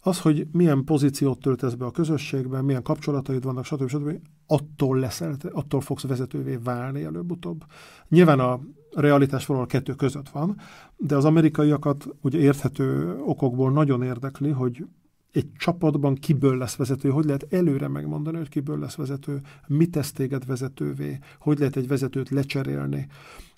az, 0.01 0.19
hogy 0.19 0.47
milyen 0.51 0.83
pozíciót 0.83 1.39
töltesz 1.39 1.73
be 1.73 1.85
a 1.85 1.91
közösségben, 1.91 2.65
milyen 2.65 2.83
kapcsolataid 2.83 3.43
vannak, 3.43 3.65
stb. 3.65 3.87
stb. 3.87 4.19
attól 4.47 4.99
leszel, 4.99 5.35
attól 5.51 5.81
fogsz 5.81 6.03
vezetővé 6.03 6.55
válni 6.63 7.03
előbb-utóbb. 7.03 7.63
Nyilván 8.09 8.39
a 8.39 8.59
realitás 8.95 9.49
a 9.49 9.65
kettő 9.65 9.93
között 9.93 10.29
van, 10.29 10.57
de 10.97 11.15
az 11.15 11.25
amerikaiakat 11.25 12.07
ugye 12.21 12.39
érthető 12.39 13.17
okokból 13.25 13.71
nagyon 13.71 14.01
érdekli, 14.01 14.49
hogy 14.49 14.85
egy 15.37 15.51
csapatban 15.57 16.15
kiből 16.15 16.57
lesz 16.57 16.75
vezető, 16.75 17.09
hogy 17.09 17.25
lehet 17.25 17.47
előre 17.49 17.87
megmondani, 17.87 18.37
hogy 18.37 18.49
kiből 18.49 18.79
lesz 18.79 18.95
vezető, 18.95 19.41
mit 19.67 19.91
tesz 19.91 20.11
téged 20.11 20.45
vezetővé, 20.45 21.19
hogy 21.39 21.59
lehet 21.59 21.75
egy 21.75 21.87
vezetőt 21.87 22.29
lecserélni. 22.29 23.07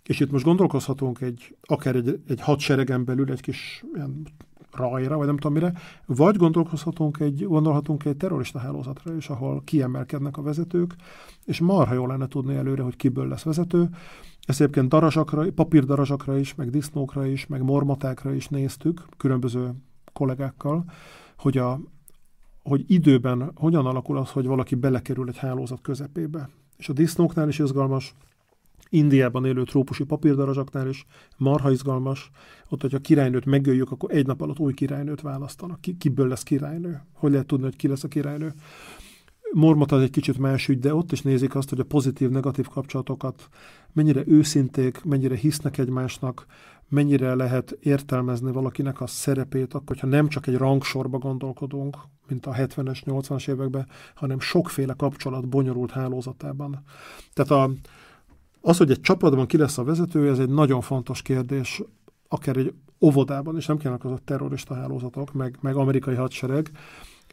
És 0.04 0.20
itt 0.20 0.32
most 0.32 0.46
gondolkozhatunk 0.46 1.22
egy, 1.22 1.56
akár 1.62 1.96
egy, 1.96 2.20
egy 2.28 2.42
hadseregen 2.42 3.06
belül 3.06 3.32
egy 3.32 3.42
kis 3.42 3.84
ilyen 3.94 4.28
rajra, 4.72 5.18
vagy 5.18 5.26
nem 5.26 5.38
tudom 5.38 5.54
mire, 5.54 5.74
vagy 6.06 6.36
gondolkozhatunk 6.36 7.20
egy, 7.20 7.46
gondolhatunk 7.48 8.06
egy 8.06 8.18
terrorista 8.18 8.60
hálózatra 8.60 9.16
is, 9.16 9.30
ahol 9.30 9.62
kiemelkednek 9.66 10.38
a 10.38 10.42
vezetők, 10.42 10.96
és 11.46 11.60
marha 11.60 11.94
jó 11.94 12.08
lenne 12.08 12.28
tudni 12.28 12.56
előre, 12.56 12.82
hogy 12.82 12.96
kiből 12.96 13.28
lesz 13.28 13.44
vezető. 13.44 13.90
Ezt 14.46 14.62
egyébként 14.62 14.90
darazsakra, 14.90 15.52
papírdarazsakra 15.52 16.38
is, 16.38 16.56
meg 16.56 16.70
disznókra 16.70 17.26
is, 17.26 17.48
meg 17.48 17.64
mormatákra 17.64 18.34
is 18.34 18.48
néztük, 18.48 19.06
különböző 19.18 19.74
kollégákkal, 20.14 20.86
hogy, 21.40 21.58
a, 21.58 21.80
hogy 22.64 22.84
időben 22.88 23.52
hogyan 23.56 23.86
alakul 23.86 24.18
az, 24.18 24.30
hogy 24.30 24.46
valaki 24.46 24.76
belekerül 24.76 25.28
egy 25.28 25.38
hálózat 25.38 25.82
közepébe. 25.82 26.50
És 26.78 26.90
a 26.90 26.94
disznóknál 26.94 27.48
is 27.48 27.60
izgalmas, 27.60 28.16
Indiában 28.90 29.46
élő 29.46 29.64
trópusi 29.64 30.04
papírdarazsaknál 30.04 30.88
is 30.88 31.06
marha 31.38 31.72
izgalmas. 31.72 32.32
Ott, 32.70 32.82
hogyha 32.82 33.00
királynőt 33.00 33.46
megöljük, 33.46 33.92
akkor 33.92 34.12
egy 34.12 34.26
nap 34.26 34.42
alatt 34.42 34.60
új 34.60 34.74
királynőt 34.74 35.22
választanak. 35.22 35.82
Ki, 35.82 35.98
kiből 35.98 36.28
lesz 36.28 36.44
királynő? 36.44 37.02
Hogy 37.14 37.32
lehet 37.32 37.48
tudni, 37.48 37.64
hogy 37.66 37.76
ki 37.76 37.88
lesz 37.88 38.04
a 38.04 38.08
királynő? 38.08 38.54
Mormot 39.52 39.92
az 39.92 40.02
egy 40.02 40.10
kicsit 40.10 40.38
más 40.38 40.68
ügy, 40.68 40.80
de 40.80 40.96
ott 40.96 41.12
is 41.12 41.22
nézik 41.22 41.56
azt, 41.56 41.70
hogy 41.70 41.80
a 41.80 41.84
pozitív-negatív 41.84 42.68
kapcsolatokat 42.68 43.50
mennyire 43.94 44.24
őszinték, 44.26 45.04
mennyire 45.04 45.36
hisznek 45.36 45.78
egymásnak, 45.78 46.46
mennyire 46.90 47.36
lehet 47.36 47.72
értelmezni 47.72 48.52
valakinek 48.52 49.02
a 49.02 49.08
szerepét, 49.08 49.74
akkor, 49.74 49.88
hogyha 49.88 50.08
nem 50.08 50.28
csak 50.28 50.48
egy 50.48 50.56
rangsorba 50.56 51.18
gondolkodunk, 51.18 51.98
mint 52.28 52.46
a 52.46 52.54
70-es, 52.54 53.02
80-as 53.06 53.50
években, 53.50 53.88
hanem 54.16 54.40
sokféle 54.40 54.94
kapcsolat 54.94 55.48
bonyolult 55.48 55.92
hálózatában. 55.92 56.84
Tehát 57.34 57.52
a, 57.52 57.72
az, 58.62 58.78
hogy 58.78 58.92
egy 58.92 59.02
csapatban 59.02 59.46
ki 59.46 59.58
lesz 59.58 59.78
a 59.78 59.84
vezető, 59.84 60.30
ez 60.30 60.40
egy 60.40 60.50
nagyon 60.50 60.82
fontos 60.82 61.22
kérdés, 61.22 61.82
akár 62.28 62.58
egy 62.58 62.74
óvodában 63.02 63.58
is, 63.58 63.66
nem 63.66 63.78
kellene 63.78 64.02
az 64.04 64.12
a 64.12 64.20
terrorista 64.26 64.76
hálózatok, 64.76 65.34
meg, 65.34 65.58
meg 65.62 65.76
amerikai 65.76 66.16
hadsereg, 66.16 66.72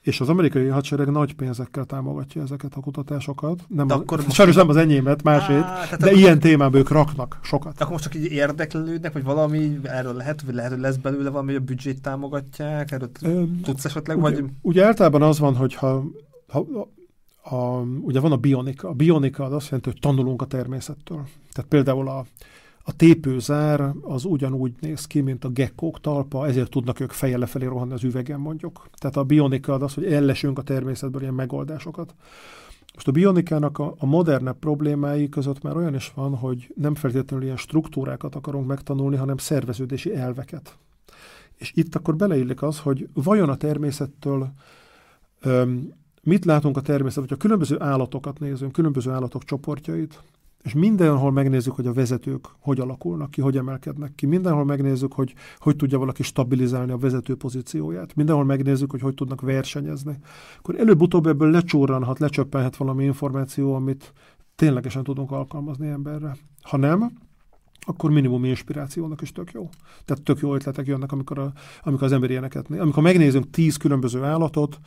és 0.06 0.20
az 0.20 0.28
amerikai 0.28 0.66
hadsereg 0.66 1.10
nagy 1.10 1.34
pénzekkel 1.34 1.84
támogatja 1.84 2.42
ezeket 2.42 2.74
a 2.74 2.80
kutatásokat. 2.80 3.64
Nem, 3.68 3.86
az, 3.90 3.98
akkor 3.98 4.24
sajnos 4.28 4.54
nem 4.54 4.68
az 4.68 4.76
enyémet, 4.76 5.22
másét, 5.22 5.62
á, 5.62 5.86
de 5.90 6.06
akkor... 6.06 6.18
ilyen 6.18 6.38
témában 6.38 6.80
ők 6.80 6.90
raknak 6.90 7.38
sokat. 7.42 7.80
Akkor 7.80 7.92
most 7.92 8.02
csak 8.02 8.14
így 8.14 8.32
érdeklődnek, 8.32 9.12
vagy 9.12 9.24
valami 9.24 9.78
erről 9.82 10.14
lehet, 10.14 10.42
vagy 10.42 10.54
lehet, 10.54 10.70
hogy 10.70 10.80
lesz 10.80 10.96
belőle 10.96 11.30
valami, 11.30 11.52
hogy 11.52 11.60
a 11.62 11.64
büdzsét 11.64 12.02
támogatják, 12.02 12.90
erről 12.90 13.10
Ö, 13.22 13.42
tudsz 13.62 13.84
esetleg, 13.84 14.18
ugye, 14.18 14.30
vagy... 14.30 14.44
Ugye 14.60 14.84
általában 14.84 15.22
az 15.22 15.38
van, 15.38 15.56
hogy 15.56 15.74
ha, 15.74 16.04
ha 16.46 16.66
a, 17.42 17.80
ugye 18.00 18.20
van 18.20 18.32
a 18.32 18.36
bionika. 18.36 18.88
A 18.88 18.92
bionika 18.92 19.44
az 19.44 19.52
azt 19.52 19.64
jelenti, 19.64 19.90
hogy 19.90 20.00
tanulunk 20.00 20.42
a 20.42 20.46
természettől. 20.46 21.26
Tehát 21.52 21.70
például 21.70 22.08
a, 22.08 22.26
a 22.88 22.96
tépőzár 22.96 23.92
az 24.00 24.24
ugyanúgy 24.24 24.72
néz 24.80 25.06
ki, 25.06 25.20
mint 25.20 25.44
a 25.44 25.48
gekkók 25.48 26.00
talpa, 26.00 26.46
ezért 26.46 26.70
tudnak 26.70 27.00
ők 27.00 27.10
feje 27.10 27.38
lefelé 27.38 27.64
rohanni 27.64 27.92
az 27.92 28.04
üvegen 28.04 28.40
mondjuk. 28.40 28.88
Tehát 28.98 29.16
a 29.16 29.24
bionika 29.24 29.72
az 29.74 29.82
az, 29.82 29.94
hogy 29.94 30.04
ellesünk 30.04 30.58
a 30.58 30.62
természetből 30.62 31.20
ilyen 31.20 31.34
megoldásokat. 31.34 32.14
Most 32.94 33.08
a 33.08 33.12
bionikának 33.12 33.78
a, 33.78 33.94
a 33.98 34.06
modernebb 34.06 34.58
problémái 34.58 35.28
között 35.28 35.62
már 35.62 35.76
olyan 35.76 35.94
is 35.94 36.12
van, 36.14 36.34
hogy 36.34 36.72
nem 36.76 36.94
feltétlenül 36.94 37.44
ilyen 37.44 37.56
struktúrákat 37.56 38.34
akarunk 38.34 38.66
megtanulni, 38.66 39.16
hanem 39.16 39.36
szerveződési 39.36 40.14
elveket. 40.14 40.76
És 41.56 41.72
itt 41.74 41.94
akkor 41.94 42.16
beleillik 42.16 42.62
az, 42.62 42.78
hogy 42.80 43.08
vajon 43.14 43.48
a 43.48 43.56
természettől 43.56 44.52
öm, 45.40 45.92
mit 46.22 46.44
látunk 46.44 46.76
a 46.76 46.80
természetben, 46.80 47.28
hogyha 47.28 47.42
különböző 47.42 47.80
állatokat 47.80 48.38
nézünk, 48.38 48.72
különböző 48.72 49.10
állatok 49.10 49.44
csoportjait, 49.44 50.20
és 50.66 50.74
mindenhol 50.74 51.32
megnézzük, 51.32 51.74
hogy 51.74 51.86
a 51.86 51.92
vezetők 51.92 52.46
hogy 52.60 52.80
alakulnak 52.80 53.30
ki, 53.30 53.40
hogy 53.40 53.56
emelkednek 53.56 54.14
ki. 54.14 54.26
Mindenhol 54.26 54.64
megnézzük, 54.64 55.12
hogy 55.12 55.34
hogy 55.58 55.76
tudja 55.76 55.98
valaki 55.98 56.22
stabilizálni 56.22 56.92
a 56.92 56.98
vezető 56.98 57.34
pozícióját. 57.36 58.14
Mindenhol 58.14 58.44
megnézzük, 58.44 58.90
hogy 58.90 59.00
hogy 59.00 59.14
tudnak 59.14 59.40
versenyezni. 59.40 60.18
Akkor 60.58 60.78
előbb-utóbb 60.78 61.26
ebből 61.26 61.50
lecsórranhat, 61.50 62.18
lecsöppenhet 62.18 62.76
valami 62.76 63.04
információ, 63.04 63.74
amit 63.74 64.12
ténylegesen 64.54 65.02
tudunk 65.02 65.30
alkalmazni 65.30 65.88
emberre. 65.88 66.36
Ha 66.62 66.76
nem, 66.76 67.10
akkor 67.80 68.10
minimum 68.10 68.44
inspirációnak 68.44 69.22
is 69.22 69.32
tök 69.32 69.50
jó. 69.52 69.68
Tehát 70.04 70.22
tök 70.22 70.38
jó 70.38 70.54
ötletek 70.54 70.86
jönnek, 70.86 71.12
amikor, 71.12 71.38
a, 71.38 71.52
amikor 71.82 72.02
az 72.02 72.12
ember 72.12 72.30
ilyeneket. 72.30 72.70
Amikor 72.70 73.02
megnézünk 73.02 73.50
tíz 73.50 73.76
különböző 73.76 74.22
állatot, 74.22 74.78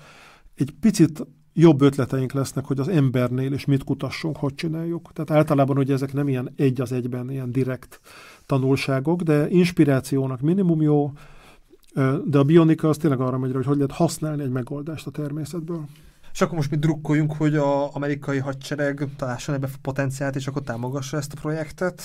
egy 0.56 0.74
picit 0.80 1.28
jobb 1.60 1.82
ötleteink 1.82 2.32
lesznek, 2.32 2.66
hogy 2.66 2.80
az 2.80 2.88
embernél 2.88 3.54
is 3.54 3.66
mit 3.66 3.84
kutassunk, 3.84 4.38
hogy 4.38 4.56
csináljuk. 4.56 5.12
Tehát 5.14 5.32
általában 5.32 5.78
ugye 5.78 5.94
ezek 5.94 6.14
nem 6.14 6.28
ilyen 6.28 6.54
egy 6.56 6.82
az 6.82 6.92
egyben, 6.92 7.32
ilyen 7.32 7.52
direkt 7.52 8.00
tanulságok, 8.46 9.22
de 9.22 9.50
inspirációnak 9.50 10.42
minimum 10.42 10.82
jó, 10.82 11.12
de 12.26 12.38
a 12.38 12.44
bionika 12.44 12.90
az 12.90 12.98
tényleg 12.98 13.20
arra 13.20 13.38
megy, 13.38 13.54
hogy 13.54 13.66
hogy 13.66 13.76
lehet 13.76 13.92
használni 13.92 14.44
egy 14.44 14.50
megoldást 14.50 15.08
a 15.08 15.12
természetből. 15.12 15.86
És 16.34 16.42
akkor 16.42 16.56
most 16.56 16.72
mi 16.72 16.78
drukkoljunk, 16.78 17.34
hogy 17.34 17.56
az 17.56 17.90
amerikai 17.94 18.38
hadsereg 18.38 19.08
találson 19.18 19.56
ebbe 19.56 19.70
potenciált, 19.82 20.36
és 20.36 20.48
akkor 20.48 20.62
támogassa 20.62 21.18
ezt 21.18 21.34
a 21.34 21.40
projektet? 21.42 22.02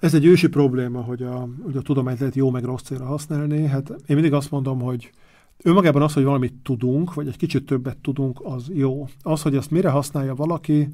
Ez 0.00 0.14
egy 0.14 0.24
ősi 0.24 0.48
probléma, 0.48 1.00
hogy 1.00 1.22
a, 1.22 1.48
hogy 1.62 1.76
a 1.76 1.82
tudományt 1.82 2.18
lehet 2.18 2.34
jó 2.34 2.50
meg 2.50 2.64
rossz 2.64 2.82
célra 2.82 3.04
használni. 3.04 3.66
Hát 3.66 3.90
én 3.90 4.16
mindig 4.16 4.32
azt 4.32 4.50
mondom, 4.50 4.80
hogy 4.80 5.10
önmagában 5.62 6.02
az, 6.02 6.12
hogy 6.12 6.24
valamit 6.24 6.54
tudunk, 6.62 7.14
vagy 7.14 7.28
egy 7.28 7.36
kicsit 7.36 7.66
többet 7.66 7.96
tudunk, 7.96 8.40
az 8.42 8.70
jó. 8.72 9.08
Az, 9.22 9.42
hogy 9.42 9.56
ezt 9.56 9.70
mire 9.70 9.90
használja 9.90 10.34
valaki, 10.34 10.88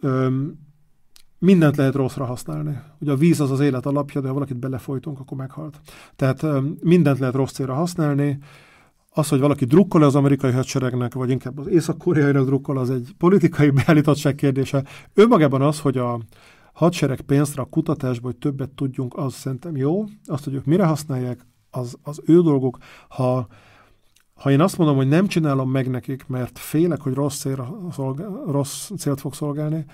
öm, 0.00 0.58
mindent 1.38 1.76
lehet 1.76 1.94
rosszra 1.94 2.24
használni. 2.24 2.80
Ugye 3.00 3.12
a 3.12 3.16
víz 3.16 3.40
az 3.40 3.50
az 3.50 3.60
élet 3.60 3.86
alapja, 3.86 4.20
de 4.20 4.26
ha 4.26 4.34
valakit 4.34 4.56
belefolytunk, 4.56 5.20
akkor 5.20 5.36
meghalt. 5.36 5.80
Tehát 6.16 6.42
öm, 6.42 6.76
mindent 6.82 7.18
lehet 7.18 7.34
rossz 7.34 7.52
célra 7.52 7.74
használni. 7.74 8.38
Az, 9.10 9.28
hogy 9.28 9.40
valaki 9.40 9.64
drukkol 9.64 10.02
az 10.02 10.14
amerikai 10.14 10.52
hadseregnek, 10.52 11.14
vagy 11.14 11.30
inkább 11.30 11.58
az 11.58 11.66
észak-koreainak 11.66 12.44
drukkol, 12.44 12.78
az 12.78 12.90
egy 12.90 13.14
politikai 13.18 13.70
beállítottság 13.84 14.34
kérdése. 14.34 14.84
Önmagában 15.14 15.62
az, 15.62 15.80
hogy 15.80 15.98
a 15.98 16.20
hadsereg 16.72 17.20
pénzre 17.20 17.62
a 17.62 17.64
kutatásba, 17.64 18.26
hogy 18.26 18.36
többet 18.36 18.70
tudjunk, 18.70 19.16
az 19.16 19.34
szerintem 19.34 19.76
jó. 19.76 20.04
Azt, 20.26 20.44
hogy 20.44 20.54
ők 20.54 20.64
mire 20.64 20.84
használják, 20.84 21.46
az, 21.70 21.96
az 22.02 22.20
ő 22.24 22.40
dolguk. 22.40 22.78
Ha 23.08 23.46
ha 24.38 24.50
én 24.50 24.60
azt 24.60 24.78
mondom, 24.78 24.96
hogy 24.96 25.08
nem 25.08 25.26
csinálom 25.26 25.70
meg 25.70 25.90
nekik, 25.90 26.26
mert 26.26 26.58
félek, 26.58 27.00
hogy 27.00 27.14
rossz, 27.14 27.38
célra 27.38 27.78
szolgál, 27.92 28.42
rossz 28.46 28.90
célt 28.98 29.20
fog 29.20 29.34
szolgálni, 29.34 29.84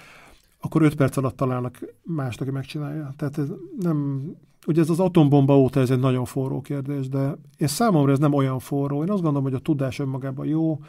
akkor 0.60 0.82
öt 0.82 0.94
perc 0.94 1.16
alatt 1.16 1.36
találnak 1.36 1.78
mást, 2.02 2.40
aki 2.40 2.50
megcsinálja. 2.50 3.12
Tehát 3.16 3.38
ez 3.38 3.48
nem, 3.80 4.28
ugye 4.66 4.80
ez 4.80 4.90
az 4.90 5.00
atombomba 5.00 5.58
óta 5.58 5.80
ez 5.80 5.90
egy 5.90 5.98
nagyon 5.98 6.24
forró 6.24 6.60
kérdés, 6.60 7.08
de 7.08 7.36
én 7.56 7.68
számomra 7.68 8.12
ez 8.12 8.18
nem 8.18 8.32
olyan 8.32 8.58
forró. 8.58 9.02
Én 9.02 9.10
azt 9.10 9.22
gondolom, 9.22 9.42
hogy 9.42 9.54
a 9.54 9.58
tudás 9.58 9.98
önmagában 9.98 10.46
jó. 10.46 10.80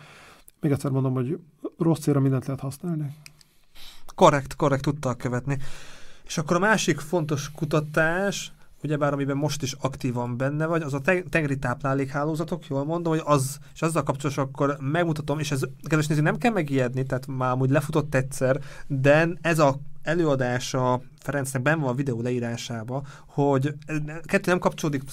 Még 0.62 0.72
egyszer 0.72 0.92
mondom, 0.92 1.14
hogy 1.14 1.40
rossz 1.78 2.00
célra 2.00 2.20
mindent 2.20 2.46
lehet 2.46 2.62
használni. 2.62 3.16
Korrekt, 4.16 4.56
korrekt, 4.56 4.84
tudta 4.84 5.14
követni. 5.14 5.58
És 6.26 6.38
akkor 6.38 6.56
a 6.56 6.60
másik 6.60 7.00
fontos 7.00 7.52
kutatás, 7.52 8.54
ugyebár 8.86 9.14
amiben 9.14 9.38
most 9.38 9.62
is 9.62 9.76
aktívan 9.82 10.38
benne 10.38 10.66
vagy, 10.66 10.82
az 10.82 10.94
a 10.94 11.02
tengeri 11.30 11.58
táplálékhálózatok, 11.58 12.68
jól 12.68 12.86
mondom, 12.86 13.14
hogy 13.14 13.22
az, 13.26 13.58
és 13.74 13.82
azzal 13.82 14.04
kapcsolatos 14.04 14.44
akkor 14.44 14.78
megmutatom, 14.80 15.40
és 15.40 15.52
ez, 15.52 15.62
kedves 15.84 16.08
néző, 16.08 16.22
nem 16.22 16.38
kell 16.38 16.52
megijedni, 16.52 17.04
tehát 17.04 17.28
már 17.28 17.52
amúgy 17.52 17.70
lefutott 17.70 18.16
egyszer, 18.16 18.60
de 18.88 19.30
ez 19.42 19.60
a 19.60 19.78
előadása 20.04 21.02
Ferencnek 21.20 21.62
benne 21.62 21.82
van 21.82 21.90
a 21.90 21.96
videó 21.96 22.22
leírásába, 22.22 23.04
hogy 23.26 23.76
kettő 24.24 24.50
nem 24.50 24.60
kapcsolódik 24.60 25.04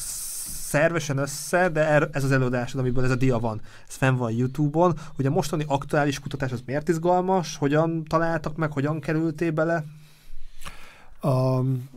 szervesen 0.73 1.19
össze, 1.19 1.69
de 1.69 1.87
er, 1.87 2.09
ez 2.13 2.25
az 2.25 2.31
előadásod, 2.31 2.81
amiből 2.81 3.05
ez 3.05 3.11
a 3.11 3.17
dia 3.17 3.39
van. 3.39 3.61
Ez 3.89 3.95
fenn 3.95 4.17
van 4.17 4.33
YouTube-on, 4.33 4.99
hogy 5.17 5.27
a 5.27 5.31
mostani 5.31 5.65
aktuális 5.69 6.21
kutatás 6.21 6.53
az 6.53 6.63
miért 6.67 6.89
izgalmas, 6.89 7.57
hogyan 7.57 8.05
találtak 8.05 8.57
meg, 8.57 8.73
hogyan 8.73 9.01
kerültél 9.01 9.51
bele? 9.51 9.85
Um, 11.23 11.89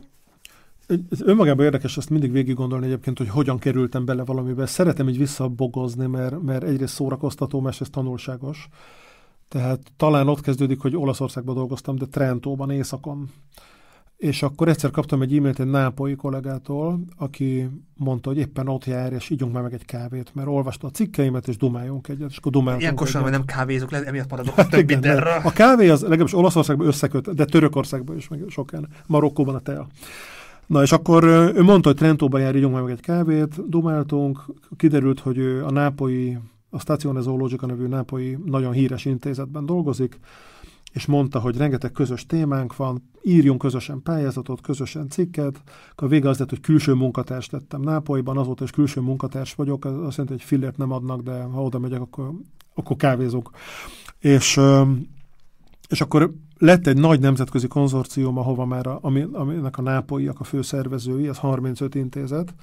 önmagában 1.20 1.64
érdekes 1.64 1.96
ezt 1.96 2.10
mindig 2.10 2.32
végig 2.32 2.54
gondolni 2.54 2.86
egyébként, 2.86 3.18
hogy 3.18 3.28
hogyan 3.28 3.58
kerültem 3.58 4.04
bele 4.04 4.24
valamibe. 4.24 4.66
Szeretem 4.66 5.08
így 5.08 5.18
visszabogozni, 5.18 6.06
mert, 6.06 6.42
mert 6.42 6.62
egyrészt 6.62 6.94
szórakoztató, 6.94 7.60
másrészt 7.60 7.90
tanulságos. 7.90 8.68
Tehát 9.48 9.80
talán 9.96 10.28
ott 10.28 10.40
kezdődik, 10.40 10.80
hogy 10.80 10.96
Olaszországban 10.96 11.54
dolgoztam, 11.54 11.96
de 11.96 12.04
Trentóban, 12.06 12.70
északon. 12.70 13.30
és 14.16 14.42
akkor 14.42 14.68
egyszer 14.68 14.90
kaptam 14.90 15.22
egy 15.22 15.36
e-mailt 15.36 15.60
egy 15.60 15.66
nápolyi 15.66 16.14
kollégától, 16.14 17.00
aki 17.16 17.68
mondta, 17.94 18.28
hogy 18.28 18.38
éppen 18.38 18.68
ott 18.68 18.84
jár, 18.84 19.12
és 19.12 19.30
ígyunk 19.30 19.52
már 19.52 19.62
meg 19.62 19.72
egy 19.72 19.84
kávét, 19.84 20.34
mert 20.34 20.48
olvasta 20.48 20.86
a 20.86 20.90
cikkeimet, 20.90 21.48
és 21.48 21.56
dumáljunk 21.56 22.08
egyet, 22.08 22.30
és 22.30 22.36
akkor 22.36 22.52
dumáltunk 22.52 22.82
Ilyenkor 22.82 23.06
sem, 23.06 23.28
nem 23.28 23.44
kávézok, 23.44 23.90
le, 23.90 24.04
emiatt 24.04 24.30
maradok 24.30 24.54
Hát 24.54 24.70
több 24.70 24.90
igen. 24.90 25.18
A 25.42 25.50
kávé 25.50 25.88
az 25.88 26.02
legalábbis 26.02 26.34
Olaszországban 26.34 26.86
összeköt, 26.86 27.34
de 27.34 27.44
Törökországban 27.44 28.16
is, 28.16 28.28
meg 28.28 28.44
sokan. 28.48 28.88
Marokkóban 29.06 29.54
a 29.54 29.60
tea. 29.60 29.86
Na 30.66 30.82
és 30.82 30.92
akkor 30.92 31.24
ő 31.24 31.62
mondta, 31.62 31.88
hogy 31.88 31.98
Trentóba 31.98 32.38
jár, 32.38 32.56
ígyunk 32.56 32.74
meg 32.74 32.90
egy 32.90 33.00
kávét, 33.00 33.68
dumáltunk, 33.68 34.44
kiderült, 34.76 35.20
hogy 35.20 35.38
ő 35.38 35.64
a 35.64 35.70
nápolyi, 35.70 36.38
a 36.70 36.78
Stazione 36.78 37.20
Zoologica 37.20 37.66
nevű 37.66 37.86
nápolyi 37.86 38.38
nagyon 38.44 38.72
híres 38.72 39.04
intézetben 39.04 39.66
dolgozik, 39.66 40.18
és 40.92 41.06
mondta, 41.06 41.38
hogy 41.38 41.56
rengeteg 41.56 41.92
közös 41.92 42.26
témánk 42.26 42.76
van, 42.76 43.02
írjunk 43.22 43.58
közösen 43.58 44.02
pályázatot, 44.02 44.60
közösen 44.60 45.08
cikket, 45.08 45.62
a 45.94 46.06
vége 46.06 46.28
az 46.28 46.38
lett, 46.38 46.48
hogy 46.48 46.60
külső 46.60 46.92
munkatárs 46.92 47.50
lettem 47.50 47.80
Nápolyban, 47.80 48.36
azóta 48.36 48.64
is 48.64 48.70
külső 48.70 49.00
munkatárs 49.00 49.54
vagyok, 49.54 49.84
az 49.84 49.92
azt 49.92 50.16
jelenti, 50.16 50.32
hogy 50.32 50.42
fillért 50.42 50.76
nem 50.76 50.92
adnak, 50.92 51.20
de 51.20 51.42
ha 51.42 51.62
oda 51.62 51.78
megyek, 51.78 52.00
akkor, 52.00 52.30
akkor 52.74 52.96
kávézok. 52.96 53.50
És, 54.18 54.60
és 55.88 56.00
akkor 56.00 56.34
lett 56.58 56.86
egy 56.86 56.96
nagy 56.96 57.20
nemzetközi 57.20 57.66
konzorcium, 57.66 58.38
ahova 58.38 58.64
már, 58.64 58.86
a, 58.86 58.98
ami, 59.02 59.26
aminek 59.32 59.78
a 59.78 59.82
nápolyiak 59.82 60.40
a 60.40 60.44
főszervezői, 60.44 61.28
ez 61.28 61.38
35 61.38 61.94
intézet, 61.94 62.54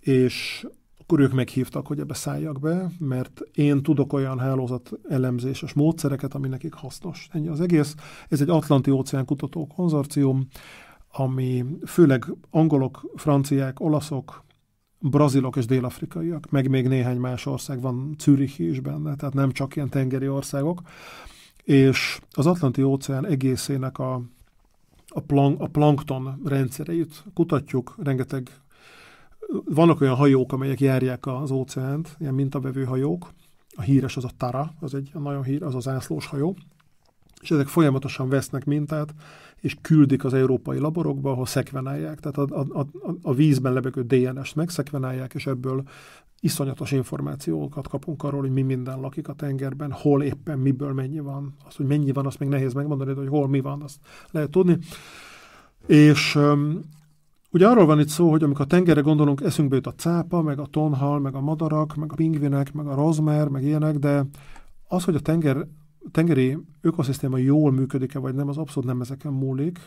és 0.00 0.66
akkor 0.98 1.20
ők 1.20 1.32
meghívtak, 1.32 1.86
hogy 1.86 2.00
ebbe 2.00 2.14
szálljak 2.14 2.60
be, 2.60 2.90
mert 2.98 3.40
én 3.52 3.82
tudok 3.82 4.12
olyan 4.12 4.38
hálózat 4.38 4.90
elemzéses 5.08 5.72
módszereket, 5.72 6.34
ami 6.34 6.48
nekik 6.48 6.72
hasznos. 6.72 7.28
Ennyi 7.32 7.48
az 7.48 7.60
egész. 7.60 7.94
Ez 8.28 8.40
egy 8.40 8.48
Atlanti 8.48 8.90
óceán 8.90 9.24
kutató 9.24 9.66
konzorcium, 9.66 10.46
ami 11.12 11.64
főleg 11.86 12.24
angolok, 12.50 13.12
franciák, 13.16 13.80
olaszok, 13.80 14.44
brazilok 15.00 15.56
és 15.56 15.66
dél-afrikaiak, 15.66 16.50
meg 16.50 16.68
még 16.68 16.88
néhány 16.88 17.18
más 17.18 17.46
ország 17.46 17.80
van, 17.80 18.14
Zürich 18.18 18.60
is 18.60 18.80
benne, 18.80 19.14
tehát 19.14 19.34
nem 19.34 19.52
csak 19.52 19.76
ilyen 19.76 19.88
tengeri 19.88 20.28
országok, 20.28 20.80
és 21.68 22.20
az 22.30 22.46
Atlanti 22.46 22.82
óceán 22.82 23.26
egészének 23.26 23.98
a, 23.98 24.22
a, 25.08 25.20
plank, 25.20 25.60
a 25.60 25.66
plankton 25.66 26.40
rendszereit 26.44 27.24
kutatjuk, 27.34 27.94
rengeteg 28.02 28.50
vannak 29.64 30.00
olyan 30.00 30.14
hajók, 30.14 30.52
amelyek 30.52 30.80
járják 30.80 31.26
az 31.26 31.50
óceánt, 31.50 32.16
ilyen 32.18 32.34
mintavevő 32.34 32.84
hajók. 32.84 33.32
A 33.74 33.82
híres 33.82 34.16
az 34.16 34.24
a 34.24 34.30
Tara, 34.36 34.74
az 34.80 34.94
egy 34.94 35.10
nagyon 35.12 35.42
hír, 35.42 35.62
az 35.62 35.74
az 35.74 35.88
ászlós 35.88 36.26
hajó. 36.26 36.56
És 37.40 37.50
ezek 37.50 37.66
folyamatosan 37.66 38.28
vesznek 38.28 38.64
mintát, 38.64 39.14
és 39.60 39.76
küldik 39.80 40.24
az 40.24 40.34
európai 40.34 40.78
laborokba, 40.78 41.30
ahol 41.30 41.46
szekvenálják. 41.46 42.20
Tehát 42.20 42.50
a, 42.50 42.60
a, 42.60 42.78
a, 42.80 42.86
a 43.22 43.34
vízben 43.34 43.72
lebegő 43.72 44.02
DNS-t 44.02 44.54
megszekvenálják, 44.54 45.34
és 45.34 45.46
ebből 45.46 45.82
iszonyatos 46.40 46.92
információkat 46.92 47.88
kapunk 47.88 48.22
arról, 48.22 48.40
hogy 48.40 48.50
mi 48.50 48.62
minden 48.62 49.00
lakik 49.00 49.28
a 49.28 49.32
tengerben, 49.32 49.92
hol 49.92 50.22
éppen, 50.22 50.58
miből 50.58 50.92
mennyi 50.92 51.20
van. 51.20 51.54
Az, 51.68 51.74
hogy 51.74 51.86
mennyi 51.86 52.12
van, 52.12 52.26
azt 52.26 52.38
még 52.38 52.48
nehéz 52.48 52.72
megmondani, 52.72 53.12
de 53.12 53.18
hogy 53.18 53.28
hol 53.28 53.48
mi 53.48 53.60
van, 53.60 53.82
azt 53.82 53.98
lehet 54.30 54.50
tudni. 54.50 54.78
És 55.86 56.38
Ugye 57.50 57.68
arról 57.68 57.86
van 57.86 58.00
itt 58.00 58.08
szó, 58.08 58.30
hogy 58.30 58.42
amikor 58.42 58.64
a 58.64 58.66
tengerre 58.66 59.00
gondolunk, 59.00 59.40
eszünkbe 59.40 59.74
jut 59.74 59.86
a 59.86 59.94
cápa, 59.94 60.42
meg 60.42 60.58
a 60.58 60.66
tonhal, 60.66 61.18
meg 61.18 61.34
a 61.34 61.40
madarak, 61.40 61.94
meg 61.94 62.12
a 62.12 62.14
pingvinek, 62.14 62.72
meg 62.72 62.86
a 62.86 62.94
rozmer, 62.94 63.48
meg 63.48 63.62
ilyenek, 63.62 63.96
de 63.96 64.26
az, 64.88 65.04
hogy 65.04 65.14
a 65.14 65.20
tenger, 65.20 65.66
tengeri 66.10 66.58
ökoszisztéma 66.80 67.36
jól 67.36 67.72
működik-e, 67.72 68.18
vagy 68.18 68.34
nem, 68.34 68.48
az 68.48 68.56
abszolút 68.56 68.88
nem 68.88 69.00
ezeken 69.00 69.32
múlik. 69.32 69.78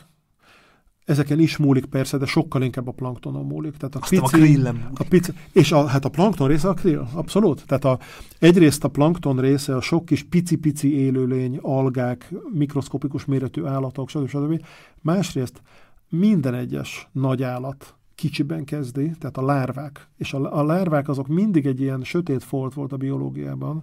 Ezeken 1.04 1.38
is 1.38 1.56
múlik 1.56 1.84
persze, 1.84 2.18
de 2.18 2.26
sokkal 2.26 2.62
inkább 2.62 2.88
a 2.88 2.92
planktonon 2.92 3.46
múlik. 3.46 3.76
Tehát 3.76 3.94
a 3.94 3.98
Azt 4.02 4.10
nem 4.10 4.22
a 4.22 4.26
pici, 4.26 4.42
grillem. 4.42 4.90
a 4.94 5.04
pici, 5.08 5.32
és 5.52 5.72
a, 5.72 5.86
hát 5.86 6.04
a 6.04 6.08
plankton 6.08 6.48
része 6.48 6.68
a 6.68 6.74
krill, 6.74 7.06
abszolút. 7.14 7.66
Tehát 7.66 7.84
a, 7.84 7.98
egyrészt 8.38 8.84
a 8.84 8.88
plankton 8.88 9.40
része 9.40 9.76
a 9.76 9.80
sok 9.80 10.04
kis 10.04 10.22
pici-pici 10.22 10.94
élőlény, 10.98 11.58
algák, 11.62 12.34
mikroszkopikus 12.52 13.24
méretű 13.24 13.64
állatok, 13.64 14.08
stb. 14.08 14.28
stb. 14.28 14.64
Másrészt 15.00 15.62
minden 16.08 16.54
egyes 16.54 17.08
nagy 17.12 17.42
állat 17.42 17.94
kicsiben 18.14 18.64
kezdi, 18.64 19.10
tehát 19.18 19.36
a 19.36 19.44
lárvák. 19.44 20.08
És 20.16 20.32
a, 20.32 20.58
a 20.58 20.64
lárvák 20.64 21.08
azok 21.08 21.28
mindig 21.28 21.66
egy 21.66 21.80
ilyen 21.80 22.02
sötét 22.04 22.42
folt 22.42 22.74
volt 22.74 22.92
a 22.92 22.96
biológiában. 22.96 23.82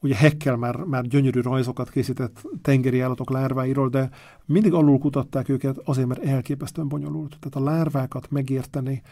Ugye 0.00 0.14
Heckel 0.14 0.56
már, 0.56 0.76
már 0.76 1.06
gyönyörű 1.06 1.40
rajzokat 1.40 1.90
készített 1.90 2.42
tengeri 2.62 3.00
állatok 3.00 3.30
lárváiról, 3.30 3.88
de 3.88 4.10
mindig 4.44 4.72
alul 4.72 4.98
kutatták 4.98 5.48
őket 5.48 5.78
azért, 5.84 6.06
mert 6.06 6.24
elképesztően 6.24 6.88
bonyolult. 6.88 7.36
Tehát 7.40 7.68
a 7.68 7.72
lárvákat 7.72 8.30
megérteni, 8.30 9.02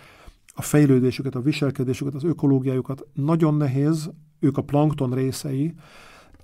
a 0.55 0.62
fejlődésüket, 0.62 1.34
a 1.34 1.41
viselkedésüket, 1.41 2.14
az 2.14 2.24
ökológiájukat 2.24 3.07
nagyon 3.12 3.55
nehéz, 3.55 4.11
ők 4.41 4.57
a 4.57 4.62
plankton 4.62 5.14
részei, 5.14 5.74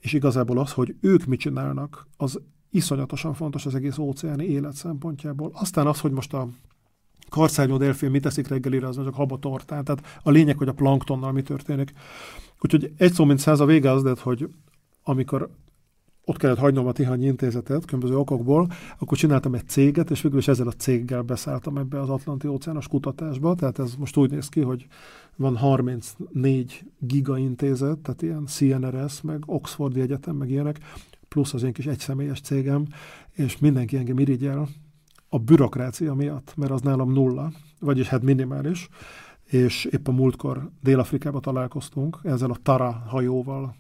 és 0.01 0.13
igazából 0.13 0.59
az, 0.59 0.73
hogy 0.73 0.95
ők 1.01 1.25
mit 1.25 1.41
csinálnak, 1.41 2.07
az 2.17 2.41
iszonyatosan 2.71 3.35
fontos 3.35 3.67
az 3.67 3.75
egész 3.75 3.99
óceáni 3.99 4.45
élet 4.45 4.75
szempontjából. 4.75 5.51
Aztán 5.55 5.87
az, 5.87 6.01
hogy 6.01 6.13
most 6.13 6.35
a 6.35 6.49
karszárnyó 7.29 7.77
delfin 7.77 8.11
mit 8.11 8.23
teszik 8.23 8.49
reggelire, 8.49 8.87
az 8.87 8.97
csak 8.97 9.15
habatortán. 9.15 9.85
Tehát 9.85 10.21
a 10.23 10.31
lényeg, 10.31 10.59
hogy 10.59 10.69
a 10.69 10.73
planktonnal 10.73 11.33
mi 11.33 11.43
történik. 11.43 11.93
Úgyhogy 12.65 12.93
egy 12.97 13.13
szó, 13.13 13.25
mint 13.25 13.39
száz 13.39 13.61
a 13.61 13.65
vége 13.65 13.91
az 13.91 14.03
lett, 14.03 14.19
hogy 14.19 14.49
amikor 15.03 15.51
ott 16.25 16.37
kellett 16.37 16.59
hagynom 16.59 16.87
a 16.87 16.93
Tihanyi 16.93 17.27
intézetet 17.27 17.85
különböző 17.85 18.17
okokból, 18.17 18.71
akkor 18.99 19.19
csináltam 19.19 19.55
egy 19.55 19.69
céget, 19.69 20.11
és 20.11 20.23
végül 20.23 20.39
is 20.39 20.49
ezzel 20.49 20.67
a 20.67 20.73
céggel 20.73 21.23
beszálltam 21.23 21.77
ebbe 21.77 22.01
az 22.01 22.09
Atlanti 22.09 22.47
óceános 22.47 22.89
kutatásba. 22.89 23.55
Tehát 23.55 23.79
ez 23.79 23.95
most 23.95 24.17
úgy 24.17 24.31
néz 24.31 24.49
ki, 24.49 24.61
hogy 24.61 24.87
van 25.37 25.57
34 25.57 26.85
gigaintézet, 26.99 27.99
tehát 27.99 28.23
ilyen 28.23 28.47
CNRS, 28.47 29.21
meg 29.21 29.43
Oxfordi 29.47 30.01
Egyetem, 30.01 30.37
meg 30.37 30.51
ilyenek, 30.51 30.79
plusz 31.29 31.55
az 31.55 31.63
én 31.63 31.73
kis 31.73 31.87
egyszemélyes 31.87 32.41
cégem, 32.41 32.87
és 33.33 33.59
mindenki 33.59 33.97
engem 33.97 34.19
irigyel 34.19 34.69
a 35.29 35.39
bürokrácia 35.39 36.15
miatt, 36.15 36.53
mert 36.57 36.71
az 36.71 36.81
nálam 36.81 37.13
nulla, 37.13 37.53
vagyis 37.81 38.09
hát 38.09 38.23
minimális, 38.23 38.89
és 39.53 39.85
épp 39.85 40.09
a 40.09 40.13
múltkor 40.13 40.71
Dél-Afrikába 40.83 41.41
találkoztunk 41.41 42.19
ezzel 42.23 42.51
a 42.51 42.57
Tara 42.63 43.03
hajóval. 43.07 43.75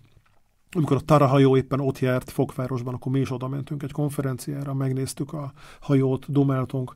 Amikor 0.74 0.96
a 0.96 1.00
Tara 1.00 1.26
hajó 1.26 1.56
éppen 1.56 1.80
ott 1.80 1.98
járt 1.98 2.30
Fokvárosban, 2.30 2.94
akkor 2.94 3.12
mi 3.12 3.20
is 3.20 3.32
oda 3.32 3.48
mentünk 3.48 3.82
egy 3.82 3.92
konferenciára, 3.92 4.74
megnéztük 4.74 5.32
a 5.32 5.52
hajót, 5.80 6.32
dumáltunk, 6.32 6.92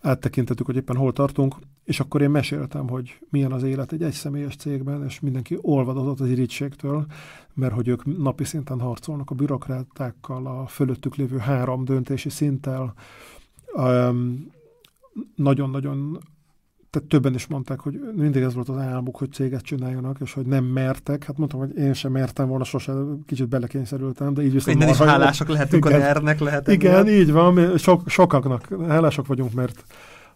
áttekintettük, 0.00 0.66
hogy 0.66 0.76
éppen 0.76 0.96
hol 0.96 1.12
tartunk, 1.12 1.56
és 1.84 2.00
akkor 2.00 2.22
én 2.22 2.30
meséltem, 2.30 2.88
hogy 2.88 3.18
milyen 3.28 3.52
az 3.52 3.62
élet 3.62 3.92
egy 3.92 4.02
egyszemélyes 4.02 4.56
cégben, 4.56 5.04
és 5.04 5.20
mindenki 5.20 5.58
olvadozott 5.60 6.20
az 6.20 6.28
irítségtől, 6.28 7.06
mert 7.54 7.74
hogy 7.74 7.88
ők 7.88 8.18
napi 8.18 8.44
szinten 8.44 8.80
harcolnak 8.80 9.30
a 9.30 9.34
bürokrátákkal, 9.34 10.46
a 10.46 10.66
fölöttük 10.66 11.14
lévő 11.14 11.38
három 11.38 11.84
döntési 11.84 12.28
szinttel. 12.28 12.94
Nagyon-nagyon 15.34 16.18
tehát 16.90 17.08
többen 17.08 17.34
is 17.34 17.46
mondták, 17.46 17.80
hogy 17.80 18.00
mindig 18.16 18.42
ez 18.42 18.54
volt 18.54 18.68
az 18.68 18.76
álmuk, 18.76 19.16
hogy 19.16 19.32
céget 19.32 19.62
csináljanak, 19.62 20.16
és 20.20 20.32
hogy 20.32 20.46
nem 20.46 20.64
mertek. 20.64 21.24
Hát 21.24 21.38
mondtam, 21.38 21.60
hogy 21.60 21.76
én 21.76 21.92
sem 21.92 22.12
mertem 22.12 22.48
volna, 22.48 22.64
sose 22.64 22.92
kicsit 23.26 23.48
belekényszerültem, 23.48 24.34
de 24.34 24.42
így 24.42 24.52
viszont 24.52 24.76
Innen 24.76 24.88
is 24.88 24.98
hálásak 24.98 25.48
lehetünk 25.48 25.84
Igen. 25.84 26.00
a 26.00 26.04
NER-nek, 26.04 26.40
lehet 26.40 26.68
Igen, 26.68 26.94
emiatt. 26.94 27.20
így 27.20 27.32
van, 27.32 27.76
sok, 27.78 28.08
sokaknak 28.08 28.68
hálásak 28.88 29.26
vagyunk, 29.26 29.52
mert 29.52 29.84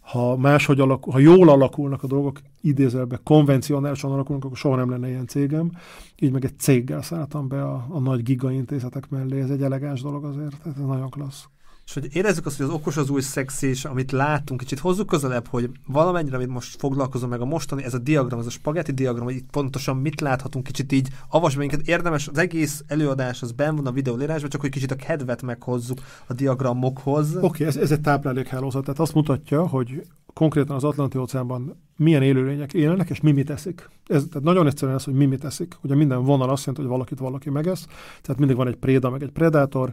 ha 0.01 0.37
máshogy 0.37 0.81
alakul, 0.81 1.13
ha 1.13 1.19
jól 1.19 1.49
alakulnak 1.49 2.03
a 2.03 2.07
dolgok, 2.07 2.41
idézelbe 2.61 3.21
konvencionálisan 3.23 4.13
alakulnak, 4.13 4.45
akkor 4.45 4.57
soha 4.57 4.77
nem 4.77 4.91
lenne 4.91 5.09
ilyen 5.09 5.27
cégem. 5.27 5.71
Így 6.19 6.33
meg 6.33 6.45
egy 6.45 6.59
céggel 6.59 7.03
szálltam 7.03 7.49
be 7.49 7.63
a, 7.63 7.87
a 7.89 7.99
nagy 7.99 8.23
gigaintézetek 8.23 9.09
mellé. 9.09 9.41
Ez 9.41 9.51
egy 9.51 9.63
elegáns 9.63 10.03
dolog 10.03 10.25
azért, 10.25 10.67
ez 10.67 10.73
nagyon 10.87 11.11
klassz. 11.11 11.45
És 11.87 11.95
hogy 11.95 12.09
érezzük 12.13 12.47
azt, 12.47 12.57
hogy 12.57 12.67
az 12.67 12.73
okos 12.73 12.97
az 12.97 13.11
új 13.11 13.21
szexi, 13.21 13.67
és 13.67 13.85
amit 13.85 14.13
látunk, 14.13 14.61
kicsit 14.61 14.79
hozzuk 14.79 15.07
közelebb, 15.07 15.47
hogy 15.47 15.71
valamennyire, 15.87 16.37
amit 16.37 16.49
most 16.49 16.79
foglalkozom 16.79 17.29
meg 17.29 17.41
a 17.41 17.45
mostani, 17.45 17.85
ez 17.85 17.95
a 17.95 17.99
diagram, 17.99 18.41
ez 18.41 18.47
a 18.47 18.51
spagetti 18.51 18.93
diagram, 18.93 19.25
hogy 19.25 19.35
itt 19.35 19.51
pontosan 19.51 19.97
mit 19.97 20.21
láthatunk, 20.21 20.65
kicsit 20.65 20.93
így 20.93 21.09
avasd 21.29 21.59
minket. 21.59 21.87
Érdemes, 21.87 22.29
az 22.29 22.39
egész 22.39 22.85
előadás 22.87 23.43
az 23.43 23.53
benn 23.53 23.77
van 23.77 23.87
a 23.87 23.93
videólírásban, 23.93 24.51
csak 24.51 24.61
hogy 24.61 24.71
kicsit 24.71 24.91
a 24.91 24.97
kedvet 24.97 25.43
meghozzuk 25.43 25.99
a 26.27 26.33
diagramokhoz. 26.33 27.37
Oké, 27.37 27.45
okay, 27.47 27.67
ez, 27.67 27.77
ez 27.77 27.91
egy 27.91 28.01
táplálékhálózat, 28.01 28.85
tehát 28.85 29.01
azt 29.01 29.15
mutatja, 29.15 29.67
hogy 29.67 30.07
konkrétan 30.35 30.77
az 30.77 30.85
Atlanti 30.85 31.19
óceánban 31.19 31.83
milyen 31.97 32.23
élőlények 32.23 32.73
élnek, 32.73 33.11
és 33.11 33.21
mi 33.21 33.33
mit 33.33 33.51
eszik. 33.51 33.91
Ez, 34.07 34.25
tehát 34.29 34.43
nagyon 34.45 34.67
egyszerűen 34.67 34.97
ez, 34.97 35.05
hogy 35.05 35.15
mi 35.15 35.27
mit 35.27 35.45
eszik. 35.45 35.77
Ugye 35.83 35.95
minden 35.95 36.25
vonal 36.25 36.51
azt 36.51 36.65
jelenti, 36.67 36.81
hogy 36.81 36.97
valakit 36.97 37.19
valaki 37.19 37.51
megesz, 37.51 37.87
tehát 38.23 38.39
mindig 38.39 38.57
van 38.57 38.69
egy 38.69 38.77
préda, 38.77 39.11
meg 39.11 39.23
egy 39.23 39.31
predátor. 39.31 39.93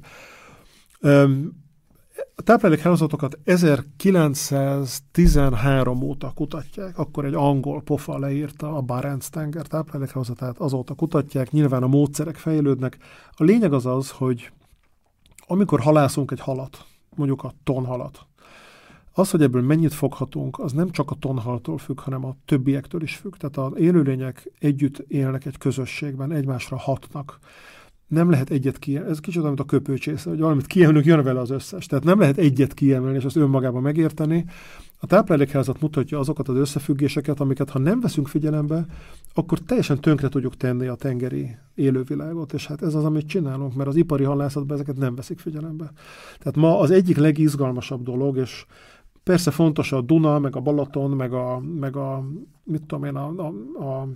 Öm, 0.99 1.51
a 2.35 2.41
táplálékhálózatokat 2.41 3.39
1913 3.43 6.01
óta 6.01 6.31
kutatják, 6.35 6.97
akkor 6.97 7.25
egy 7.25 7.33
angol 7.33 7.81
pofa 7.81 8.17
leírta 8.17 8.75
a 8.75 8.81
Barents 8.81 9.29
tenger 9.29 9.67
táplálékhálózatát, 9.67 10.57
azóta 10.57 10.93
kutatják, 10.93 11.51
nyilván 11.51 11.83
a 11.83 11.87
módszerek 11.87 12.35
fejlődnek. 12.35 12.97
A 13.31 13.43
lényeg 13.43 13.73
az 13.73 13.85
az, 13.85 14.09
hogy 14.09 14.51
amikor 15.47 15.79
halászunk 15.79 16.31
egy 16.31 16.39
halat, 16.39 16.85
mondjuk 17.15 17.43
a 17.43 17.53
tonhalat, 17.63 18.25
Az, 19.13 19.31
hogy 19.31 19.41
ebből 19.41 19.61
mennyit 19.61 19.93
foghatunk, 19.93 20.59
az 20.59 20.71
nem 20.71 20.89
csak 20.89 21.11
a 21.11 21.15
tonhaltól 21.15 21.77
függ, 21.77 21.99
hanem 21.99 22.25
a 22.25 22.35
többiektől 22.45 23.01
is 23.01 23.15
függ. 23.15 23.35
Tehát 23.35 23.57
az 23.57 23.79
élőlények 23.79 24.51
együtt 24.59 24.97
élnek 24.97 25.45
egy 25.45 25.57
közösségben, 25.57 26.31
egymásra 26.31 26.77
hatnak 26.77 27.39
nem 28.11 28.29
lehet 28.29 28.49
egyet 28.49 28.79
kiemelni, 28.79 29.11
ez 29.11 29.19
kicsit 29.19 29.43
mint 29.43 29.59
a 29.59 29.63
köpőcsésze, 29.63 30.29
hogy 30.29 30.39
valamit 30.39 30.65
kiemelünk, 30.65 31.05
jön 31.05 31.23
vele 31.23 31.39
az 31.39 31.49
összes. 31.49 31.85
Tehát 31.85 32.03
nem 32.03 32.19
lehet 32.19 32.37
egyet 32.37 32.73
kiemelni, 32.73 33.17
és 33.17 33.23
azt 33.23 33.35
önmagában 33.35 33.81
megérteni. 33.81 34.45
A 34.99 35.05
táplálékházat 35.05 35.81
mutatja 35.81 36.19
azokat 36.19 36.47
az 36.47 36.55
összefüggéseket, 36.55 37.39
amiket 37.39 37.69
ha 37.69 37.79
nem 37.79 37.99
veszünk 37.99 38.27
figyelembe, 38.27 38.85
akkor 39.33 39.59
teljesen 39.59 40.01
tönkre 40.01 40.29
tudjuk 40.29 40.57
tenni 40.57 40.87
a 40.87 40.95
tengeri 40.95 41.55
élővilágot, 41.75 42.53
és 42.53 42.67
hát 42.67 42.81
ez 42.81 42.93
az, 42.93 43.05
amit 43.05 43.27
csinálunk, 43.27 43.75
mert 43.75 43.89
az 43.89 43.95
ipari 43.95 44.23
halászatban 44.23 44.75
ezeket 44.75 44.97
nem 44.97 45.15
veszik 45.15 45.39
figyelembe. 45.39 45.91
Tehát 46.39 46.55
ma 46.55 46.79
az 46.79 46.91
egyik 46.91 47.17
legizgalmasabb 47.17 48.03
dolog, 48.03 48.37
és 48.37 48.65
persze 49.23 49.51
fontos 49.51 49.91
a 49.91 50.01
Duna, 50.01 50.39
meg 50.39 50.55
a 50.55 50.59
Balaton, 50.59 51.11
meg 51.11 51.33
a, 51.33 51.61
meg 51.79 51.95
a 51.95 52.23
mit 52.63 52.83
tudom 52.85 53.03
én, 53.03 53.15
a, 53.15 53.33
a, 53.37 53.53
a 53.83 54.07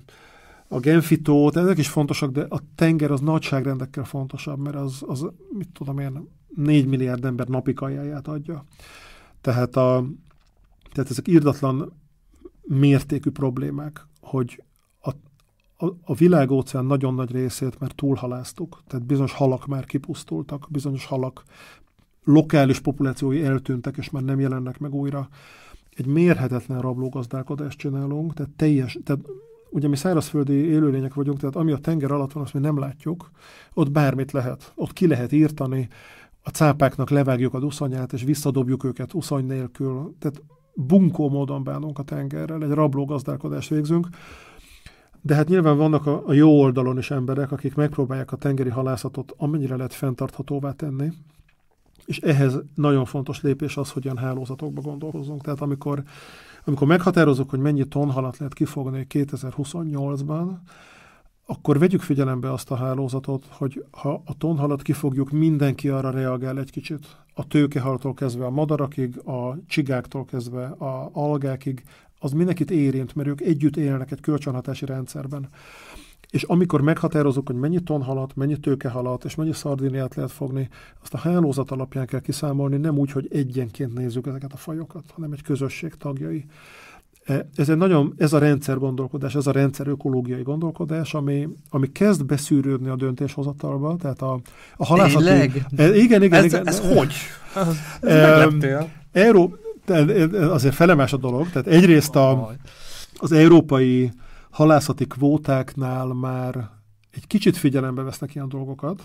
a 0.68 0.80
Genfitó, 0.80 1.52
ezek 1.54 1.78
is 1.78 1.90
fontosak, 1.90 2.32
de 2.32 2.46
a 2.50 2.60
tenger 2.76 3.12
az 3.12 3.20
nagyságrendekkel 3.20 4.04
fontosabb, 4.04 4.60
mert 4.60 4.76
az, 4.76 5.04
az 5.08 5.28
mit 5.50 5.70
tudom 5.74 6.00
én, 6.00 6.28
4 6.56 6.86
milliárd 6.86 7.26
ember 7.26 7.48
napi 7.48 7.74
kajáját 7.74 8.28
adja. 8.28 8.66
Tehát, 9.42 9.76
a, 9.76 10.06
tehát 10.92 11.10
ezek 11.10 11.28
írdatlan 11.28 11.94
mértékű 12.62 13.30
problémák, 13.30 14.08
hogy 14.22 14.64
a, 15.00 15.10
a, 15.86 15.86
a 16.04 16.14
világóceán 16.14 16.86
nagyon 16.86 17.14
nagy 17.14 17.32
részét 17.32 17.80
már 17.80 17.92
túlhaláztuk, 17.92 18.82
tehát 18.88 19.06
bizonyos 19.06 19.34
halak 19.34 19.66
már 19.66 19.86
kipusztultak, 19.86 20.68
bizonyos 20.70 21.06
halak 21.06 21.44
lokális 22.24 22.80
populációi 22.80 23.44
eltűntek, 23.44 23.98
és 23.98 24.10
már 24.10 24.24
nem 24.24 24.40
jelennek 24.40 24.80
meg 24.80 24.94
újra. 24.94 25.30
Egy 25.96 26.06
mérhetetlen 26.06 26.82
rablógazdálkodást 26.82 27.78
csinálunk, 27.78 28.34
tehát 28.34 28.52
teljes, 28.52 28.98
tehát 29.04 29.22
ugye 29.76 29.88
mi 29.88 29.96
szárazföldi 29.96 30.54
élőlények 30.54 31.14
vagyunk, 31.14 31.40
tehát 31.40 31.56
ami 31.56 31.72
a 31.72 31.78
tenger 31.78 32.12
alatt 32.12 32.32
van, 32.32 32.44
azt 32.44 32.54
mi 32.54 32.60
nem 32.60 32.80
látjuk, 32.80 33.32
ott 33.74 33.92
bármit 33.92 34.32
lehet. 34.32 34.72
Ott 34.76 34.94
ki 34.94 35.08
lehet 35.08 35.32
írtani, 35.32 35.88
a 36.44 36.50
cápáknak 36.50 37.10
levágjuk 37.10 37.54
a 37.54 37.60
uszonyát, 37.60 38.14
és 38.14 38.24
visszadobjuk 38.24 38.84
őket 38.84 39.14
uszony 39.14 39.46
nélkül. 39.46 40.16
Tehát 40.20 40.42
bunkó 40.74 41.30
módon 41.30 41.64
bánunk 41.64 42.00
a 42.00 42.04
tengerrel, 42.04 42.64
egy 42.64 42.70
rablógazdálkodást 42.70 43.70
végzünk. 43.70 44.08
De 45.22 45.36
hát 45.36 45.48
nyilván 45.48 45.78
vannak 45.78 46.06
a, 46.06 46.24
a 46.26 46.34
jó 46.34 46.60
oldalon 46.60 46.98
is 46.98 47.12
emberek, 47.12 47.52
akik 47.52 47.76
megpróbálják 47.76 48.32
a 48.32 48.38
tengeri 48.38 48.70
halászatot 48.70 49.34
amennyire 49.38 49.76
lehet 49.76 49.94
fenntarthatóvá 49.94 50.72
tenni, 50.72 51.12
és 52.06 52.18
ehhez 52.18 52.60
nagyon 52.76 53.06
fontos 53.06 53.42
lépés 53.42 53.78
az, 53.78 53.92
hogy 53.92 54.06
olyan 54.06 54.18
hálózatokba 54.18 54.82
gondolkozunk. 54.82 55.42
Tehát 55.42 55.62
amikor 55.62 56.04
amikor 56.66 56.88
meghatározok, 56.88 57.50
hogy 57.50 57.60
mennyi 57.60 57.88
tonhalat 57.88 58.38
lehet 58.38 58.54
kifogni 58.54 59.06
2028-ban, 59.10 60.50
akkor 61.46 61.80
vegyük 61.80 62.02
figyelembe 62.02 62.52
azt 62.52 62.72
a 62.72 62.76
hálózatot, 62.76 63.46
hogy 63.50 63.86
ha 63.92 64.22
a 64.26 64.38
tonhalat 64.38 64.82
kifogjuk, 64.82 65.32
mindenki 65.32 65.90
arra 65.90 66.10
reagál 66.10 66.60
egy 66.60 66.72
kicsit. 66.72 67.18
A 67.34 67.48
tőkehaltól 67.48 68.14
kezdve 68.14 68.46
a 68.46 68.50
madarakig, 68.50 69.18
a 69.18 69.58
csigáktól 69.68 70.26
kezdve 70.26 70.66
a 70.66 71.10
algákig, 71.14 71.84
az 72.20 72.32
mindenkit 72.32 72.72
érint, 72.72 73.16
mert 73.16 73.30
ők 73.30 73.42
együtt 73.42 73.78
élnek 73.78 74.12
egy 74.12 74.20
kölcsönhatási 74.20 74.86
rendszerben. 74.86 75.50
És 76.30 76.44
amikor 76.44 76.82
meghatározunk, 76.82 77.48
hogy 77.48 77.56
mennyi 77.56 77.80
tonhalat, 77.80 78.36
mennyi 78.36 78.58
tőkehalat 78.58 79.26
és 79.26 79.36
mennyi 79.36 79.54
szardiniát 79.54 80.16
lehet 80.16 80.32
fogni, 80.32 80.70
azt 81.02 81.14
a 81.14 81.18
hálózat 81.18 81.72
alapján 81.72 82.06
kell 82.06 82.20
kiszámolni, 82.20 82.78
nem 82.78 82.98
úgy, 82.98 83.12
hogy 83.12 83.28
egyenként 83.32 83.94
nézzük 83.94 84.28
ezeket 84.28 84.54
a 84.54 84.58
fajokat, 84.58 85.04
hanem 85.14 85.32
egy 85.32 85.42
közösség 85.42 85.94
tagjai. 85.94 86.46
E, 87.26 87.48
ez, 87.56 87.70
egy 87.70 87.78
nagyon, 87.78 88.14
ez 88.18 88.34
a 88.34 88.38
rendszer 88.38 88.78
gondolkodás, 88.78 89.36
ez 89.36 89.48
a 89.48 89.52
rendszer 89.52 89.88
ökológiai 89.88 90.42
gondolkodás, 90.42 91.14
ami, 91.14 91.48
ami 91.70 91.92
kezd 91.92 92.26
beszűrődni 92.26 92.90
a 92.90 92.96
döntéshozatalba, 92.96 93.96
tehát 93.96 94.22
a, 94.22 94.40
a 94.78 94.86
halászati... 94.86 95.24
Tényleg? 95.24 95.66
E, 95.76 95.96
igen, 95.96 96.24
igen, 96.24 96.44
ez, 96.44 96.46
igen. 96.46 96.68
Ez 96.68 96.80
hogy? 96.80 97.14
Ez, 97.56 97.78
ez 98.02 98.54
Euró, 99.12 99.56
azért 100.50 100.76
felemás 100.76 101.14
a 101.14 101.18
dolog, 101.18 101.50
tehát 101.50 101.68
egyrészt 101.68 102.16
a, 102.16 102.56
az 103.18 103.32
európai 103.32 104.12
halászati 104.56 105.08
kvótáknál 105.08 106.08
már 106.08 106.70
egy 107.12 107.28
kicsit 107.28 107.58
figyelembe 107.58 108.02
vesznek 108.02 108.36
ilyen 108.36 108.50
dolgokat, 108.50 109.04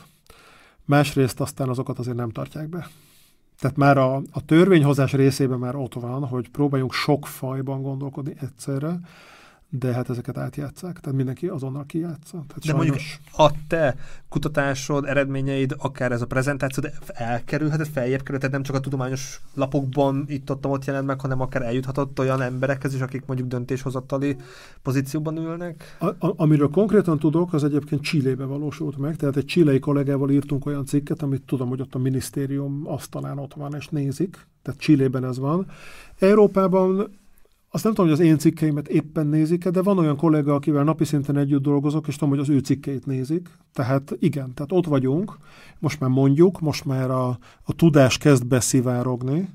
másrészt 0.84 1.40
aztán 1.40 1.68
azokat 1.68 1.98
azért 1.98 2.16
nem 2.16 2.30
tartják 2.30 2.68
be. 2.68 2.88
Tehát 3.58 3.76
már 3.76 3.98
a, 3.98 4.14
a 4.16 4.44
törvényhozás 4.44 5.12
részében 5.12 5.58
már 5.58 5.76
ott 5.76 5.94
van, 5.94 6.26
hogy 6.26 6.48
próbáljunk 6.48 6.92
sok 6.92 7.26
fajban 7.26 7.82
gondolkodni 7.82 8.34
egyszerre, 8.40 9.00
de 9.70 9.92
hát 9.92 10.10
ezeket 10.10 10.38
átjátszák, 10.38 11.00
tehát 11.00 11.16
mindenki 11.16 11.46
azonnal 11.46 11.86
kijátsza. 11.86 12.44
Tehát 12.48 12.62
de 12.62 12.68
sajnos... 12.68 12.86
mondjuk 12.86 13.00
a 13.36 13.50
te 13.68 13.96
kutatásod, 14.28 15.04
eredményeid, 15.04 15.74
akár 15.78 16.12
ez 16.12 16.22
a 16.22 16.26
prezentáció, 16.26 16.82
de 16.82 16.92
elkerülhetett, 17.06 17.88
feljebb 17.88 18.20
kerülhetett, 18.20 18.50
nem 18.50 18.62
csak 18.62 18.76
a 18.76 18.80
tudományos 18.80 19.40
lapokban 19.54 20.24
itt 20.28 20.50
ott, 20.50 20.66
ott 20.66 20.84
jelent 20.84 21.06
meg, 21.06 21.20
hanem 21.20 21.40
akár 21.40 21.62
eljuthatott 21.62 22.18
olyan 22.18 22.42
emberekhez 22.42 22.94
is, 22.94 23.00
akik 23.00 23.26
mondjuk 23.26 23.48
döntéshozatali 23.48 24.36
pozícióban 24.82 25.36
ülnek? 25.36 25.96
A, 25.98 26.06
a, 26.06 26.34
amiről 26.36 26.70
konkrétan 26.70 27.18
tudok, 27.18 27.52
az 27.52 27.64
egyébként 27.64 28.02
Csillébe 28.02 28.44
valósult 28.44 28.96
meg, 28.96 29.16
tehát 29.16 29.36
egy 29.36 29.44
csilei 29.44 29.78
kollégával 29.78 30.30
írtunk 30.30 30.66
olyan 30.66 30.84
cikket, 30.84 31.22
amit 31.22 31.42
tudom, 31.42 31.68
hogy 31.68 31.80
ott 31.80 31.94
a 31.94 31.98
minisztérium 31.98 32.82
asztalán 32.84 33.38
ott 33.38 33.54
van, 33.54 33.74
és 33.74 33.88
nézik, 33.88 34.46
tehát 34.62 34.80
Csillében 34.80 35.24
ez 35.24 35.38
van. 35.38 35.66
Európában 36.18 37.18
azt 37.72 37.84
nem 37.84 37.94
tudom, 37.94 38.10
hogy 38.10 38.20
az 38.20 38.26
én 38.26 38.38
cikkeimet 38.38 38.88
éppen 38.88 39.26
nézik 39.26 39.68
de 39.68 39.82
van 39.82 39.98
olyan 39.98 40.16
kollega, 40.16 40.54
akivel 40.54 40.84
napi 40.84 41.04
szinten 41.04 41.36
együtt 41.36 41.62
dolgozok, 41.62 42.06
és 42.06 42.14
tudom, 42.14 42.28
hogy 42.28 42.38
az 42.38 42.48
ő 42.48 42.58
cikkeit 42.58 43.06
nézik. 43.06 43.50
Tehát 43.72 44.16
igen, 44.18 44.54
tehát 44.54 44.72
ott 44.72 44.86
vagyunk, 44.86 45.36
most 45.78 46.00
már 46.00 46.10
mondjuk, 46.10 46.60
most 46.60 46.84
már 46.84 47.10
a, 47.10 47.28
a 47.62 47.72
tudás 47.76 48.18
kezd 48.18 48.46
beszivárogni. 48.46 49.48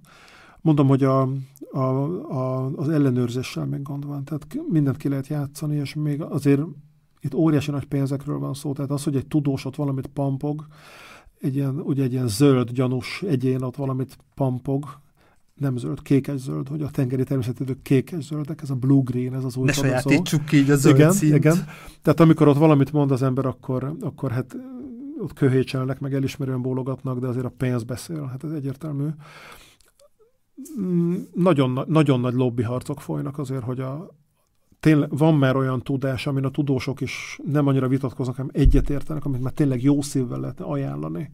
Mondom, 0.62 0.88
hogy 0.88 1.04
a, 1.04 1.22
a, 1.72 1.80
a, 1.80 2.72
az 2.76 2.90
ellenőrzéssel 2.90 3.66
még 3.66 3.82
gond 3.82 4.06
van, 4.06 4.24
tehát 4.24 4.48
mindent 4.70 4.98
ki 4.98 5.10
lehet 5.10 5.28
játszani, 5.28 5.76
és 5.76 5.94
még 5.94 6.22
azért 6.22 6.62
itt 7.22 7.34
óriási 7.34 7.72
nagy 7.72 7.86
pénzekről 7.86 8.40
van 8.40 8.54
szó, 8.54 8.74
tehát 8.74 8.92
az, 8.92 9.04
hogy 9.04 9.16
egy 9.16 9.28
tudós 9.28 9.66
ott 9.66 9.76
valamit 9.76 10.08
pampog, 10.08 10.66
egy 11.40 11.56
ilyen, 11.56 11.80
ugye 11.80 12.04
egy 12.04 12.12
ilyen 12.12 12.28
zöld, 12.28 12.72
gyanús 12.72 13.22
egyén 13.22 13.62
ott 13.62 13.76
valamit 13.76 14.18
pampog, 14.36 14.86
nem 15.56 15.78
zöld, 15.78 16.02
kékes-zöld, 16.02 16.68
hogy 16.68 16.82
a 16.82 16.90
tengeri 16.90 17.24
természetedők 17.24 17.82
kékes-zöldek, 17.82 18.62
ez 18.62 18.70
a 18.70 18.76
blue-green, 18.76 19.34
ez 19.34 19.44
az 19.44 19.56
új 19.56 19.66
Ne 19.66 19.72
sajátítsuk 19.72 20.46
ki 20.46 20.58
így 20.58 20.70
a 20.70 20.76
zöld 20.76 20.96
igen, 20.96 21.12
szint. 21.12 21.36
Igen, 21.36 21.66
tehát 22.02 22.20
amikor 22.20 22.48
ott 22.48 22.58
valamit 22.58 22.92
mond 22.92 23.12
az 23.12 23.22
ember, 23.22 23.46
akkor, 23.46 23.96
akkor 24.00 24.32
hát 24.32 24.56
ott 25.18 25.34
köhécselnek, 25.34 26.00
meg 26.00 26.14
elismerően 26.14 26.62
bólogatnak, 26.62 27.20
de 27.20 27.28
azért 27.28 27.46
a 27.46 27.54
pénz 27.58 27.84
beszél, 27.84 28.26
hát 28.26 28.44
ez 28.44 28.52
egyértelmű. 28.52 29.08
Mm, 30.80 31.16
nagyon, 31.34 31.84
nagyon 31.88 32.20
nagy 32.20 32.34
lobbyharcok 32.34 33.02
folynak 33.02 33.40
azért, 33.40 33.64
hogy 33.64 33.80
a, 33.80 34.10
tényleg 34.80 35.18
van 35.18 35.36
már 35.36 35.56
olyan 35.56 35.82
tudás, 35.82 36.28
amin 36.28 36.46
a 36.46 36.50
tudósok 36.50 37.02
is 37.02 37.40
nem 37.52 37.68
annyira 37.68 37.88
vitatkoznak, 37.88 38.36
hanem 38.36 38.52
egyetértenek, 38.54 39.26
amit 39.26 39.42
már 39.42 39.54
tényleg 39.54 39.84
jó 39.84 40.02
szívvel 40.02 40.40
lehetne 40.40 40.66
ajánlani 40.66 41.32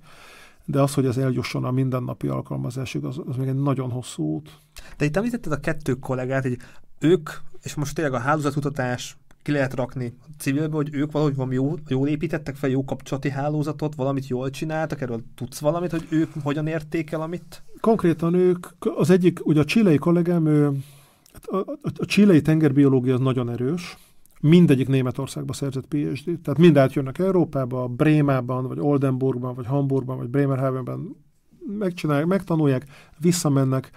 de 0.65 0.81
az, 0.81 0.93
hogy 0.93 1.05
ez 1.05 1.17
eljusson 1.17 1.63
a 1.63 1.71
mindennapi 1.71 2.27
alkalmazásig, 2.27 3.03
az, 3.03 3.21
az 3.25 3.35
még 3.35 3.47
egy 3.47 3.61
nagyon 3.61 3.89
hosszú 3.89 4.23
út. 4.23 4.57
De 4.97 5.05
itt 5.05 5.17
említetted 5.17 5.51
a 5.51 5.59
kettő 5.59 5.93
kollégát, 5.93 6.43
hogy 6.43 6.57
ők, 6.99 7.29
és 7.61 7.73
most 7.73 7.95
tényleg 7.95 8.13
a 8.13 8.19
hálózatkutatás 8.19 9.17
ki 9.41 9.51
lehet 9.51 9.73
rakni 9.73 10.13
civilbe, 10.37 10.75
hogy 10.75 10.89
ők 10.93 11.11
valahogy 11.11 11.35
valami 11.35 11.55
jó, 11.55 11.73
jól 11.87 12.07
építettek 12.07 12.55
fel, 12.55 12.69
jó 12.69 12.83
kapcsolati 12.83 13.29
hálózatot, 13.29 13.95
valamit 13.95 14.27
jól 14.27 14.49
csináltak, 14.49 15.01
erről 15.01 15.23
tudsz 15.35 15.59
valamit, 15.59 15.91
hogy 15.91 16.07
ők 16.09 16.31
hogyan 16.43 16.67
értékel 16.67 17.21
amit? 17.21 17.63
Konkrétan 17.79 18.33
ők, 18.33 18.67
az 18.79 19.09
egyik, 19.09 19.45
ugye 19.45 19.59
a 19.59 19.65
csilei 19.65 19.97
kollégám, 19.97 20.45
ő, 20.45 20.67
a, 21.43 21.55
a, 21.55 21.65
a 21.97 22.05
csilei 22.05 22.41
tengerbiológia 22.41 23.13
az 23.13 23.19
nagyon 23.19 23.49
erős, 23.49 23.97
mindegyik 24.41 24.87
Németországba 24.87 25.53
szerzett 25.53 25.87
PhD. 25.87 26.39
Tehát 26.39 26.59
mind 26.59 26.77
átjönnek 26.77 27.19
Európába, 27.19 27.87
Brémában, 27.87 28.67
vagy 28.67 28.79
Oldenburgban, 28.79 29.53
vagy 29.53 29.65
Hamburgban, 29.65 30.17
vagy 30.17 30.29
Bremerhavenben 30.29 31.15
megcsinálják, 31.79 32.27
megtanulják, 32.27 32.85
visszamennek, 33.19 33.91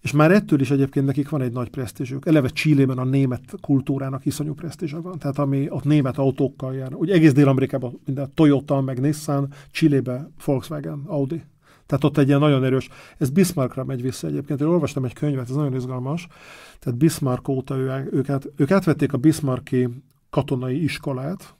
és 0.00 0.12
már 0.12 0.30
ettől 0.30 0.60
is 0.60 0.70
egyébként 0.70 1.06
nekik 1.06 1.28
van 1.28 1.40
egy 1.40 1.52
nagy 1.52 1.70
presztízsük. 1.70 2.26
Eleve 2.26 2.48
Csillében 2.48 2.98
a 2.98 3.04
német 3.04 3.40
kultúrának 3.60 4.26
iszonyú 4.26 4.54
presztízse 4.54 4.98
van. 4.98 5.18
Tehát 5.18 5.38
ami 5.38 5.70
ott 5.70 5.84
német 5.84 6.18
autókkal 6.18 6.74
jár. 6.74 6.94
Ugye 6.94 7.14
egész 7.14 7.32
Dél-Amerikában 7.32 8.00
minden 8.04 8.30
Toyota, 8.34 8.80
meg 8.80 9.00
Nissan, 9.00 9.52
Csillébe 9.70 10.30
Volkswagen, 10.44 11.02
Audi. 11.06 11.42
Tehát 11.86 12.04
ott 12.04 12.18
egy 12.18 12.28
ilyen 12.28 12.40
nagyon 12.40 12.64
erős, 12.64 12.88
ez 13.18 13.30
Bismarckra 13.30 13.84
megy 13.84 14.02
vissza 14.02 14.26
egyébként. 14.26 14.60
Én 14.60 14.66
olvastam 14.66 15.04
egy 15.04 15.12
könyvet, 15.12 15.48
ez 15.48 15.54
nagyon 15.54 15.74
izgalmas. 15.74 16.26
Tehát 16.78 16.98
Bismarck 16.98 17.48
óta 17.48 17.76
ő, 17.76 18.08
ők, 18.12 18.28
át, 18.28 18.48
ők 18.56 18.70
átvették 18.70 19.12
a 19.12 19.18
Bismarcki 19.18 19.88
katonai 20.30 20.82
iskolát, 20.82 21.54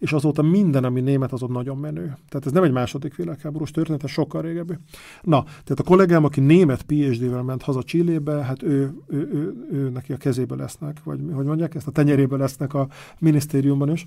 és 0.00 0.12
azóta 0.12 0.42
minden, 0.42 0.84
ami 0.84 1.00
német, 1.00 1.32
az 1.32 1.42
ott 1.42 1.50
nagyon 1.50 1.76
menő. 1.76 2.02
Tehát 2.02 2.46
ez 2.46 2.52
nem 2.52 2.62
egy 2.62 2.72
második 2.72 3.14
világháborús 3.14 3.70
történet, 3.70 4.04
ez 4.04 4.10
sokkal 4.10 4.42
régebbi. 4.42 4.74
Na, 5.22 5.42
tehát 5.42 5.78
a 5.78 5.82
kollégám, 5.82 6.24
aki 6.24 6.40
német 6.40 6.82
PhD-vel 6.82 7.42
ment 7.42 7.62
haza 7.62 7.82
Csillébe, 7.82 8.32
hát 8.32 8.62
ő, 8.62 8.92
ő, 9.06 9.16
ő, 9.16 9.28
ő, 9.32 9.66
ő 9.72 9.88
neki 9.88 10.12
a 10.12 10.16
kezébe 10.16 10.54
lesznek, 10.54 11.02
vagy 11.02 11.20
hogy 11.32 11.44
mondják, 11.44 11.74
ezt 11.74 11.86
a 11.86 11.90
tenyerébe 11.90 12.36
lesznek 12.36 12.74
a 12.74 12.88
minisztériumban 13.18 13.90
is. 13.90 14.04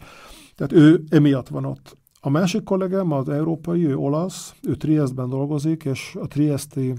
Tehát 0.55 0.71
ő 0.71 1.03
emiatt 1.09 1.47
van 1.47 1.65
ott. 1.65 1.97
A 2.25 2.29
másik 2.29 2.63
kollégám, 2.63 3.11
az 3.11 3.29
európai, 3.29 3.85
ő 3.85 3.95
olasz, 3.95 4.55
ő 4.61 4.75
Triestben 4.75 5.29
dolgozik, 5.29 5.83
és 5.83 6.17
a 6.21 6.27
Triesti 6.27 6.93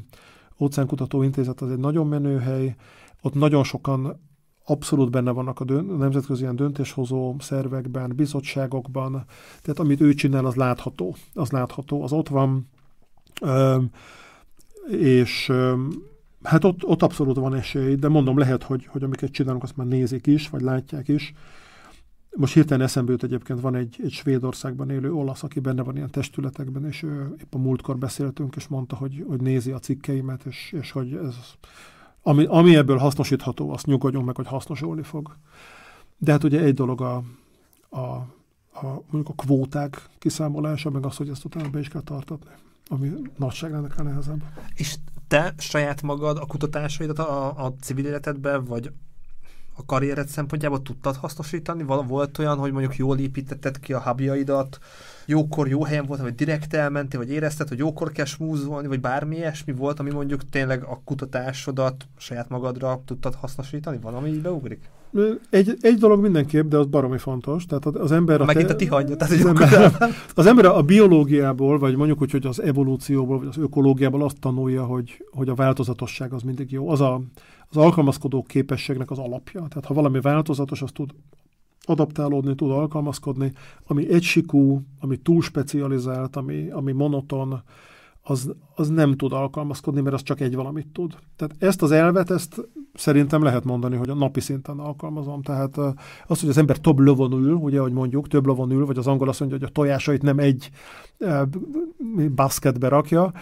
Óceánkutató 0.61 1.23
Intézet 1.23 1.61
az 1.61 1.71
egy 1.71 1.79
nagyon 1.79 2.07
menő 2.07 2.39
hely, 2.39 2.75
ott 3.23 3.35
nagyon 3.35 3.65
sokan 3.65 4.21
abszolút 4.65 5.11
benne 5.11 5.31
vannak 5.31 5.61
a, 5.61 5.65
dönt, 5.65 5.99
nemzetközi 5.99 6.43
ilyen 6.43 6.57
döntéshozó 6.57 7.37
szervekben, 7.39 8.13
bizottságokban, 8.17 9.25
tehát 9.63 9.79
amit 9.79 10.01
ő 10.01 10.15
csinál, 10.15 10.47
az 10.47 10.55
látható. 10.55 11.15
Az 11.35 11.51
látható, 11.51 12.03
az 12.03 12.13
ott 12.13 12.29
van, 12.29 12.69
és 14.91 15.53
hát 16.43 16.65
ott, 16.65 16.85
ott 16.85 17.03
abszolút 17.03 17.37
van 17.37 17.55
esély, 17.55 17.95
de 17.95 18.09
mondom, 18.09 18.39
lehet, 18.39 18.63
hogy, 18.63 18.87
hogy 18.87 19.03
amiket 19.03 19.31
csinálunk, 19.31 19.63
azt 19.63 19.77
már 19.77 19.87
nézik 19.87 20.27
is, 20.27 20.49
vagy 20.49 20.61
látják 20.61 21.09
is. 21.09 21.35
Most 22.37 22.55
hirtelen 22.55 22.87
eszembe 22.87 23.13
jut 23.13 23.23
egyébként 23.23 23.61
van 23.61 23.75
egy, 23.75 24.01
egy 24.03 24.13
Svédországban 24.13 24.91
élő 24.91 25.13
olasz, 25.13 25.43
aki 25.43 25.61
benne 25.61 25.83
van 25.83 25.97
ilyen 25.97 26.11
testületekben, 26.11 26.87
és 26.87 27.03
ő, 27.03 27.35
épp 27.41 27.55
a 27.55 27.59
múltkor 27.59 27.99
beszéltünk, 27.99 28.57
és 28.57 28.69
mondta, 28.69 28.97
hogy, 28.97 29.25
hogy 29.29 29.41
nézi 29.41 29.71
a 29.71 29.79
cikkeimet, 29.79 30.45
és, 30.45 30.73
és 30.73 30.91
hogy 30.91 31.13
ez 31.13 31.35
ami, 32.27 32.45
ami 32.45 32.77
ebből 32.77 32.97
hasznosítható, 32.97 33.71
azt 33.71 33.87
nyugodjon 33.87 34.25
meg, 34.25 34.37
hogy 34.37 34.47
hasznosulni 34.47 35.03
fog. 35.03 35.37
De 36.19 36.33
hát 36.33 36.45
ugye 36.45 36.61
egy 36.61 36.75
dolog 36.75 37.01
a, 37.01 37.23
a, 37.89 38.01
a 38.73 38.83
mondjuk 38.83 39.29
a 39.29 39.33
kvóták 39.33 40.09
kiszámolása, 40.19 40.91
meg 40.91 41.07
az, 41.07 41.17
hogy 41.17 41.29
ezt 41.29 41.45
utána 41.45 41.69
be 41.69 41.79
is 41.79 41.89
kell 41.89 42.03
tartatni, 42.03 42.51
ami 42.89 43.13
nagyságrendnek 43.37 43.99
a 43.99 44.03
nehezebb. 44.03 44.43
És 44.75 44.97
te 45.29 45.55
saját 45.59 46.03
magad 46.03 46.37
a 46.37 46.47
kutatásaidat 46.47 47.19
a, 47.19 47.65
a 47.65 47.75
civil 47.81 48.07
életedben, 48.07 48.65
vagy 48.65 48.93
a 49.77 49.85
karriered 49.87 50.29
szempontjából 50.29 50.83
tudtad 50.83 51.17
hasznosítani? 51.17 51.83
Volt 51.83 52.39
olyan, 52.39 52.57
hogy 52.57 52.73
mondjuk 52.73 52.97
jól 52.97 53.19
építetted 53.19 53.81
ki 53.81 53.93
a 53.93 54.01
hubjaidat, 54.01 54.79
jókor 55.27 55.69
jó 55.69 55.85
helyen 55.85 56.07
volt, 56.07 56.21
vagy 56.21 56.35
direkt 56.35 56.75
elmentél, 56.75 57.21
vagy 57.21 57.31
érezted, 57.31 57.69
hogy 57.69 57.79
jókor 57.79 58.13
kell 58.13 58.25
smúzolni, 58.25 58.87
vagy 58.87 59.01
bármi 59.01 59.37
ilyesmi 59.37 59.73
volt, 59.73 60.01
ami 60.01 60.11
mondjuk 60.11 60.49
tényleg 60.49 60.83
a 60.83 61.01
kutatásodat 61.05 62.07
saját 62.17 62.49
magadra 62.49 63.03
tudtad 63.05 63.35
hasznosítani? 63.35 63.99
Van, 64.03 64.15
ami 64.15 64.29
így 64.29 64.43
beugrik? 64.43 64.91
Egy, 65.51 65.77
egy 65.81 65.99
dolog 65.99 66.21
mindenképp, 66.21 66.69
de 66.69 66.77
az 66.77 66.87
baromi 66.87 67.19
fontos. 67.19 67.67
Tehát 67.67 67.87
az 67.87 68.13
ember... 68.13 68.41
A 68.41 68.45
Megint 68.45 68.71
a 68.71 68.77
ti 68.77 68.87
hagyja, 68.87 69.17
tehát 69.17 69.35
az 69.35 69.47
ember, 69.47 69.93
az 70.35 70.47
ember 70.47 70.65
a 70.65 70.83
biológiából, 70.83 71.79
vagy 71.79 71.97
mondjuk 71.97 72.23
úgy, 72.23 72.31
hogy 72.31 72.47
az 72.47 72.63
evolúcióból, 72.63 73.39
vagy 73.39 73.49
az 73.49 73.57
ökológiából 73.57 74.23
azt 74.23 74.41
tanulja, 74.41 74.85
hogy, 74.85 75.25
hogy 75.31 75.49
a 75.49 75.55
változatosság 75.55 76.33
az 76.33 76.43
mindig 76.43 76.73
jó. 76.73 76.89
Az 76.89 77.01
a, 77.01 77.21
az 77.77 77.83
alkalmazkodó 77.83 78.43
képességnek 78.43 79.11
az 79.11 79.19
alapja. 79.19 79.61
Tehát 79.61 79.85
ha 79.85 79.95
valami 79.95 80.21
változatos, 80.21 80.83
az 80.83 80.91
tud 80.93 81.11
adaptálódni, 81.87 82.55
tud 82.55 82.71
alkalmazkodni, 82.71 83.53
ami 83.87 84.13
egysikú, 84.13 84.83
ami 85.01 85.17
túl 85.17 85.43
specializált, 85.43 86.37
ami, 86.37 86.71
ami 86.71 86.93
monoton, 86.93 87.63
az, 88.27 88.55
az 88.75 88.89
nem 88.89 89.17
tud 89.17 89.33
alkalmazkodni, 89.33 90.01
mert 90.01 90.15
az 90.15 90.23
csak 90.23 90.41
egy 90.41 90.55
valamit 90.55 90.87
tud. 90.93 91.17
Tehát 91.37 91.55
ezt 91.59 91.83
az 91.83 91.91
elvet, 91.91 92.31
ezt 92.31 92.69
szerintem 92.95 93.43
lehet 93.43 93.65
mondani, 93.65 93.97
hogy 93.97 94.09
a 94.09 94.15
napi 94.15 94.41
szinten 94.41 94.79
alkalmazom. 94.79 95.43
Tehát 95.43 95.77
az, 96.27 96.41
hogy 96.41 96.49
az 96.49 96.59
ember 96.59 96.79
több 96.79 96.99
lovon 96.99 97.33
ül, 97.33 97.53
ugye, 97.53 97.81
hogy 97.81 97.93
mondjuk, 97.93 98.29
több 98.29 98.47
lovon 98.47 98.71
ül, 98.71 98.87
vagy 98.87 98.99
az 98.99 99.07
angol 99.07 99.29
azt 99.29 99.41
mondja, 99.41 99.59
hogy 99.59 99.69
a 99.69 99.73
tojásait 99.73 100.23
nem 100.23 100.39
egy 100.39 100.71
e, 101.19 101.49
basketbe 102.35 102.89
rakja, 102.89 103.33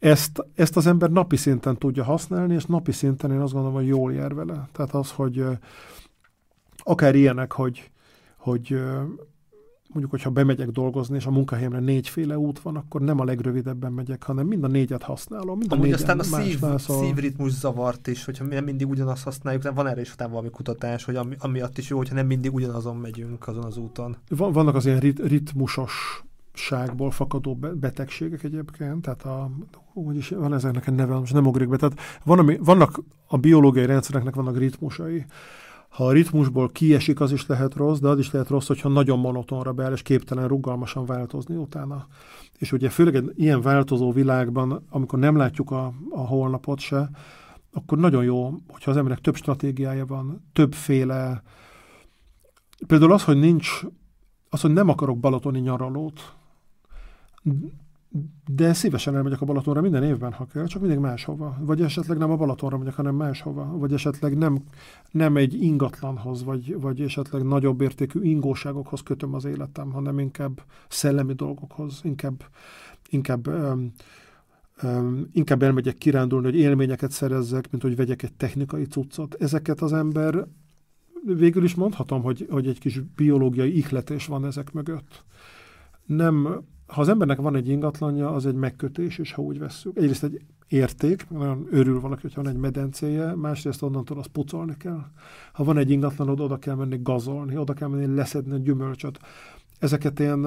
ezt, 0.00 0.44
ezt 0.54 0.76
az 0.76 0.86
ember 0.86 1.10
napi 1.10 1.36
szinten 1.36 1.78
tudja 1.78 2.04
használni, 2.04 2.54
és 2.54 2.64
napi 2.64 2.92
szinten 2.92 3.32
én 3.32 3.40
azt 3.40 3.52
gondolom, 3.52 3.76
hogy 3.76 3.86
jól 3.86 4.12
jár 4.12 4.34
vele. 4.34 4.68
Tehát 4.72 4.94
az, 4.94 5.10
hogy 5.10 5.44
akár 6.76 7.14
ilyenek, 7.14 7.52
hogy, 7.52 7.90
hogy 8.36 8.80
mondjuk, 9.88 10.10
hogyha 10.10 10.30
bemegyek 10.30 10.68
dolgozni, 10.68 11.16
és 11.16 11.26
a 11.26 11.30
munkahelyemre 11.30 11.78
négyféle 11.78 12.38
út 12.38 12.60
van, 12.60 12.76
akkor 12.76 13.00
nem 13.00 13.20
a 13.20 13.24
legrövidebben 13.24 13.92
megyek, 13.92 14.22
hanem 14.22 14.46
mind 14.46 14.64
a 14.64 14.66
négyet 14.66 15.02
használom. 15.02 15.58
Mind 15.58 15.72
a 15.72 15.74
Amúgy 15.74 15.92
aztán 15.92 16.18
a 16.18 16.22
szív, 16.22 16.60
más, 16.60 16.82
szóval... 16.82 17.04
szívritmus 17.04 17.52
zavart 17.52 18.06
is, 18.06 18.24
hogyha 18.24 18.44
nem 18.44 18.64
mindig 18.64 18.88
ugyanazt 18.88 19.24
használjuk, 19.24 19.74
van 19.74 19.86
erre 19.86 20.00
is 20.00 20.12
utána 20.12 20.30
valami 20.30 20.50
kutatás, 20.50 21.04
hogy 21.04 21.16
ami, 21.16 21.34
amiatt 21.38 21.78
is 21.78 21.88
jó, 21.88 21.96
hogyha 21.96 22.14
nem 22.14 22.26
mindig 22.26 22.54
ugyanazon 22.54 22.96
megyünk 22.96 23.48
azon 23.48 23.64
az 23.64 23.76
úton. 23.76 24.16
Van, 24.28 24.52
vannak 24.52 24.74
az 24.74 24.86
ilyen 24.86 24.98
rit, 24.98 25.18
ritmusos 25.18 26.24
ságból 26.60 27.10
fakadó 27.10 27.54
betegségek 27.54 28.42
egyébként, 28.42 29.02
tehát 29.02 29.22
a, 29.22 29.50
hogy 29.92 30.16
is 30.16 30.28
van 30.28 30.54
ezeknek 30.54 30.86
a 30.86 30.90
neve, 30.90 31.14
most 31.14 31.32
nem 31.32 31.46
ugrik 31.46 31.68
be, 31.68 31.76
tehát 31.76 32.00
van, 32.24 32.38
ami, 32.38 32.58
vannak 32.62 33.00
a 33.26 33.36
biológiai 33.36 33.86
rendszereknek 33.86 34.34
vannak 34.34 34.58
ritmusai, 34.58 35.24
ha 35.88 36.06
a 36.06 36.12
ritmusból 36.12 36.68
kiesik, 36.68 37.20
az 37.20 37.32
is 37.32 37.46
lehet 37.46 37.74
rossz, 37.74 37.98
de 37.98 38.08
az 38.08 38.18
is 38.18 38.30
lehet 38.30 38.48
rossz, 38.48 38.66
hogyha 38.66 38.88
nagyon 38.88 39.18
monotonra 39.18 39.72
beáll, 39.72 39.92
és 39.92 40.02
képtelen 40.02 40.48
rugalmasan 40.48 41.06
változni 41.06 41.56
utána. 41.56 42.06
És 42.58 42.72
ugye 42.72 42.88
főleg 42.88 43.14
egy 43.14 43.32
ilyen 43.34 43.60
változó 43.60 44.12
világban, 44.12 44.86
amikor 44.90 45.18
nem 45.18 45.36
látjuk 45.36 45.70
a, 45.70 45.92
a 46.10 46.26
holnapot 46.26 46.78
se, 46.78 47.10
akkor 47.72 47.98
nagyon 47.98 48.24
jó, 48.24 48.54
hogyha 48.68 48.90
az 48.90 48.96
emberek 48.96 49.18
több 49.18 49.36
stratégiája 49.36 50.06
van, 50.06 50.48
többféle. 50.52 51.42
Például 52.86 53.12
az, 53.12 53.24
hogy 53.24 53.38
nincs, 53.38 53.82
az, 54.48 54.60
hogy 54.60 54.72
nem 54.72 54.88
akarok 54.88 55.18
balatoni 55.18 55.58
nyaralót, 55.58 56.34
de 58.46 58.72
szívesen 58.72 59.16
elmegyek 59.16 59.40
a 59.40 59.44
Balatonra 59.44 59.80
minden 59.80 60.02
évben, 60.02 60.32
ha 60.32 60.46
kell, 60.46 60.66
csak 60.66 60.80
mindig 60.80 60.98
máshova. 60.98 61.56
Vagy 61.60 61.82
esetleg 61.82 62.18
nem 62.18 62.30
a 62.30 62.36
Balatonra 62.36 62.78
megyek, 62.78 62.94
hanem 62.94 63.14
máshova. 63.14 63.78
Vagy 63.78 63.92
esetleg 63.92 64.38
nem, 64.38 64.62
nem 65.10 65.36
egy 65.36 65.62
ingatlanhoz, 65.62 66.44
vagy, 66.44 66.80
vagy 66.80 67.00
esetleg 67.00 67.42
nagyobb 67.42 67.80
értékű 67.80 68.22
ingóságokhoz 68.22 69.00
kötöm 69.02 69.34
az 69.34 69.44
életem, 69.44 69.92
hanem 69.92 70.18
inkább 70.18 70.62
szellemi 70.88 71.32
dolgokhoz, 71.32 72.00
inkább, 72.02 72.44
inkább 73.10 73.46
um, 74.82 75.26
inkább 75.32 75.62
elmegyek 75.62 75.94
kirándulni, 75.94 76.46
hogy 76.46 76.58
élményeket 76.58 77.10
szerezzek, 77.10 77.70
mint 77.70 77.82
hogy 77.82 77.96
vegyek 77.96 78.22
egy 78.22 78.32
technikai 78.32 78.84
cuccot. 78.84 79.34
Ezeket 79.34 79.80
az 79.80 79.92
ember 79.92 80.46
végül 81.24 81.64
is 81.64 81.74
mondhatom, 81.74 82.22
hogy, 82.22 82.46
hogy 82.50 82.66
egy 82.66 82.78
kis 82.78 83.00
biológiai 83.16 83.76
ihletés 83.76 84.26
van 84.26 84.44
ezek 84.44 84.72
mögött. 84.72 85.24
Nem 86.06 86.64
ha 86.90 87.00
az 87.00 87.08
embernek 87.08 87.38
van 87.38 87.56
egy 87.56 87.68
ingatlanja, 87.68 88.30
az 88.30 88.46
egy 88.46 88.54
megkötés, 88.54 89.18
és 89.18 89.32
ha 89.32 89.42
úgy 89.42 89.58
vesszük. 89.58 89.96
Egyrészt 89.96 90.24
egy 90.24 90.40
érték, 90.68 91.28
nagyon 91.28 91.66
örül 91.70 92.00
valaki, 92.00 92.22
hogyha 92.22 92.42
van 92.42 92.52
egy 92.52 92.58
medencéje, 92.58 93.34
másrészt 93.34 93.82
onnantól 93.82 94.18
azt 94.18 94.28
pucolni 94.28 94.76
kell. 94.76 95.04
Ha 95.52 95.64
van 95.64 95.76
egy 95.76 95.90
ingatlanod, 95.90 96.40
oda 96.40 96.58
kell 96.58 96.74
menni 96.74 96.98
gazolni, 97.02 97.56
oda 97.56 97.72
kell 97.72 97.88
menni 97.88 98.14
leszedni 98.14 98.52
a 98.52 98.56
gyümölcsöt. 98.56 99.18
Ezeket 99.78 100.20
én 100.20 100.46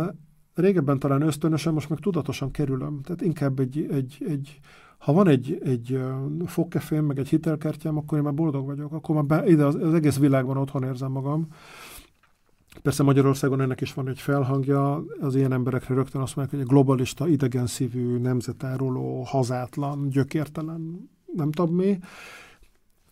régebben 0.56 0.99
talán 0.99 1.22
ösztönösen, 1.22 1.74
most 1.74 1.90
meg 1.90 1.99
tudatosan 1.99 2.52
kerülöm. 2.52 3.02
Tehát 3.02 3.22
inkább 3.22 3.60
egy, 3.60 3.88
egy, 3.91 4.26
egy 4.28 4.60
ha 4.98 5.14
van 5.14 5.28
egy, 5.28 5.61
egy 5.64 5.99
fogkefém, 6.45 7.06
meg 7.06 7.20
egy 7.20 7.30
hitelkártyám, 7.30 7.98
akkor 7.98 8.18
én 8.18 8.24
már 8.24 8.34
boldog 8.34 8.65
vagyok. 8.65 8.94
Akkor 8.94 9.15
már 9.15 9.26
be, 9.26 9.48
ide 9.48 9.65
az, 9.65 9.76
az 9.76 9.94
egész 9.94 10.18
világban 10.18 10.57
otthon 10.57 10.84
érzem 10.84 11.11
magam. 11.11 11.48
Persze 12.81 13.03
Magyarországon 13.03 13.61
ennek 13.61 13.81
is 13.81 13.93
van 13.93 14.07
egy 14.07 14.19
felhangja, 14.19 15.03
az 15.19 15.35
ilyen 15.35 15.53
emberekre 15.53 15.95
rögtön 15.95 16.21
azt 16.21 16.35
mondják, 16.35 16.59
hogy 16.59 16.67
a 16.69 16.73
globalista, 16.73 17.27
idegenszívű, 17.27 18.17
nemzetáruló, 18.17 19.21
hazátlan, 19.21 20.09
gyökértelen, 20.09 21.09
nem 21.35 21.51
tudom 21.51 21.75
mi. 21.75 21.99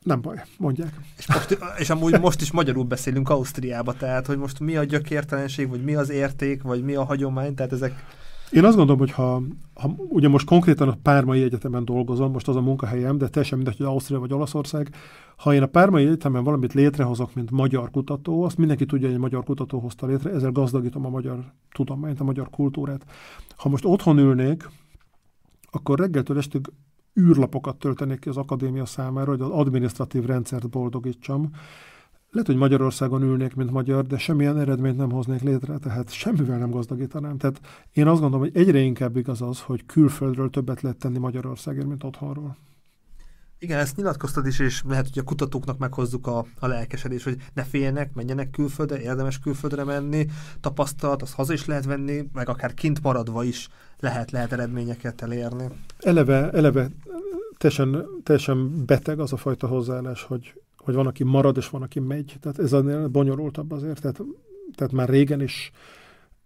Nem 0.04 0.22
baj, 0.22 0.44
mondják. 0.58 1.00
És, 1.18 1.28
most, 1.28 1.58
és 1.78 1.90
amúgy 1.90 2.20
most 2.20 2.42
is 2.42 2.52
magyarul 2.52 2.84
beszélünk 2.84 3.30
Ausztriába, 3.30 3.94
tehát 3.94 4.26
hogy 4.26 4.38
most 4.38 4.60
mi 4.60 4.78
a 4.78 4.84
gyökértelenség, 4.84 5.70
vagy 5.70 5.84
mi 5.84 5.96
az 5.96 6.10
érték, 6.10 6.62
vagy 6.62 6.84
mi 6.84 6.96
a 6.96 7.04
hagyomány, 7.04 7.56
tehát 7.56 7.72
ezek... 7.72 8.20
Én 8.52 8.66
azt 8.66 8.76
gondolom, 8.76 9.00
hogy 9.00 9.12
ha, 9.12 9.42
ha 9.74 9.96
ugye 10.10 10.28
most 10.28 10.46
konkrétan 10.46 10.88
a 10.88 10.98
Pármai 11.02 11.44
Egyetemen 11.44 11.86
dolgozom, 11.86 12.32
most 12.32 12.48
az 12.48 12.56
a 12.56 12.62
munkahelyem, 12.62 13.18
de 13.18 13.28
teljesen 13.28 13.58
mindegy, 13.58 13.78
hogy 13.78 13.86
Ausztria 13.86 14.20
vagy 14.20 14.34
Olaszország, 14.34 14.96
ha 15.36 15.54
én 15.54 15.62
a 15.62 15.66
Pármai 15.66 16.06
Egyetemen 16.06 16.44
valamit 16.44 16.74
létrehozok, 16.74 17.36
mint 17.36 17.52
magyar 17.52 17.92
kutató, 17.92 18.44
azt 18.44 18.58
mindenki 18.58 18.86
tudja, 18.86 19.06
hogy 19.06 19.16
egy 19.16 19.22
magyar 19.22 19.44
kutató 19.44 19.80
hozta 19.80 20.06
létre, 20.06 20.32
ezzel 20.32 20.52
gazdagítom 20.52 21.06
a 21.06 21.10
magyar 21.10 21.54
tudományt, 21.74 22.20
a 22.20 22.24
magyar 22.24 22.50
kultúrát. 22.50 23.06
Ha 23.56 23.70
most 23.70 23.86
otthon 23.86 24.18
ülnék, 24.18 24.70
akkor 25.72 26.00
reggeltől 26.00 26.38
estig 26.38 26.72
űrlapokat 27.20 27.76
töltenék 27.76 28.20
ki 28.20 28.30
az 28.30 28.38
akadémia 28.38 28.86
számára, 28.86 29.32
hogy 29.32 29.42
az 29.42 29.50
adminisztratív 29.50 30.26
rendszert 30.26 30.70
boldogítsam, 30.70 31.50
lehet, 32.32 32.48
hogy 32.48 32.58
Magyarországon 32.58 33.22
ülnék, 33.22 33.56
mint 33.56 33.72
magyar, 33.72 34.08
de 34.08 34.18
semmilyen 34.18 34.60
eredményt 34.60 34.98
nem 34.98 35.12
hoznék 35.12 35.42
létre, 35.42 35.78
tehát 35.78 36.12
semmivel 36.12 36.58
nem 36.58 36.70
gazdagítanám. 36.70 37.38
Tehát 37.38 37.60
én 37.94 38.08
azt 38.08 38.22
gondolom, 38.22 38.46
hogy 38.46 38.62
egyre 38.62 38.80
inkább 38.80 39.16
igaz 39.16 39.42
az, 39.42 39.62
hogy 39.62 39.86
külföldről 39.86 40.50
többet 40.50 40.82
lehet 40.82 40.98
tenni 40.98 41.18
Magyarországért, 41.18 41.88
mint 41.88 42.04
otthonról. 42.04 42.58
Igen, 43.60 43.80
ezt 43.80 43.96
nyilatkoztad 43.96 44.48
is, 44.48 44.60
és 44.60 44.82
lehet, 44.88 45.08
hogy 45.08 45.20
a 45.20 45.24
kutatóknak 45.24 45.78
meghozzuk 45.78 46.28
a, 46.28 46.46
a 46.60 46.68
lelkesedés, 46.68 47.24
hogy 47.24 47.38
ne 47.54 47.64
féljenek, 47.64 48.14
menjenek 48.14 48.50
külföldre, 48.50 49.02
érdemes 49.02 49.40
külföldre 49.40 49.84
menni, 49.84 50.26
tapasztalat, 50.60 51.22
az 51.22 51.34
haza 51.34 51.54
is 51.54 51.66
lehet 51.66 51.86
venni, 51.86 52.30
meg 52.34 52.50
akár 52.50 52.74
kint 52.74 53.02
maradva 53.02 53.44
is 53.44 53.70
lehet, 54.00 54.32
lehet 54.32 54.52
eredményeket 54.52 55.22
elérni. 55.22 55.66
Eleve, 56.00 56.52
eleve 56.52 56.90
teljesen, 57.58 58.06
teljesen 58.24 58.86
beteg 58.86 59.20
az 59.20 59.34
a 59.34 59.38
fajta 59.38 59.68
hozzáállás, 59.68 60.24
hogy, 60.24 60.61
hogy 60.84 60.96
van, 60.96 61.08
aki 61.08 61.24
marad, 61.24 61.58
és 61.58 61.70
van, 61.70 61.82
aki 61.82 62.00
megy. 62.00 62.38
Tehát 62.40 62.60
ez 62.60 62.74
a 62.74 63.10
bonyolultabb 63.10 63.72
azért. 63.72 64.02
Tehát, 64.02 64.22
tehát 64.76 64.94
már 64.94 65.10
régen 65.10 65.42
is 65.42 65.72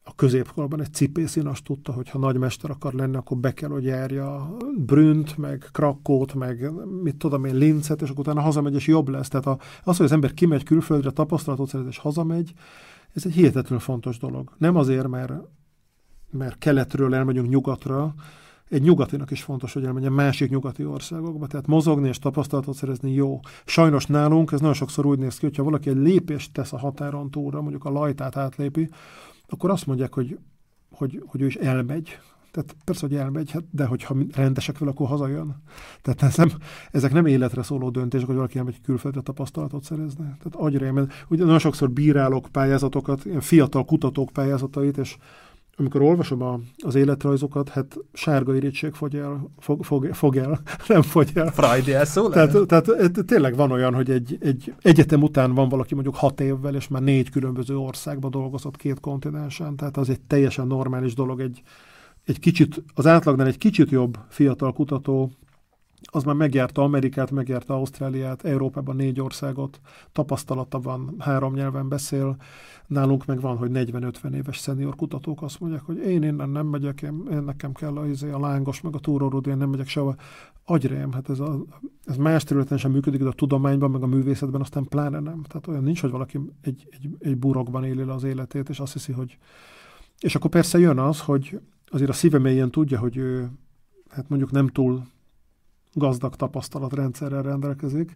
a 0.07 0.15
középkorban 0.15 0.81
egy 0.81 0.93
cipészín 0.93 1.47
azt 1.47 1.63
tudta, 1.63 1.91
hogy 1.91 2.09
ha 2.09 2.19
nagymester 2.19 2.69
akar 2.69 2.93
lenni, 2.93 3.15
akkor 3.15 3.37
be 3.37 3.53
kell, 3.53 3.69
hogy 3.69 3.83
járja 3.83 4.57
Brünt, 4.77 5.37
meg 5.37 5.69
Krakót, 5.71 6.33
meg 6.33 6.71
mit 7.01 7.15
tudom 7.15 7.45
én, 7.45 7.55
Lincet, 7.55 8.01
és 8.01 8.09
akkor 8.09 8.19
utána 8.19 8.41
hazamegy, 8.41 8.73
és 8.73 8.87
jobb 8.87 9.07
lesz. 9.07 9.27
Tehát 9.27 9.61
az, 9.83 9.97
hogy 9.97 10.05
az 10.05 10.11
ember 10.11 10.33
kimegy 10.33 10.63
külföldre, 10.63 11.09
tapasztalatot 11.09 11.67
szerez, 11.67 11.87
és 11.87 11.97
hazamegy, 11.97 12.53
ez 13.13 13.25
egy 13.25 13.33
hihetetlenül 13.33 13.79
fontos 13.79 14.17
dolog. 14.17 14.51
Nem 14.57 14.75
azért, 14.75 15.07
mert, 15.07 15.33
mert 16.31 16.57
keletről 16.57 17.15
elmegyünk 17.15 17.49
nyugatra, 17.49 18.13
egy 18.69 18.81
nyugatinak 18.81 19.31
is 19.31 19.43
fontos, 19.43 19.73
hogy 19.73 19.85
elmenjen 19.85 20.11
másik 20.11 20.49
nyugati 20.49 20.85
országokba. 20.85 21.47
Tehát 21.47 21.67
mozogni 21.67 22.07
és 22.07 22.19
tapasztalatot 22.19 22.75
szerezni 22.75 23.11
jó. 23.11 23.39
Sajnos 23.65 24.05
nálunk 24.05 24.51
ez 24.51 24.59
nagyon 24.59 24.75
sokszor 24.75 25.05
úgy 25.05 25.19
néz 25.19 25.37
ki, 25.37 25.45
hogyha 25.45 25.63
valaki 25.63 25.89
egy 25.89 25.97
lépést 25.97 26.53
tesz 26.53 26.73
a 26.73 26.77
határon 26.77 27.31
túlra, 27.31 27.61
mondjuk 27.61 27.85
a 27.85 27.89
lajtát 27.89 28.37
átlépi, 28.37 28.89
akkor 29.47 29.69
azt 29.69 29.85
mondják, 29.85 30.13
hogy, 30.13 30.39
hogy, 30.91 31.23
hogy 31.25 31.41
ő 31.41 31.45
is 31.45 31.55
elmegy. 31.55 32.19
Tehát 32.51 32.75
persze, 32.83 33.07
hogy 33.07 33.15
elmegy, 33.15 33.51
hát, 33.51 33.63
de 33.71 33.85
hogyha 33.85 34.15
rendesek 34.33 34.77
vele, 34.77 34.91
akkor 34.91 35.07
hazajön. 35.07 35.55
Tehát 36.01 36.23
ez 36.23 36.35
nem, 36.35 36.49
ezek 36.91 37.13
nem 37.13 37.25
életre 37.25 37.63
szóló 37.63 37.89
döntések, 37.89 38.27
hogy 38.27 38.35
valaki 38.35 38.57
elmegy 38.57 38.81
külföldre 38.81 39.21
tapasztalatot 39.21 39.83
szerezni. 39.83 40.23
Tehát 40.23 40.55
agyrém, 40.55 41.07
ugye 41.27 41.43
nagyon 41.43 41.59
sokszor 41.59 41.91
bírálok 41.91 42.47
pályázatokat, 42.51 43.25
ilyen 43.25 43.41
fiatal 43.41 43.85
kutatók 43.85 44.29
pályázatait, 44.33 44.97
és 44.97 45.17
amikor 45.77 46.01
olvasom 46.01 46.41
a, 46.41 46.59
az 46.77 46.95
életrajzokat, 46.95 47.69
hát 47.69 47.97
sárga 48.13 48.55
irítség 48.55 48.93
fogy 48.93 49.15
el, 49.15 49.49
fog, 49.57 49.83
fog, 49.83 50.13
fog 50.13 50.37
el, 50.37 50.61
nem 50.87 51.01
fogy 51.01 51.31
el. 51.33 51.51
Friday 51.51 51.93
elszól 51.93 52.31
tehát, 52.31 52.67
tehát, 52.67 53.25
tényleg 53.25 53.55
van 53.55 53.71
olyan, 53.71 53.93
hogy 53.93 54.09
egy, 54.09 54.37
egy 54.41 54.73
egyetem 54.81 55.23
után 55.23 55.53
van 55.53 55.69
valaki 55.69 55.93
mondjuk 55.93 56.15
hat 56.15 56.41
évvel, 56.41 56.75
és 56.75 56.87
már 56.87 57.01
négy 57.01 57.29
különböző 57.29 57.77
országban 57.77 58.31
dolgozott 58.31 58.77
két 58.77 58.99
kontinensen, 58.99 59.75
tehát 59.75 59.97
az 59.97 60.09
egy 60.09 60.21
teljesen 60.21 60.67
normális 60.67 61.13
dolog, 61.13 61.39
egy, 61.39 61.61
egy 62.25 62.39
kicsit, 62.39 62.83
az 62.93 63.07
átlagnál 63.07 63.47
egy 63.47 63.57
kicsit 63.57 63.89
jobb 63.89 64.17
fiatal 64.29 64.73
kutató 64.73 65.31
az 66.11 66.23
már 66.23 66.35
megjárta 66.35 66.81
Amerikát, 66.81 67.31
megjárta 67.31 67.73
Ausztráliát, 67.73 68.43
Európában 68.43 68.95
négy 68.95 69.21
országot, 69.21 69.79
tapasztalata 70.11 70.79
van, 70.79 71.15
három 71.19 71.53
nyelven 71.53 71.87
beszél, 71.87 72.37
nálunk 72.87 73.25
meg 73.25 73.41
van, 73.41 73.57
hogy 73.57 73.69
40-50 73.73 74.33
éves 74.33 74.57
szenior 74.57 74.95
kutatók 74.95 75.41
azt 75.41 75.59
mondják, 75.59 75.81
hogy 75.81 75.97
én 75.97 76.23
innen 76.23 76.49
nem 76.49 76.67
megyek, 76.67 77.01
én, 77.01 77.27
én 77.31 77.43
nekem 77.43 77.73
kell 77.73 77.97
a, 77.97 78.07
izé, 78.07 78.29
a 78.29 78.39
lángos, 78.39 78.81
meg 78.81 78.95
a 78.95 78.99
túrórudó, 78.99 79.49
én 79.49 79.57
nem 79.57 79.69
megyek 79.69 79.87
sehova. 79.87 80.15
Agyrém, 80.65 81.11
hát 81.11 81.29
ez, 81.29 81.39
a, 81.39 81.63
ez 82.05 82.17
más 82.17 82.43
területen 82.43 82.77
sem 82.77 82.91
működik, 82.91 83.21
de 83.21 83.27
a 83.27 83.33
tudományban, 83.33 83.91
meg 83.91 84.01
a 84.01 84.07
művészetben 84.07 84.61
aztán 84.61 84.83
pláne 84.83 85.19
nem. 85.19 85.43
Tehát 85.43 85.67
olyan 85.67 85.83
nincs, 85.83 86.01
hogy 86.01 86.11
valaki 86.11 86.39
egy, 86.61 86.87
egy, 86.91 87.09
egy 87.19 87.37
burokban 87.37 87.83
éli 87.83 88.03
le 88.03 88.13
az 88.13 88.23
életét, 88.23 88.69
és 88.69 88.79
azt 88.79 88.93
hiszi, 88.93 89.11
hogy... 89.11 89.37
És 90.19 90.35
akkor 90.35 90.49
persze 90.49 90.79
jön 90.79 90.99
az, 90.99 91.21
hogy 91.21 91.59
azért 91.87 92.09
a 92.09 92.13
szíve 92.13 92.39
mélyen 92.39 92.71
tudja, 92.71 92.99
hogy 92.99 93.17
ő 93.17 93.49
hát 94.09 94.29
mondjuk 94.29 94.51
nem 94.51 94.67
túl 94.67 95.03
gazdag 95.95 96.35
tapasztalatrendszerrel 96.35 97.41
rendelkezik, 97.41 98.15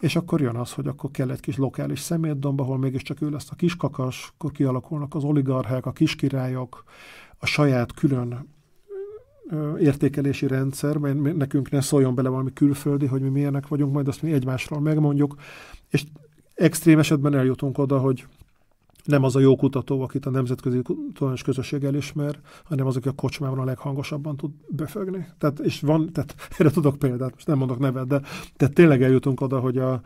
és 0.00 0.16
akkor 0.16 0.40
jön 0.40 0.56
az, 0.56 0.72
hogy 0.72 0.86
akkor 0.86 1.10
kell 1.10 1.30
egy 1.30 1.40
kis 1.40 1.56
lokális 1.56 2.00
szemétdomb, 2.00 2.60
ahol 2.60 2.78
mégiscsak 2.78 3.20
ő 3.20 3.30
lesz 3.30 3.50
a 3.50 3.54
kiskakas, 3.54 4.32
akkor 4.34 4.50
kialakulnak 4.50 5.14
az 5.14 5.24
oligarchák, 5.24 5.86
a 5.86 5.92
kiskirályok, 5.92 6.84
a 7.38 7.46
saját 7.46 7.92
külön 7.92 8.48
értékelési 9.78 10.46
rendszer, 10.46 10.96
mert 10.96 11.36
nekünk 11.36 11.70
ne 11.70 11.80
szóljon 11.80 12.14
bele 12.14 12.28
valami 12.28 12.52
külföldi, 12.52 13.06
hogy 13.06 13.20
mi 13.20 13.28
milyenek 13.28 13.68
vagyunk, 13.68 13.92
majd 13.92 14.08
azt 14.08 14.22
mi 14.22 14.32
egymásról 14.32 14.80
megmondjuk, 14.80 15.34
és 15.88 16.04
extrém 16.54 16.98
esetben 16.98 17.34
eljutunk 17.34 17.78
oda, 17.78 17.98
hogy 17.98 18.26
nem 19.04 19.22
az 19.22 19.36
a 19.36 19.40
jó 19.40 19.56
kutató, 19.56 20.02
akit 20.02 20.26
a 20.26 20.30
nemzetközi 20.30 20.82
tudományos 20.82 21.42
közösség 21.42 21.84
elismer, 21.84 22.40
hanem 22.64 22.86
az, 22.86 22.96
aki 22.96 23.08
a 23.08 23.12
kocsmában 23.12 23.58
a 23.58 23.64
leghangosabban 23.64 24.36
tud 24.36 24.50
befögni. 24.68 25.26
Tehát, 25.38 25.58
és 25.58 25.80
van, 25.80 26.12
tehát 26.12 26.34
erre 26.58 26.70
tudok 26.70 26.98
példát, 26.98 27.34
most 27.34 27.46
nem 27.46 27.58
mondok 27.58 27.78
nevet, 27.78 28.06
de 28.06 28.20
tehát 28.56 28.74
tényleg 28.74 29.02
eljutunk 29.02 29.40
oda, 29.40 29.60
hogy 29.60 29.78
a, 29.78 30.00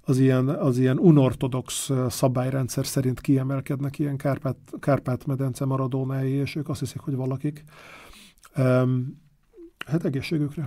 az 0.00 0.18
ilyen, 0.18 0.48
az 0.48 0.78
ilyen 0.78 0.98
unortodox 0.98 1.90
szabályrendszer 2.08 2.86
szerint 2.86 3.20
kiemelkednek 3.20 3.98
ilyen 3.98 4.16
Kárpát, 4.16 4.56
Kárpát-medence 4.80 5.64
maradónái, 5.64 6.30
és 6.30 6.56
ők 6.56 6.68
azt 6.68 6.80
hiszik, 6.80 7.00
hogy 7.00 7.14
valakik. 7.14 7.64
Um, 8.56 9.20
hát 9.86 10.04
egészségükre. 10.04 10.64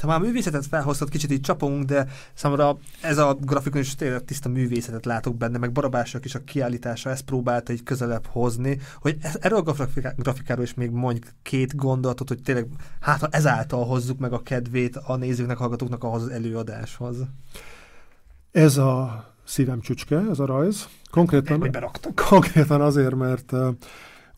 Ha 0.00 0.06
már 0.06 0.16
a 0.20 0.24
művészetet 0.24 0.66
felhoztad, 0.66 1.08
kicsit 1.08 1.32
így 1.32 1.40
csapunk, 1.40 1.84
de 1.84 2.06
számomra 2.34 2.78
ez 3.00 3.18
a 3.18 3.34
grafikon 3.40 3.80
is 3.80 3.94
tényleg 3.94 4.24
tiszta 4.24 4.48
művészetet 4.48 5.04
látok 5.04 5.36
benne, 5.36 5.58
meg 5.58 5.72
Barabások 5.72 6.24
is 6.24 6.34
a 6.34 6.44
kiállítása 6.44 7.10
ezt 7.10 7.24
próbálta 7.24 7.72
egy 7.72 7.82
közelebb 7.82 8.26
hozni, 8.26 8.78
hogy 9.00 9.16
ez, 9.20 9.36
erről 9.40 9.62
a 9.64 9.74
grafikáról 10.16 10.64
is 10.64 10.74
még 10.74 10.90
mondj 10.90 11.20
két 11.42 11.76
gondolatot, 11.76 12.28
hogy 12.28 12.42
tényleg 12.42 12.66
hát 13.00 13.20
ha 13.20 13.28
ezáltal 13.30 13.84
hozzuk 13.84 14.18
meg 14.18 14.32
a 14.32 14.42
kedvét 14.42 14.96
a 14.96 15.16
nézőknek, 15.16 15.56
hallgatóknak 15.56 16.04
ahhoz 16.04 16.22
az 16.22 16.28
előadáshoz. 16.28 17.16
Ez 18.52 18.76
a 18.76 19.24
szívem 19.44 19.80
csücske, 19.80 20.22
ez 20.30 20.38
a 20.38 20.46
rajz. 20.46 20.88
Konkrétan, 21.10 21.70
konkrétan 22.14 22.80
azért, 22.80 23.14
mert 23.14 23.52
uh, 23.52 23.68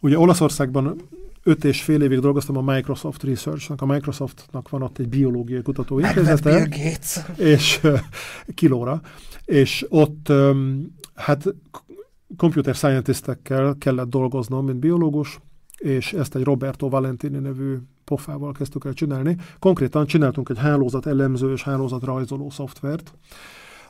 ugye 0.00 0.18
Olaszországban 0.18 1.08
öt 1.48 1.64
és 1.64 1.82
fél 1.82 2.02
évig 2.02 2.18
dolgoztam 2.18 2.56
a 2.56 2.72
Microsoft 2.72 3.22
Research-nak. 3.22 3.82
A 3.82 3.86
Microsoftnak 3.86 4.68
van 4.68 4.82
ott 4.82 4.98
egy 4.98 5.08
biológiai 5.08 5.62
kutatóintézete. 5.62 6.50
És 7.36 7.80
uh, 7.82 7.98
kilóra. 8.54 9.00
És 9.44 9.86
ott 9.88 10.28
um, 10.28 10.94
hát 11.14 11.54
computer 12.36 12.74
scientistekkel 12.74 13.76
kellett 13.78 14.08
dolgoznom, 14.08 14.64
mint 14.64 14.78
biológus, 14.78 15.38
és 15.78 16.12
ezt 16.12 16.34
egy 16.34 16.42
Roberto 16.42 16.88
Valentini 16.88 17.38
nevű 17.38 17.76
pofával 18.04 18.52
kezdtük 18.52 18.84
el 18.84 18.92
csinálni. 18.92 19.36
Konkrétan 19.58 20.06
csináltunk 20.06 20.48
egy 20.48 20.58
hálózat 20.58 21.06
elemző 21.06 21.52
és 21.52 21.62
hálózat 21.62 22.04
rajzoló 22.04 22.50
szoftvert, 22.50 23.12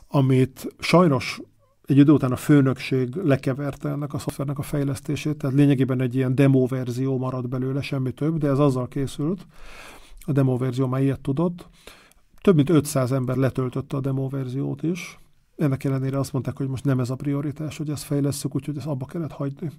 amit 0.08 0.74
sajnos 0.78 1.40
egy 1.88 1.96
idő 1.96 2.12
után 2.12 2.32
a 2.32 2.36
főnökség 2.36 3.14
lekeverte 3.14 3.88
ennek 3.88 4.14
a 4.14 4.18
szoftvernek 4.18 4.58
a 4.58 4.62
fejlesztését, 4.62 5.36
tehát 5.36 5.56
lényegében 5.56 6.00
egy 6.00 6.14
ilyen 6.14 6.34
demo 6.34 6.66
verzió 6.66 7.18
maradt 7.18 7.48
belőle, 7.48 7.82
semmi 7.82 8.12
több, 8.12 8.38
de 8.38 8.48
ez 8.48 8.58
azzal 8.58 8.88
készült, 8.88 9.46
a 10.26 10.32
demo 10.32 10.56
verzió 10.56 10.86
már 10.86 11.02
ilyet 11.02 11.20
tudott. 11.20 11.68
Több 12.40 12.54
mint 12.54 12.70
500 12.70 13.12
ember 13.12 13.36
letöltötte 13.36 13.96
a 13.96 14.00
demo 14.00 14.28
verziót 14.28 14.82
is, 14.82 15.18
ennek 15.56 15.84
ellenére 15.84 16.18
azt 16.18 16.32
mondták, 16.32 16.56
hogy 16.56 16.68
most 16.68 16.84
nem 16.84 17.00
ez 17.00 17.10
a 17.10 17.14
prioritás, 17.14 17.76
hogy 17.76 17.90
ezt 17.90 18.02
fejlesszük, 18.02 18.54
úgyhogy 18.54 18.76
ezt 18.76 18.86
abba 18.86 19.06
kellett 19.06 19.32
hagyni. 19.32 19.70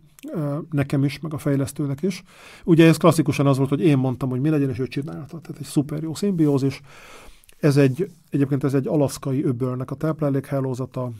Nekem 0.69 1.03
is, 1.03 1.19
meg 1.19 1.33
a 1.33 1.37
fejlesztőnek 1.37 2.01
is. 2.01 2.23
Ugye 2.63 2.87
ez 2.87 2.97
klasszikusan 2.97 3.47
az 3.47 3.57
volt, 3.57 3.69
hogy 3.69 3.81
én 3.81 3.97
mondtam, 3.97 4.29
hogy 4.29 4.41
mi 4.41 4.49
legyen, 4.49 4.69
és 4.69 4.79
ő 4.79 4.87
csinálta. 4.87 5.39
Tehát 5.39 5.57
egy 5.59 5.65
szuper 5.65 6.01
jó 6.01 6.13
szimbiózis. 6.13 6.81
Ez 7.59 7.77
egy, 7.77 8.11
egyébként 8.29 8.63
ez 8.63 8.73
egy 8.73 8.87
alaszkai 8.87 9.43
öbölnek 9.43 9.91
a 9.91 9.95
táplálékhálózata, 9.95 11.11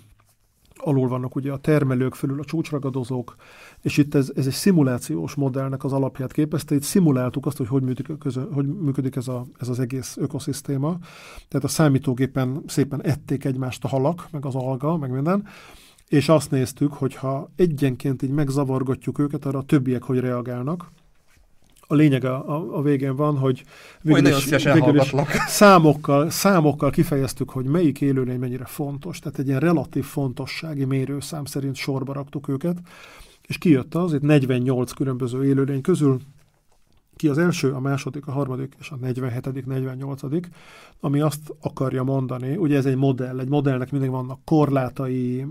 alul 0.82 1.08
vannak 1.08 1.36
ugye 1.36 1.52
a 1.52 1.58
termelők, 1.58 2.16
fölül 2.16 2.40
a 2.40 2.46
csúcsragadozók, 2.46 3.36
és 3.82 3.98
itt 3.98 4.16
ez, 4.16 4.32
ez 4.36 4.46
egy 4.46 4.54
szimulációs 4.54 5.34
modellnek 5.34 5.84
az 5.84 5.94
alapját 5.94 6.32
képezte. 6.32 6.76
Itt 6.76 6.82
szimuláltuk 6.82 7.46
azt, 7.46 7.58
hogy 7.58 7.68
hogy 7.68 7.84
működik, 7.84 8.24
hogy 8.54 8.68
működik 8.68 9.16
ez, 9.16 9.28
a, 9.28 9.46
ez 9.60 9.70
az 9.70 9.80
egész 9.80 10.18
ökoszisztéma. 10.18 10.98
Tehát 11.48 11.66
a 11.66 11.70
számítógépen 11.70 12.64
szépen 12.68 13.04
ették 13.04 13.46
egymást 13.46 13.84
a 13.84 13.88
halak, 13.88 14.28
meg 14.32 14.46
az 14.46 14.56
alga, 14.56 14.98
meg 14.98 15.12
minden, 15.12 15.48
és 16.08 16.30
azt 16.30 16.52
néztük, 16.52 16.94
hogy 16.94 17.16
ha 17.16 17.50
egyenként 17.56 18.22
így 18.22 18.32
megzavargatjuk 18.32 19.20
őket, 19.20 19.46
arra 19.46 19.60
a 19.60 19.64
többiek 19.64 20.04
hogy 20.04 20.20
reagálnak, 20.20 20.92
a 21.92 21.96
lényeg 21.96 22.26
a, 22.26 22.50
a, 22.50 22.78
a 22.78 22.82
végén 22.82 23.16
van, 23.16 23.38
hogy 23.38 23.64
végül 24.02 24.28
is, 24.28 24.46
végül 24.64 24.96
is 24.96 25.14
számokkal, 25.48 26.30
számokkal 26.30 26.90
kifejeztük, 26.90 27.50
hogy 27.50 27.66
melyik 27.66 28.02
élőlény 28.02 28.40
mennyire 28.40 28.66
fontos. 28.66 29.20
Tehát 29.20 29.40
egy 29.40 29.48
ilyen 29.48 29.60
relatív 29.60 30.04
fontossági 30.04 30.86
mérőszám 30.86 31.46
szerint 31.46 31.76
sorba 31.76 32.14
raktuk 32.14 32.48
őket, 32.48 32.78
és 33.48 33.58
kijött 33.58 33.96
az, 33.96 34.14
itt 34.14 34.22
48 34.22 34.92
különböző 34.92 35.46
élőlény 35.46 35.82
közül 35.82 36.20
ki 37.16 37.28
az 37.28 37.38
első, 37.38 37.72
a 37.72 37.80
második, 37.80 38.28
a 38.28 38.32
harmadik 38.32 38.76
és 38.80 38.90
a 38.90 38.96
47., 38.96 39.66
48., 39.66 40.22
ami 41.00 41.20
azt 41.20 41.54
akarja 41.62 42.04
mondani, 42.04 42.56
ugye 42.56 42.78
ez 42.78 42.86
egy 42.86 42.96
modell, 42.96 43.40
egy 43.40 43.50
modellnek 43.50 43.92
mindig 43.92 44.10
vannak 44.10 44.40
korlátai, 44.46 45.46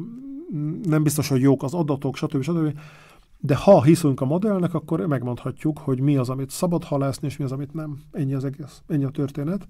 nem 0.82 1.02
biztos, 1.02 1.28
hogy 1.28 1.40
jók 1.40 1.62
az 1.62 1.74
adatok, 1.74 2.16
stb. 2.16 2.42
stb 2.42 2.78
de 3.40 3.56
ha 3.56 3.82
hiszünk 3.82 4.20
a 4.20 4.24
modellnek, 4.24 4.74
akkor 4.74 5.06
megmondhatjuk, 5.06 5.78
hogy 5.78 6.00
mi 6.00 6.16
az, 6.16 6.28
amit 6.28 6.50
szabad 6.50 6.84
halászni, 6.84 7.26
és 7.26 7.36
mi 7.36 7.44
az, 7.44 7.52
amit 7.52 7.74
nem. 7.74 7.98
Ennyi 8.12 8.34
az 8.34 8.44
egész, 8.44 8.82
ennyi 8.86 9.04
a 9.04 9.10
történet. 9.10 9.68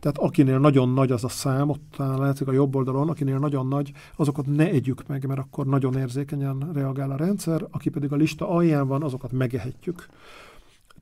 Tehát 0.00 0.18
akinél 0.18 0.58
nagyon 0.58 0.88
nagy 0.88 1.12
az 1.12 1.24
a 1.24 1.28
szám, 1.28 1.68
ott 1.68 1.96
látszik 1.96 2.48
a 2.48 2.52
jobb 2.52 2.74
oldalon, 2.74 3.08
akinél 3.08 3.38
nagyon 3.38 3.66
nagy, 3.66 3.92
azokat 4.16 4.46
ne 4.46 4.68
együk 4.68 5.06
meg, 5.06 5.26
mert 5.26 5.40
akkor 5.40 5.66
nagyon 5.66 5.96
érzékenyen 5.96 6.70
reagál 6.72 7.10
a 7.10 7.16
rendszer, 7.16 7.66
aki 7.70 7.90
pedig 7.90 8.12
a 8.12 8.16
lista 8.16 8.48
alján 8.48 8.86
van, 8.86 9.02
azokat 9.02 9.32
megehetjük. 9.32 10.06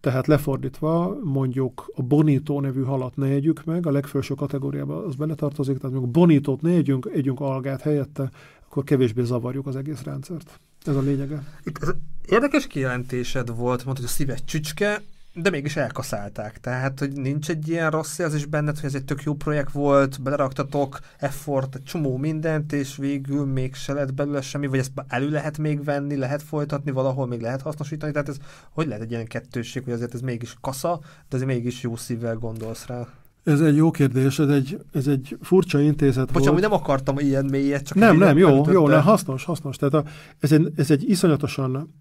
Tehát 0.01 0.27
lefordítva, 0.27 1.17
mondjuk 1.23 1.93
a 1.95 2.03
bonító 2.03 2.61
nevű 2.61 2.83
halat 2.83 3.17
ne 3.17 3.27
együk 3.27 3.65
meg, 3.65 3.87
a 3.87 3.91
legfelső 3.91 4.35
kategóriába 4.35 5.05
az 5.05 5.15
beletartozik, 5.15 5.77
tehát 5.79 5.93
mondjuk 5.93 6.13
bonítót 6.13 6.61
ne 6.61 6.71
együnk, 6.71 7.11
együnk 7.13 7.41
algát 7.41 7.81
helyette, 7.81 8.31
akkor 8.73 8.85
kevésbé 8.85 9.23
zavarjuk 9.23 9.67
az 9.67 9.77
egész 9.77 10.03
rendszert. 10.03 10.61
Ez 10.85 10.97
a 10.97 11.01
lényege. 11.01 11.43
Itt 11.65 11.83
ez 11.83 11.89
érdekes 12.27 12.67
kijelentésed 12.67 13.49
volt, 13.49 13.85
mondtad, 13.85 13.97
hogy 13.97 14.05
a 14.05 14.09
szíves 14.09 14.45
csücske, 14.45 15.03
de 15.35 15.51
mégis 15.51 15.77
elkaszálták. 15.77 16.61
Tehát, 16.61 16.99
hogy 16.99 17.13
nincs 17.13 17.51
egy 17.51 17.69
ilyen 17.69 17.91
rossz 17.91 18.19
érzés 18.19 18.45
benned, 18.45 18.77
hogy 18.77 18.85
ez 18.85 18.95
egy 18.95 19.05
tök 19.05 19.23
jó 19.23 19.35
projekt 19.35 19.73
volt, 19.73 20.23
beleraktatok 20.23 20.99
effort, 21.19 21.75
egy 21.75 21.83
csomó 21.83 22.17
mindent, 22.17 22.73
és 22.73 22.97
végül 22.97 23.47
még 23.47 23.75
se 23.75 23.93
lett 23.93 24.15
belőle 24.15 24.41
semmi, 24.41 24.67
vagy 24.67 24.79
ezt 24.79 24.93
elő 25.09 25.31
lehet 25.31 25.59
még 25.59 25.85
venni, 25.85 26.17
lehet 26.17 26.43
folytatni, 26.43 26.91
valahol 26.91 27.27
még 27.27 27.41
lehet 27.41 27.63
hasznosítani. 27.63 28.13
Tehát 28.13 28.29
ez 28.29 28.37
hogy 28.71 28.87
lehet 28.87 29.03
egy 29.03 29.11
ilyen 29.11 29.27
kettőség, 29.27 29.85
hogy 29.85 29.93
azért 29.93 30.15
ez 30.15 30.21
mégis 30.21 30.57
kasza, 30.61 31.01
de 31.03 31.37
azért 31.37 31.51
mégis 31.51 31.83
jó 31.83 31.97
szívvel 31.97 32.37
gondolsz 32.37 32.87
rá? 32.87 33.09
Ez 33.43 33.61
egy 33.61 33.77
jó 33.77 33.91
kérdés, 33.91 34.39
ez 34.39 34.49
egy, 34.49 34.79
ez 34.93 35.07
egy 35.07 35.37
furcsa 35.41 35.81
intézet 35.81 36.33
Bocsán, 36.33 36.51
volt. 36.51 36.63
nem 36.63 36.73
akartam 36.73 37.19
ilyen 37.19 37.45
mélyet, 37.45 37.87
csak 37.87 37.97
Nem, 37.97 38.17
nem, 38.19 38.39
jó, 38.39 38.71
jó, 38.71 38.89
nem, 38.89 39.03
hasznos, 39.03 39.45
hasznos. 39.45 39.77
Tehát 39.77 39.95
a, 39.95 40.05
ez, 40.39 40.53
egy, 40.53 40.73
ez 40.77 40.91
egy 40.91 41.11
iszonyatosan 41.11 41.95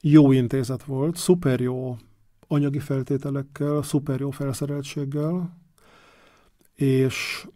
jó 0.00 0.32
intézet 0.32 0.84
volt, 0.84 1.16
szuper 1.16 1.60
jó 1.60 1.96
anyagi 2.48 2.78
feltételekkel, 2.78 3.82
szuper 3.82 4.20
jó 4.20 4.30
felszereltséggel, 4.30 5.58
és 6.74 7.46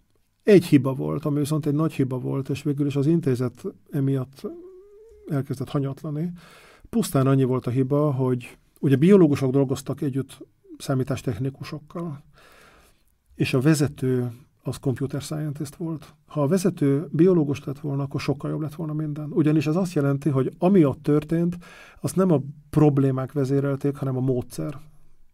egy 0.42 0.64
hiba 0.64 0.92
volt, 0.94 1.24
ami 1.24 1.38
viszont 1.38 1.66
egy 1.66 1.74
nagy 1.74 1.92
hiba 1.92 2.18
volt, 2.18 2.48
és 2.48 2.62
végül 2.62 2.86
is 2.86 2.96
az 2.96 3.06
intézet 3.06 3.64
emiatt 3.90 4.42
elkezdett 5.28 5.68
hanyatlani. 5.68 6.32
Pusztán 6.88 7.26
annyi 7.26 7.44
volt 7.44 7.66
a 7.66 7.70
hiba, 7.70 8.12
hogy 8.12 8.56
ugye 8.80 8.96
biológusok 8.96 9.50
dolgoztak 9.50 10.00
együtt 10.00 10.38
számítástechnikusokkal, 10.78 12.24
és 13.36 13.54
a 13.54 13.60
vezető 13.60 14.32
az 14.62 14.76
computer 14.76 15.20
scientist 15.20 15.76
volt. 15.76 16.14
Ha 16.26 16.42
a 16.42 16.46
vezető 16.46 17.08
biológus 17.10 17.64
lett 17.64 17.78
volna, 17.78 18.02
akkor 18.02 18.20
sokkal 18.20 18.50
jobb 18.50 18.60
lett 18.60 18.74
volna 18.74 18.92
minden. 18.92 19.30
Ugyanis 19.32 19.66
ez 19.66 19.76
azt 19.76 19.92
jelenti, 19.92 20.28
hogy 20.28 20.54
ami 20.58 20.84
ott 20.84 21.02
történt, 21.02 21.56
azt 22.00 22.16
nem 22.16 22.30
a 22.30 22.42
problémák 22.70 23.32
vezérelték, 23.32 23.96
hanem 23.96 24.16
a 24.16 24.20
módszer, 24.20 24.78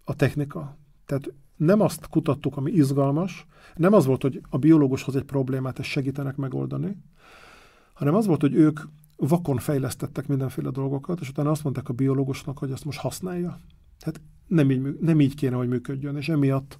a 0.04 0.14
technika. 0.14 0.76
Tehát 1.06 1.32
nem 1.56 1.80
azt 1.80 2.08
kutattuk, 2.08 2.56
ami 2.56 2.70
izgalmas, 2.70 3.46
nem 3.76 3.92
az 3.92 4.06
volt, 4.06 4.22
hogy 4.22 4.40
a 4.48 4.58
biológushoz 4.58 5.16
egy 5.16 5.24
problémát 5.24 5.78
ezt 5.78 5.88
segítenek 5.88 6.36
megoldani, 6.36 6.96
hanem 7.92 8.14
az 8.14 8.26
volt, 8.26 8.40
hogy 8.40 8.54
ők 8.54 8.80
vakon 9.16 9.56
fejlesztettek 9.56 10.26
mindenféle 10.26 10.70
dolgokat, 10.70 11.20
és 11.20 11.28
utána 11.28 11.50
azt 11.50 11.62
mondták 11.64 11.88
a 11.88 11.92
biológusnak, 11.92 12.58
hogy 12.58 12.70
ezt 12.70 12.84
most 12.84 12.98
használja. 12.98 13.58
Tehát 13.98 14.20
nem 14.46 14.70
így, 14.70 14.98
nem 15.00 15.20
így 15.20 15.34
kéne, 15.34 15.56
hogy 15.56 15.68
működjön, 15.68 16.16
és 16.16 16.28
emiatt 16.28 16.78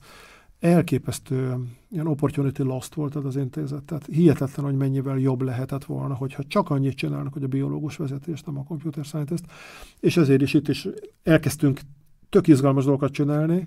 elképesztő 0.63 1.57
ilyen 1.91 2.07
opportunity 2.07 2.63
lost 2.63 2.95
volt 2.95 3.17
ez 3.17 3.25
az 3.25 3.37
intézet. 3.37 3.83
Tehát 3.83 4.07
hihetetlen, 4.07 4.67
hogy 4.67 4.77
mennyivel 4.77 5.19
jobb 5.19 5.43
lehetett 5.43 5.85
volna, 5.85 6.15
hogyha 6.15 6.43
csak 6.43 6.71
annyit 6.71 6.97
csinálnak, 6.97 7.33
hogy 7.33 7.43
a 7.43 7.49
biológus 7.49 7.97
vezetés, 7.97 8.43
nem 8.43 8.59
a 8.59 8.65
computer 8.65 9.05
scientist. 9.05 9.45
És 10.01 10.17
ezért 10.17 10.43
is 10.43 10.55
itt 10.55 10.69
is 10.69 10.89
elkezdtünk 11.23 11.81
tök 12.29 12.47
izgalmas 12.47 12.85
dolgokat 12.85 13.13
csinálni, 13.13 13.67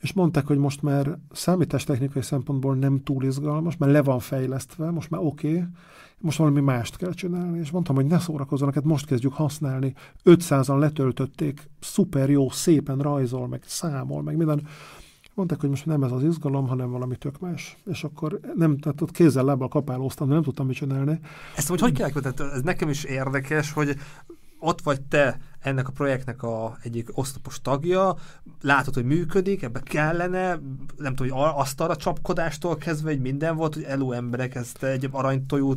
és 0.00 0.12
mondták, 0.12 0.46
hogy 0.46 0.58
most 0.58 0.82
már 0.82 1.18
számítástechnikai 1.30 2.22
szempontból 2.22 2.74
nem 2.74 3.02
túl 3.02 3.24
izgalmas, 3.24 3.76
mert 3.76 3.92
le 3.92 4.02
van 4.02 4.18
fejlesztve, 4.18 4.90
most 4.90 5.10
már 5.10 5.20
oké, 5.20 5.48
okay, 5.48 5.64
most 6.18 6.38
valami 6.38 6.60
mást 6.60 6.96
kell 6.96 7.12
csinálni, 7.12 7.58
és 7.58 7.70
mondtam, 7.70 7.94
hogy 7.94 8.06
ne 8.06 8.18
szórakozzanak, 8.18 8.74
hát 8.74 8.84
most 8.84 9.06
kezdjük 9.06 9.32
használni. 9.32 9.94
500-an 10.24 10.78
letöltötték, 10.78 11.68
szuper 11.80 12.30
jó, 12.30 12.50
szépen 12.50 12.98
rajzol, 12.98 13.48
meg 13.48 13.62
számol, 13.66 14.22
meg 14.22 14.36
minden. 14.36 14.66
Mondták, 15.38 15.60
hogy 15.60 15.68
most 15.68 15.86
nem 15.86 16.02
ez 16.02 16.12
az 16.12 16.22
izgalom, 16.22 16.68
hanem 16.68 16.90
valami 16.90 17.16
tök 17.16 17.40
más. 17.40 17.76
És 17.84 18.04
akkor 18.04 18.40
nem, 18.54 18.78
tehát 18.78 19.00
ott 19.00 19.10
kézzel, 19.10 19.44
lábbal 19.44 19.68
kapálóztam, 19.68 20.28
nem 20.28 20.42
tudtam 20.42 20.66
mit 20.66 20.76
csinálni. 20.76 21.20
Ezt 21.56 21.68
hogy 21.68 21.80
hogy 21.80 21.92
kell 21.92 22.04
elkövetni? 22.04 22.44
Ez 22.52 22.62
nekem 22.62 22.88
is 22.88 23.04
érdekes, 23.04 23.72
hogy 23.72 23.96
ott 24.58 24.80
vagy 24.80 25.00
te 25.00 25.38
ennek 25.60 25.88
a 25.88 25.92
projektnek 25.92 26.42
a 26.42 26.76
egyik 26.82 27.18
oszlopos 27.18 27.60
tagja, 27.60 28.16
látod, 28.60 28.94
hogy 28.94 29.04
működik, 29.04 29.62
ebbe 29.62 29.80
kellene, 29.80 30.60
nem 30.96 31.14
tudom, 31.14 31.38
hogy 31.38 31.52
asztalra 31.54 31.96
csapkodástól 31.96 32.76
kezdve, 32.76 33.10
hogy 33.10 33.20
minden 33.20 33.56
volt, 33.56 33.74
hogy 33.74 33.82
elő 33.82 34.14
emberek 34.14 34.54
ezt 34.54 34.82
egy 34.82 35.08
aranytojú 35.10 35.72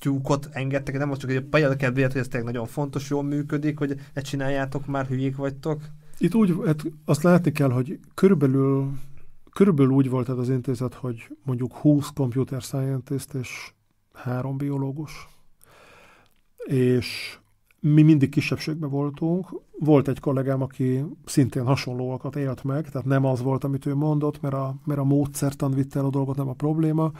tyúkot 0.00 0.48
engedtek, 0.52 0.98
nem 0.98 1.08
most 1.08 1.20
csak 1.20 1.30
egy 1.30 1.44
példa 1.44 1.76
kedvéért, 1.76 2.12
hogy 2.12 2.20
ez 2.20 2.28
tényleg 2.28 2.52
nagyon 2.52 2.66
fontos, 2.66 3.10
jól 3.10 3.22
működik, 3.22 3.78
hogy 3.78 4.00
ne 4.14 4.20
csináljátok 4.20 4.86
már, 4.86 5.06
hülyék 5.06 5.36
vagytok. 5.36 5.80
Itt 6.18 6.34
úgy, 6.34 6.54
hát 6.64 6.84
azt 7.04 7.22
látni 7.22 7.52
kell, 7.52 7.70
hogy 7.70 7.98
körülbelül, 8.14 8.90
körülbelül 9.52 9.92
úgy 9.92 10.10
volt 10.10 10.28
ez 10.28 10.38
az 10.38 10.48
intézet, 10.48 10.94
hogy 10.94 11.36
mondjuk 11.42 11.72
20 11.72 12.08
computer 12.14 12.60
scientist 12.60 13.34
és 13.34 13.72
három 14.12 14.56
biológus. 14.56 15.28
És 16.64 17.38
mi 17.80 18.02
mindig 18.02 18.28
kisebbségben 18.28 18.90
voltunk. 18.90 19.60
Volt 19.78 20.08
egy 20.08 20.20
kollégám, 20.20 20.62
aki 20.62 21.04
szintén 21.24 21.64
hasonlóakat 21.64 22.36
élt 22.36 22.64
meg, 22.64 22.90
tehát 22.90 23.06
nem 23.06 23.24
az 23.24 23.42
volt, 23.42 23.64
amit 23.64 23.86
ő 23.86 23.94
mondott, 23.94 24.40
mert 24.40 24.54
a, 24.54 24.74
mert 24.84 25.00
a 25.00 25.04
módszertan 25.04 25.70
vitte 25.70 25.98
el 25.98 26.04
a 26.04 26.10
dolgot, 26.10 26.36
nem 26.36 26.48
a 26.48 26.52
probléma. 26.52 27.12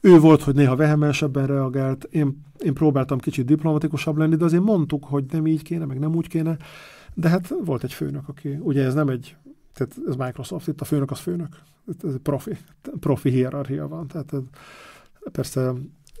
Ő 0.00 0.18
volt, 0.18 0.42
hogy 0.42 0.54
néha 0.54 0.76
vehemensebben 0.76 1.46
reagált, 1.46 2.04
én, 2.04 2.40
én 2.58 2.74
próbáltam 2.74 3.18
kicsit 3.18 3.46
diplomatikusabb 3.46 4.16
lenni, 4.16 4.36
de 4.36 4.44
azért 4.44 4.62
mondtuk, 4.62 5.04
hogy 5.04 5.24
nem 5.30 5.46
így 5.46 5.62
kéne, 5.62 5.84
meg 5.84 5.98
nem 5.98 6.14
úgy 6.14 6.28
kéne. 6.28 6.56
De 7.14 7.28
hát 7.28 7.54
volt 7.64 7.84
egy 7.84 7.92
főnök, 7.92 8.28
aki, 8.28 8.58
ugye 8.60 8.84
ez 8.84 8.94
nem 8.94 9.08
egy, 9.08 9.36
tehát 9.74 9.94
ez 10.08 10.16
Microsoft, 10.16 10.68
itt 10.68 10.80
a 10.80 10.84
főnök 10.84 11.10
az 11.10 11.18
főnök, 11.18 11.56
ez 12.04 12.14
profi, 12.22 12.56
profi 13.00 13.30
hierarchia 13.30 13.88
van, 13.88 14.06
tehát 14.06 14.32
ez, 14.32 14.40
persze 15.32 15.72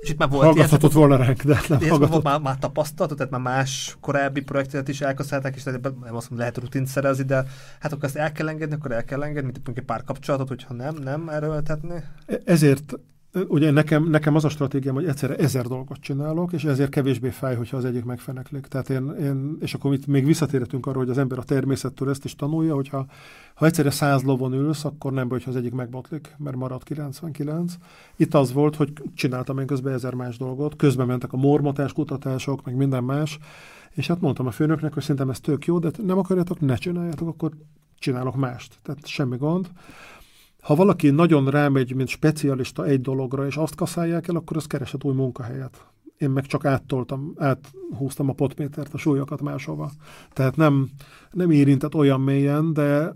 és 0.02 0.10
itt 0.10 0.18
már 0.18 0.28
volt 0.28 0.44
hallgathatott 0.44 0.92
volna 0.92 1.16
ránk, 1.16 1.42
de 1.42 1.60
nem 1.68 1.88
hallgatott. 1.88 2.22
Már, 2.22 2.40
már 2.40 2.58
tapasztalatot, 2.58 3.16
tehát 3.16 3.32
már 3.32 3.40
más 3.40 3.96
korábbi 4.00 4.40
projektet 4.40 4.88
is 4.88 5.00
elkaszálták, 5.00 5.56
és 5.56 5.62
nem 5.62 5.80
azt 5.82 6.02
mondom, 6.02 6.38
lehet 6.38 6.58
rutint 6.58 6.86
szerezni, 6.86 7.24
de 7.24 7.44
hát 7.80 7.92
akkor 7.92 8.04
ezt 8.04 8.16
el 8.16 8.32
kell 8.32 8.48
engedni, 8.48 8.74
akkor 8.74 8.92
el 8.92 9.04
kell 9.04 9.22
engedni, 9.22 9.50
mint 9.64 9.78
egy 9.78 9.84
pár 9.84 10.04
kapcsolatot, 10.04 10.48
hogyha 10.48 10.74
nem, 10.74 10.96
nem 10.96 11.28
erőltetni. 11.28 12.04
Ezért 12.44 12.98
ugye 13.48 13.70
nekem, 13.70 14.08
nekem 14.08 14.34
az 14.34 14.44
a 14.44 14.48
stratégiám, 14.48 14.94
hogy 14.94 15.04
egyszerre 15.04 15.36
ezer 15.36 15.66
dolgot 15.66 16.00
csinálok, 16.00 16.52
és 16.52 16.64
ezért 16.64 16.90
kevésbé 16.90 17.28
fáj, 17.28 17.56
hogyha 17.56 17.76
az 17.76 17.84
egyik 17.84 18.04
megfeneklik. 18.04 18.66
Tehát 18.66 18.90
én, 18.90 19.10
én 19.20 19.56
és 19.60 19.74
akkor 19.74 19.92
itt 19.92 20.06
még 20.06 20.24
visszatérhetünk 20.24 20.86
arra, 20.86 20.98
hogy 20.98 21.10
az 21.10 21.18
ember 21.18 21.38
a 21.38 21.42
természettől 21.42 22.10
ezt 22.10 22.24
is 22.24 22.34
tanulja, 22.34 22.74
hogyha 22.74 23.06
ha 23.54 23.66
egyszerre 23.66 23.90
száz 23.90 24.22
lovon 24.22 24.52
ülsz, 24.52 24.84
akkor 24.84 25.12
nem 25.12 25.28
baj, 25.28 25.38
hogyha 25.38 25.50
az 25.50 25.56
egyik 25.56 25.72
megbotlik, 25.72 26.34
mert 26.38 26.56
marad 26.56 26.82
99. 26.82 27.74
Itt 28.16 28.34
az 28.34 28.52
volt, 28.52 28.76
hogy 28.76 28.92
csináltam 29.14 29.58
én 29.58 29.66
közben 29.66 29.92
ezer 29.92 30.14
más 30.14 30.36
dolgot, 30.36 30.76
közben 30.76 31.06
mentek 31.06 31.32
a 31.32 31.36
mormotás 31.36 31.92
kutatások, 31.92 32.64
meg 32.64 32.74
minden 32.74 33.04
más, 33.04 33.38
és 33.90 34.06
hát 34.06 34.20
mondtam 34.20 34.46
a 34.46 34.50
főnöknek, 34.50 34.92
hogy 34.92 35.02
szerintem 35.02 35.30
ez 35.30 35.40
tök 35.40 35.64
jó, 35.64 35.78
de 35.78 35.90
nem 36.02 36.18
akarjátok, 36.18 36.60
ne 36.60 36.76
csináljátok, 36.76 37.28
akkor 37.28 37.50
csinálok 37.98 38.36
mást. 38.36 38.78
Tehát 38.82 39.06
semmi 39.06 39.36
gond 39.36 39.68
ha 40.62 40.74
valaki 40.74 41.10
nagyon 41.10 41.50
rámegy, 41.50 41.94
mint 41.94 42.08
specialista 42.08 42.84
egy 42.84 43.00
dologra, 43.00 43.46
és 43.46 43.56
azt 43.56 43.74
kaszálják 43.74 44.28
el, 44.28 44.36
akkor 44.36 44.56
az 44.56 44.66
keresett 44.66 45.04
új 45.04 45.14
munkahelyet. 45.14 45.86
Én 46.18 46.30
meg 46.30 46.46
csak 46.46 46.64
áttoltam, 46.64 47.34
áthúztam 47.36 48.28
a 48.28 48.32
potmétert, 48.32 48.94
a 48.94 48.98
súlyokat 48.98 49.40
máshova. 49.40 49.90
Tehát 50.32 50.56
nem, 50.56 50.90
nem 51.30 51.50
érintett 51.50 51.94
olyan 51.94 52.20
mélyen, 52.20 52.72
de 52.72 53.14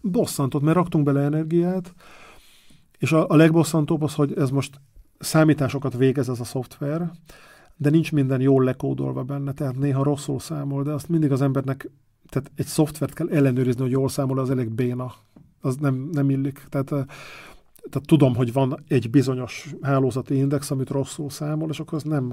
bosszantott, 0.00 0.62
mert 0.62 0.76
raktunk 0.76 1.04
bele 1.04 1.20
energiát, 1.20 1.94
és 2.98 3.12
a, 3.12 3.28
a 3.28 3.36
legbosszantóbb 3.36 4.02
az, 4.02 4.14
hogy 4.14 4.32
ez 4.36 4.50
most 4.50 4.80
számításokat 5.18 5.96
végez 5.96 6.28
ez 6.28 6.40
a 6.40 6.44
szoftver, 6.44 7.10
de 7.76 7.90
nincs 7.90 8.12
minden 8.12 8.40
jól 8.40 8.64
lekódolva 8.64 9.22
benne, 9.22 9.52
tehát 9.52 9.78
néha 9.78 10.02
rosszul 10.02 10.40
számol, 10.40 10.82
de 10.82 10.92
azt 10.92 11.08
mindig 11.08 11.32
az 11.32 11.42
embernek, 11.42 11.90
tehát 12.28 12.50
egy 12.54 12.66
szoftvert 12.66 13.12
kell 13.12 13.28
ellenőrizni, 13.28 13.82
hogy 13.82 13.90
jól 13.90 14.08
számol, 14.08 14.38
az 14.38 14.50
elég 14.50 14.70
béna 14.70 15.14
az 15.68 15.76
nem, 15.76 16.08
nem 16.12 16.30
illik. 16.30 16.66
Tehát, 16.68 16.86
tehát 16.86 18.06
tudom, 18.06 18.34
hogy 18.34 18.52
van 18.52 18.84
egy 18.88 19.10
bizonyos 19.10 19.74
hálózati 19.82 20.36
index, 20.36 20.70
amit 20.70 20.90
rosszul 20.90 21.30
számol, 21.30 21.70
és 21.70 21.80
akkor 21.80 21.94
az 21.94 22.02
nem, 22.02 22.28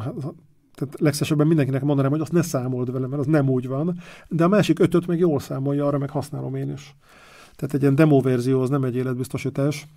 tehát 0.75 0.99
legszesebben 0.99 1.47
mindenkinek 1.47 1.83
mondanám, 1.83 2.11
hogy 2.11 2.21
azt 2.21 2.31
ne 2.31 2.41
számold 2.41 2.91
vele, 2.91 3.07
mert 3.07 3.21
az 3.21 3.27
nem 3.27 3.49
úgy 3.49 3.67
van, 3.67 3.99
de 4.27 4.43
a 4.43 4.47
másik 4.47 4.79
ötöt 4.79 5.07
meg 5.07 5.19
jól 5.19 5.39
számolja, 5.39 5.87
arra 5.87 5.97
meg 5.97 6.09
használom 6.09 6.55
én 6.55 6.71
is. 6.71 6.95
Tehát 7.55 7.73
egy 7.73 7.81
ilyen 7.81 7.95
demo 7.95 8.21
verzió 8.21 8.61
az 8.61 8.69
nem 8.69 8.83
egy 8.83 8.95
életbiztosítás, 8.95 9.87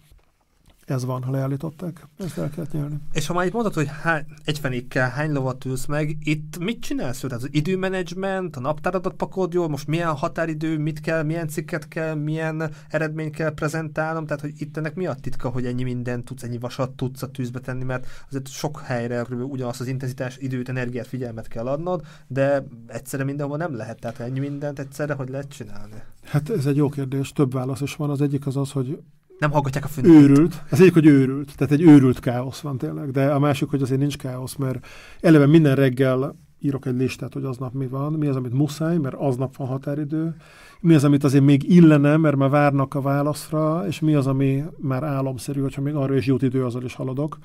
ez 0.90 1.04
van, 1.04 1.22
ha 1.22 1.30
leállították. 1.30 2.08
Ezt 2.18 2.38
el 2.38 2.50
kellett 2.50 2.72
nyelni. 2.72 2.96
És 3.12 3.26
ha 3.26 3.34
már 3.34 3.46
itt 3.46 3.52
mondod, 3.52 3.74
hogy 3.74 3.88
hány, 4.02 4.24
egy 4.44 4.58
fenékkel 4.58 5.08
hány 5.08 5.32
lovat 5.32 5.64
ülsz 5.64 5.86
meg, 5.86 6.16
itt 6.20 6.58
mit 6.58 6.80
csinálsz? 6.80 7.20
Tehát 7.20 7.36
az 7.36 7.48
időmenedzsment, 7.50 8.56
a 8.56 8.60
naptáradat 8.60 9.14
pakolod 9.14 9.52
jól, 9.52 9.68
most 9.68 9.86
milyen 9.86 10.14
határidő, 10.14 10.78
mit 10.78 11.00
kell, 11.00 11.22
milyen 11.22 11.48
cikket 11.48 11.88
kell, 11.88 12.14
milyen 12.14 12.70
eredményt 12.88 13.34
kell 13.34 13.54
prezentálnom, 13.54 14.26
tehát 14.26 14.40
hogy 14.40 14.52
itt 14.56 14.76
ennek 14.76 14.94
mi 14.94 15.06
a 15.06 15.14
titka, 15.14 15.48
hogy 15.48 15.66
ennyi 15.66 15.82
mindent 15.82 16.24
tudsz, 16.24 16.42
ennyi 16.42 16.58
vasat 16.58 16.90
tudsz 16.90 17.22
a 17.22 17.30
tűzbe 17.30 17.60
tenni, 17.60 17.84
mert 17.84 18.06
azért 18.26 18.48
sok 18.48 18.80
helyre 18.80 19.22
ugyanazt 19.22 19.80
az 19.80 19.86
intenzitás, 19.86 20.36
időt, 20.36 20.68
energiát, 20.68 21.06
figyelmet 21.06 21.48
kell 21.48 21.66
adnod, 21.66 22.04
de 22.26 22.64
egyszerre 22.86 23.24
mindenhol 23.24 23.56
nem 23.56 23.76
lehet, 23.76 24.00
tehát 24.00 24.20
ennyi 24.20 24.38
mindent 24.38 24.78
egyszerre, 24.78 25.14
hogy 25.14 25.28
lehet 25.28 25.48
csinálni. 25.48 26.02
Hát 26.24 26.50
ez 26.50 26.66
egy 26.66 26.76
jó 26.76 26.88
kérdés, 26.88 27.32
több 27.32 27.52
válasz 27.52 27.80
is 27.80 27.96
van. 27.96 28.10
Az 28.10 28.20
egyik 28.20 28.46
az 28.46 28.56
az, 28.56 28.70
hogy 28.70 28.98
nem 29.38 29.50
hallgatják 29.50 29.84
a 29.84 29.88
főnöket. 29.88 30.20
Őrült. 30.22 30.62
Az 30.70 30.80
egyik, 30.80 30.92
hogy 30.92 31.06
őrült. 31.06 31.56
Tehát 31.56 31.72
egy 31.72 31.82
őrült 31.82 32.20
káosz 32.20 32.60
van 32.60 32.78
tényleg. 32.78 33.10
De 33.10 33.32
a 33.32 33.38
másik, 33.38 33.68
hogy 33.68 33.82
azért 33.82 34.00
nincs 34.00 34.16
káosz, 34.16 34.54
mert 34.54 34.86
eleve 35.20 35.46
minden 35.46 35.74
reggel 35.74 36.36
írok 36.60 36.86
egy 36.86 36.96
listát, 36.96 37.32
hogy 37.32 37.44
aznap 37.44 37.72
mi 37.72 37.86
van, 37.86 38.12
mi 38.12 38.26
az, 38.26 38.36
amit 38.36 38.52
muszáj, 38.52 38.96
mert 38.96 39.14
aznap 39.14 39.56
van 39.56 39.66
határidő, 39.66 40.36
mi 40.80 40.94
az, 40.94 41.04
amit 41.04 41.24
azért 41.24 41.44
még 41.44 41.72
illene, 41.72 42.16
mert 42.16 42.36
már 42.36 42.50
várnak 42.50 42.94
a 42.94 43.00
válaszra, 43.00 43.86
és 43.86 44.00
mi 44.00 44.14
az, 44.14 44.26
ami 44.26 44.64
már 44.78 45.02
álomszerű, 45.02 45.60
hogyha 45.60 45.82
még 45.82 45.94
arra 45.94 46.16
is 46.16 46.26
jut 46.26 46.42
idő, 46.42 46.64
azzal 46.64 46.84
is 46.84 46.94
haladok. 46.94 47.38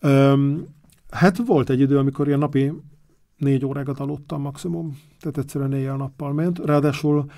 Öm, 0.00 0.66
hát 1.10 1.46
volt 1.46 1.70
egy 1.70 1.80
idő, 1.80 1.98
amikor 1.98 2.26
ilyen 2.26 2.38
napi 2.38 2.72
négy 3.36 3.64
órákat 3.64 4.00
aludtam 4.00 4.40
maximum, 4.40 4.98
tehát 5.20 5.38
egyszerűen 5.38 5.72
éjjel-nappal 5.72 6.32
ment. 6.32 6.58
Ráadásul 6.58 7.30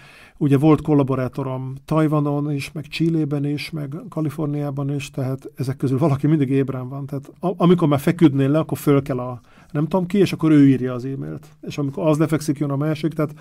ugye 0.42 0.58
volt 0.58 0.82
kollaborátorom 0.82 1.74
Tajvanon 1.84 2.52
is, 2.52 2.72
meg 2.72 2.86
Csillében 2.86 3.44
is, 3.44 3.70
meg 3.70 3.96
Kaliforniában 4.08 4.94
is, 4.94 5.10
tehát 5.10 5.50
ezek 5.54 5.76
közül 5.76 5.98
valaki 5.98 6.26
mindig 6.26 6.50
ébren 6.50 6.88
van. 6.88 7.06
Tehát 7.06 7.32
amikor 7.40 7.88
már 7.88 8.00
feküdnél 8.00 8.48
le, 8.50 8.58
akkor 8.58 8.78
föl 8.78 9.02
kell 9.02 9.18
a 9.18 9.40
nem 9.70 9.86
tudom 9.86 10.06
ki, 10.06 10.18
és 10.18 10.32
akkor 10.32 10.50
ő 10.50 10.68
írja 10.68 10.92
az 10.92 11.04
e-mailt. 11.04 11.46
És 11.60 11.78
amikor 11.78 12.06
az 12.06 12.18
lefekszik, 12.18 12.58
jön 12.58 12.70
a 12.70 12.76
másik, 12.76 13.12
tehát 13.12 13.34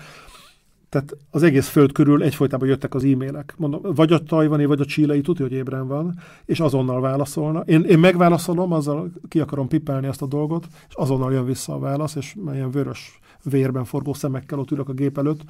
tehát 0.88 1.16
az 1.30 1.42
egész 1.42 1.68
föld 1.68 1.92
körül 1.92 2.22
egyfolytában 2.22 2.68
jöttek 2.68 2.94
az 2.94 3.04
e-mailek. 3.04 3.54
Mondom, 3.56 3.80
vagy 3.82 4.12
a 4.12 4.18
tajvani, 4.18 4.64
vagy 4.64 4.80
a 4.80 4.84
csílei 4.84 5.20
tudja, 5.20 5.44
hogy 5.44 5.54
ébren 5.54 5.86
van, 5.86 6.18
és 6.44 6.60
azonnal 6.60 7.00
válaszolna. 7.00 7.60
Én, 7.60 7.82
én 7.82 7.98
megválaszolom, 7.98 8.72
azzal 8.72 9.10
ki 9.28 9.40
akarom 9.40 9.68
pipálni 9.68 10.06
ezt 10.06 10.22
a 10.22 10.26
dolgot, 10.26 10.66
és 10.88 10.94
azonnal 10.94 11.32
jön 11.32 11.44
vissza 11.44 11.74
a 11.74 11.78
válasz, 11.78 12.14
és 12.14 12.36
ilyen 12.52 12.70
vörös 12.70 13.20
vérben 13.42 13.84
forgó 13.84 14.12
szemekkel 14.12 14.58
ott 14.58 14.70
ülök 14.70 14.88
a 14.88 14.92
gép 14.92 15.18
előtt. 15.18 15.40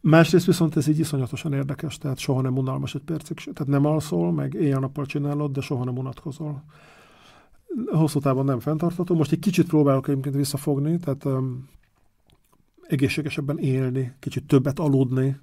Másrészt 0.00 0.46
viszont 0.46 0.76
ez 0.76 0.86
így 0.86 0.98
iszonyatosan 0.98 1.52
érdekes, 1.52 1.98
tehát 1.98 2.18
soha 2.18 2.40
nem 2.40 2.58
unalmas 2.58 2.94
egy 2.94 3.02
percig, 3.02 3.36
tehát 3.36 3.66
nem 3.66 3.84
alszol, 3.84 4.32
meg 4.32 4.54
éjjel-nappal 4.54 5.06
csinálod, 5.06 5.52
de 5.52 5.60
soha 5.60 5.84
nem 5.84 5.98
unatkozol. 5.98 6.64
Hosszú 7.86 8.20
távon 8.20 8.44
nem 8.44 8.60
fenntartható. 8.60 9.14
Most 9.14 9.32
egy 9.32 9.38
kicsit 9.38 9.66
próbálok 9.66 10.08
egyébként 10.08 10.34
visszafogni, 10.34 10.98
tehát 10.98 11.24
um, 11.24 11.68
egészségesebben 12.82 13.58
élni, 13.58 14.12
kicsit 14.18 14.46
többet 14.46 14.78
aludni. 14.78 15.40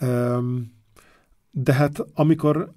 Um, 0.00 0.72
de 1.50 1.72
hát 1.72 2.06
amikor 2.14 2.72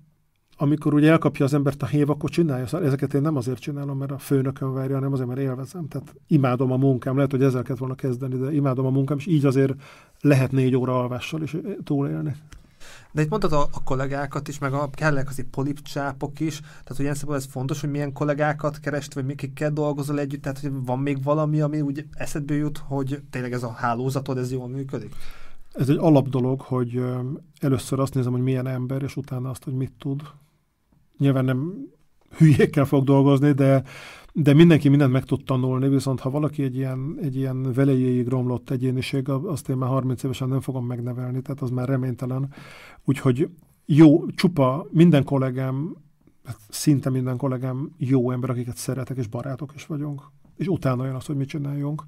amikor 0.58 0.94
ugye 0.94 1.12
elkapja 1.12 1.46
az 1.46 1.54
embert 1.54 1.84
a 1.84 1.86
hév, 1.86 2.10
akkor 2.10 2.30
csinálja. 2.30 2.68
Szóval 2.68 2.88
ezeket 2.88 3.14
én 3.14 3.22
nem 3.22 3.36
azért 3.36 3.60
csinálom, 3.60 3.98
mert 3.98 4.12
a 4.12 4.18
főnökön 4.18 4.74
várja, 4.74 4.96
hanem 4.96 5.14
azért, 5.14 5.28
mert 5.28 5.40
élvezem. 5.40 5.88
Tehát 5.88 6.16
imádom 6.28 6.72
a 6.72 6.78
munkám, 6.78 7.16
lehet, 7.16 7.32
hogy 7.32 7.44
ezzel 7.44 7.62
kellett 7.62 7.80
volna 7.80 7.96
kezdeni, 7.96 8.38
de 8.38 8.54
imádom 8.54 8.86
a 8.86 8.90
munkám, 8.90 9.18
és 9.18 9.26
így 9.26 9.46
azért 9.46 9.74
lehet 10.22 10.52
négy 10.52 10.76
óra 10.76 11.00
alvással 11.00 11.42
is 11.42 11.56
túlélni. 11.84 12.36
De 13.12 13.22
itt 13.22 13.30
mondtad 13.30 13.54
a, 13.54 13.62
a 13.62 13.84
kollégákat 13.84 14.48
is, 14.48 14.60
meg 14.60 14.74
a 14.74 14.90
kellek 14.90 15.30
azért 15.30 15.48
polipcsápok 15.48 16.40
is, 16.40 16.60
tehát 16.60 16.88
hogy 16.88 17.00
ilyen 17.00 17.16
ez 17.30 17.46
fontos, 17.46 17.82
hogy 17.82 17.90
milyen 17.90 18.14
kollégákat 18.14 18.80
kerest, 18.80 19.14
vagy 19.14 19.26
mikikkel 19.26 19.72
dolgozol 19.72 20.20
együtt, 20.20 20.42
tehát 20.42 20.60
hogy 20.60 20.72
van 20.86 21.00
még 21.00 21.24
valami, 21.24 21.62
ami 21.62 21.82
úgy 21.82 22.06
eszedbe 22.14 22.54
jut, 22.54 22.78
hogy 22.78 23.22
tényleg 23.30 23.54
ez 23.54 23.64
a 23.64 23.72
hálózatod, 23.72 24.38
ez 24.38 24.52
jól 24.52 24.68
működik? 24.68 25.16
Ez 25.74 25.90
egy 25.90 25.98
alap 25.98 26.30
dolog, 26.30 26.62
hogy 26.62 27.04
először 27.60 28.00
azt 28.00 28.14
nézem, 28.14 28.32
hogy 28.32 28.42
milyen 28.42 28.68
ember, 28.68 29.02
és 29.02 29.16
utána 29.16 29.50
azt, 29.50 29.64
hogy 29.64 29.74
mit 29.74 29.94
tud 30.00 30.22
nyilván 31.18 31.46
nem 31.46 31.74
hülyékkel 32.38 32.86
fog 32.86 33.04
dolgozni, 33.04 33.52
de, 33.52 33.84
de 34.34 34.54
mindenki 34.54 34.90
mindent 34.90 35.12
meg 35.12 35.24
tud 35.24 35.44
tanulni, 35.44 35.90
viszont 35.90 36.20
ha 36.20 36.30
valaki 36.30 36.64
egy 36.64 36.76
ilyen, 36.76 37.18
egy 37.22 37.36
ilyen 37.36 37.74
velejéig 37.74 38.28
romlott 38.28 38.70
egyéniség, 38.70 39.30
azt 39.30 39.70
én 39.70 39.78
már 39.78 39.90
30 39.90 40.24
évesen 40.24 40.48
nem 40.48 40.60
fogom 40.60 40.86
megnevelni, 40.86 41.42
tehát 41.42 41.62
az 41.62 41.70
már 41.70 41.88
reménytelen. 41.88 42.54
Úgyhogy 43.06 43.50
jó, 43.86 44.26
csupa 44.30 44.88
minden 44.92 45.24
kollégám, 45.24 45.96
szinte 46.70 47.10
minden 47.10 47.38
kollégám 47.38 47.92
jó 47.98 48.32
ember, 48.32 48.50
akiket 48.50 48.78
szeretek, 48.78 49.18
és 49.18 49.28
barátok 49.28 49.72
is 49.76 49.86
vagyunk. 49.86 50.22
És 50.56 50.68
utána 50.68 51.06
jön 51.06 51.16
az, 51.16 51.26
hogy 51.26 51.36
mit 51.36 51.48
csináljunk. 51.48 52.04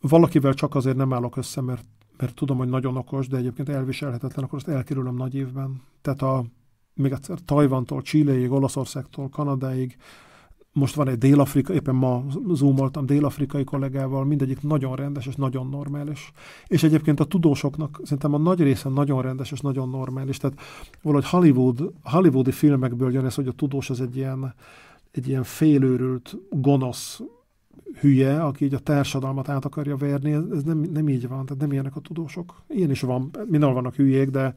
Valakivel 0.00 0.54
csak 0.54 0.74
azért 0.74 0.96
nem 0.96 1.12
állok 1.12 1.36
össze, 1.36 1.60
mert, 1.60 1.84
mert 2.16 2.34
tudom, 2.34 2.56
hogy 2.56 2.68
nagyon 2.68 2.96
okos, 2.96 3.28
de 3.28 3.36
egyébként 3.36 3.68
elviselhetetlen, 3.68 4.44
akkor 4.44 4.58
azt 4.58 4.68
elkerülöm 4.68 5.16
nagy 5.16 5.34
évben. 5.34 5.82
Tehát 6.02 6.22
a 6.22 6.44
még 6.94 7.12
egyszer 7.12 7.38
Tajvantól, 7.44 8.02
Chileig, 8.02 8.50
Olaszországtól, 8.50 9.28
Kanadáig, 9.28 9.96
most 10.74 10.94
van 10.94 11.08
egy 11.08 11.18
dél-afrika, 11.18 11.74
éppen 11.74 11.94
ma 11.94 12.24
zoomoltam 12.52 13.06
dél-afrikai 13.06 13.64
kollégával, 13.64 14.24
mindegyik 14.24 14.62
nagyon 14.62 14.96
rendes 14.96 15.26
és 15.26 15.34
nagyon 15.34 15.68
normális. 15.68 16.32
És 16.66 16.82
egyébként 16.82 17.20
a 17.20 17.24
tudósoknak 17.24 18.00
szerintem 18.02 18.34
a 18.34 18.38
nagy 18.38 18.60
része 18.60 18.88
nagyon 18.88 19.22
rendes 19.22 19.52
és 19.52 19.60
nagyon 19.60 19.88
normális. 19.88 20.36
Tehát 20.36 20.60
valahogy 21.02 21.28
Hollywood, 21.28 21.92
hollywoodi 22.02 22.52
filmekből 22.52 23.12
jön 23.12 23.24
ez, 23.24 23.34
hogy 23.34 23.48
a 23.48 23.52
tudós 23.52 23.90
az 23.90 24.00
egy 24.00 24.16
ilyen, 24.16 24.54
egy 25.10 25.28
ilyen 25.28 25.42
félőrült, 25.42 26.36
gonosz 26.50 27.20
hülye, 28.00 28.42
aki 28.42 28.64
így 28.64 28.74
a 28.74 28.78
társadalmat 28.78 29.48
át 29.48 29.64
akarja 29.64 29.96
verni, 29.96 30.32
ez, 30.32 30.62
nem, 30.64 30.78
nem 30.78 31.08
így 31.08 31.28
van, 31.28 31.44
tehát 31.44 31.60
nem 31.60 31.72
ilyenek 31.72 31.96
a 31.96 32.00
tudósok. 32.00 32.62
Ilyen 32.68 32.90
is 32.90 33.00
van, 33.00 33.30
mindenhol 33.44 33.74
vannak 33.74 33.94
hülyék, 33.94 34.30
de 34.30 34.54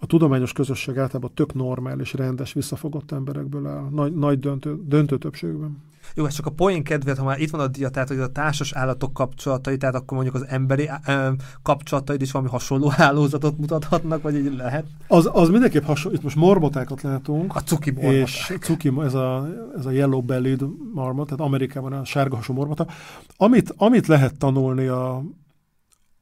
a 0.00 0.06
tudományos 0.06 0.52
közösség 0.52 0.98
általában 0.98 1.30
tök 1.34 1.54
normális, 1.54 2.12
rendes, 2.12 2.52
visszafogott 2.52 3.12
emberekből 3.12 3.66
áll, 3.66 3.88
nagy, 3.90 4.14
nagy 4.14 4.38
döntő, 4.38 4.80
döntő 4.84 5.18
többségben. 5.18 5.82
Jó, 6.14 6.24
ez 6.24 6.34
csak 6.34 6.46
a 6.46 6.50
poén 6.50 6.82
kedvéért, 6.82 7.18
ha 7.18 7.24
már 7.24 7.40
itt 7.40 7.50
van 7.50 7.60
a 7.60 7.66
dia, 7.66 7.88
tehát 7.88 8.08
hogy 8.08 8.18
a 8.18 8.32
társas 8.32 8.72
állatok 8.72 9.12
kapcsolatai, 9.12 9.76
tehát 9.76 9.94
akkor 9.94 10.16
mondjuk 10.16 10.42
az 10.42 10.46
emberi 10.48 10.90
ö, 11.06 11.30
kapcsolataid 11.62 12.22
is 12.22 12.30
valami 12.30 12.50
hasonló 12.50 12.88
hálózatot 12.96 13.58
mutathatnak, 13.58 14.22
vagy 14.22 14.34
így 14.34 14.54
lehet? 14.56 14.86
Az, 15.08 15.30
az 15.32 15.48
mindenképp 15.48 15.84
hasonló. 15.84 16.16
Itt 16.16 16.22
most 16.22 16.36
marmotákat 16.36 17.02
látunk. 17.02 17.56
A 17.56 17.60
cuki 17.60 17.90
marmoták. 17.90 18.20
És 18.20 18.54
cuki, 18.60 18.92
ez 18.98 19.14
a, 19.14 19.48
ez 19.78 19.86
a 19.86 19.90
yellow 19.90 20.22
bellied 20.22 20.62
marmot, 20.94 21.26
tehát 21.26 21.40
Amerikában 21.40 21.92
a 21.92 22.04
sárga 22.04 22.36
hasú 22.36 22.52
marmota. 22.52 22.86
Amit, 23.36 23.74
amit 23.76 24.06
lehet 24.06 24.38
tanulni 24.38 24.86
a, 24.86 25.22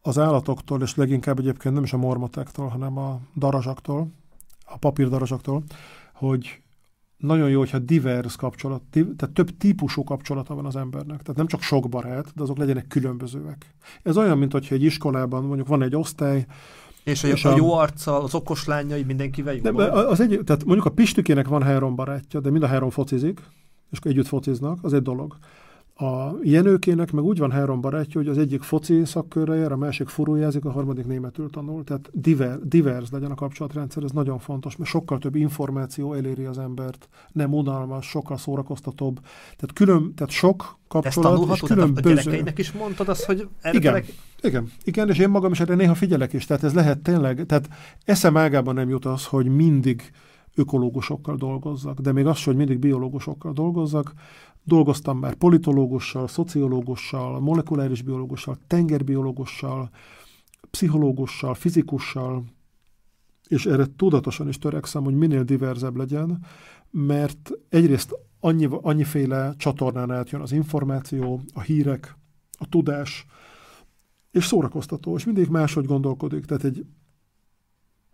az 0.06 0.18
állatoktól, 0.18 0.82
és 0.82 0.94
leginkább 0.94 1.39
egyébként 1.39 1.74
nem 1.74 1.82
is 1.82 1.93
a 1.93 1.97
mormotektól, 1.97 2.66
hanem 2.66 2.98
a 2.98 3.20
darazsaktól, 3.36 4.09
a 4.64 4.78
papírdarazsaktól, 4.78 5.62
hogy 6.12 6.60
nagyon 7.16 7.51
jó, 7.51 7.59
hogyha 7.59 7.78
divers 7.78 8.36
kapcsolat, 8.36 8.82
tehát 8.90 9.35
több 9.35 9.56
típusú 9.56 10.05
kapcsolata 10.05 10.55
van 10.55 10.66
az 10.66 10.76
embernek. 10.76 11.22
Tehát 11.22 11.36
nem 11.36 11.47
csak 11.47 11.60
sok 11.60 11.89
barát, 11.89 12.32
de 12.35 12.43
azok 12.43 12.59
legyenek 12.59 12.86
különbözőek. 12.86 13.74
Ez 14.02 14.16
olyan, 14.16 14.39
mint 14.39 14.52
hogyha 14.52 14.74
egy 14.74 14.82
iskolában 14.82 15.44
mondjuk 15.44 15.68
van 15.68 15.82
egy 15.82 15.97
osztály, 15.97 16.47
és, 17.05 17.22
és 17.22 17.44
a, 17.44 17.52
a 17.52 17.56
jó 17.56 17.72
arccal, 17.72 18.22
az 18.22 18.35
okos 18.35 18.64
lányai 18.64 19.02
mindenkivel 19.02 19.55
jó. 19.55 19.76
az 19.78 20.20
egy, 20.20 20.40
tehát 20.44 20.64
mondjuk 20.64 20.86
a 20.86 20.90
Pistükének 20.90 21.48
van 21.48 21.62
három 21.62 21.94
barátja, 21.94 22.40
de 22.40 22.51
mind 22.51 22.62
a 22.62 22.66
három 22.66 22.90
focizik, 22.90 23.40
és 23.90 23.98
együtt 24.02 24.26
fociznak, 24.26 24.78
az 24.82 24.93
egy 24.93 25.02
dolog. 25.02 25.36
A 25.96 26.30
Jenőkének 26.42 27.12
meg 27.12 27.24
úgy 27.24 27.38
van 27.38 27.50
három 27.50 27.80
barátja, 27.80 28.20
hogy 28.20 28.28
az 28.30 28.38
egyik 28.38 28.62
foci 28.62 29.04
szakkörre 29.04 29.54
jár, 29.54 29.72
a 29.72 29.76
másik 29.76 30.08
furujázik, 30.08 30.64
a 30.64 30.70
harmadik 30.70 31.06
németül 31.06 31.50
tanul. 31.50 31.84
Tehát 31.84 32.10
diver, 32.12 32.58
divers 32.62 33.10
legyen 33.10 33.30
a 33.30 33.34
kapcsolatrendszer, 33.34 34.02
ez 34.02 34.10
nagyon 34.10 34.38
fontos, 34.38 34.76
mert 34.76 34.90
sokkal 34.90 35.18
több 35.18 35.34
információ 35.34 36.12
eléri 36.12 36.44
az 36.44 36.58
embert, 36.58 37.08
nem 37.32 37.54
unalmas, 37.54 38.06
sokkal 38.06 38.36
szórakoztatóbb. 38.36 39.20
Tehát, 39.56 39.72
külön, 39.74 40.14
tehát 40.14 40.32
sok 40.32 40.78
kapcsolat, 40.88 41.54
és 41.54 41.60
különböző. 41.60 42.10
A 42.10 42.14
gyerekeinek 42.14 42.58
is 42.58 42.72
mondtad 42.72 43.08
azt, 43.08 43.24
hogy 43.24 43.48
erre 43.60 43.76
igen, 43.76 43.92
telek... 43.92 44.12
igen, 44.40 44.72
igen, 44.84 45.08
és 45.08 45.18
én 45.18 45.28
magam 45.28 45.52
is 45.52 45.60
erre 45.60 45.74
néha 45.74 45.94
figyelek 45.94 46.32
is. 46.32 46.46
Tehát 46.46 46.64
ez 46.64 46.74
lehet 46.74 46.98
tényleg, 46.98 47.46
tehát 47.46 47.68
eszem 48.04 48.36
ágában 48.36 48.74
nem 48.74 48.88
jut 48.88 49.04
az, 49.04 49.26
hogy 49.26 49.46
mindig 49.46 50.12
ökológusokkal 50.54 51.36
dolgozzak, 51.36 52.00
de 52.00 52.12
még 52.12 52.26
az, 52.26 52.44
hogy 52.44 52.56
mindig 52.56 52.78
biológusokkal 52.78 53.52
dolgozzak, 53.52 54.12
Dolgoztam 54.64 55.18
már 55.18 55.34
politológussal, 55.34 56.28
szociológussal, 56.28 57.40
molekuláris 57.40 58.02
biológussal, 58.02 58.58
tengerbiológussal, 58.66 59.90
pszichológussal, 60.70 61.54
fizikussal, 61.54 62.44
és 63.48 63.66
erre 63.66 63.86
tudatosan 63.96 64.48
is 64.48 64.58
törekszem, 64.58 65.04
hogy 65.04 65.14
minél 65.14 65.42
diverzebb 65.42 65.96
legyen, 65.96 66.44
mert 66.90 67.50
egyrészt 67.68 68.18
annyi, 68.40 68.68
annyiféle 68.70 69.54
csatornán 69.56 70.10
átjön 70.10 70.40
az 70.40 70.52
információ, 70.52 71.40
a 71.52 71.60
hírek, 71.60 72.16
a 72.58 72.68
tudás, 72.68 73.26
és 74.30 74.46
szórakoztató, 74.46 75.16
és 75.16 75.24
mindig 75.24 75.48
máshogy 75.48 75.84
gondolkodik. 75.84 76.44
Tehát 76.44 76.64
egy 76.64 76.86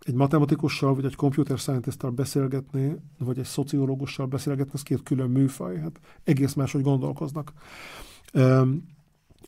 egy 0.05 0.13
matematikussal, 0.13 0.95
vagy 0.95 1.05
egy 1.05 1.15
computer 1.15 1.57
scientist 1.57 2.13
beszélgetni, 2.13 2.95
vagy 3.17 3.39
egy 3.39 3.45
szociológussal 3.45 4.25
beszélgetni, 4.25 4.71
ez 4.73 4.83
két 4.83 5.03
külön 5.03 5.29
műfaj. 5.29 5.79
Hát 5.79 5.99
egész 6.23 6.53
máshogy 6.53 6.81
gondolkoznak. 6.81 7.53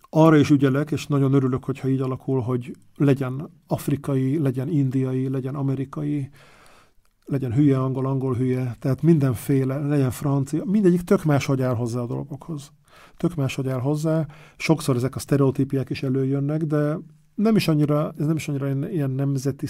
Arra 0.09 0.37
is 0.37 0.49
ügyelek, 0.49 0.91
és 0.91 1.07
nagyon 1.07 1.33
örülök, 1.33 1.63
hogyha 1.63 1.87
így 1.87 2.01
alakul, 2.01 2.39
hogy 2.39 2.75
legyen 2.95 3.49
afrikai, 3.67 4.37
legyen 4.37 4.69
indiai, 4.69 5.29
legyen 5.29 5.55
amerikai, 5.55 6.29
legyen 7.25 7.53
hülye 7.53 7.79
angol, 7.79 8.05
angol 8.05 8.35
hülye, 8.35 8.75
tehát 8.79 9.01
mindenféle, 9.01 9.77
legyen 9.77 10.11
francia, 10.11 10.65
mindegyik 10.65 11.01
tök 11.01 11.23
máshogy 11.23 11.61
áll 11.61 11.75
hozzá 11.75 11.99
a 11.99 12.05
dolgokhoz. 12.05 12.71
Tök 13.17 13.35
máshogy 13.35 13.67
áll 13.67 13.79
hozzá. 13.79 14.27
Sokszor 14.57 14.95
ezek 14.95 15.15
a 15.15 15.19
sztereotípiák 15.19 15.89
is 15.89 16.03
előjönnek, 16.03 16.63
de 16.63 16.97
nem 17.35 17.55
is 17.55 17.67
annyira, 17.67 18.13
ez 18.19 18.25
nem 18.25 18.35
is 18.35 18.47
annyira 18.47 18.89
ilyen 18.89 19.09
nemzeti 19.09 19.67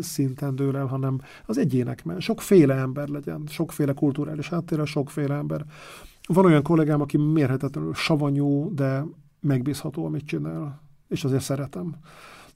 szinten 0.00 0.54
dől 0.54 0.76
el, 0.76 0.86
hanem 0.86 1.20
az 1.46 1.58
egyének, 1.58 2.04
mert 2.04 2.20
sokféle 2.20 2.74
ember 2.74 3.08
legyen, 3.08 3.42
sokféle 3.48 3.92
kulturális 3.92 4.48
háttérre, 4.48 4.84
sokféle 4.84 5.34
ember. 5.34 5.64
Van 6.26 6.44
olyan 6.44 6.62
kollégám, 6.62 7.00
aki 7.00 7.16
mérhetetlenül 7.16 7.94
savanyú, 7.94 8.74
de 8.74 9.04
megbízható, 9.40 10.04
amit 10.04 10.26
csinál, 10.26 10.80
és 11.08 11.24
azért 11.24 11.42
szeretem. 11.42 11.94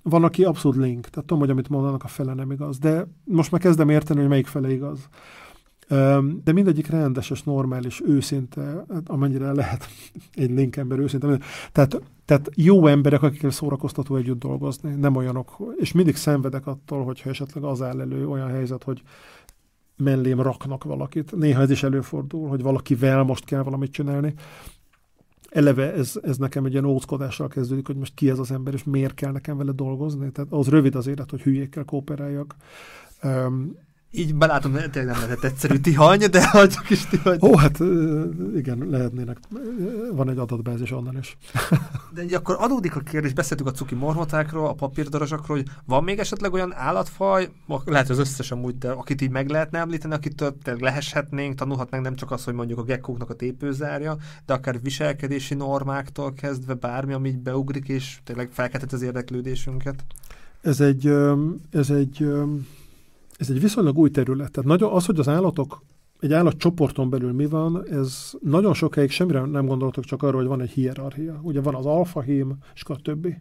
Van, 0.03 0.25
aki 0.25 0.45
abszolút 0.45 0.77
link, 0.77 1.07
tehát 1.09 1.27
tudom, 1.27 1.39
hogy 1.39 1.51
amit 1.51 1.69
mondanak, 1.69 2.05
a 2.05 2.09
fele 2.09 2.35
nem 2.35 2.51
igaz, 2.51 2.79
de 2.79 3.07
most 3.25 3.51
már 3.51 3.61
kezdem 3.61 3.89
érteni, 3.89 4.21
hogy 4.21 4.29
melyik 4.29 4.47
fele 4.47 4.73
igaz. 4.73 5.09
De 6.45 6.53
mindegyik 6.53 6.87
rendes 6.87 7.31
és 7.31 7.43
normális, 7.43 8.01
őszinte, 8.05 8.85
amennyire 9.07 9.53
lehet 9.53 9.87
egy 10.35 10.51
link 10.51 10.77
ember 10.77 10.99
őszinte. 10.99 11.39
Tehát, 11.73 12.03
tehát 12.25 12.51
jó 12.55 12.87
emberek, 12.87 13.23
akikkel 13.23 13.51
szórakoztató 13.51 14.17
együtt 14.17 14.39
dolgozni, 14.39 14.95
nem 14.95 15.17
olyanok, 15.17 15.57
és 15.77 15.93
mindig 15.93 16.17
szenvedek 16.17 16.67
attól, 16.67 17.05
hogyha 17.05 17.31
esetleg 17.31 17.65
az 17.65 17.83
áll 17.83 18.01
elő 18.01 18.29
olyan 18.29 18.49
helyzet, 18.49 18.83
hogy 18.83 19.03
mellém 19.97 20.41
raknak 20.41 20.85
valakit. 20.85 21.37
Néha 21.37 21.61
ez 21.61 21.71
is 21.71 21.83
előfordul, 21.83 22.49
hogy 22.49 22.63
valakivel 22.63 23.23
most 23.23 23.45
kell 23.45 23.63
valamit 23.63 23.93
csinálni. 23.93 24.35
Eleve 25.49 25.93
ez, 25.93 26.19
ez 26.23 26.37
nekem 26.37 26.65
egy 26.65 26.73
ilyen 26.73 26.85
óckodással 26.85 27.49
kezdődik, 27.49 27.87
hogy 27.87 27.97
most 27.97 28.15
ki 28.15 28.31
ez 28.31 28.39
az 28.39 28.51
ember, 28.51 28.75
és 28.75 28.85
miért 28.85 29.15
kell 29.15 29.33
nekem 29.33 29.57
vele 29.57 29.73
dolgozni. 29.73 30.31
Tehát 30.33 30.53
az 30.53 30.69
rövid 30.69 30.95
az 30.95 31.07
élet, 31.07 31.31
hogy 31.31 31.43
hülyékkel 31.43 31.85
kooperáljak. 31.85 32.55
Így 34.13 34.35
belátom, 34.35 34.73
tényleg 34.73 35.15
nem 35.15 35.21
lehet 35.21 35.45
egyszerű 35.45 35.79
tihany, 35.79 36.31
de 36.31 36.49
hagyjuk 36.49 36.91
is 36.91 37.07
tihany. 37.07 37.39
Ó, 37.43 37.57
hát 37.57 37.79
igen, 38.57 38.87
lehetnének. 38.91 39.39
Van 40.13 40.31
egy 40.31 40.39
adatbázis 40.39 40.91
onnan 40.93 41.19
is. 41.19 41.37
De 42.15 42.23
így 42.23 42.35
akkor 42.35 42.57
adódik 42.59 42.97
a 42.97 43.01
kérdés, 43.01 43.33
beszéltük 43.33 43.67
a 43.67 43.71
cuki 43.71 43.95
mormotákról, 43.95 44.67
a 44.67 44.73
papírdarazsakról, 44.73 45.57
hogy 45.57 45.67
van 45.85 46.05
még 46.05 46.19
esetleg 46.19 46.53
olyan 46.53 46.75
állatfaj, 46.75 47.51
lehet, 47.85 48.09
az 48.09 48.19
összes 48.19 48.51
amúgy, 48.51 48.79
de 48.79 48.91
akit 48.91 49.21
így 49.21 49.31
meg 49.31 49.49
lehetne 49.49 49.79
említeni, 49.79 50.15
akitől 50.15 50.55
leheshetnénk, 50.65 51.55
tanulhatnánk 51.55 52.05
nem 52.05 52.17
csak 52.17 52.31
az, 52.31 52.45
hogy 52.45 52.55
mondjuk 52.55 52.79
a 52.79 52.83
gekkóknak 52.83 53.31
a 53.31 53.35
tépőzárja, 53.35 54.17
de 54.47 54.53
akár 54.53 54.83
viselkedési 54.83 55.55
normáktól 55.55 56.33
kezdve 56.33 56.75
bármi, 56.75 57.13
ami 57.13 57.29
így 57.29 57.39
beugrik, 57.39 57.89
és 57.89 58.19
tényleg 58.25 58.49
felkeltett 58.53 58.93
az 58.93 59.03
érdeklődésünket. 59.03 60.05
Ez 60.61 60.81
egy, 60.81 61.13
ez 61.71 61.91
egy 61.91 62.29
ez 63.41 63.51
egy 63.51 63.61
viszonylag 63.61 63.99
új 63.99 64.11
terület. 64.11 64.51
Tehát 64.51 64.69
nagyon, 64.69 64.93
az, 64.93 65.07
hogy 65.07 65.19
az 65.19 65.29
állatok, 65.29 65.83
egy 66.19 66.33
állatcsoporton 66.33 67.11
belül 67.11 67.33
mi 67.33 67.47
van, 67.47 67.89
ez 67.89 68.33
nagyon 68.41 68.75
sokáig 68.75 69.11
semmire 69.11 69.41
nem 69.41 69.67
gondoltok 69.67 70.05
csak 70.05 70.23
arról, 70.23 70.41
hogy 70.41 70.49
van 70.49 70.61
egy 70.61 70.71
hierarchia. 70.71 71.41
Ugye 71.43 71.61
van 71.61 71.75
az 71.75 71.87
alfahím, 71.87 72.57
és 72.75 72.83
a 72.85 72.97
többi. 72.97 73.37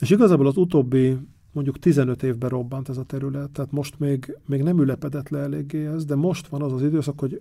És 0.00 0.10
igazából 0.10 0.46
az 0.46 0.56
utóbbi 0.56 1.18
mondjuk 1.52 1.78
15 1.78 2.22
évben 2.22 2.50
robbant 2.50 2.88
ez 2.88 2.96
a 2.96 3.02
terület, 3.02 3.50
tehát 3.50 3.72
most 3.72 3.98
még, 3.98 4.38
még 4.46 4.62
nem 4.62 4.80
ülepedett 4.80 5.28
le 5.28 5.38
eléggé 5.38 5.86
ez, 5.86 6.04
de 6.04 6.14
most 6.14 6.46
van 6.46 6.62
az 6.62 6.72
az 6.72 6.82
időszak, 6.82 7.20
hogy 7.20 7.40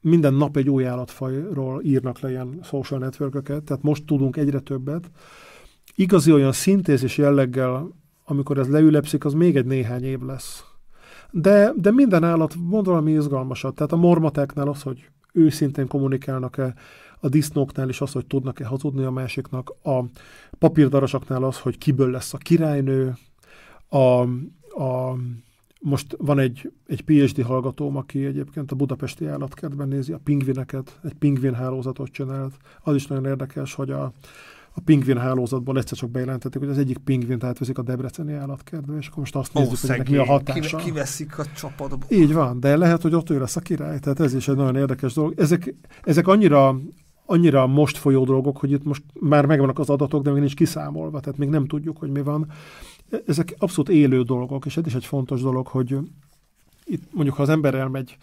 minden 0.00 0.34
nap 0.34 0.56
egy 0.56 0.70
új 0.70 0.86
állatfajról 0.86 1.82
írnak 1.82 2.20
le 2.20 2.30
ilyen 2.30 2.58
social 2.62 3.00
network 3.00 3.42
tehát 3.42 3.82
most 3.82 4.04
tudunk 4.04 4.36
egyre 4.36 4.60
többet. 4.60 5.10
Igazi 5.94 6.32
olyan 6.32 6.52
szintézis 6.52 7.18
jelleggel, 7.18 7.90
amikor 8.24 8.58
ez 8.58 8.68
leülepszik, 8.68 9.24
az 9.24 9.32
még 9.32 9.56
egy 9.56 9.66
néhány 9.66 10.04
év 10.04 10.20
lesz. 10.20 10.67
De, 11.30 11.72
de 11.76 11.90
minden 11.90 12.24
állat 12.24 12.54
mond 12.54 12.86
valami 12.86 13.12
izgalmasat. 13.12 13.74
Tehát 13.74 13.92
a 13.92 13.96
mormateknál 13.96 14.68
az, 14.68 14.82
hogy 14.82 15.08
őszintén 15.32 15.86
kommunikálnak-e, 15.86 16.74
a 17.20 17.28
disznóknál 17.28 17.88
is 17.88 18.00
az, 18.00 18.12
hogy 18.12 18.26
tudnak-e 18.26 18.66
hazudni 18.66 19.04
a 19.04 19.10
másiknak, 19.10 19.74
a 19.82 20.00
papírdarasaknál 20.58 21.44
az, 21.44 21.58
hogy 21.58 21.78
kiből 21.78 22.10
lesz 22.10 22.34
a 22.34 22.38
királynő, 22.38 23.14
a, 23.88 24.20
a 24.82 25.16
most 25.80 26.16
van 26.18 26.38
egy, 26.38 26.72
egy 26.86 27.00
PhD 27.02 27.42
hallgatóm, 27.42 27.96
aki 27.96 28.24
egyébként 28.24 28.72
a 28.72 28.76
budapesti 28.76 29.26
állatkertben 29.26 29.88
nézi 29.88 30.12
a 30.12 30.20
pingvineket, 30.24 30.98
egy 31.04 31.14
pingvin 31.14 31.54
hálózatot 31.54 32.10
csinált. 32.10 32.54
Az 32.82 32.94
is 32.94 33.06
nagyon 33.06 33.26
érdekes, 33.26 33.74
hogy 33.74 33.90
a, 33.90 34.12
a 34.72 34.80
pingvin 34.84 35.18
hálózatból 35.18 35.78
egyszer 35.78 35.98
csak 35.98 36.10
bejelentették, 36.10 36.60
hogy 36.60 36.70
az 36.70 36.78
egyik 36.78 36.98
pingvint 36.98 37.44
átveszik 37.44 37.78
a 37.78 37.82
debreceni 37.82 38.32
állatkertbe, 38.32 38.96
és 38.96 39.06
akkor 39.06 39.18
most 39.18 39.36
azt 39.36 39.52
nézzük, 39.52 39.90
Ó, 39.90 39.96
hogy 39.96 40.10
mi 40.10 40.16
a 40.16 40.24
hatása. 40.24 40.76
Kiveszik 40.76 41.38
a 41.38 41.44
csapatba. 41.56 42.06
Így 42.08 42.32
van, 42.32 42.60
de 42.60 42.76
lehet, 42.76 43.02
hogy 43.02 43.14
ott 43.14 43.30
ő 43.30 43.38
lesz 43.38 43.56
a 43.56 43.60
király, 43.60 43.98
tehát 43.98 44.20
ez 44.20 44.34
is 44.34 44.48
egy 44.48 44.56
nagyon 44.56 44.76
érdekes 44.76 45.12
dolog. 45.12 45.34
Ezek, 45.36 45.74
ezek 46.02 46.26
annyira 46.26 46.80
annyira 47.30 47.66
most 47.66 47.96
folyó 47.96 48.24
dolgok, 48.24 48.58
hogy 48.58 48.72
itt 48.72 48.84
most 48.84 49.02
már 49.20 49.46
megvannak 49.46 49.78
az 49.78 49.90
adatok, 49.90 50.22
de 50.22 50.30
még 50.30 50.40
nincs 50.40 50.54
kiszámolva, 50.54 51.20
tehát 51.20 51.38
még 51.38 51.48
nem 51.48 51.66
tudjuk, 51.66 51.98
hogy 51.98 52.10
mi 52.10 52.22
van. 52.22 52.50
Ezek 53.26 53.54
abszolút 53.58 53.90
élő 53.90 54.22
dolgok, 54.22 54.66
és 54.66 54.76
ez 54.76 54.86
is 54.86 54.94
egy 54.94 55.04
fontos 55.04 55.40
dolog, 55.40 55.66
hogy 55.66 55.96
itt 56.84 57.02
mondjuk, 57.12 57.36
ha 57.36 57.42
az 57.42 57.48
ember 57.48 57.74
elmegy 57.74 58.16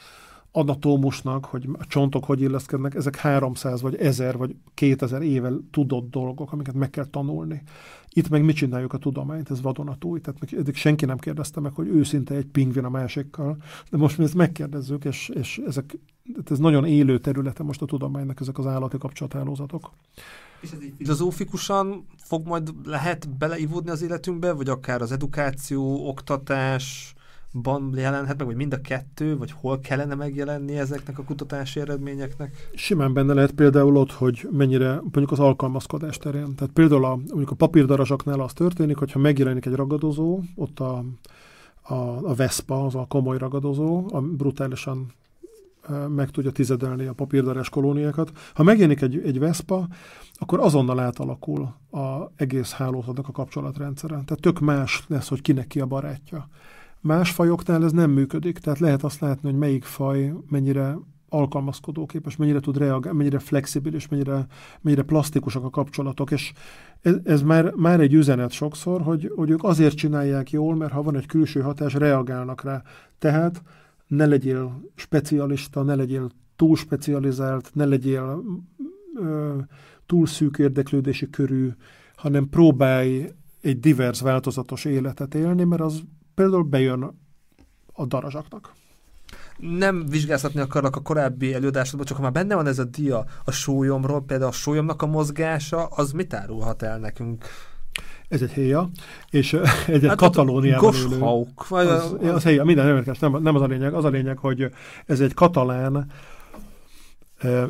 anatómusnak, 0.56 1.46
hogy 1.46 1.70
a 1.80 1.86
csontok 1.86 2.26
hogy 2.26 2.42
illeszkednek, 2.42 2.96
ezek 2.96 3.16
300 3.16 3.82
vagy 3.82 3.96
1000 3.96 4.38
vagy 4.38 4.56
2000 4.74 5.22
éve 5.22 5.52
tudott 5.72 6.10
dolgok, 6.10 6.52
amiket 6.52 6.74
meg 6.74 6.90
kell 6.90 7.06
tanulni. 7.06 7.62
Itt 8.10 8.30
meg 8.30 8.44
mit 8.44 8.56
csináljuk 8.56 8.94
a 8.94 8.98
tudományt, 8.98 9.52
ez 9.52 9.62
vadonatúj, 9.62 10.22
tehát 10.22 10.40
meg, 10.40 10.60
eddig 10.60 10.76
senki 10.76 11.06
nem 11.06 11.18
kérdezte 11.18 11.60
meg, 11.60 11.74
hogy 11.74 11.88
őszinte 11.88 12.36
egy 12.36 12.46
pingvin 12.46 12.84
a 12.84 12.90
másikkal, 12.90 13.58
de 13.90 13.98
most 13.98 14.18
mi 14.18 14.24
ezt 14.24 14.34
megkérdezzük, 14.34 15.06
és, 15.06 15.30
és 15.30 15.62
ezek, 15.66 15.98
ez 16.50 16.60
nagyon 16.60 16.86
élő 16.86 17.20
területe 17.20 17.64
most 17.64 17.82
a 17.82 17.86
tudománynak, 17.86 18.40
ezek 18.40 18.58
az 18.58 18.66
állati 18.66 18.98
kapcsolathálózatok. 18.98 19.92
És 20.62 20.72
ez 20.72 20.84
így 20.84 20.94
filozófikusan 20.98 22.06
fog 22.18 22.48
majd 22.48 22.70
lehet 22.84 23.38
beleivódni 23.38 23.90
az 23.90 24.02
életünkbe, 24.02 24.52
vagy 24.52 24.70
akár 24.70 25.02
az 25.02 25.12
edukáció, 25.12 26.08
oktatás, 26.08 27.15
ban 27.62 27.94
jelenhet 27.96 28.38
meg, 28.38 28.46
vagy 28.48 28.56
mind 28.56 28.74
a 28.74 28.82
kettő, 28.82 29.38
vagy 29.38 29.52
hol 29.52 29.80
kellene 29.80 30.16
megjelenni 30.16 30.78
ezeknek 30.78 31.20
a 31.20 31.24
kutatási 31.24 31.80
eredményeknek? 31.80 32.70
Simán 32.74 33.14
benne 33.14 33.34
lehet 33.34 33.52
például 33.52 33.98
ott, 33.98 34.12
hogy 34.12 34.48
mennyire 34.52 34.94
mondjuk 34.94 35.32
az 35.32 35.40
alkalmazkodás 35.40 36.18
terén. 36.18 36.56
Tehát 36.56 36.74
például 36.74 37.06
a, 37.06 37.16
mondjuk 37.16 37.52
a 37.52 37.56
papírdarazsaknál 37.56 38.40
az 38.40 38.54
történik, 38.54 38.98
hogyha 38.98 39.20
megjelenik 39.20 39.66
egy 39.66 39.76
ragadozó, 39.76 40.40
ott 40.56 40.80
a, 40.80 41.04
a, 41.82 41.94
a 42.30 42.34
Vespa, 42.36 42.86
az 42.86 42.96
a 42.96 43.06
komoly 43.08 43.38
ragadozó, 43.38 44.08
a 44.12 44.22
brutálisan 44.22 45.14
meg 46.08 46.30
tudja 46.30 46.52
tizedelni 46.52 47.06
a 47.06 47.14
papírdarás 47.14 47.70
kolóniákat. 47.70 48.32
Ha 48.54 48.64
megjelenik 48.64 49.02
egy, 49.02 49.22
egy 49.26 49.40
Vespa, 49.40 49.88
akkor 50.34 50.60
azonnal 50.60 51.00
átalakul 51.00 51.62
a 51.92 52.32
egész 52.36 52.72
hálózatnak 52.72 53.28
a 53.28 53.32
kapcsolatrendszere. 53.32 54.14
Tehát 54.14 54.42
tök 54.42 54.60
más 54.60 55.04
lesz, 55.08 55.28
hogy 55.28 55.42
kinek 55.42 55.68
ki 55.68 55.80
a 55.80 55.86
barátja. 55.86 56.48
Más 57.06 57.32
fajoknál 57.32 57.84
ez 57.84 57.92
nem 57.92 58.12
működik, 58.12 58.58
tehát 58.58 58.80
lehet 58.80 59.04
azt 59.04 59.20
látni, 59.20 59.50
hogy 59.50 59.60
melyik 59.60 59.84
faj 59.84 60.34
mennyire 60.50 60.98
alkalmazkodóképes, 61.30 62.36
mennyire 62.36 62.60
tud 62.60 62.78
reagálni, 62.78 63.18
mennyire 63.18 63.40
flexibilis, 63.40 64.08
mennyire, 64.08 64.48
mennyire 64.82 65.02
plastikusak 65.02 65.64
a 65.64 65.70
kapcsolatok, 65.70 66.32
és 66.32 66.54
ez, 67.02 67.16
ez 67.24 67.42
már, 67.42 67.74
már 67.76 68.00
egy 68.00 68.14
üzenet 68.14 68.52
sokszor, 68.52 69.02
hogy, 69.02 69.32
hogy 69.36 69.50
ők 69.50 69.64
azért 69.64 69.96
csinálják 69.96 70.52
jól, 70.52 70.76
mert 70.76 70.92
ha 70.92 71.04
van 71.04 71.16
egy 71.16 71.26
külső 71.26 71.62
hatás, 71.62 71.94
reagálnak 71.94 72.64
rá. 72.64 72.84
Tehát 73.20 73.62
ne 74.08 74.26
legyél 74.26 74.82
specialista, 74.96 75.84
ne 75.84 75.96
legyél 75.96 76.30
túl 76.56 76.76
specializált, 76.76 77.70
ne 77.74 77.86
legyél 77.86 78.44
ö, 79.16 79.58
túl 80.06 80.26
szűk 80.26 80.58
érdeklődési 80.58 81.30
körű, 81.30 81.70
hanem 82.16 82.50
próbálj 82.50 83.30
egy 83.62 83.80
divers, 83.80 84.22
változatos 84.22 84.86
életet 84.86 85.36
élni, 85.36 85.64
mert 85.64 85.82
az 85.82 86.04
például 86.36 86.64
bejön 86.64 87.20
a 87.94 88.06
darazsaknak. 88.06 88.74
Nem 89.58 90.06
vizsgáztatni 90.06 90.60
akarok 90.60 90.96
a 90.96 91.02
korábbi 91.02 91.54
előadásodban, 91.54 92.06
csak 92.06 92.18
ha 92.18 92.24
már 92.24 92.32
benne 92.32 92.56
van 92.56 92.68
ez 92.68 92.80
a 92.80 92.84
dia 92.84 93.26
a 93.44 93.52
sólyomról, 93.52 94.22
például 94.22 94.50
a 94.50 94.54
sólyomnak 94.54 95.02
a 95.02 95.06
mozgása, 95.06 95.86
az 95.86 96.12
mit 96.12 96.34
árulhat 96.34 96.82
el 96.82 97.00
nekünk? 97.00 97.46
Ez 98.28 98.42
egy 98.42 98.52
héja, 98.52 98.90
és 99.30 99.54
egy 99.88 100.06
hát 100.08 100.18
Katalóniában 100.18 100.94
élő. 100.96 101.20
Vagy 101.70 101.88
az, 101.88 102.16
az, 102.22 102.28
az 102.28 102.44
héja, 102.44 102.64
minden 102.64 102.88
érdekes, 102.88 103.20
nem, 103.20 103.42
nem 103.42 103.56
az 103.56 103.62
a 103.62 103.66
lényeg. 103.66 103.94
Az 103.94 104.06
a 104.06 104.10
lényeg, 104.10 104.38
hogy 104.38 104.70
ez 105.06 105.20
egy 105.20 105.34
katalán 105.34 106.12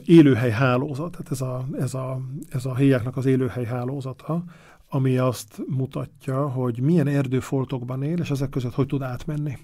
élőhely 0.05 0.51
hálózat, 0.51 1.11
tehát 1.11 1.31
ez 1.31 1.41
a, 1.41 1.65
ez 1.79 1.93
a, 1.93 2.19
ez 2.49 2.65
a 2.65 2.75
héjáknak 2.75 3.17
az 3.17 3.25
élőhely 3.25 3.65
hálózata, 3.65 4.43
ami 4.89 5.17
azt 5.17 5.61
mutatja, 5.67 6.49
hogy 6.49 6.79
milyen 6.79 7.07
erdőfoltokban 7.07 8.03
él, 8.03 8.19
és 8.19 8.29
ezek 8.29 8.49
között 8.49 8.73
hogy 8.73 8.87
tud 8.87 9.01
átmenni. 9.01 9.57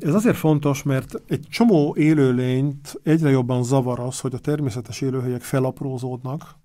Ez 0.00 0.14
azért 0.14 0.36
fontos, 0.36 0.82
mert 0.82 1.22
egy 1.26 1.46
csomó 1.50 1.94
élőlényt 1.98 3.00
egyre 3.02 3.30
jobban 3.30 3.62
zavar 3.62 4.00
az, 4.00 4.20
hogy 4.20 4.34
a 4.34 4.38
természetes 4.38 5.00
élőhelyek 5.00 5.42
felaprózódnak, 5.42 6.56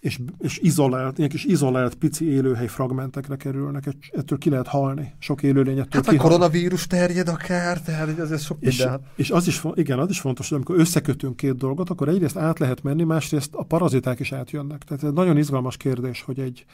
és, 0.00 0.18
és 0.38 0.58
izolált, 0.58 1.18
ilyen 1.18 1.30
kis 1.30 1.44
izolált 1.44 1.94
pici 1.94 2.30
élőhely 2.30 2.66
fragmentekre 2.66 3.36
kerülnek, 3.36 3.96
ettől 4.12 4.38
ki 4.38 4.50
lehet 4.50 4.66
halni. 4.66 5.14
Sok 5.18 5.42
élőlény 5.42 5.78
ettől 5.78 6.02
Hát 6.04 6.14
a 6.14 6.16
koronavírus 6.16 6.86
terjed 6.86 7.28
akár, 7.28 7.80
tehát 7.80 8.18
ez 8.18 8.42
sok 8.42 8.56
és, 8.60 8.78
minden. 8.78 9.00
És 9.16 9.30
az 9.30 9.46
is, 9.46 9.62
igen, 9.74 9.98
az 9.98 10.10
is 10.10 10.20
fontos, 10.20 10.48
hogy 10.48 10.56
amikor 10.56 10.78
összekötünk 10.78 11.36
két 11.36 11.56
dolgot, 11.56 11.90
akkor 11.90 12.08
egyrészt 12.08 12.36
át 12.36 12.58
lehet 12.58 12.82
menni, 12.82 13.02
másrészt 13.02 13.54
a 13.54 13.62
paraziták 13.62 14.20
is 14.20 14.32
átjönnek. 14.32 14.82
Tehát 14.84 15.04
ez 15.04 15.12
nagyon 15.12 15.36
izgalmas 15.36 15.76
kérdés, 15.76 16.22
hogy 16.22 16.38
egy, 16.38 16.64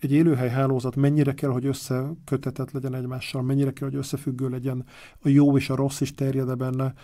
egy 0.00 0.12
élőhely 0.12 0.50
hálózat 0.50 0.96
mennyire 0.96 1.34
kell, 1.34 1.50
hogy 1.50 1.66
összekötetett 1.66 2.70
legyen 2.70 2.94
egymással, 2.94 3.42
mennyire 3.42 3.72
kell, 3.72 3.88
hogy 3.88 3.98
összefüggő 3.98 4.48
legyen, 4.48 4.84
a 5.22 5.28
jó 5.28 5.56
és 5.56 5.70
a 5.70 5.74
rossz 5.74 6.00
is 6.00 6.14
terjed 6.14 6.56
benne. 6.56 6.94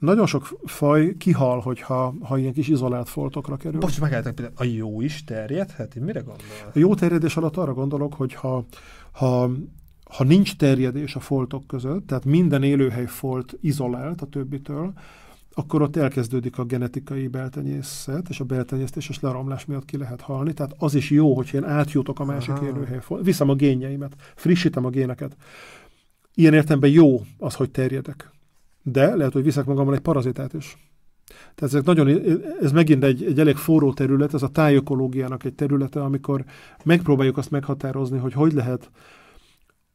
Nagyon 0.00 0.26
sok 0.26 0.58
faj 0.64 1.16
kihal, 1.16 1.60
hogyha 1.60 2.14
ha 2.20 2.38
ilyen 2.38 2.52
kis 2.52 2.68
izolált 2.68 3.08
foltokra 3.08 3.56
kerül. 3.56 3.80
Bocs, 3.80 4.00
megálltak 4.00 4.34
például, 4.34 4.56
a 4.58 4.64
jó 4.64 5.00
is 5.00 5.24
terjedhet? 5.24 5.94
Én 5.94 6.02
mire 6.02 6.20
gondolok? 6.20 6.70
A 6.74 6.78
jó 6.78 6.94
terjedés 6.94 7.36
alatt 7.36 7.56
arra 7.56 7.74
gondolok, 7.74 8.14
hogy 8.14 8.34
ha, 8.34 8.64
ha, 9.12 9.50
ha 10.04 10.24
nincs 10.24 10.56
terjedés 10.56 11.14
a 11.14 11.20
foltok 11.20 11.66
között, 11.66 12.06
tehát 12.06 12.24
minden 12.24 12.62
élőhely 12.62 13.06
folt 13.06 13.58
izolált 13.60 14.20
a 14.20 14.26
többitől, 14.26 14.92
akkor 15.54 15.82
ott 15.82 15.96
elkezdődik 15.96 16.58
a 16.58 16.64
genetikai 16.64 17.28
beltenyészet, 17.28 18.28
és 18.28 18.40
a 18.40 18.44
beltenyésztéses 18.44 19.20
leromlás 19.20 19.64
miatt 19.64 19.84
ki 19.84 19.96
lehet 19.96 20.20
halni. 20.20 20.52
Tehát 20.52 20.74
az 20.78 20.94
is 20.94 21.10
jó, 21.10 21.34
hogy 21.34 21.50
én 21.52 21.64
átjutok 21.64 22.20
a 22.20 22.24
másik 22.24 22.54
Aha. 22.54 22.66
élőhely. 22.66 23.00
Viszem 23.22 23.48
a 23.48 23.54
génjeimet, 23.54 24.14
frissítem 24.34 24.84
a 24.84 24.90
géneket. 24.90 25.36
Ilyen 26.34 26.54
értelemben 26.54 26.90
jó 26.90 27.20
az, 27.38 27.54
hogy 27.54 27.70
terjedek. 27.70 28.30
De 28.82 29.14
lehet, 29.16 29.32
hogy 29.32 29.42
viszek 29.42 29.64
magammal 29.64 29.94
egy 29.94 30.00
parazitát 30.00 30.54
is. 30.54 30.76
Tehát 31.30 31.74
ezek 31.74 31.84
nagyon, 31.84 32.08
ez 32.60 32.72
megint 32.72 33.04
egy, 33.04 33.24
egy 33.24 33.40
elég 33.40 33.56
forró 33.56 33.92
terület, 33.92 34.34
ez 34.34 34.42
a 34.42 34.48
tájökológiának 34.48 35.44
egy 35.44 35.54
területe, 35.54 36.02
amikor 36.02 36.44
megpróbáljuk 36.84 37.36
azt 37.36 37.50
meghatározni, 37.50 38.18
hogy 38.18 38.32
hogy 38.32 38.52
lehet 38.52 38.90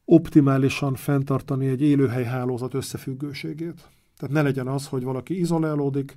optimálisan 0.04 0.94
fenntartani 0.94 1.66
egy 1.66 1.82
élőhely 1.82 2.24
hálózat 2.24 2.74
összefüggőségét. 2.74 3.88
Tehát 4.16 4.34
ne 4.34 4.42
legyen 4.42 4.66
az, 4.66 4.86
hogy 4.86 5.02
valaki 5.02 5.38
izolálódik. 5.38 6.16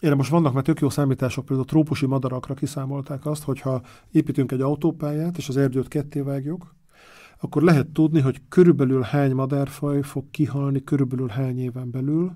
Erre 0.00 0.14
most 0.14 0.30
vannak 0.30 0.52
már 0.52 0.62
tök 0.62 0.80
jó 0.80 0.90
számítások, 0.90 1.44
például 1.44 1.66
a 1.68 1.70
trópusi 1.70 2.06
madarakra 2.06 2.54
kiszámolták 2.54 3.26
azt, 3.26 3.42
hogy 3.42 3.60
ha 3.60 3.82
építünk 4.10 4.52
egy 4.52 4.60
autópályát, 4.60 5.36
és 5.36 5.48
az 5.48 5.56
erdőt 5.56 5.88
ketté 5.88 6.20
vágjuk, 6.20 6.74
akkor 7.40 7.62
lehet 7.62 7.86
tudni, 7.86 8.20
hogy 8.20 8.40
körülbelül 8.48 9.02
hány 9.02 9.34
madárfaj 9.34 10.02
fog 10.02 10.24
kihalni 10.30 10.84
körülbelül 10.84 11.28
hány 11.28 11.60
éven 11.60 11.90
belül, 11.90 12.32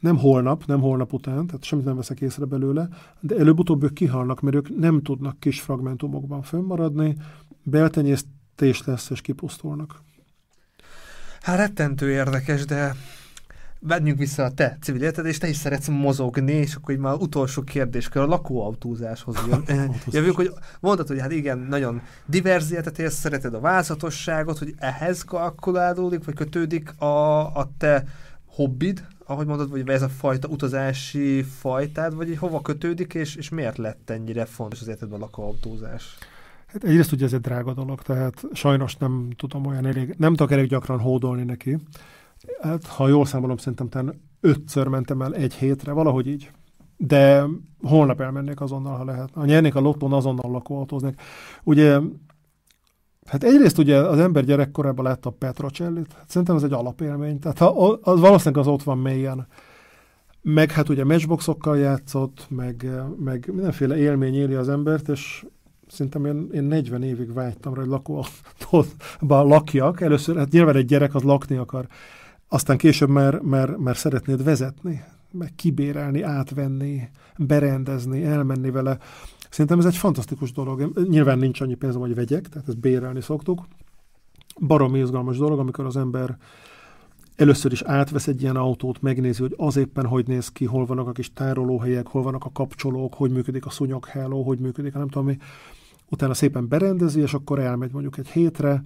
nem 0.00 0.18
holnap, 0.18 0.64
nem 0.66 0.80
holnap 0.80 1.12
után, 1.12 1.46
tehát 1.46 1.64
semmit 1.64 1.84
nem 1.84 1.96
veszek 1.96 2.20
észre 2.20 2.44
belőle, 2.44 2.88
de 3.20 3.36
előbb-utóbb 3.36 3.82
ők 3.82 3.92
kihalnak, 3.92 4.40
mert 4.40 4.56
ők 4.56 4.76
nem 4.78 5.02
tudnak 5.02 5.40
kis 5.40 5.60
fragmentumokban 5.60 6.42
fönnmaradni, 6.42 7.16
beltenyésztés 7.62 8.84
lesz, 8.84 9.10
és 9.10 9.20
kipusztulnak. 9.20 10.02
Hát 11.40 11.56
rettentő 11.56 12.10
érdekes, 12.10 12.64
de 12.64 12.94
menjünk 13.80 14.18
vissza 14.18 14.44
a 14.44 14.50
te 14.50 14.78
civil 14.80 15.02
életed, 15.02 15.26
és 15.26 15.38
te 15.38 15.48
is 15.48 15.56
szeretsz 15.56 15.88
mozogni, 15.88 16.52
és 16.52 16.74
akkor 16.74 16.94
így 16.94 17.00
már 17.00 17.14
utolsó 17.14 17.62
kérdéskör 17.62 18.22
a 18.22 18.26
lakóautózáshoz 18.26 19.36
jön. 19.48 19.64
Jövünk, 20.06 20.36
hogy 20.36 20.52
mondtad, 20.80 21.06
hogy 21.06 21.20
hát 21.20 21.32
igen, 21.32 21.58
nagyon 21.58 22.02
diverziátet 22.26 22.98
élsz, 22.98 23.14
szereted 23.14 23.54
a 23.54 23.60
változatosságot, 23.60 24.58
hogy 24.58 24.74
ehhez 24.78 25.22
kalkulálódik, 25.22 26.24
vagy 26.24 26.34
kötődik 26.34 27.00
a, 27.00 27.38
a 27.56 27.70
te 27.78 28.04
hobbid, 28.46 29.06
ahogy 29.26 29.46
mondod, 29.46 29.70
vagy 29.70 29.88
ez 29.88 30.02
a 30.02 30.08
fajta 30.08 30.48
utazási 30.48 31.42
fajtád, 31.42 32.14
vagy 32.14 32.26
hogy 32.26 32.38
hova 32.38 32.60
kötődik, 32.60 33.14
és, 33.14 33.36
és 33.36 33.48
miért 33.48 33.76
lett 33.76 34.10
ennyire 34.10 34.44
fontos 34.44 34.80
az 34.80 34.86
életedben 34.86 35.20
a 35.20 35.22
lakóautózás? 35.24 36.18
Hát 36.66 36.84
egyrészt 36.84 37.12
ugye 37.12 37.24
ez 37.24 37.32
egy 37.32 37.40
drága 37.40 37.72
dolog, 37.72 38.02
tehát 38.02 38.44
sajnos 38.52 38.96
nem 38.96 39.28
tudom 39.36 39.66
olyan 39.66 39.86
elég, 39.86 40.14
nem 40.18 40.34
tudok 40.34 40.52
elég 40.52 40.68
gyakran 40.68 40.98
hódolni 40.98 41.42
neki. 41.42 41.78
Hát, 42.60 42.86
ha 42.86 43.08
jól 43.08 43.26
számolom, 43.26 43.56
szerintem 43.56 43.88
talán 43.88 44.20
ötször 44.40 44.86
mentem 44.86 45.22
el 45.22 45.34
egy 45.34 45.54
hétre, 45.54 45.92
valahogy 45.92 46.26
így. 46.26 46.50
De 46.96 47.44
holnap 47.82 48.20
elmennék 48.20 48.60
azonnal, 48.60 48.96
ha 48.96 49.04
lehet. 49.04 49.30
Ha 49.34 49.44
nyernék 49.44 49.74
a 49.74 49.80
lottón, 49.80 50.12
azonnal 50.12 50.50
lakóautóznék. 50.50 51.20
Ugye, 51.62 51.98
hát 53.26 53.44
egyrészt 53.44 53.78
ugye 53.78 53.96
az 53.96 54.18
ember 54.18 54.44
gyerekkorában 54.44 55.04
látta 55.04 55.28
a 55.28 55.32
Petrocellit, 55.38 56.12
hát 56.12 56.30
szerintem 56.30 56.56
ez 56.56 56.62
egy 56.62 56.72
alapélmény. 56.72 57.38
Tehát 57.38 57.58
ha, 57.58 57.98
az 58.02 58.20
valószínűleg 58.20 58.66
az 58.66 58.72
ott 58.72 58.82
van 58.82 58.98
mélyen. 58.98 59.46
Meg 60.42 60.70
hát 60.70 60.88
ugye 60.88 61.04
matchboxokkal 61.04 61.78
játszott, 61.78 62.46
meg, 62.48 62.90
meg 63.18 63.50
mindenféle 63.52 63.96
élmény 63.96 64.34
éli 64.34 64.54
az 64.54 64.68
embert, 64.68 65.08
és 65.08 65.46
szerintem 65.88 66.24
én, 66.24 66.48
én 66.52 66.64
40 66.64 67.02
évig 67.02 67.32
vágytam 67.32 67.74
rá, 67.74 67.80
hogy 67.80 67.90
lakóautóban 67.90 69.46
lakjak. 69.54 70.00
Először, 70.00 70.36
hát 70.36 70.50
nyilván 70.50 70.76
egy 70.76 70.84
gyerek 70.84 71.14
az 71.14 71.22
lakni 71.22 71.56
akar 71.56 71.86
aztán 72.48 72.76
később 72.76 73.08
már, 73.08 73.40
már, 73.40 73.70
már 73.70 73.96
szeretnéd 73.96 74.44
vezetni, 74.44 75.04
meg 75.30 75.52
kibérelni, 75.56 76.22
átvenni, 76.22 77.08
berendezni, 77.38 78.24
elmenni 78.24 78.70
vele. 78.70 78.98
Szerintem 79.50 79.78
ez 79.78 79.84
egy 79.84 79.96
fantasztikus 79.96 80.52
dolog. 80.52 81.06
Nyilván 81.08 81.38
nincs 81.38 81.60
annyi 81.60 81.74
pénzem, 81.74 82.00
hogy 82.00 82.14
vegyek, 82.14 82.48
tehát 82.48 82.68
ezt 82.68 82.78
bérelni 82.78 83.20
szoktuk. 83.20 83.66
Baromi 84.66 84.98
izgalmas 84.98 85.36
dolog, 85.36 85.58
amikor 85.58 85.84
az 85.84 85.96
ember 85.96 86.36
először 87.36 87.72
is 87.72 87.82
átvesz 87.82 88.26
egy 88.26 88.42
ilyen 88.42 88.56
autót, 88.56 89.02
megnézi, 89.02 89.42
hogy 89.42 89.54
az 89.56 89.76
éppen 89.76 90.06
hogy 90.06 90.26
néz 90.26 90.48
ki, 90.48 90.64
hol 90.64 90.86
vannak 90.86 91.08
a 91.08 91.12
kis 91.12 91.32
tárolóhelyek, 91.32 92.06
hol 92.06 92.22
vannak 92.22 92.44
a 92.44 92.50
kapcsolók, 92.52 93.14
hogy 93.14 93.30
működik 93.30 93.66
a 93.66 93.70
szunyogháló, 93.70 94.42
hogy 94.42 94.58
működik 94.58 94.94
a 94.94 94.98
nem 94.98 95.08
tudom 95.08 95.26
mi. 95.26 95.38
Utána 96.08 96.34
szépen 96.34 96.68
berendezi, 96.68 97.20
és 97.20 97.34
akkor 97.34 97.58
elmegy 97.58 97.92
mondjuk 97.92 98.18
egy 98.18 98.28
hétre, 98.28 98.82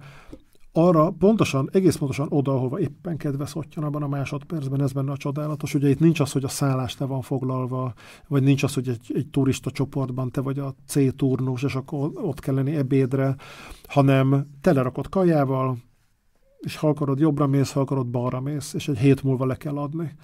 arra 0.73 1.09
pontosan, 1.09 1.69
egész 1.71 1.95
pontosan 1.95 2.27
oda, 2.29 2.53
ahova 2.53 2.79
éppen 2.79 3.17
kedves 3.17 3.55
ottyan 3.55 3.83
abban 3.83 4.03
a 4.03 4.07
másodpercben, 4.07 4.81
ez 4.81 4.91
benne 4.91 5.11
a 5.11 5.17
csodálatos. 5.17 5.73
Ugye 5.73 5.89
itt 5.89 5.99
nincs 5.99 6.19
az, 6.19 6.31
hogy 6.31 6.43
a 6.43 6.47
szállás 6.47 6.95
te 6.95 7.05
van 7.05 7.21
foglalva, 7.21 7.93
vagy 8.27 8.43
nincs 8.43 8.63
az, 8.63 8.73
hogy 8.73 8.87
egy, 8.87 9.11
egy 9.13 9.27
turista 9.27 9.71
csoportban 9.71 10.31
te 10.31 10.41
vagy 10.41 10.59
a 10.59 10.75
C 10.87 11.15
turnus, 11.15 11.63
és 11.63 11.75
akkor 11.75 12.11
ott 12.15 12.39
kell 12.39 12.55
lenni 12.55 12.75
ebédre, 12.75 13.35
hanem 13.87 14.47
telerakott 14.61 15.09
kajával, 15.09 15.77
és 16.59 16.75
ha 16.75 16.87
akarod 16.87 17.19
jobbra 17.19 17.47
mész, 17.47 17.71
ha 17.71 17.79
akarod 17.79 18.07
balra 18.07 18.39
mész, 18.39 18.73
és 18.73 18.87
egy 18.87 18.97
hét 18.97 19.23
múlva 19.23 19.45
le 19.45 19.55
kell 19.55 19.77
adni. 19.77 20.15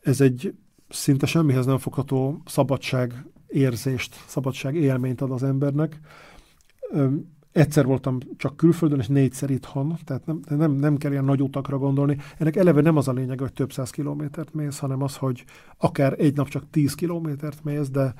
Ez 0.00 0.20
egy 0.20 0.54
szinte 0.88 1.26
semmihez 1.26 1.66
nem 1.66 1.78
fogható 1.78 2.42
szabadság 2.44 3.26
érzést, 3.46 4.14
szabadság 4.26 4.74
élményt 4.74 5.20
ad 5.20 5.30
az 5.30 5.42
embernek 5.42 6.00
Egyszer 7.56 7.86
voltam 7.86 8.18
csak 8.36 8.56
külföldön, 8.56 8.98
és 8.98 9.06
négyszer 9.06 9.50
itthon, 9.50 9.98
tehát 10.04 10.26
nem, 10.26 10.40
nem, 10.48 10.72
nem 10.72 10.96
kell 10.96 11.10
ilyen 11.10 11.24
nagy 11.24 11.42
utakra 11.42 11.78
gondolni. 11.78 12.16
Ennek 12.38 12.56
eleve 12.56 12.80
nem 12.80 12.96
az 12.96 13.08
a 13.08 13.12
lényeg, 13.12 13.40
hogy 13.40 13.52
több 13.52 13.72
száz 13.72 13.90
kilométert 13.90 14.54
mész, 14.54 14.78
hanem 14.78 15.02
az, 15.02 15.16
hogy 15.16 15.44
akár 15.78 16.14
egy 16.18 16.36
nap 16.36 16.48
csak 16.48 16.70
tíz 16.70 16.94
kilométert 16.94 17.64
mész, 17.64 17.88
de, 17.88 18.14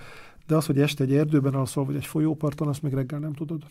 de 0.47 0.57
az, 0.57 0.67
hogy 0.67 0.81
este 0.81 1.05
egy 1.05 1.15
erdőben 1.15 1.55
alszol, 1.55 1.85
vagy 1.85 1.97
egy 1.97 2.07
folyóparton, 2.07 2.69
azt 2.69 2.83
még 2.83 2.93
reggel 2.93 3.19
nem 3.19 3.33
tudod. 3.33 3.63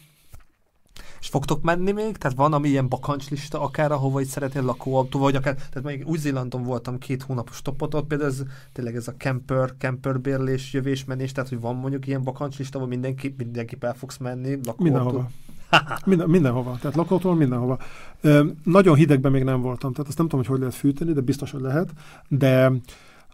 És 1.19 1.27
fogtok 1.27 1.63
menni 1.63 1.91
még? 1.91 2.17
Tehát 2.17 2.37
van, 2.37 2.53
ami 2.53 2.69
ilyen 2.69 2.89
bakancslista, 2.89 3.61
akár 3.61 3.91
ahova 3.91 4.21
itt 4.21 4.27
szeretnél 4.27 4.63
lakóautó, 4.63 5.19
vagy 5.19 5.35
akár, 5.35 5.55
tehát 5.55 5.83
még 5.83 6.07
Új-Zélandon 6.07 6.63
voltam 6.63 6.97
két 6.97 7.23
hónapos 7.23 7.61
topot, 7.61 7.93
ott 7.93 8.07
például 8.07 8.29
ez, 8.29 8.43
tényleg 8.73 8.95
ez 8.95 9.07
a 9.07 9.13
camper, 9.17 9.73
camper 9.77 10.21
bérlés, 10.21 10.73
jövés, 10.73 11.05
menés, 11.05 11.31
tehát 11.31 11.49
hogy 11.49 11.59
van 11.59 11.75
mondjuk 11.75 12.07
ilyen 12.07 12.23
bakancslista, 12.23 12.77
ahol 12.77 12.89
mindenki, 12.89 13.35
mindenki 13.37 13.77
el 13.79 13.93
fogsz 13.93 14.17
menni, 14.17 14.49
lakóautó. 14.49 14.83
Mindenhova. 14.83 15.29
Minden, 16.05 16.29
mindenhova, 16.29 16.77
tehát 16.81 16.95
lakótól 16.95 17.35
mindenhova. 17.35 17.77
Ö, 18.21 18.45
nagyon 18.63 18.95
hidegben 18.95 19.31
még 19.31 19.43
nem 19.43 19.61
voltam, 19.61 19.91
tehát 19.91 20.07
azt 20.07 20.17
nem 20.17 20.27
tudom, 20.27 20.39
hogy 20.39 20.49
hogy 20.49 20.59
lehet 20.59 20.75
fűteni, 20.75 21.13
de 21.13 21.21
biztos, 21.21 21.51
hogy 21.51 21.61
lehet, 21.61 21.93
de 22.27 22.71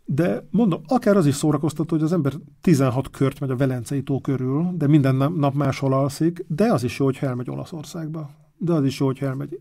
de 0.06 0.48
mondom, 0.50 0.82
akár 0.88 1.18
az 1.18 1.26
is 1.26 1.36
szórakoztató, 1.36 1.96
hogy 1.96 2.04
az 2.04 2.14
ember 2.14 2.34
16 2.62 3.10
kört 3.10 3.40
megy 3.40 3.50
a 3.50 3.56
Velencei 3.56 4.04
tó 4.04 4.22
körül, 4.22 4.72
de 4.74 4.88
minden 4.88 5.16
nap 5.16 5.54
máshol 5.54 5.94
alszik, 5.94 6.46
de 6.48 6.74
az 6.74 6.84
is 6.84 7.00
jó, 7.00 7.06
hogy 7.06 7.18
elmegy 7.22 7.50
Olaszországba. 7.50 8.30
De 8.58 8.74
az 8.74 8.86
is 8.86 9.00
jó, 9.00 9.06
hogy 9.06 9.20
elmegy 9.22 9.60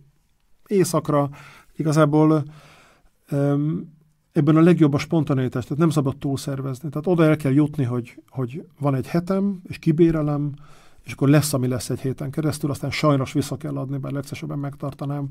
északra. 0.67 1.31
Igazából 1.77 2.43
um, 3.31 3.93
ebben 4.33 4.57
a 4.57 4.61
legjobb 4.61 4.95
a 4.95 4.99
spontaneitás, 4.99 5.63
tehát 5.63 5.79
nem 5.79 5.91
szabad 5.91 6.17
túlszervezni. 6.17 6.89
Tehát 6.89 7.07
oda 7.07 7.25
el 7.25 7.37
kell 7.37 7.53
jutni, 7.53 7.85
hogy, 7.85 8.23
hogy 8.29 8.65
van 8.81 8.95
egy 8.95 9.07
hetem, 9.07 9.61
és 9.69 9.79
kibérelem, 9.79 10.53
és 11.11 11.16
akkor 11.16 11.28
lesz, 11.28 11.53
ami 11.53 11.69
lesz 11.69 11.91
egy 11.91 12.01
héten 12.01 12.31
keresztül, 12.31 12.70
aztán 12.70 12.91
sajnos 12.91 13.32
vissza 13.32 13.57
kell 13.57 13.77
adni, 13.77 13.99
mert 13.99 14.15
legszesebben 14.15 14.59
megtartanám. 14.59 15.28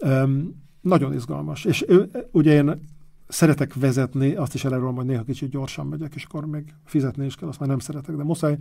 Um, 0.00 0.62
nagyon 0.80 1.14
izgalmas. 1.14 1.64
És 1.64 1.86
ugye 2.30 2.52
én 2.52 2.80
szeretek 3.28 3.74
vezetni, 3.74 4.34
azt 4.34 4.54
is 4.54 4.64
elárulom, 4.64 4.94
hogy 4.94 5.06
néha 5.06 5.22
kicsit 5.22 5.50
gyorsan 5.50 5.86
megyek, 5.86 6.14
és 6.14 6.24
akkor 6.24 6.46
még 6.46 6.74
fizetni 6.84 7.24
is 7.24 7.34
kell, 7.34 7.48
azt 7.48 7.58
már 7.58 7.68
nem 7.68 7.78
szeretek, 7.78 8.16
de 8.16 8.22
muszáj. 8.22 8.56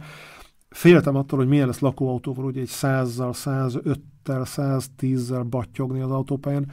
féltem 0.70 1.16
attól, 1.16 1.40
hogy 1.40 1.48
milyen 1.48 1.68
lesz 1.68 1.80
lakóautóval, 1.80 2.46
ugye 2.46 2.62
egy 2.62 2.72
100-zal, 2.72 3.36
105-tel, 3.46 4.48
110-zel 4.56 5.46
battyogni 5.50 6.00
az 6.00 6.12
autópályán. 6.12 6.72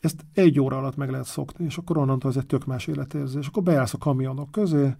Ezt 0.00 0.24
egy 0.34 0.60
óra 0.60 0.76
alatt 0.76 0.96
meg 0.96 1.10
lehet 1.10 1.26
szokni, 1.26 1.64
és 1.64 1.76
akkor 1.76 1.98
onnantól 1.98 2.30
ez 2.30 2.36
egy 2.36 2.46
tök 2.46 2.64
más 2.64 2.86
életérzés. 2.86 3.46
Akkor 3.46 3.62
beállsz 3.62 3.94
a 3.94 3.98
kamionok 3.98 4.50
közé, 4.50 4.94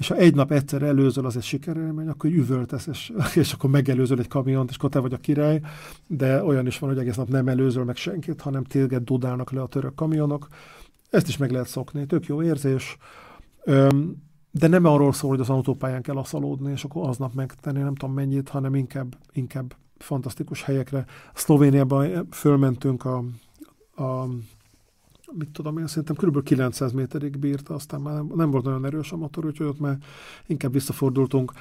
és 0.00 0.08
ha 0.08 0.16
egy 0.16 0.34
nap 0.34 0.52
egyszer 0.52 0.82
előzöl, 0.82 1.26
az 1.26 1.36
egy 1.36 1.42
sikerélmény, 1.42 2.08
akkor 2.08 2.30
üvöltesz, 2.30 2.86
és, 2.86 3.12
és 3.34 3.52
akkor 3.52 3.70
megelőzöl 3.70 4.18
egy 4.18 4.28
kamiont, 4.28 4.70
és 4.70 4.76
akkor 4.76 4.90
te 4.90 4.98
vagy 4.98 5.12
a 5.12 5.16
király, 5.16 5.60
de 6.06 6.44
olyan 6.44 6.66
is 6.66 6.78
van, 6.78 6.90
hogy 6.90 6.98
egész 6.98 7.16
nap 7.16 7.28
nem 7.28 7.48
előzöl 7.48 7.84
meg 7.84 7.96
senkit, 7.96 8.40
hanem 8.40 8.64
téged 8.64 9.02
dudálnak 9.02 9.50
le 9.50 9.60
a 9.60 9.66
török 9.66 9.94
kamionok. 9.94 10.48
Ezt 11.10 11.28
is 11.28 11.36
meg 11.36 11.50
lehet 11.50 11.68
szokni, 11.68 12.06
tök 12.06 12.26
jó 12.26 12.42
érzés. 12.42 12.96
Öm, 13.64 14.22
de 14.50 14.66
nem 14.66 14.84
arról 14.84 15.12
szól, 15.12 15.30
hogy 15.30 15.40
az 15.40 15.50
autópályán 15.50 16.02
kell 16.02 16.16
aszalódni, 16.16 16.70
és 16.72 16.84
akkor 16.84 17.08
aznap 17.08 17.34
megtenni 17.34 17.80
nem 17.80 17.94
tudom 17.94 18.14
mennyit, 18.14 18.48
hanem 18.48 18.74
inkább, 18.74 19.16
inkább 19.32 19.74
fantasztikus 19.98 20.62
helyekre. 20.62 21.04
Szlovéniában 21.34 22.28
fölmentünk 22.30 23.04
a, 23.04 23.24
a 24.02 24.26
mit 25.32 25.50
tudom 25.50 25.78
én, 25.78 25.86
szerintem 25.86 26.16
kb. 26.16 26.42
900 26.42 26.92
méterig 26.92 27.38
bírta, 27.38 27.74
aztán 27.74 28.00
már 28.00 28.14
nem, 28.14 28.32
nem 28.34 28.50
volt 28.50 28.64
nagyon 28.64 28.84
erős 28.84 29.12
a 29.12 29.16
motor, 29.16 29.44
úgyhogy 29.44 29.66
ott 29.66 29.80
már 29.80 29.98
inkább 30.46 30.72
visszafordultunk. 30.72 31.52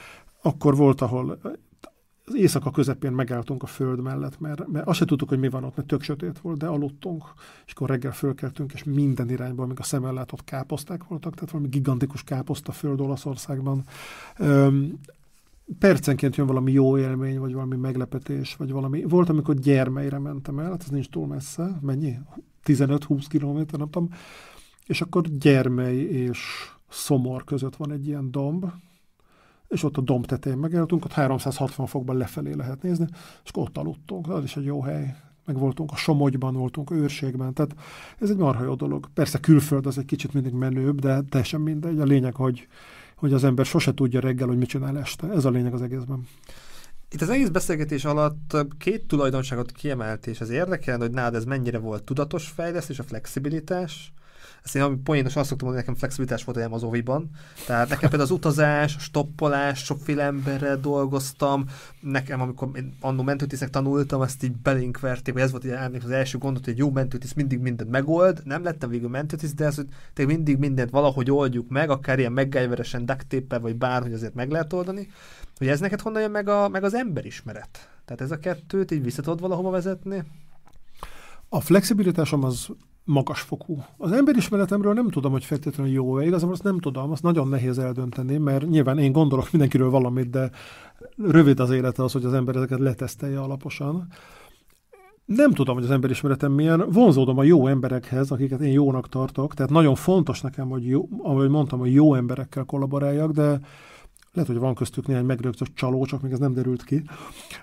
Akkor 0.42 0.76
volt, 0.76 1.02
ahol 1.02 1.40
az 2.30 2.36
éjszaka 2.36 2.72
közepén 2.72 3.12
megálltunk 3.12 3.64
a 3.64 3.66
föld 3.66 4.02
mellett, 4.02 4.40
mert, 4.40 4.68
mert 4.68 4.88
azt 4.88 4.98
se 4.98 5.06
tudtuk, 5.06 5.30
hogy 5.30 5.40
mi 5.40 5.50
van 5.50 5.64
ott, 5.64 5.76
mert 5.76 5.88
tök 5.88 6.02
sötét 6.02 6.40
volt, 6.40 6.58
de 6.58 6.68
aludtunk, 6.68 7.24
és 7.66 7.72
akkor 7.72 7.90
reggel 7.90 8.12
fölkeltünk, 8.12 8.74
és 8.74 8.84
minden 8.84 9.30
irányból, 9.30 9.68
még 9.68 9.80
a 9.80 9.84
szemmel 9.84 10.14
látott 10.14 10.44
káposzták 10.44 11.04
voltak, 11.08 11.34
tehát 11.34 11.52
valami 11.52 11.70
gigantikus 11.70 12.24
káposzta 12.24 12.72
föld 12.72 13.02
Olaszországban. 13.02 13.84
Öm, 14.38 15.00
percenként 15.80 16.36
jön 16.36 16.48
valami 16.48 16.72
jó 16.72 16.98
élmény, 16.98 17.40
vagy 17.40 17.54
valami 17.54 17.76
meglepetés, 17.76 18.56
vagy 18.56 18.72
valami... 18.72 19.04
Volt, 19.04 19.30
amikor 19.30 19.56
gyermeire 19.56 20.20
mentem 20.20 20.60
el, 20.60 20.70
hát 20.70 20.84
ez 20.84 20.90
nincs 20.90 21.10
túl 21.10 21.28
messze, 21.28 21.80
mennyi? 21.82 22.18
15-20 22.66 23.26
kilométer, 23.28 23.80
nem 23.80 23.90
tudom. 23.90 24.10
És 24.86 25.02
akkor 25.02 25.22
gyermely 25.22 25.98
és 25.98 26.40
szomor 26.90 27.44
között 27.44 27.76
van 27.76 27.92
egy 27.92 28.08
ilyen 28.08 28.32
domb, 28.32 28.66
és 29.68 29.84
ott 29.84 29.98
a 29.98 30.02
domb 30.02 30.26
tetején 30.26 30.58
megálltunk, 30.58 31.06
ott 31.06 31.12
360 31.12 31.86
fokban 31.86 32.18
lefelé 32.18 32.54
lehet 32.54 32.82
nézni, 32.82 33.08
és 33.44 33.50
ott 33.54 33.78
aludtunk, 33.78 34.30
az 34.30 34.44
is 34.44 34.56
egy 34.56 34.66
jó 34.66 34.82
hely. 34.82 35.16
Meg 35.46 35.58
voltunk 35.58 35.92
a 35.92 35.96
Somogyban, 35.96 36.54
voltunk 36.54 36.92
őrségben, 36.92 37.54
tehát 37.54 37.76
ez 38.20 38.30
egy 38.30 38.38
marha 38.38 38.64
jó 38.64 38.76
dolog. 38.76 39.10
Persze 39.14 39.40
külföld 39.40 39.86
az 39.86 39.98
egy 39.98 40.06
kicsit 40.06 40.34
mindig 40.34 40.54
menőbb, 40.54 41.00
de 41.00 41.22
teljesen 41.22 41.62
mindegy. 41.62 42.00
A 42.00 42.04
lényeg, 42.04 42.36
hogy, 42.36 42.68
hogy 43.20 43.34
az 43.34 43.44
ember 43.44 43.66
sose 43.66 43.94
tudja 43.94 44.20
reggel, 44.20 44.48
hogy 44.48 44.58
mit 44.58 44.68
csinál 44.68 44.98
este. 44.98 45.28
Ez 45.28 45.46
a 45.46 45.50
lényeg 45.50 45.74
az 45.74 45.82
egészben. 45.82 46.28
Itt 47.12 47.22
az 47.22 47.30
egész 47.30 47.48
beszélgetés 47.48 48.06
alatt 48.06 48.58
két 48.78 49.08
tulajdonságot 49.08 49.72
kiemelt, 49.72 50.28
és 50.28 50.42
ez 50.42 50.50
érdekel, 50.50 50.98
hogy 50.98 51.12
nálad 51.12 51.36
ez 51.36 51.46
mennyire 51.46 51.78
volt 51.78 52.04
tudatos 52.04 52.48
fejlesztés, 52.48 53.00
a 53.00 53.04
flexibilitás, 53.04 54.14
ezt 54.64 54.76
én 54.76 54.82
ami 54.82 54.96
poénos 54.96 55.36
azt 55.36 55.48
szoktam 55.48 55.68
mondani, 55.68 55.86
nekem 55.86 56.00
flexibilitás 56.00 56.44
volt 56.44 56.58
olyan 56.58 56.74
az 56.74 56.84
oviban. 56.84 57.30
Tehát 57.66 57.90
nekem 57.90 58.10
például 58.10 58.30
az 58.30 58.38
utazás, 58.38 58.96
a 58.96 59.00
stoppolás, 59.00 59.84
sokféle 59.84 60.24
emberrel 60.24 60.80
dolgoztam. 60.80 61.66
Nekem, 62.00 62.42
amikor 62.42 62.70
én 62.76 62.94
annó 63.00 63.24
mentőtisznek 63.24 63.70
tanultam, 63.70 64.22
azt 64.22 64.44
így 64.44 64.52
belénk 64.52 65.00
vagy 65.00 65.22
ez 65.36 65.52
volt 65.52 66.04
az 66.04 66.10
első 66.10 66.38
gondot, 66.38 66.66
hogy 66.66 66.78
jó 66.78 66.92
mentőtiszt 66.92 67.36
mindig 67.36 67.60
mindent 67.60 67.90
megold. 67.90 68.42
Nem 68.44 68.64
lettem 68.64 68.90
végül 68.90 69.10
mentőtiszt, 69.10 69.56
de 69.56 69.66
ez, 69.66 69.76
hogy 70.16 70.26
mindig 70.26 70.58
mindent 70.58 70.90
valahogy 70.90 71.32
oldjuk 71.32 71.70
meg, 71.70 71.90
akár 71.90 72.20
ilyen 72.20 72.32
meggájveresen 72.32 73.06
duct 73.06 73.60
vagy 73.62 73.76
bárhogy 73.76 74.14
azért 74.14 74.34
meg 74.34 74.52
lehet 74.52 74.74
oldani. 74.74 75.08
Hogy 75.58 75.68
ez 75.68 75.80
neked 75.80 76.02
honnan 76.02 76.22
jön 76.22 76.32
meg, 76.32 76.50
a, 76.50 76.70
meg 76.70 76.84
az 76.84 76.94
emberismeret? 76.94 77.90
Tehát 78.06 78.22
ez 78.22 78.32
a 78.32 78.40
kettőt 78.40 78.92
így 78.92 79.04
visszatod 79.04 79.40
valahova 79.40 79.70
vezetni? 79.70 80.24
A 81.50 81.60
flexibilitásom 81.60 82.44
az 82.44 82.68
magasfokú. 83.10 83.84
Az 83.98 84.12
emberismeretemről 84.12 84.94
nem 84.94 85.10
tudom, 85.10 85.32
hogy 85.32 85.44
feltétlenül 85.44 85.94
jó-e, 85.94 86.26
igazából 86.26 86.54
azt 86.54 86.64
nem 86.64 86.80
tudom, 86.80 87.12
azt 87.12 87.24
nagyon 87.24 87.48
nehéz 87.48 87.78
eldönteni, 87.78 88.38
mert 88.38 88.68
nyilván 88.70 88.98
én 88.98 89.12
gondolok 89.12 89.52
mindenkiről 89.52 89.90
valamit, 89.90 90.30
de 90.30 90.52
rövid 91.18 91.60
az 91.60 91.72
élete 91.72 92.04
az, 92.04 92.12
hogy 92.12 92.26
az 92.26 92.34
ember 92.34 92.56
ezeket 92.56 92.80
letesztelje 92.80 93.40
alaposan. 93.40 94.08
Nem 95.26 95.52
tudom, 95.52 95.76
hogy 95.76 95.84
az 95.84 95.92
emberismeretem 95.92 96.52
milyen. 96.52 96.86
Vonzódom 96.92 97.38
a 97.38 97.44
jó 97.44 97.68
emberekhez, 97.68 98.32
akiket 98.32 98.60
én 98.60 98.72
jónak 98.72 99.10
tartok, 99.10 99.54
tehát 99.54 99.72
nagyon 99.72 99.96
fontos 99.96 100.42
nekem, 100.42 100.70
hogy 100.70 100.88
jó, 100.88 101.10
ahogy 101.24 101.50
mondtam, 101.50 101.80
hogy 101.80 101.94
jó 101.94 102.16
emberekkel 102.16 102.64
kollaboráljak, 102.64 103.32
de 103.32 103.60
lehet, 104.40 104.54
hogy 104.54 104.62
van 104.62 104.76
köztük 104.76 105.08
néhány 105.08 105.26
megrögzött 105.26 105.76
csaló, 105.76 106.06
csak 106.06 106.22
még 106.22 106.32
ez 106.32 106.40
nem 106.40 106.54
derült 106.54 106.84
ki. 106.84 107.04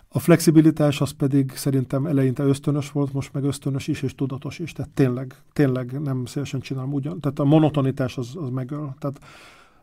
A 0.08 0.18
flexibilitás 0.18 1.00
az 1.00 1.10
pedig 1.10 1.52
szerintem 1.54 2.06
eleinte 2.06 2.42
ösztönös 2.42 2.90
volt, 2.90 3.12
most 3.12 3.32
meg 3.32 3.44
ösztönös 3.44 3.88
is 3.88 4.02
és 4.02 4.14
tudatos 4.14 4.58
is. 4.58 4.72
Tehát 4.72 4.90
tényleg, 4.90 5.34
tényleg 5.52 6.00
nem 6.00 6.24
szívesen 6.24 6.60
csinálom 6.60 6.92
ugyan. 6.92 7.20
Tehát 7.20 7.38
a 7.38 7.44
monotonitás 7.44 8.18
az, 8.18 8.36
az 8.36 8.48
megöl. 8.50 8.94
Tehát 8.98 9.20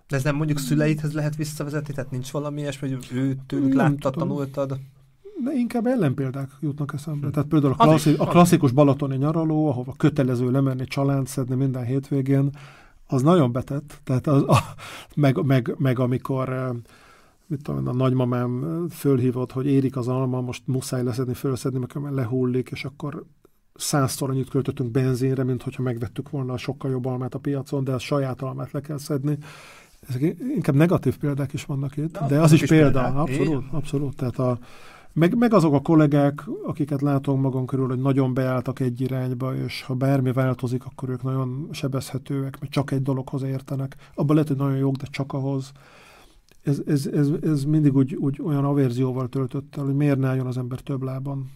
de 0.08 0.16
ez 0.16 0.24
nem 0.24 0.36
mondjuk 0.36 0.60
szüleidhez 0.60 1.14
lehet 1.14 1.36
visszavezetni, 1.36 1.94
tehát 1.94 2.12
nincs 2.12 2.32
valami 2.32 2.62
ilyesmi, 2.62 2.90
hogy 2.90 3.08
ő 3.14 3.38
tőlük 3.48 3.74
láttad, 3.74 4.14
tanultad? 4.14 4.80
De 5.44 5.52
inkább 5.54 5.86
ellenpéldák 5.86 6.50
jutnak 6.60 6.94
eszembe. 6.94 7.30
Tehát 7.30 7.50
például 7.50 7.76
a, 7.78 7.84
klasszi, 7.84 8.16
a 8.18 8.26
klasszikus 8.26 8.72
balatoni 8.72 9.16
nyaraló, 9.16 9.68
ahova 9.68 9.94
kötelező 9.98 10.52
lemenni, 10.52 10.86
család 10.86 11.28
szedni 11.28 11.56
minden 11.56 11.86
hétvégén, 11.86 12.50
az 13.14 13.22
nagyon 13.22 13.52
betett, 13.52 14.02
tehát 14.04 14.28
az, 14.28 14.42
a, 14.42 14.58
meg, 15.16 15.46
meg, 15.46 15.76
meg 15.78 16.00
amikor 16.00 16.74
mit 17.48 17.64
tudom, 17.64 17.88
a 17.88 17.94
nagymamám 17.94 18.86
fölhívott, 18.90 19.52
hogy 19.52 19.66
érik 19.66 19.98
az 19.98 20.08
alma, 20.08 20.42
most 20.42 20.62
muszáj 20.66 21.04
leszedni, 21.04 21.34
fölszedni, 21.34 21.80
mert 21.94 22.16
lehullik, 22.16 22.70
és 22.72 22.86
akkor 22.86 23.26
százszor 23.76 24.30
annyit 24.30 24.50
költöttünk 24.50 24.92
benzinre, 24.92 25.44
mint 25.44 25.64
hogyha 25.64 25.84
megvettük 25.84 26.30
volna 26.30 26.54
a 26.54 26.58
sokkal 26.58 26.92
jobb 26.92 27.06
almát 27.06 27.34
a 27.34 27.40
piacon, 27.40 27.84
de 27.84 27.94
a 27.94 28.00
saját 28.00 28.42
almát 28.42 28.72
le 28.72 28.82
kell 28.82 28.98
szedni. 28.98 29.38
Ezek 30.08 30.22
inkább 30.56 30.76
negatív 30.76 31.18
példák 31.18 31.54
is 31.54 31.66
vannak 31.66 31.98
itt, 31.98 32.20
de, 32.20 32.26
de 32.28 32.40
az 32.42 32.52
is 32.52 32.66
példa, 32.66 33.02
példák. 33.02 33.16
abszolút, 33.16 33.66
abszolút. 33.72 34.16
Tehát 34.16 34.40
a, 34.40 34.58
meg, 35.14 35.38
meg 35.38 35.54
azok 35.54 35.74
a 35.74 35.82
kollégák, 35.82 36.44
akiket 36.66 37.02
látunk 37.02 37.42
magunk 37.42 37.66
körül, 37.66 37.88
hogy 37.88 38.00
nagyon 38.00 38.34
beálltak 38.34 38.80
egy 38.80 39.02
irányba, 39.02 39.56
és 39.56 39.82
ha 39.82 39.94
bármi 39.94 40.32
változik, 40.32 40.86
akkor 40.86 41.10
ők 41.10 41.24
nagyon 41.24 41.68
sebezhetőek, 41.72 42.60
mert 42.60 42.72
csak 42.72 42.92
egy 42.92 43.02
dologhoz 43.02 43.42
értenek. 43.42 43.96
Abban 44.16 44.36
lehet, 44.36 44.50
hogy 44.50 44.58
nagyon 44.58 44.78
jók, 44.78 44.96
de 44.96 45.06
csak 45.10 45.34
ahhoz. 45.34 45.72
Ez, 46.64 46.82
ez, 46.86 47.06
ez, 47.06 47.30
ez 47.42 47.64
mindig 47.64 47.96
úgy, 47.96 48.16
úgy 48.16 48.42
olyan 48.44 48.66
averzióval 48.66 49.28
töltött 49.28 49.76
el, 49.76 49.84
hogy 49.84 49.96
miért 49.96 50.18
ne 50.18 50.28
álljon 50.28 50.48
az 50.48 50.58
ember 50.58 50.80
több 50.80 51.02
lában. 51.02 51.52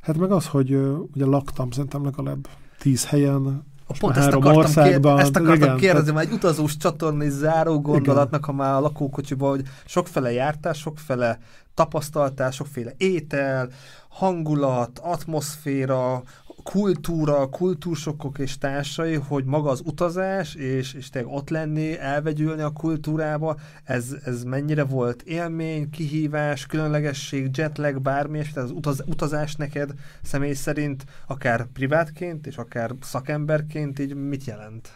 Hát 0.00 0.18
meg 0.18 0.30
az, 0.30 0.48
hogy 0.48 0.74
ugye 1.14 1.24
laktam 1.24 1.70
szerintem 1.70 2.04
legalább 2.04 2.48
tíz 2.78 3.06
helyen, 3.06 3.64
a 3.86 3.96
pont 3.98 4.16
ezt 4.16 4.26
akartam, 4.26 4.56
országban, 4.56 5.16
kér, 5.16 5.24
ezt 5.24 5.36
akartam 5.36 5.62
igen, 5.62 5.76
kérdezni, 5.76 6.12
tehát... 6.12 6.26
egy 6.26 6.32
utazós 6.32 6.76
csatornai 6.76 7.28
záró 7.28 7.80
gondolatnak, 7.80 8.40
igen. 8.44 8.56
ha 8.56 8.62
már 8.62 8.74
a 8.74 8.80
lakókocsiban, 8.80 9.50
hogy 9.50 9.62
sokfele 9.84 10.32
jártál, 10.32 10.72
sokfele 10.72 11.38
tapasztaltál, 11.74 12.50
sokféle 12.50 12.92
étel, 12.96 13.68
hangulat, 14.08 14.98
atmoszféra, 15.02 16.22
kultúra, 16.70 17.48
kultúrsokok 17.48 18.38
és 18.38 18.58
társai, 18.58 19.14
hogy 19.14 19.44
maga 19.44 19.70
az 19.70 19.82
utazás, 19.84 20.54
és, 20.54 20.94
és 20.94 21.10
tényleg 21.10 21.32
ott 21.32 21.50
lenni, 21.50 21.98
elvegyülni 21.98 22.62
a 22.62 22.70
kultúrába, 22.70 23.56
ez, 23.84 24.16
ez 24.24 24.44
mennyire 24.44 24.84
volt 24.84 25.22
élmény, 25.22 25.90
kihívás, 25.90 26.66
különlegesség, 26.66 27.50
jetlag, 27.56 28.00
bármi, 28.00 28.38
és 28.38 28.52
tehát 28.52 28.68
az 28.68 28.76
utaz, 28.76 29.02
utazás 29.06 29.54
neked 29.54 29.94
személy 30.22 30.52
szerint, 30.52 31.04
akár 31.26 31.66
privátként, 31.72 32.46
és 32.46 32.56
akár 32.56 32.90
szakemberként, 33.00 33.98
így 33.98 34.14
mit 34.14 34.44
jelent? 34.44 34.88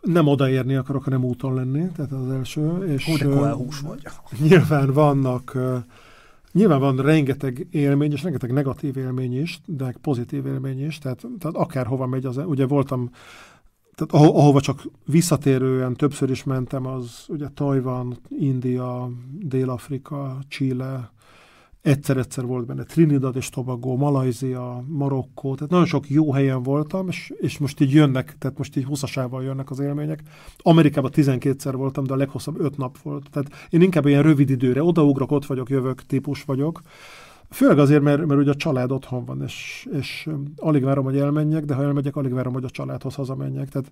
nem 0.00 0.26
odaérni 0.26 0.74
akarok, 0.74 1.04
hanem 1.04 1.24
úton 1.24 1.54
lenni, 1.54 1.86
tehát 1.96 2.12
az 2.12 2.30
első. 2.30 2.84
És 2.86 3.04
Hú, 3.04 3.16
de 3.16 3.50
hús 3.50 3.80
vagy. 3.80 4.02
Nyilván 4.38 4.92
vannak 4.92 5.56
Nyilván 6.54 6.80
van 6.80 6.96
rengeteg 6.96 7.66
élmény, 7.70 8.12
és 8.12 8.22
rengeteg 8.22 8.52
negatív 8.52 8.96
élmény 8.96 9.40
is, 9.40 9.60
de 9.66 9.94
pozitív 10.00 10.46
élmény 10.46 10.86
is, 10.86 10.98
tehát, 10.98 11.26
tehát 11.38 11.56
akárhova 11.56 12.06
megy 12.06 12.24
az, 12.24 12.36
ugye 12.36 12.66
voltam, 12.66 13.10
tehát 13.94 14.24
aho, 14.24 14.38
ahova 14.38 14.60
csak 14.60 14.82
visszatérően 15.06 15.94
többször 15.94 16.30
is 16.30 16.44
mentem, 16.44 16.86
az 16.86 17.24
ugye 17.28 17.48
Tajvan, 17.54 18.16
India, 18.28 19.10
Dél-Afrika, 19.38 20.38
Chile, 20.48 21.10
egyszer-egyszer 21.84 22.46
volt 22.46 22.66
benne 22.66 22.82
Trinidad 22.82 23.36
és 23.36 23.48
Tobago, 23.48 23.96
Malajzia, 23.96 24.84
Marokkó, 24.86 25.54
tehát 25.54 25.70
nagyon 25.70 25.86
sok 25.86 26.10
jó 26.10 26.32
helyen 26.32 26.62
voltam, 26.62 27.08
és, 27.08 27.32
és 27.36 27.58
most 27.58 27.80
így 27.80 27.92
jönnek, 27.92 28.36
tehát 28.38 28.58
most 28.58 28.76
így 28.76 28.84
húszasával 28.84 29.42
jönnek 29.42 29.70
az 29.70 29.78
élmények. 29.78 30.22
Amerikában 30.58 31.10
12-szer 31.14 31.72
voltam, 31.76 32.04
de 32.04 32.12
a 32.12 32.16
leghosszabb 32.16 32.60
5 32.60 32.76
nap 32.76 32.98
volt. 32.98 33.30
Tehát 33.30 33.50
én 33.70 33.82
inkább 33.82 34.06
ilyen 34.06 34.22
rövid 34.22 34.50
időre 34.50 34.82
odaugrok, 34.82 35.30
ott 35.30 35.46
vagyok, 35.46 35.70
jövök, 35.70 36.06
típus 36.06 36.42
vagyok. 36.42 36.80
Főleg 37.50 37.78
azért, 37.78 38.02
mert, 38.02 38.26
mert 38.26 38.40
ugye 38.40 38.50
a 38.50 38.54
család 38.54 38.92
otthon 38.92 39.24
van, 39.24 39.42
és, 39.42 39.88
és 39.92 40.28
alig 40.56 40.84
várom, 40.84 41.04
hogy 41.04 41.18
elmenjek, 41.18 41.64
de 41.64 41.74
ha 41.74 41.82
elmegyek, 41.82 42.16
alig 42.16 42.32
várom, 42.32 42.52
hogy 42.52 42.64
a 42.64 42.70
családhoz 42.70 43.14
hazamenjek. 43.14 43.68
Tehát 43.68 43.90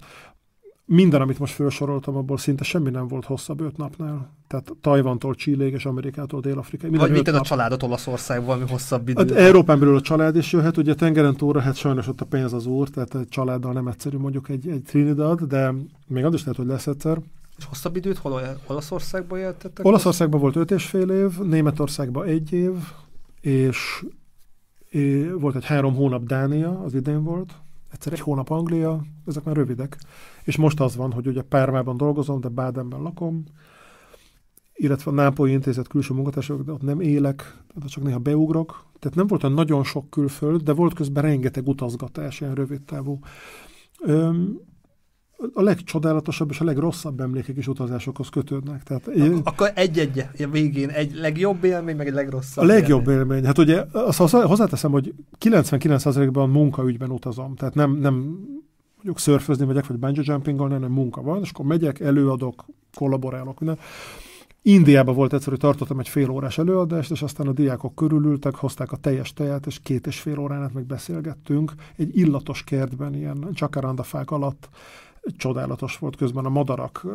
minden, 0.84 1.20
amit 1.20 1.38
most 1.38 1.54
felsoroltam, 1.54 2.16
abból 2.16 2.38
szinte 2.38 2.64
semmi 2.64 2.90
nem 2.90 3.08
volt 3.08 3.24
hosszabb 3.24 3.60
öt 3.60 3.76
napnál. 3.76 4.30
Tehát 4.48 4.72
Tajvantól 4.80 5.34
Csilléig 5.34 5.72
és 5.72 5.84
Amerikától 5.84 6.40
Dél-Afrikáig. 6.40 6.96
Vagy 6.96 7.10
mint 7.10 7.28
a 7.28 7.40
családot 7.40 7.82
Olaszországban, 7.82 8.46
valami 8.46 8.70
hosszabb 8.70 9.08
idő. 9.08 9.34
Hát 9.34 9.44
Európán 9.44 9.78
belül 9.78 9.96
a 9.96 10.00
család 10.00 10.36
is 10.36 10.52
jöhet, 10.52 10.76
ugye 10.76 10.94
tengeren 10.94 11.36
túlra, 11.36 11.60
hát 11.60 11.76
sajnos 11.76 12.08
ott 12.08 12.20
a 12.20 12.24
pénz 12.24 12.52
az 12.52 12.66
úr, 12.66 12.88
tehát 12.88 13.14
egy 13.14 13.28
családdal 13.28 13.72
nem 13.72 13.86
egyszerű 13.86 14.16
mondjuk 14.16 14.48
egy, 14.48 14.68
egy 14.68 14.82
Trinidad, 14.82 15.42
de 15.42 15.74
még 16.06 16.24
az 16.24 16.34
is 16.34 16.40
lehet, 16.40 16.56
hogy 16.56 16.66
lesz 16.66 16.86
egyszer. 16.86 17.18
És 17.58 17.64
hosszabb 17.64 17.96
időt 17.96 18.18
hol 18.18 18.42
Olaszországban 18.66 19.38
éltetek? 19.38 19.86
Olaszországban 19.86 20.40
volt 20.40 20.56
öt 20.56 20.70
és 20.70 20.84
fél 20.84 21.10
év, 21.10 21.38
Németországban 21.38 22.26
egy 22.26 22.52
év, 22.52 22.72
és 23.40 24.04
volt 25.38 25.56
egy 25.56 25.64
három 25.64 25.94
hónap 25.94 26.24
Dánia, 26.24 26.80
az 26.84 26.94
idén 26.94 27.24
volt, 27.24 27.52
egyszer 27.92 28.12
egy 28.12 28.20
hónap 28.20 28.50
Anglia, 28.50 29.04
ezek 29.26 29.44
már 29.44 29.56
rövidek. 29.56 29.98
És 30.44 30.56
most 30.56 30.80
az 30.80 30.96
van, 30.96 31.12
hogy 31.12 31.26
ugye 31.26 31.42
Pármában 31.42 31.96
dolgozom, 31.96 32.40
de 32.40 32.48
Bádenben 32.48 33.02
lakom, 33.02 33.44
illetve 34.74 35.10
a 35.10 35.14
Nápolyi 35.14 35.52
Intézet 35.52 35.88
külső 35.88 36.14
munkatársak, 36.14 36.62
de 36.62 36.72
ott 36.72 36.82
nem 36.82 37.00
élek, 37.00 37.56
de 37.74 37.86
csak 37.86 38.04
néha 38.04 38.18
beugrok. 38.18 38.86
Tehát 38.98 39.16
nem 39.16 39.26
volt 39.26 39.42
olyan 39.42 39.56
nagyon 39.56 39.84
sok 39.84 40.10
külföld, 40.10 40.62
de 40.62 40.72
volt 40.72 40.94
közben 40.94 41.22
rengeteg 41.22 41.68
utazgatás, 41.68 42.40
ilyen 42.40 42.54
rövid 42.54 42.82
távú. 42.82 43.18
Öm, 44.00 44.60
a 45.54 45.62
legcsodálatosabb 45.62 46.50
és 46.50 46.60
a 46.60 46.64
legrosszabb 46.64 47.20
emlékek 47.20 47.56
is 47.56 47.68
utazásokhoz 47.68 48.28
kötődnek. 48.28 48.82
Tehát, 48.82 49.06
Ak- 49.06 49.46
akkor 49.46 49.70
egy-egy 49.74 50.26
a 50.38 50.46
végén, 50.50 50.88
egy 50.88 51.14
legjobb 51.14 51.64
élmény, 51.64 51.96
meg 51.96 52.06
egy 52.06 52.12
legrosszabb 52.12 52.64
A 52.64 52.66
legjobb 52.66 53.08
élmény. 53.08 53.16
élmény. 53.16 53.44
Hát 53.44 53.58
ugye 53.58 53.84
azt 53.92 54.18
hozzáteszem, 54.30 54.90
hogy 54.90 55.14
99%-ban 55.40 56.50
munkaügyben 56.50 57.10
utazom. 57.10 57.54
Tehát 57.54 57.74
nem, 57.74 57.96
nem 57.96 58.14
mondjuk 58.94 59.18
szörfözni 59.18 59.66
megyek, 59.66 59.86
vagy 59.86 59.96
bungee 59.98 60.24
jumpinggal, 60.26 60.68
nem, 60.68 60.80
nem 60.80 60.92
munka 60.92 61.22
van, 61.22 61.40
és 61.42 61.50
akkor 61.50 61.64
megyek, 61.64 62.00
előadok, 62.00 62.64
kollaborálok, 62.94 63.60
minden. 63.60 63.78
Indiában 64.64 65.14
volt 65.14 65.32
egyszer, 65.32 65.48
hogy 65.48 65.58
tartottam 65.58 65.98
egy 65.98 66.08
fél 66.08 66.30
órás 66.30 66.58
előadást, 66.58 67.10
és 67.10 67.22
aztán 67.22 67.46
a 67.46 67.52
diákok 67.52 67.94
körülültek, 67.94 68.54
hozták 68.54 68.92
a 68.92 68.96
teljes 68.96 69.32
tejet, 69.32 69.66
és 69.66 69.78
két 69.82 70.06
és 70.06 70.20
fél 70.20 70.38
órán 70.38 70.62
át 70.62 70.72
meg 70.72 70.84
beszélgettünk. 70.84 71.72
Egy 71.96 72.16
illatos 72.18 72.64
kertben, 72.64 73.14
ilyen 73.14 73.48
csakarandafák 73.52 74.30
alatt, 74.30 74.68
csodálatos 75.36 75.98
volt 75.98 76.16
közben 76.16 76.44
a 76.44 76.48
madarak, 76.48 77.06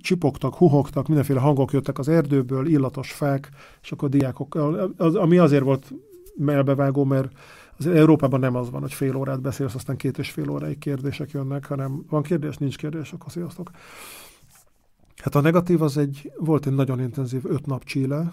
csipogtak, 0.00 0.54
huhogtak, 0.54 1.06
mindenféle 1.06 1.40
hangok 1.40 1.72
jöttek 1.72 1.98
az 1.98 2.08
erdőből, 2.08 2.66
illatos 2.66 3.12
fák, 3.12 3.50
és 3.82 3.92
akkor 3.92 4.08
a 4.08 4.10
diákok, 4.10 4.54
az, 4.96 5.14
ami 5.14 5.38
azért 5.38 5.62
volt 5.62 5.92
melbevágó, 6.36 7.04
mert 7.04 7.32
az 7.78 7.86
Európában 7.86 8.40
nem 8.40 8.54
az 8.54 8.70
van, 8.70 8.80
hogy 8.80 8.92
fél 8.94 9.16
órát 9.16 9.40
beszélsz, 9.40 9.74
aztán 9.74 9.96
két 9.96 10.18
és 10.18 10.30
fél 10.30 10.50
óráig 10.50 10.78
kérdések 10.78 11.30
jönnek, 11.30 11.66
hanem 11.66 12.04
van 12.10 12.22
kérdés, 12.22 12.56
nincs 12.56 12.76
kérdés, 12.76 13.12
akkor 13.12 13.32
sziasztok. 13.32 13.70
Hát 15.16 15.34
a 15.34 15.40
negatív 15.40 15.82
az 15.82 15.96
egy, 15.96 16.32
volt 16.38 16.66
egy 16.66 16.74
nagyon 16.74 17.00
intenzív 17.00 17.44
öt 17.44 17.66
nap 17.66 17.84
Chile, 17.84 18.32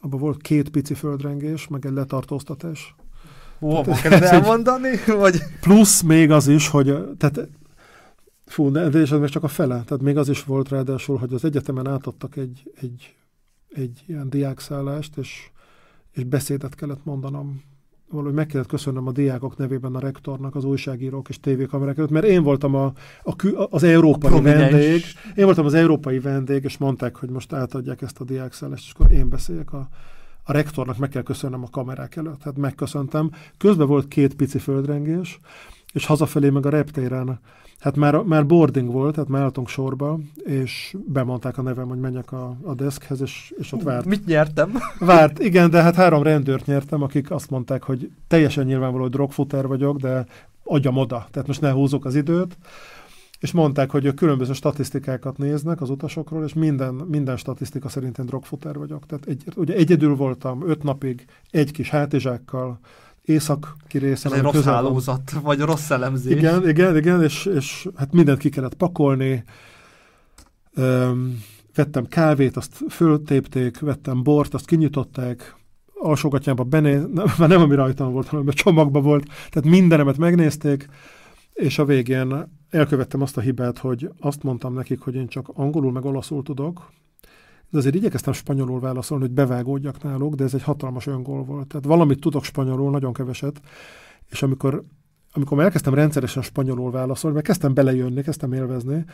abban 0.00 0.20
volt 0.20 0.42
két 0.42 0.68
pici 0.68 0.94
földrengés, 0.94 1.68
meg 1.68 1.86
egy 1.86 1.92
letartóztatás. 1.92 2.94
Ó, 3.60 3.82
kell 3.82 4.12
elmondani? 4.12 4.90
Vagy? 5.06 5.42
Plusz 5.60 6.00
még 6.00 6.30
az 6.30 6.48
is, 6.48 6.68
hogy 6.68 7.16
tehát 7.18 7.48
Fú, 8.54 8.70
de, 8.70 8.88
de 8.88 9.00
és 9.00 9.10
ez 9.10 9.18
még 9.18 9.28
csak 9.28 9.42
a 9.42 9.48
fele. 9.48 9.82
Tehát 9.84 10.02
még 10.02 10.16
az 10.16 10.28
is 10.28 10.44
volt 10.44 10.68
ráadásul, 10.68 11.16
hogy 11.16 11.32
az 11.32 11.44
egyetemen 11.44 11.88
átadtak 11.88 12.36
egy, 12.36 12.72
egy, 12.80 13.14
egy 13.68 14.02
ilyen 14.06 14.30
diákszállást, 14.30 15.16
és, 15.16 15.50
és 16.12 16.24
beszédet 16.24 16.74
kellett 16.74 17.04
mondanom. 17.04 17.62
Valahogy 18.10 18.34
meg 18.34 18.46
kellett 18.46 18.68
köszönnöm 18.68 19.06
a 19.06 19.12
diákok 19.12 19.56
nevében 19.56 19.94
a 19.94 19.98
rektornak, 19.98 20.54
az 20.54 20.64
újságírók 20.64 21.28
és 21.28 21.40
tévékamerák 21.40 21.96
előtt, 21.96 22.10
mert 22.10 22.26
én 22.26 22.42
voltam 22.42 22.74
a, 22.74 22.84
a, 23.22 23.34
az 23.70 23.82
európai 23.82 24.38
a 24.38 24.42
vendég. 24.42 25.02
Én 25.34 25.44
voltam 25.44 25.66
az 25.66 25.74
európai 25.74 26.18
vendég, 26.18 26.64
és 26.64 26.78
mondták, 26.78 27.16
hogy 27.16 27.30
most 27.30 27.52
átadják 27.52 28.02
ezt 28.02 28.20
a 28.20 28.24
diákszállást, 28.24 28.84
és 28.84 28.92
akkor 28.92 29.12
én 29.12 29.28
beszéljek 29.28 29.72
a, 29.72 29.88
a 30.42 30.52
rektornak 30.52 30.98
meg 30.98 31.08
kell 31.08 31.22
köszönnöm 31.22 31.62
a 31.62 31.70
kamerák 31.70 32.16
előtt. 32.16 32.38
Tehát 32.38 32.58
megköszöntem. 32.58 33.30
Közben 33.58 33.86
volt 33.86 34.08
két 34.08 34.34
pici 34.34 34.58
földrengés, 34.58 35.38
és 35.92 36.06
hazafelé 36.06 36.50
meg 36.50 36.66
a 36.66 36.70
reptéren 36.70 37.40
Hát 37.78 37.96
már, 37.96 38.14
már 38.14 38.46
boarding 38.46 38.90
volt, 38.90 39.14
tehát 39.14 39.28
már 39.28 39.42
álltunk 39.42 39.68
sorba, 39.68 40.18
és 40.44 40.96
bemondták 41.06 41.58
a 41.58 41.62
nevem, 41.62 41.88
hogy 41.88 41.98
menjek 41.98 42.32
a, 42.32 42.56
a 42.62 42.74
deskhez, 42.74 43.20
és, 43.20 43.54
és 43.58 43.72
ott 43.72 43.82
várt. 43.82 44.04
Mit 44.04 44.26
nyertem? 44.26 44.78
Várt, 44.98 45.38
igen, 45.38 45.70
de 45.70 45.82
hát 45.82 45.94
három 45.94 46.22
rendőrt 46.22 46.66
nyertem, 46.66 47.02
akik 47.02 47.30
azt 47.30 47.50
mondták, 47.50 47.82
hogy 47.82 48.10
teljesen 48.28 48.64
nyilvánvaló, 48.64 49.02
hogy 49.02 49.12
drogfuter 49.12 49.66
vagyok, 49.66 49.96
de 49.96 50.26
adjam 50.64 50.96
oda, 50.96 51.26
tehát 51.30 51.46
most 51.46 51.60
ne 51.60 51.70
húzok 51.70 52.04
az 52.04 52.14
időt. 52.14 52.56
És 53.40 53.52
mondták, 53.52 53.90
hogy 53.90 54.06
a 54.06 54.14
különböző 54.14 54.52
statisztikákat 54.52 55.38
néznek 55.38 55.80
az 55.80 55.90
utasokról, 55.90 56.44
és 56.44 56.54
minden, 56.54 56.94
minden 56.94 57.36
statisztika 57.36 57.88
szerint 57.88 58.18
én 58.18 58.26
drogfuter 58.26 58.78
vagyok. 58.78 59.06
Tehát 59.06 59.26
egy, 59.26 59.42
ugye 59.56 59.74
egyedül 59.74 60.16
voltam 60.16 60.68
öt 60.68 60.82
napig, 60.82 61.24
egy 61.50 61.70
kis 61.70 61.90
hátizsákkal, 61.90 62.78
északi 63.24 63.98
részen. 63.98 64.32
Ez 64.32 64.38
egy 64.38 64.44
rossz 64.44 64.64
hálózat, 64.64 65.30
van. 65.30 65.42
vagy 65.42 65.60
rossz 65.60 65.90
elemzés. 65.90 66.36
Igen, 66.36 66.68
igen, 66.68 66.96
igen, 66.96 67.22
és, 67.22 67.44
és 67.44 67.88
hát 67.96 68.12
mindent 68.12 68.38
ki 68.38 68.48
kellett 68.48 68.74
pakolni. 68.74 69.44
Um, 70.76 71.42
vettem 71.74 72.06
kávét, 72.06 72.56
azt 72.56 72.84
föltépték, 72.88 73.78
vettem 73.78 74.22
bort, 74.22 74.54
azt 74.54 74.66
kinyitották, 74.66 75.56
alsógatjába 75.94 76.64
bené, 76.64 76.94
nem, 76.94 77.26
már 77.38 77.48
nem 77.48 77.60
ami 77.60 77.74
rajtam 77.74 78.12
volt, 78.12 78.28
hanem 78.28 78.48
a 78.48 78.52
csomagban 78.52 79.02
volt, 79.02 79.24
tehát 79.24 79.70
mindenemet 79.70 80.16
megnézték, 80.16 80.88
és 81.52 81.78
a 81.78 81.84
végén 81.84 82.48
elkövettem 82.70 83.22
azt 83.22 83.36
a 83.36 83.40
hibát, 83.40 83.78
hogy 83.78 84.10
azt 84.20 84.42
mondtam 84.42 84.74
nekik, 84.74 85.00
hogy 85.00 85.14
én 85.14 85.28
csak 85.28 85.48
angolul 85.54 85.92
meg 85.92 86.04
olaszul 86.04 86.42
tudok, 86.42 86.90
de 87.74 87.80
azért 87.80 87.94
igyekeztem 87.94 88.32
spanyolul 88.32 88.80
válaszolni, 88.80 89.24
hogy 89.24 89.32
bevágódjak 89.32 90.02
náluk, 90.02 90.34
de 90.34 90.44
ez 90.44 90.54
egy 90.54 90.62
hatalmas 90.62 91.06
öngól 91.06 91.44
volt. 91.44 91.66
Tehát 91.66 91.86
valamit 91.86 92.20
tudok 92.20 92.44
spanyolul, 92.44 92.90
nagyon 92.90 93.12
keveset, 93.12 93.60
és 94.30 94.42
amikor, 94.42 94.84
amikor 95.32 95.56
már 95.56 95.66
elkezdtem 95.66 95.94
rendszeresen 95.94 96.42
spanyolul 96.42 96.90
válaszolni, 96.90 97.34
mert 97.34 97.48
kezdtem 97.48 97.74
belejönni, 97.74 98.22
kezdtem 98.22 98.52
élvezni, 98.52 99.04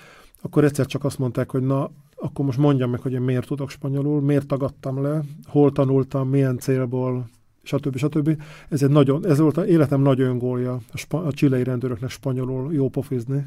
akkor 0.43 0.65
egyszer 0.65 0.87
csak 0.87 1.05
azt 1.05 1.19
mondták, 1.19 1.51
hogy 1.51 1.63
na, 1.63 1.91
akkor 2.17 2.45
most 2.45 2.59
mondjam 2.59 2.91
meg, 2.91 3.01
hogy 3.01 3.13
én 3.13 3.21
miért 3.21 3.47
tudok 3.47 3.71
spanyolul, 3.71 4.21
miért 4.21 4.47
tagadtam 4.47 5.03
le, 5.03 5.21
hol 5.45 5.73
tanultam, 5.73 6.29
milyen 6.29 6.59
célból, 6.59 7.29
stb. 7.63 7.97
stb. 7.97 8.43
Ez, 8.69 8.83
egy 8.83 8.91
nagyon, 8.91 9.27
ez 9.27 9.39
volt 9.39 9.57
az 9.57 9.67
életem 9.67 10.01
nagy 10.01 10.21
öngólja 10.21 10.73
a, 10.93 10.97
spa, 10.97 11.23
a 11.25 11.33
csilei 11.33 11.63
rendőröknek 11.63 12.11
spanyolul 12.11 12.73
jó 12.73 12.89
pofizni, 12.89 13.47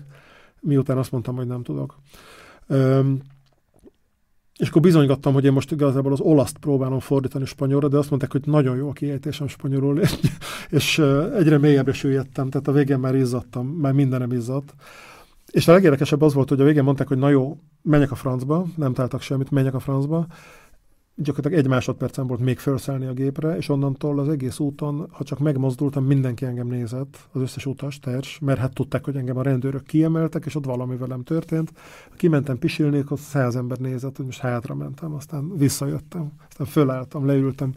miután 0.60 0.98
azt 0.98 1.12
mondtam, 1.12 1.36
hogy 1.36 1.48
nem 1.48 1.64
tudok. 1.64 1.96
Üm, 2.68 3.20
és 4.58 4.70
akkor 4.70 4.82
bizonygattam, 4.82 5.34
hogy 5.34 5.46
én 5.46 5.52
most 5.52 5.72
igazából 5.72 6.12
az 6.12 6.20
olaszt 6.20 6.58
próbálom 6.58 7.00
fordítani 7.00 7.46
spanyolra, 7.46 7.88
de 7.88 7.98
azt 7.98 8.10
mondták, 8.10 8.32
hogy 8.32 8.42
nagyon 8.46 8.76
jó 8.76 8.90
a 8.90 8.94
kiejtésem 8.94 9.48
spanyolul, 9.48 10.02
és 10.70 11.00
egyre 11.38 11.58
mélyebbre 11.58 11.94
süllyedtem, 11.94 12.50
tehát 12.50 12.68
a 12.68 12.72
végén 12.72 13.00
már 13.00 13.16
izzadtam, 13.16 13.68
már 13.68 13.94
mindenem 13.94 14.32
izzadt. 14.32 14.74
És 15.52 15.68
a 15.68 15.72
legérdekesebb 15.72 16.22
az 16.22 16.34
volt, 16.34 16.50
hogy 16.50 16.62
a 16.62 16.64
végén 16.64 16.84
mondták, 16.84 17.08
hogy 17.08 17.18
na 17.18 17.30
jó, 17.30 17.58
menjek 17.82 18.12
a 18.12 18.16
francba, 18.16 18.66
nem 18.76 18.94
találtak 18.94 19.22
semmit, 19.22 19.52
menjek 19.52 19.74
a 19.74 19.80
francba, 19.80 20.28
gyakorlatilag 21.16 21.64
egy 21.64 21.70
másodpercen 21.70 22.28
volt 22.28 22.40
még 22.40 22.60
felszállni 22.60 23.06
a 23.06 23.14
gépre, 23.14 23.58
és 23.58 23.70
onnantól 23.70 24.20
az 24.20 24.30
egész 24.30 24.60
úton, 24.60 25.08
ha 25.12 25.24
csak 25.24 25.40
megmozdultam, 25.40 26.06
mindenki 26.06 26.46
engem 26.46 26.68
nézett, 26.68 27.18
az 27.32 27.42
összes 27.42 27.66
utas, 27.66 28.00
társ, 28.00 28.40
mert 28.40 28.60
hát 28.60 28.74
tudták, 28.74 29.06
hogy 29.06 29.16
engem 29.16 29.38
a 29.38 29.42
rendőrök 29.42 29.84
kiemeltek, 29.84 30.46
és 30.46 30.56
ott 30.56 30.66
valami 30.66 30.96
velem 30.96 31.24
történt. 31.24 31.72
Kimentem 32.16 32.58
pisilni, 32.58 33.04
ott 33.10 33.20
száz 33.20 33.56
ember 33.56 33.78
nézett, 33.78 34.16
hogy 34.16 34.26
most 34.26 34.40
hátra 34.40 34.76
mentem, 34.76 35.14
aztán 35.14 35.58
visszajöttem, 35.58 36.32
aztán 36.50 36.68
fölálltam, 36.68 37.26
leültem. 37.26 37.74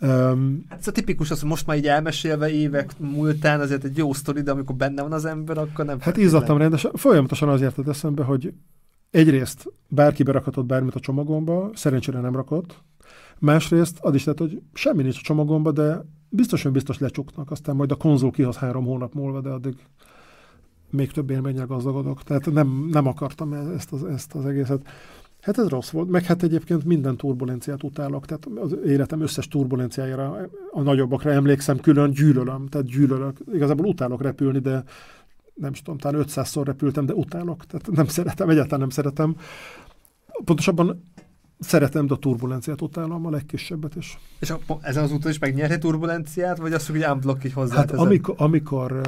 Um, 0.00 0.64
ez 0.78 0.88
a 0.88 0.92
tipikus 0.92 1.30
az, 1.30 1.40
hogy 1.40 1.48
most 1.48 1.66
már 1.66 1.76
így 1.76 1.86
elmesélve 1.86 2.50
évek 2.50 2.98
múltán 2.98 3.60
azért 3.60 3.84
egy 3.84 3.96
jó 3.96 4.12
sztori, 4.12 4.40
de 4.40 4.50
amikor 4.50 4.74
benne 4.74 5.02
van 5.02 5.12
az 5.12 5.24
ember, 5.24 5.58
akkor 5.58 5.84
nem. 5.84 6.00
Hát 6.00 6.16
izzadtam 6.16 6.58
rendesen. 6.58 6.90
Folyamatosan 6.94 7.48
az 7.48 7.60
érted 7.60 7.88
eszembe, 7.88 8.22
hogy 8.22 8.52
egyrészt 9.10 9.72
bárki 9.88 10.22
berakhatott 10.22 10.66
bármit 10.66 10.94
a 10.94 11.00
csomagomba, 11.00 11.70
szerencsére 11.74 12.20
nem 12.20 12.34
rakott, 12.34 12.82
másrészt 13.38 13.98
az 14.00 14.14
is 14.14 14.24
lehet, 14.24 14.40
hogy 14.40 14.62
semmi 14.72 15.02
nincs 15.02 15.18
a 15.18 15.22
csomagomba, 15.22 15.72
de 15.72 16.04
biztos, 16.28 16.62
hogy 16.62 16.72
biztos 16.72 16.98
lecsuknak, 16.98 17.50
aztán 17.50 17.76
majd 17.76 17.90
a 17.90 17.96
konzul 17.96 18.30
kihoz 18.30 18.56
három 18.56 18.84
hónap 18.84 19.14
múlva, 19.14 19.40
de 19.40 19.48
addig 19.48 19.76
még 20.90 21.12
több 21.12 21.30
élménnyel 21.30 21.66
gazdagodok. 21.66 22.22
Tehát 22.22 22.52
nem, 22.52 22.88
nem 22.90 23.06
akartam 23.06 23.52
e- 23.52 23.72
ezt 23.74 23.92
az, 23.92 24.04
ezt 24.04 24.34
az 24.34 24.46
egészet. 24.46 24.86
Hát 25.40 25.58
ez 25.58 25.68
rossz 25.68 25.90
volt, 25.90 26.10
meg 26.10 26.24
hát 26.24 26.42
egyébként 26.42 26.84
minden 26.84 27.16
turbulenciát 27.16 27.82
utálok, 27.82 28.26
tehát 28.26 28.46
az 28.54 28.76
életem 28.84 29.20
összes 29.20 29.48
turbulenciájára, 29.48 30.48
a 30.70 30.82
nagyobbakra 30.82 31.30
emlékszem, 31.30 31.80
külön 31.80 32.10
gyűlölöm, 32.10 32.66
tehát 32.66 32.86
gyűlölök. 32.86 33.38
Igazából 33.52 33.86
utálok 33.86 34.22
repülni, 34.22 34.58
de 34.58 34.84
nem 35.56 35.72
is 35.72 35.82
tudom, 35.82 35.98
talán 35.98 36.24
500-szor 36.28 36.62
repültem, 36.64 37.06
de 37.06 37.14
utálok, 37.14 37.66
tehát 37.66 37.90
nem 37.90 38.06
szeretem, 38.06 38.48
egyáltalán 38.48 38.80
nem 38.80 38.90
szeretem. 38.90 39.36
Pontosabban 40.44 41.04
szeretem, 41.58 42.06
de 42.06 42.14
a 42.14 42.18
turbulenciát 42.18 42.80
utálom, 42.80 43.26
a 43.26 43.30
legkisebbet 43.30 43.94
is. 43.94 44.18
És 44.38 44.50
a, 44.50 44.58
ezen 44.80 45.02
az 45.02 45.12
úton 45.12 45.30
is 45.30 45.38
megnyerhet 45.38 45.80
turbulenciát, 45.80 46.58
vagy 46.58 46.72
azt, 46.72 46.86
hogy 46.86 47.04
unblock 47.04 47.44
így 47.44 47.52
hozzá? 47.52 47.76
Hát 47.76 47.90
amikor, 47.90 48.34
amikor 48.38 49.00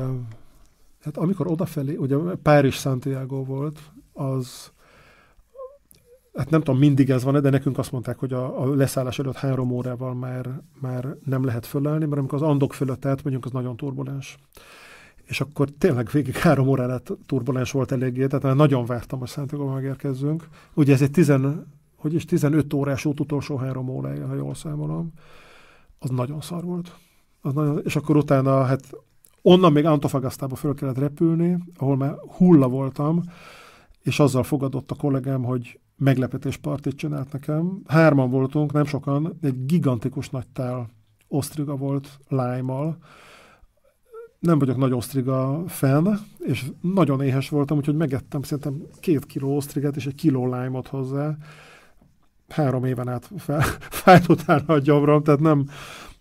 Tehát 0.98 1.16
amikor 1.16 1.46
odafelé, 1.46 1.94
ugye 1.94 2.16
Párizs 2.42 2.76
Santiago 2.76 3.44
volt, 3.44 3.80
az 4.12 4.72
hát 6.34 6.50
nem 6.50 6.62
tudom, 6.62 6.80
mindig 6.80 7.10
ez 7.10 7.24
van 7.24 7.42
de 7.42 7.50
nekünk 7.50 7.78
azt 7.78 7.92
mondták, 7.92 8.18
hogy 8.18 8.32
a, 8.32 8.62
a 8.62 8.74
leszállás 8.74 9.18
előtt 9.18 9.36
három 9.36 9.70
órával 9.70 10.14
már, 10.14 10.60
már 10.80 11.16
nem 11.24 11.44
lehet 11.44 11.66
fölállni, 11.66 12.04
mert 12.04 12.18
amikor 12.18 12.42
az 12.42 12.48
Andok 12.48 12.74
fölött 12.74 13.04
átmegyünk, 13.04 13.44
az 13.44 13.50
nagyon 13.50 13.76
turbulens. 13.76 14.38
És 15.28 15.40
akkor 15.40 15.68
tényleg 15.78 16.08
végig 16.12 16.36
három 16.36 16.68
órára 16.68 17.00
turbulens 17.26 17.72
volt 17.72 17.92
eléggé, 17.92 18.26
tehát 18.26 18.56
nagyon 18.56 18.86
vártam, 18.86 19.18
hogy 19.18 19.28
Santiago 19.28 19.72
megérkezzünk. 19.72 20.48
Ugye 20.74 20.92
ez 20.92 21.02
egy 21.02 21.10
tizen, 21.10 21.66
hogy 21.96 22.14
is 22.14 22.24
15 22.24 22.74
órás 22.74 23.04
út 23.04 23.20
utolsó 23.20 23.56
három 23.56 23.88
órája, 23.88 24.26
ha 24.26 24.34
jól 24.34 24.54
számolom. 24.54 25.12
Az 25.98 26.10
nagyon 26.10 26.40
szar 26.40 26.64
volt. 26.64 26.96
Az 27.40 27.52
nagyon, 27.52 27.80
és 27.84 27.96
akkor 27.96 28.16
utána, 28.16 28.64
hát 28.64 28.82
onnan 29.42 29.72
még 29.72 29.84
Antofagasztába 29.84 30.54
föl 30.54 30.74
kellett 30.74 30.98
repülni, 30.98 31.58
ahol 31.76 31.96
már 31.96 32.14
hulla 32.36 32.68
voltam, 32.68 33.22
és 34.02 34.20
azzal 34.20 34.42
fogadott 34.42 34.90
a 34.90 34.94
kollégám, 34.94 35.42
hogy 35.42 35.80
meglepetéspartit 35.96 36.96
csinált 36.96 37.32
nekem. 37.32 37.82
Hárman 37.86 38.30
voltunk, 38.30 38.72
nem 38.72 38.84
sokan, 38.84 39.38
egy 39.42 39.66
gigantikus 39.66 40.30
nagy 40.30 40.46
tál 40.52 40.90
osztriga 41.28 41.76
volt 41.76 42.18
lime 42.28 42.96
Nem 44.38 44.58
vagyok 44.58 44.76
nagy 44.76 44.92
osztriga 44.92 45.62
fan, 45.66 46.18
és 46.38 46.64
nagyon 46.80 47.20
éhes 47.20 47.48
voltam, 47.48 47.76
úgyhogy 47.76 47.96
megettem 47.96 48.42
szerintem 48.42 48.82
két 49.00 49.26
kiló 49.26 49.56
osztrigát 49.56 49.96
és 49.96 50.06
egy 50.06 50.14
kiló 50.14 50.44
lime 50.44 50.80
hozzá. 50.88 51.36
Három 52.48 52.84
éven 52.84 53.08
át 53.08 53.30
fájt 54.00 54.28
utána 54.28 54.74
a 54.74 54.78
gyomrom, 54.78 55.22
tehát 55.22 55.40
nem... 55.40 55.68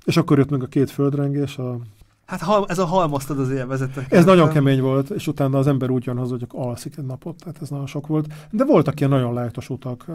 És 0.05 0.17
akkor 0.17 0.37
jött 0.37 0.49
meg 0.49 0.63
a 0.63 0.67
két 0.67 0.89
földrengés, 0.89 1.57
a 1.57 1.79
Hát 2.27 2.41
hal, 2.41 2.65
ez 2.67 2.79
a 2.79 2.85
halmoztad 2.85 3.39
az 3.39 3.49
élvezetet. 3.49 4.13
Ez 4.13 4.25
nagyon 4.25 4.49
kemény 4.49 4.81
volt, 4.81 5.09
és 5.09 5.27
utána 5.27 5.57
az 5.57 5.67
ember 5.67 5.89
úgy 5.89 6.05
jön 6.05 6.17
haza, 6.17 6.31
hogy 6.31 6.47
alszik 6.49 6.97
egy 6.97 7.05
napot, 7.05 7.35
tehát 7.43 7.61
ez 7.61 7.69
nagyon 7.69 7.87
sok 7.87 8.07
volt. 8.07 8.33
De 8.51 8.65
voltak 8.65 8.99
ilyen 8.99 9.11
nagyon 9.11 9.33
lájtos 9.33 9.69
utak, 9.69 10.05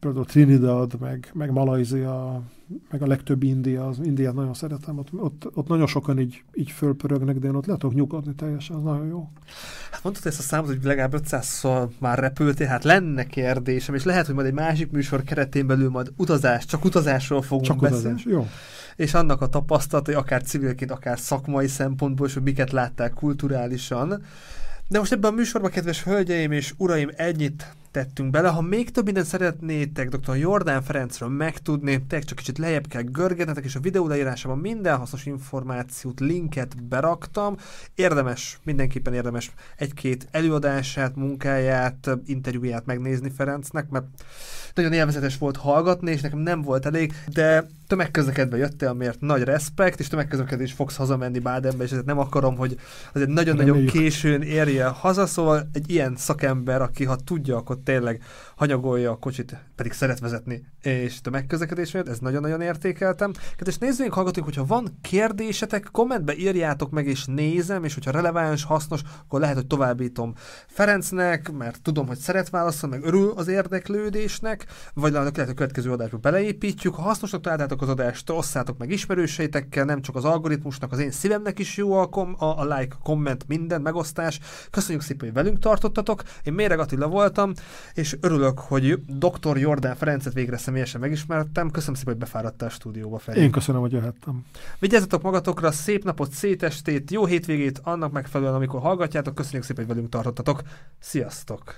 például 0.00 0.24
Trinidad, 0.24 1.00
meg, 1.00 1.30
meg 1.34 1.52
Malajzia, 1.52 2.42
meg 2.90 3.02
a 3.02 3.06
legtöbb 3.06 3.42
India, 3.42 3.86
az 3.86 3.98
Indiát 4.02 4.34
nagyon 4.34 4.54
szeretem, 4.54 4.98
ott, 4.98 5.12
ott, 5.12 5.50
ott 5.54 5.68
nagyon 5.68 5.86
sokan 5.86 6.18
így, 6.18 6.42
így 6.54 6.70
fölpörögnek, 6.70 7.38
de 7.38 7.46
én 7.46 7.54
ott 7.54 7.66
lehetok 7.66 7.94
nyugodni 7.94 8.34
teljesen, 8.34 8.76
az 8.76 8.82
nagyon 8.82 9.06
jó. 9.06 9.28
Hát 9.90 10.02
mondtad 10.02 10.26
ezt 10.26 10.38
a 10.38 10.42
számot, 10.42 10.66
hogy 10.66 10.84
legalább 10.84 11.14
500-szor 11.16 11.88
már 11.98 12.18
repültél, 12.18 12.66
hát 12.66 12.84
lenne 12.84 13.24
kérdésem, 13.24 13.94
és 13.94 14.04
lehet, 14.04 14.26
hogy 14.26 14.34
majd 14.34 14.46
egy 14.46 14.52
másik 14.52 14.90
műsor 14.90 15.22
keretén 15.22 15.66
belül 15.66 15.90
majd 15.90 16.12
utazás, 16.16 16.64
csak 16.64 16.84
utazásról 16.84 17.42
fogunk 17.42 17.66
csak 17.66 17.78
beszélni. 17.78 18.06
Utazás, 18.06 18.24
jó 18.24 18.46
és 18.96 19.14
annak 19.14 19.40
a 19.40 19.48
tapasztalatai, 19.48 20.14
akár 20.14 20.42
civilként, 20.42 20.90
akár 20.90 21.18
szakmai 21.18 21.66
szempontból, 21.66 22.26
és 22.26 22.34
hogy 22.34 22.42
miket 22.42 22.72
látták 22.72 23.12
kulturálisan. 23.12 24.24
De 24.88 24.98
most 24.98 25.12
ebben 25.12 25.32
a 25.32 25.34
műsorban, 25.34 25.70
kedves 25.70 26.02
hölgyeim 26.02 26.52
és 26.52 26.74
uraim, 26.76 27.10
ennyit 27.16 27.74
tettünk 27.96 28.30
bele. 28.30 28.48
Ha 28.48 28.60
még 28.60 28.90
több 28.90 29.04
mindent 29.04 29.26
szeretnétek 29.26 30.08
dr. 30.08 30.36
Jordán 30.36 30.82
Ferencről 30.82 31.28
megtudni, 31.28 32.06
te 32.06 32.18
csak 32.18 32.36
kicsit 32.38 32.58
lejjebb 32.58 32.86
kell 32.86 33.02
görgetnetek, 33.02 33.64
és 33.64 33.74
a 33.74 33.80
videó 33.80 34.06
leírásában 34.06 34.58
minden 34.58 34.96
hasznos 34.96 35.26
információt, 35.26 36.20
linket 36.20 36.82
beraktam. 36.84 37.56
Érdemes, 37.94 38.58
mindenképpen 38.62 39.14
érdemes 39.14 39.50
egy-két 39.76 40.28
előadását, 40.30 41.16
munkáját, 41.16 42.10
interjúját 42.26 42.86
megnézni 42.86 43.30
Ferencnek, 43.30 43.88
mert 43.88 44.06
nagyon 44.74 44.92
élvezetes 44.92 45.38
volt 45.38 45.56
hallgatni, 45.56 46.10
és 46.10 46.20
nekem 46.20 46.38
nem 46.38 46.62
volt 46.62 46.86
elég, 46.86 47.14
de 47.26 47.66
tömegközlekedve 47.86 48.56
jöttél, 48.56 48.88
amiért 48.88 49.20
nagy 49.20 49.42
respekt, 49.42 50.00
és 50.00 50.08
tömegközlekedés 50.08 50.72
fogsz 50.72 50.96
hazamenni 50.96 51.38
Bádenbe, 51.38 51.84
és 51.84 51.94
nem 52.04 52.18
akarom, 52.18 52.56
hogy 52.56 52.76
azért 53.12 53.30
nagyon-nagyon 53.30 53.86
későn 53.86 54.42
érje 54.42 54.86
haza, 54.86 55.26
szóval 55.26 55.68
egy 55.72 55.90
ilyen 55.90 56.16
szakember, 56.16 56.82
aki 56.82 57.04
ha 57.04 57.16
tudja, 57.16 57.56
akkor 57.56 57.78
tényleg 57.84 58.22
hanyagolja 58.56 59.10
a 59.10 59.16
kocsit, 59.16 59.56
pedig 59.76 59.92
szeret 59.92 60.18
vezetni, 60.18 60.64
és 60.82 61.20
tömegközlekedés 61.20 61.92
miatt, 61.92 62.08
ez 62.08 62.18
nagyon-nagyon 62.18 62.60
értékeltem. 62.60 63.32
Kedves 63.56 63.78
nézzünk, 63.78 64.12
hallgatunk, 64.12 64.46
hogyha 64.46 64.64
van 64.64 64.98
kérdésetek, 65.02 65.88
kommentbe 65.92 66.36
írjátok 66.36 66.90
meg, 66.90 67.06
és 67.06 67.24
nézem, 67.24 67.84
és 67.84 67.94
hogyha 67.94 68.10
releváns, 68.10 68.64
hasznos, 68.64 69.00
akkor 69.24 69.40
lehet, 69.40 69.54
hogy 69.54 69.66
továbbítom 69.66 70.32
Ferencnek, 70.66 71.52
mert 71.52 71.82
tudom, 71.82 72.06
hogy 72.06 72.18
szeret 72.18 72.50
válaszolni, 72.50 72.96
meg 72.96 73.06
örül 73.06 73.32
az 73.36 73.48
érdeklődésnek, 73.48 74.66
vagy 74.94 75.12
lehet, 75.12 75.36
hogy 75.36 75.48
a 75.48 75.54
következő 75.54 75.92
adásba 75.92 76.18
beleépítjük. 76.18 76.94
Ha 76.94 77.02
hasznosnak 77.02 77.40
találtátok 77.40 77.82
az 77.82 77.88
adást, 77.88 78.30
osszátok 78.30 78.78
meg 78.78 78.90
ismerőseitekkel, 78.90 79.84
nem 79.84 80.02
csak 80.02 80.16
az 80.16 80.24
algoritmusnak, 80.24 80.92
az 80.92 80.98
én 80.98 81.10
szívemnek 81.10 81.58
is 81.58 81.76
jó 81.76 81.92
a, 81.92 82.06
kom- 82.06 82.40
a, 82.40 82.58
a 82.58 82.76
like, 82.76 82.96
komment, 83.02 83.44
minden 83.48 83.80
megosztás. 83.80 84.40
Köszönjük 84.70 85.02
szépen, 85.02 85.26
hogy 85.26 85.36
velünk 85.36 85.58
tartottatok. 85.58 86.22
Én 86.42 86.52
Méreg 86.52 86.78
Attila 86.78 87.08
voltam, 87.08 87.52
és 87.94 88.16
örülök, 88.20 88.58
hogy 88.58 89.04
dr. 89.06 89.56
Jordán 89.66 89.96
Ferencet 89.96 90.32
végre 90.32 90.56
személyesen 90.56 91.00
megismertem. 91.00 91.70
Köszönöm 91.70 91.94
szépen, 91.94 92.12
hogy 92.12 92.22
befáradtál 92.22 92.68
a 92.68 92.70
stúdióba 92.70 93.18
felé. 93.18 93.40
Én 93.40 93.50
köszönöm, 93.50 93.80
hogy 93.80 93.92
jöhettem. 93.92 94.44
Vigyázzatok 94.78 95.22
magatokra, 95.22 95.70
szép 95.70 96.04
napot, 96.04 96.30
szép 96.30 96.62
estét, 96.62 97.10
jó 97.10 97.26
hétvégét, 97.26 97.80
annak 97.82 98.12
megfelelően, 98.12 98.54
amikor 98.56 98.80
hallgatjátok. 98.80 99.34
Köszönjük 99.34 99.64
szépen, 99.64 99.84
hogy 99.84 99.94
velünk 99.94 100.12
tartottatok. 100.12 100.62
Sziasztok! 100.98 101.74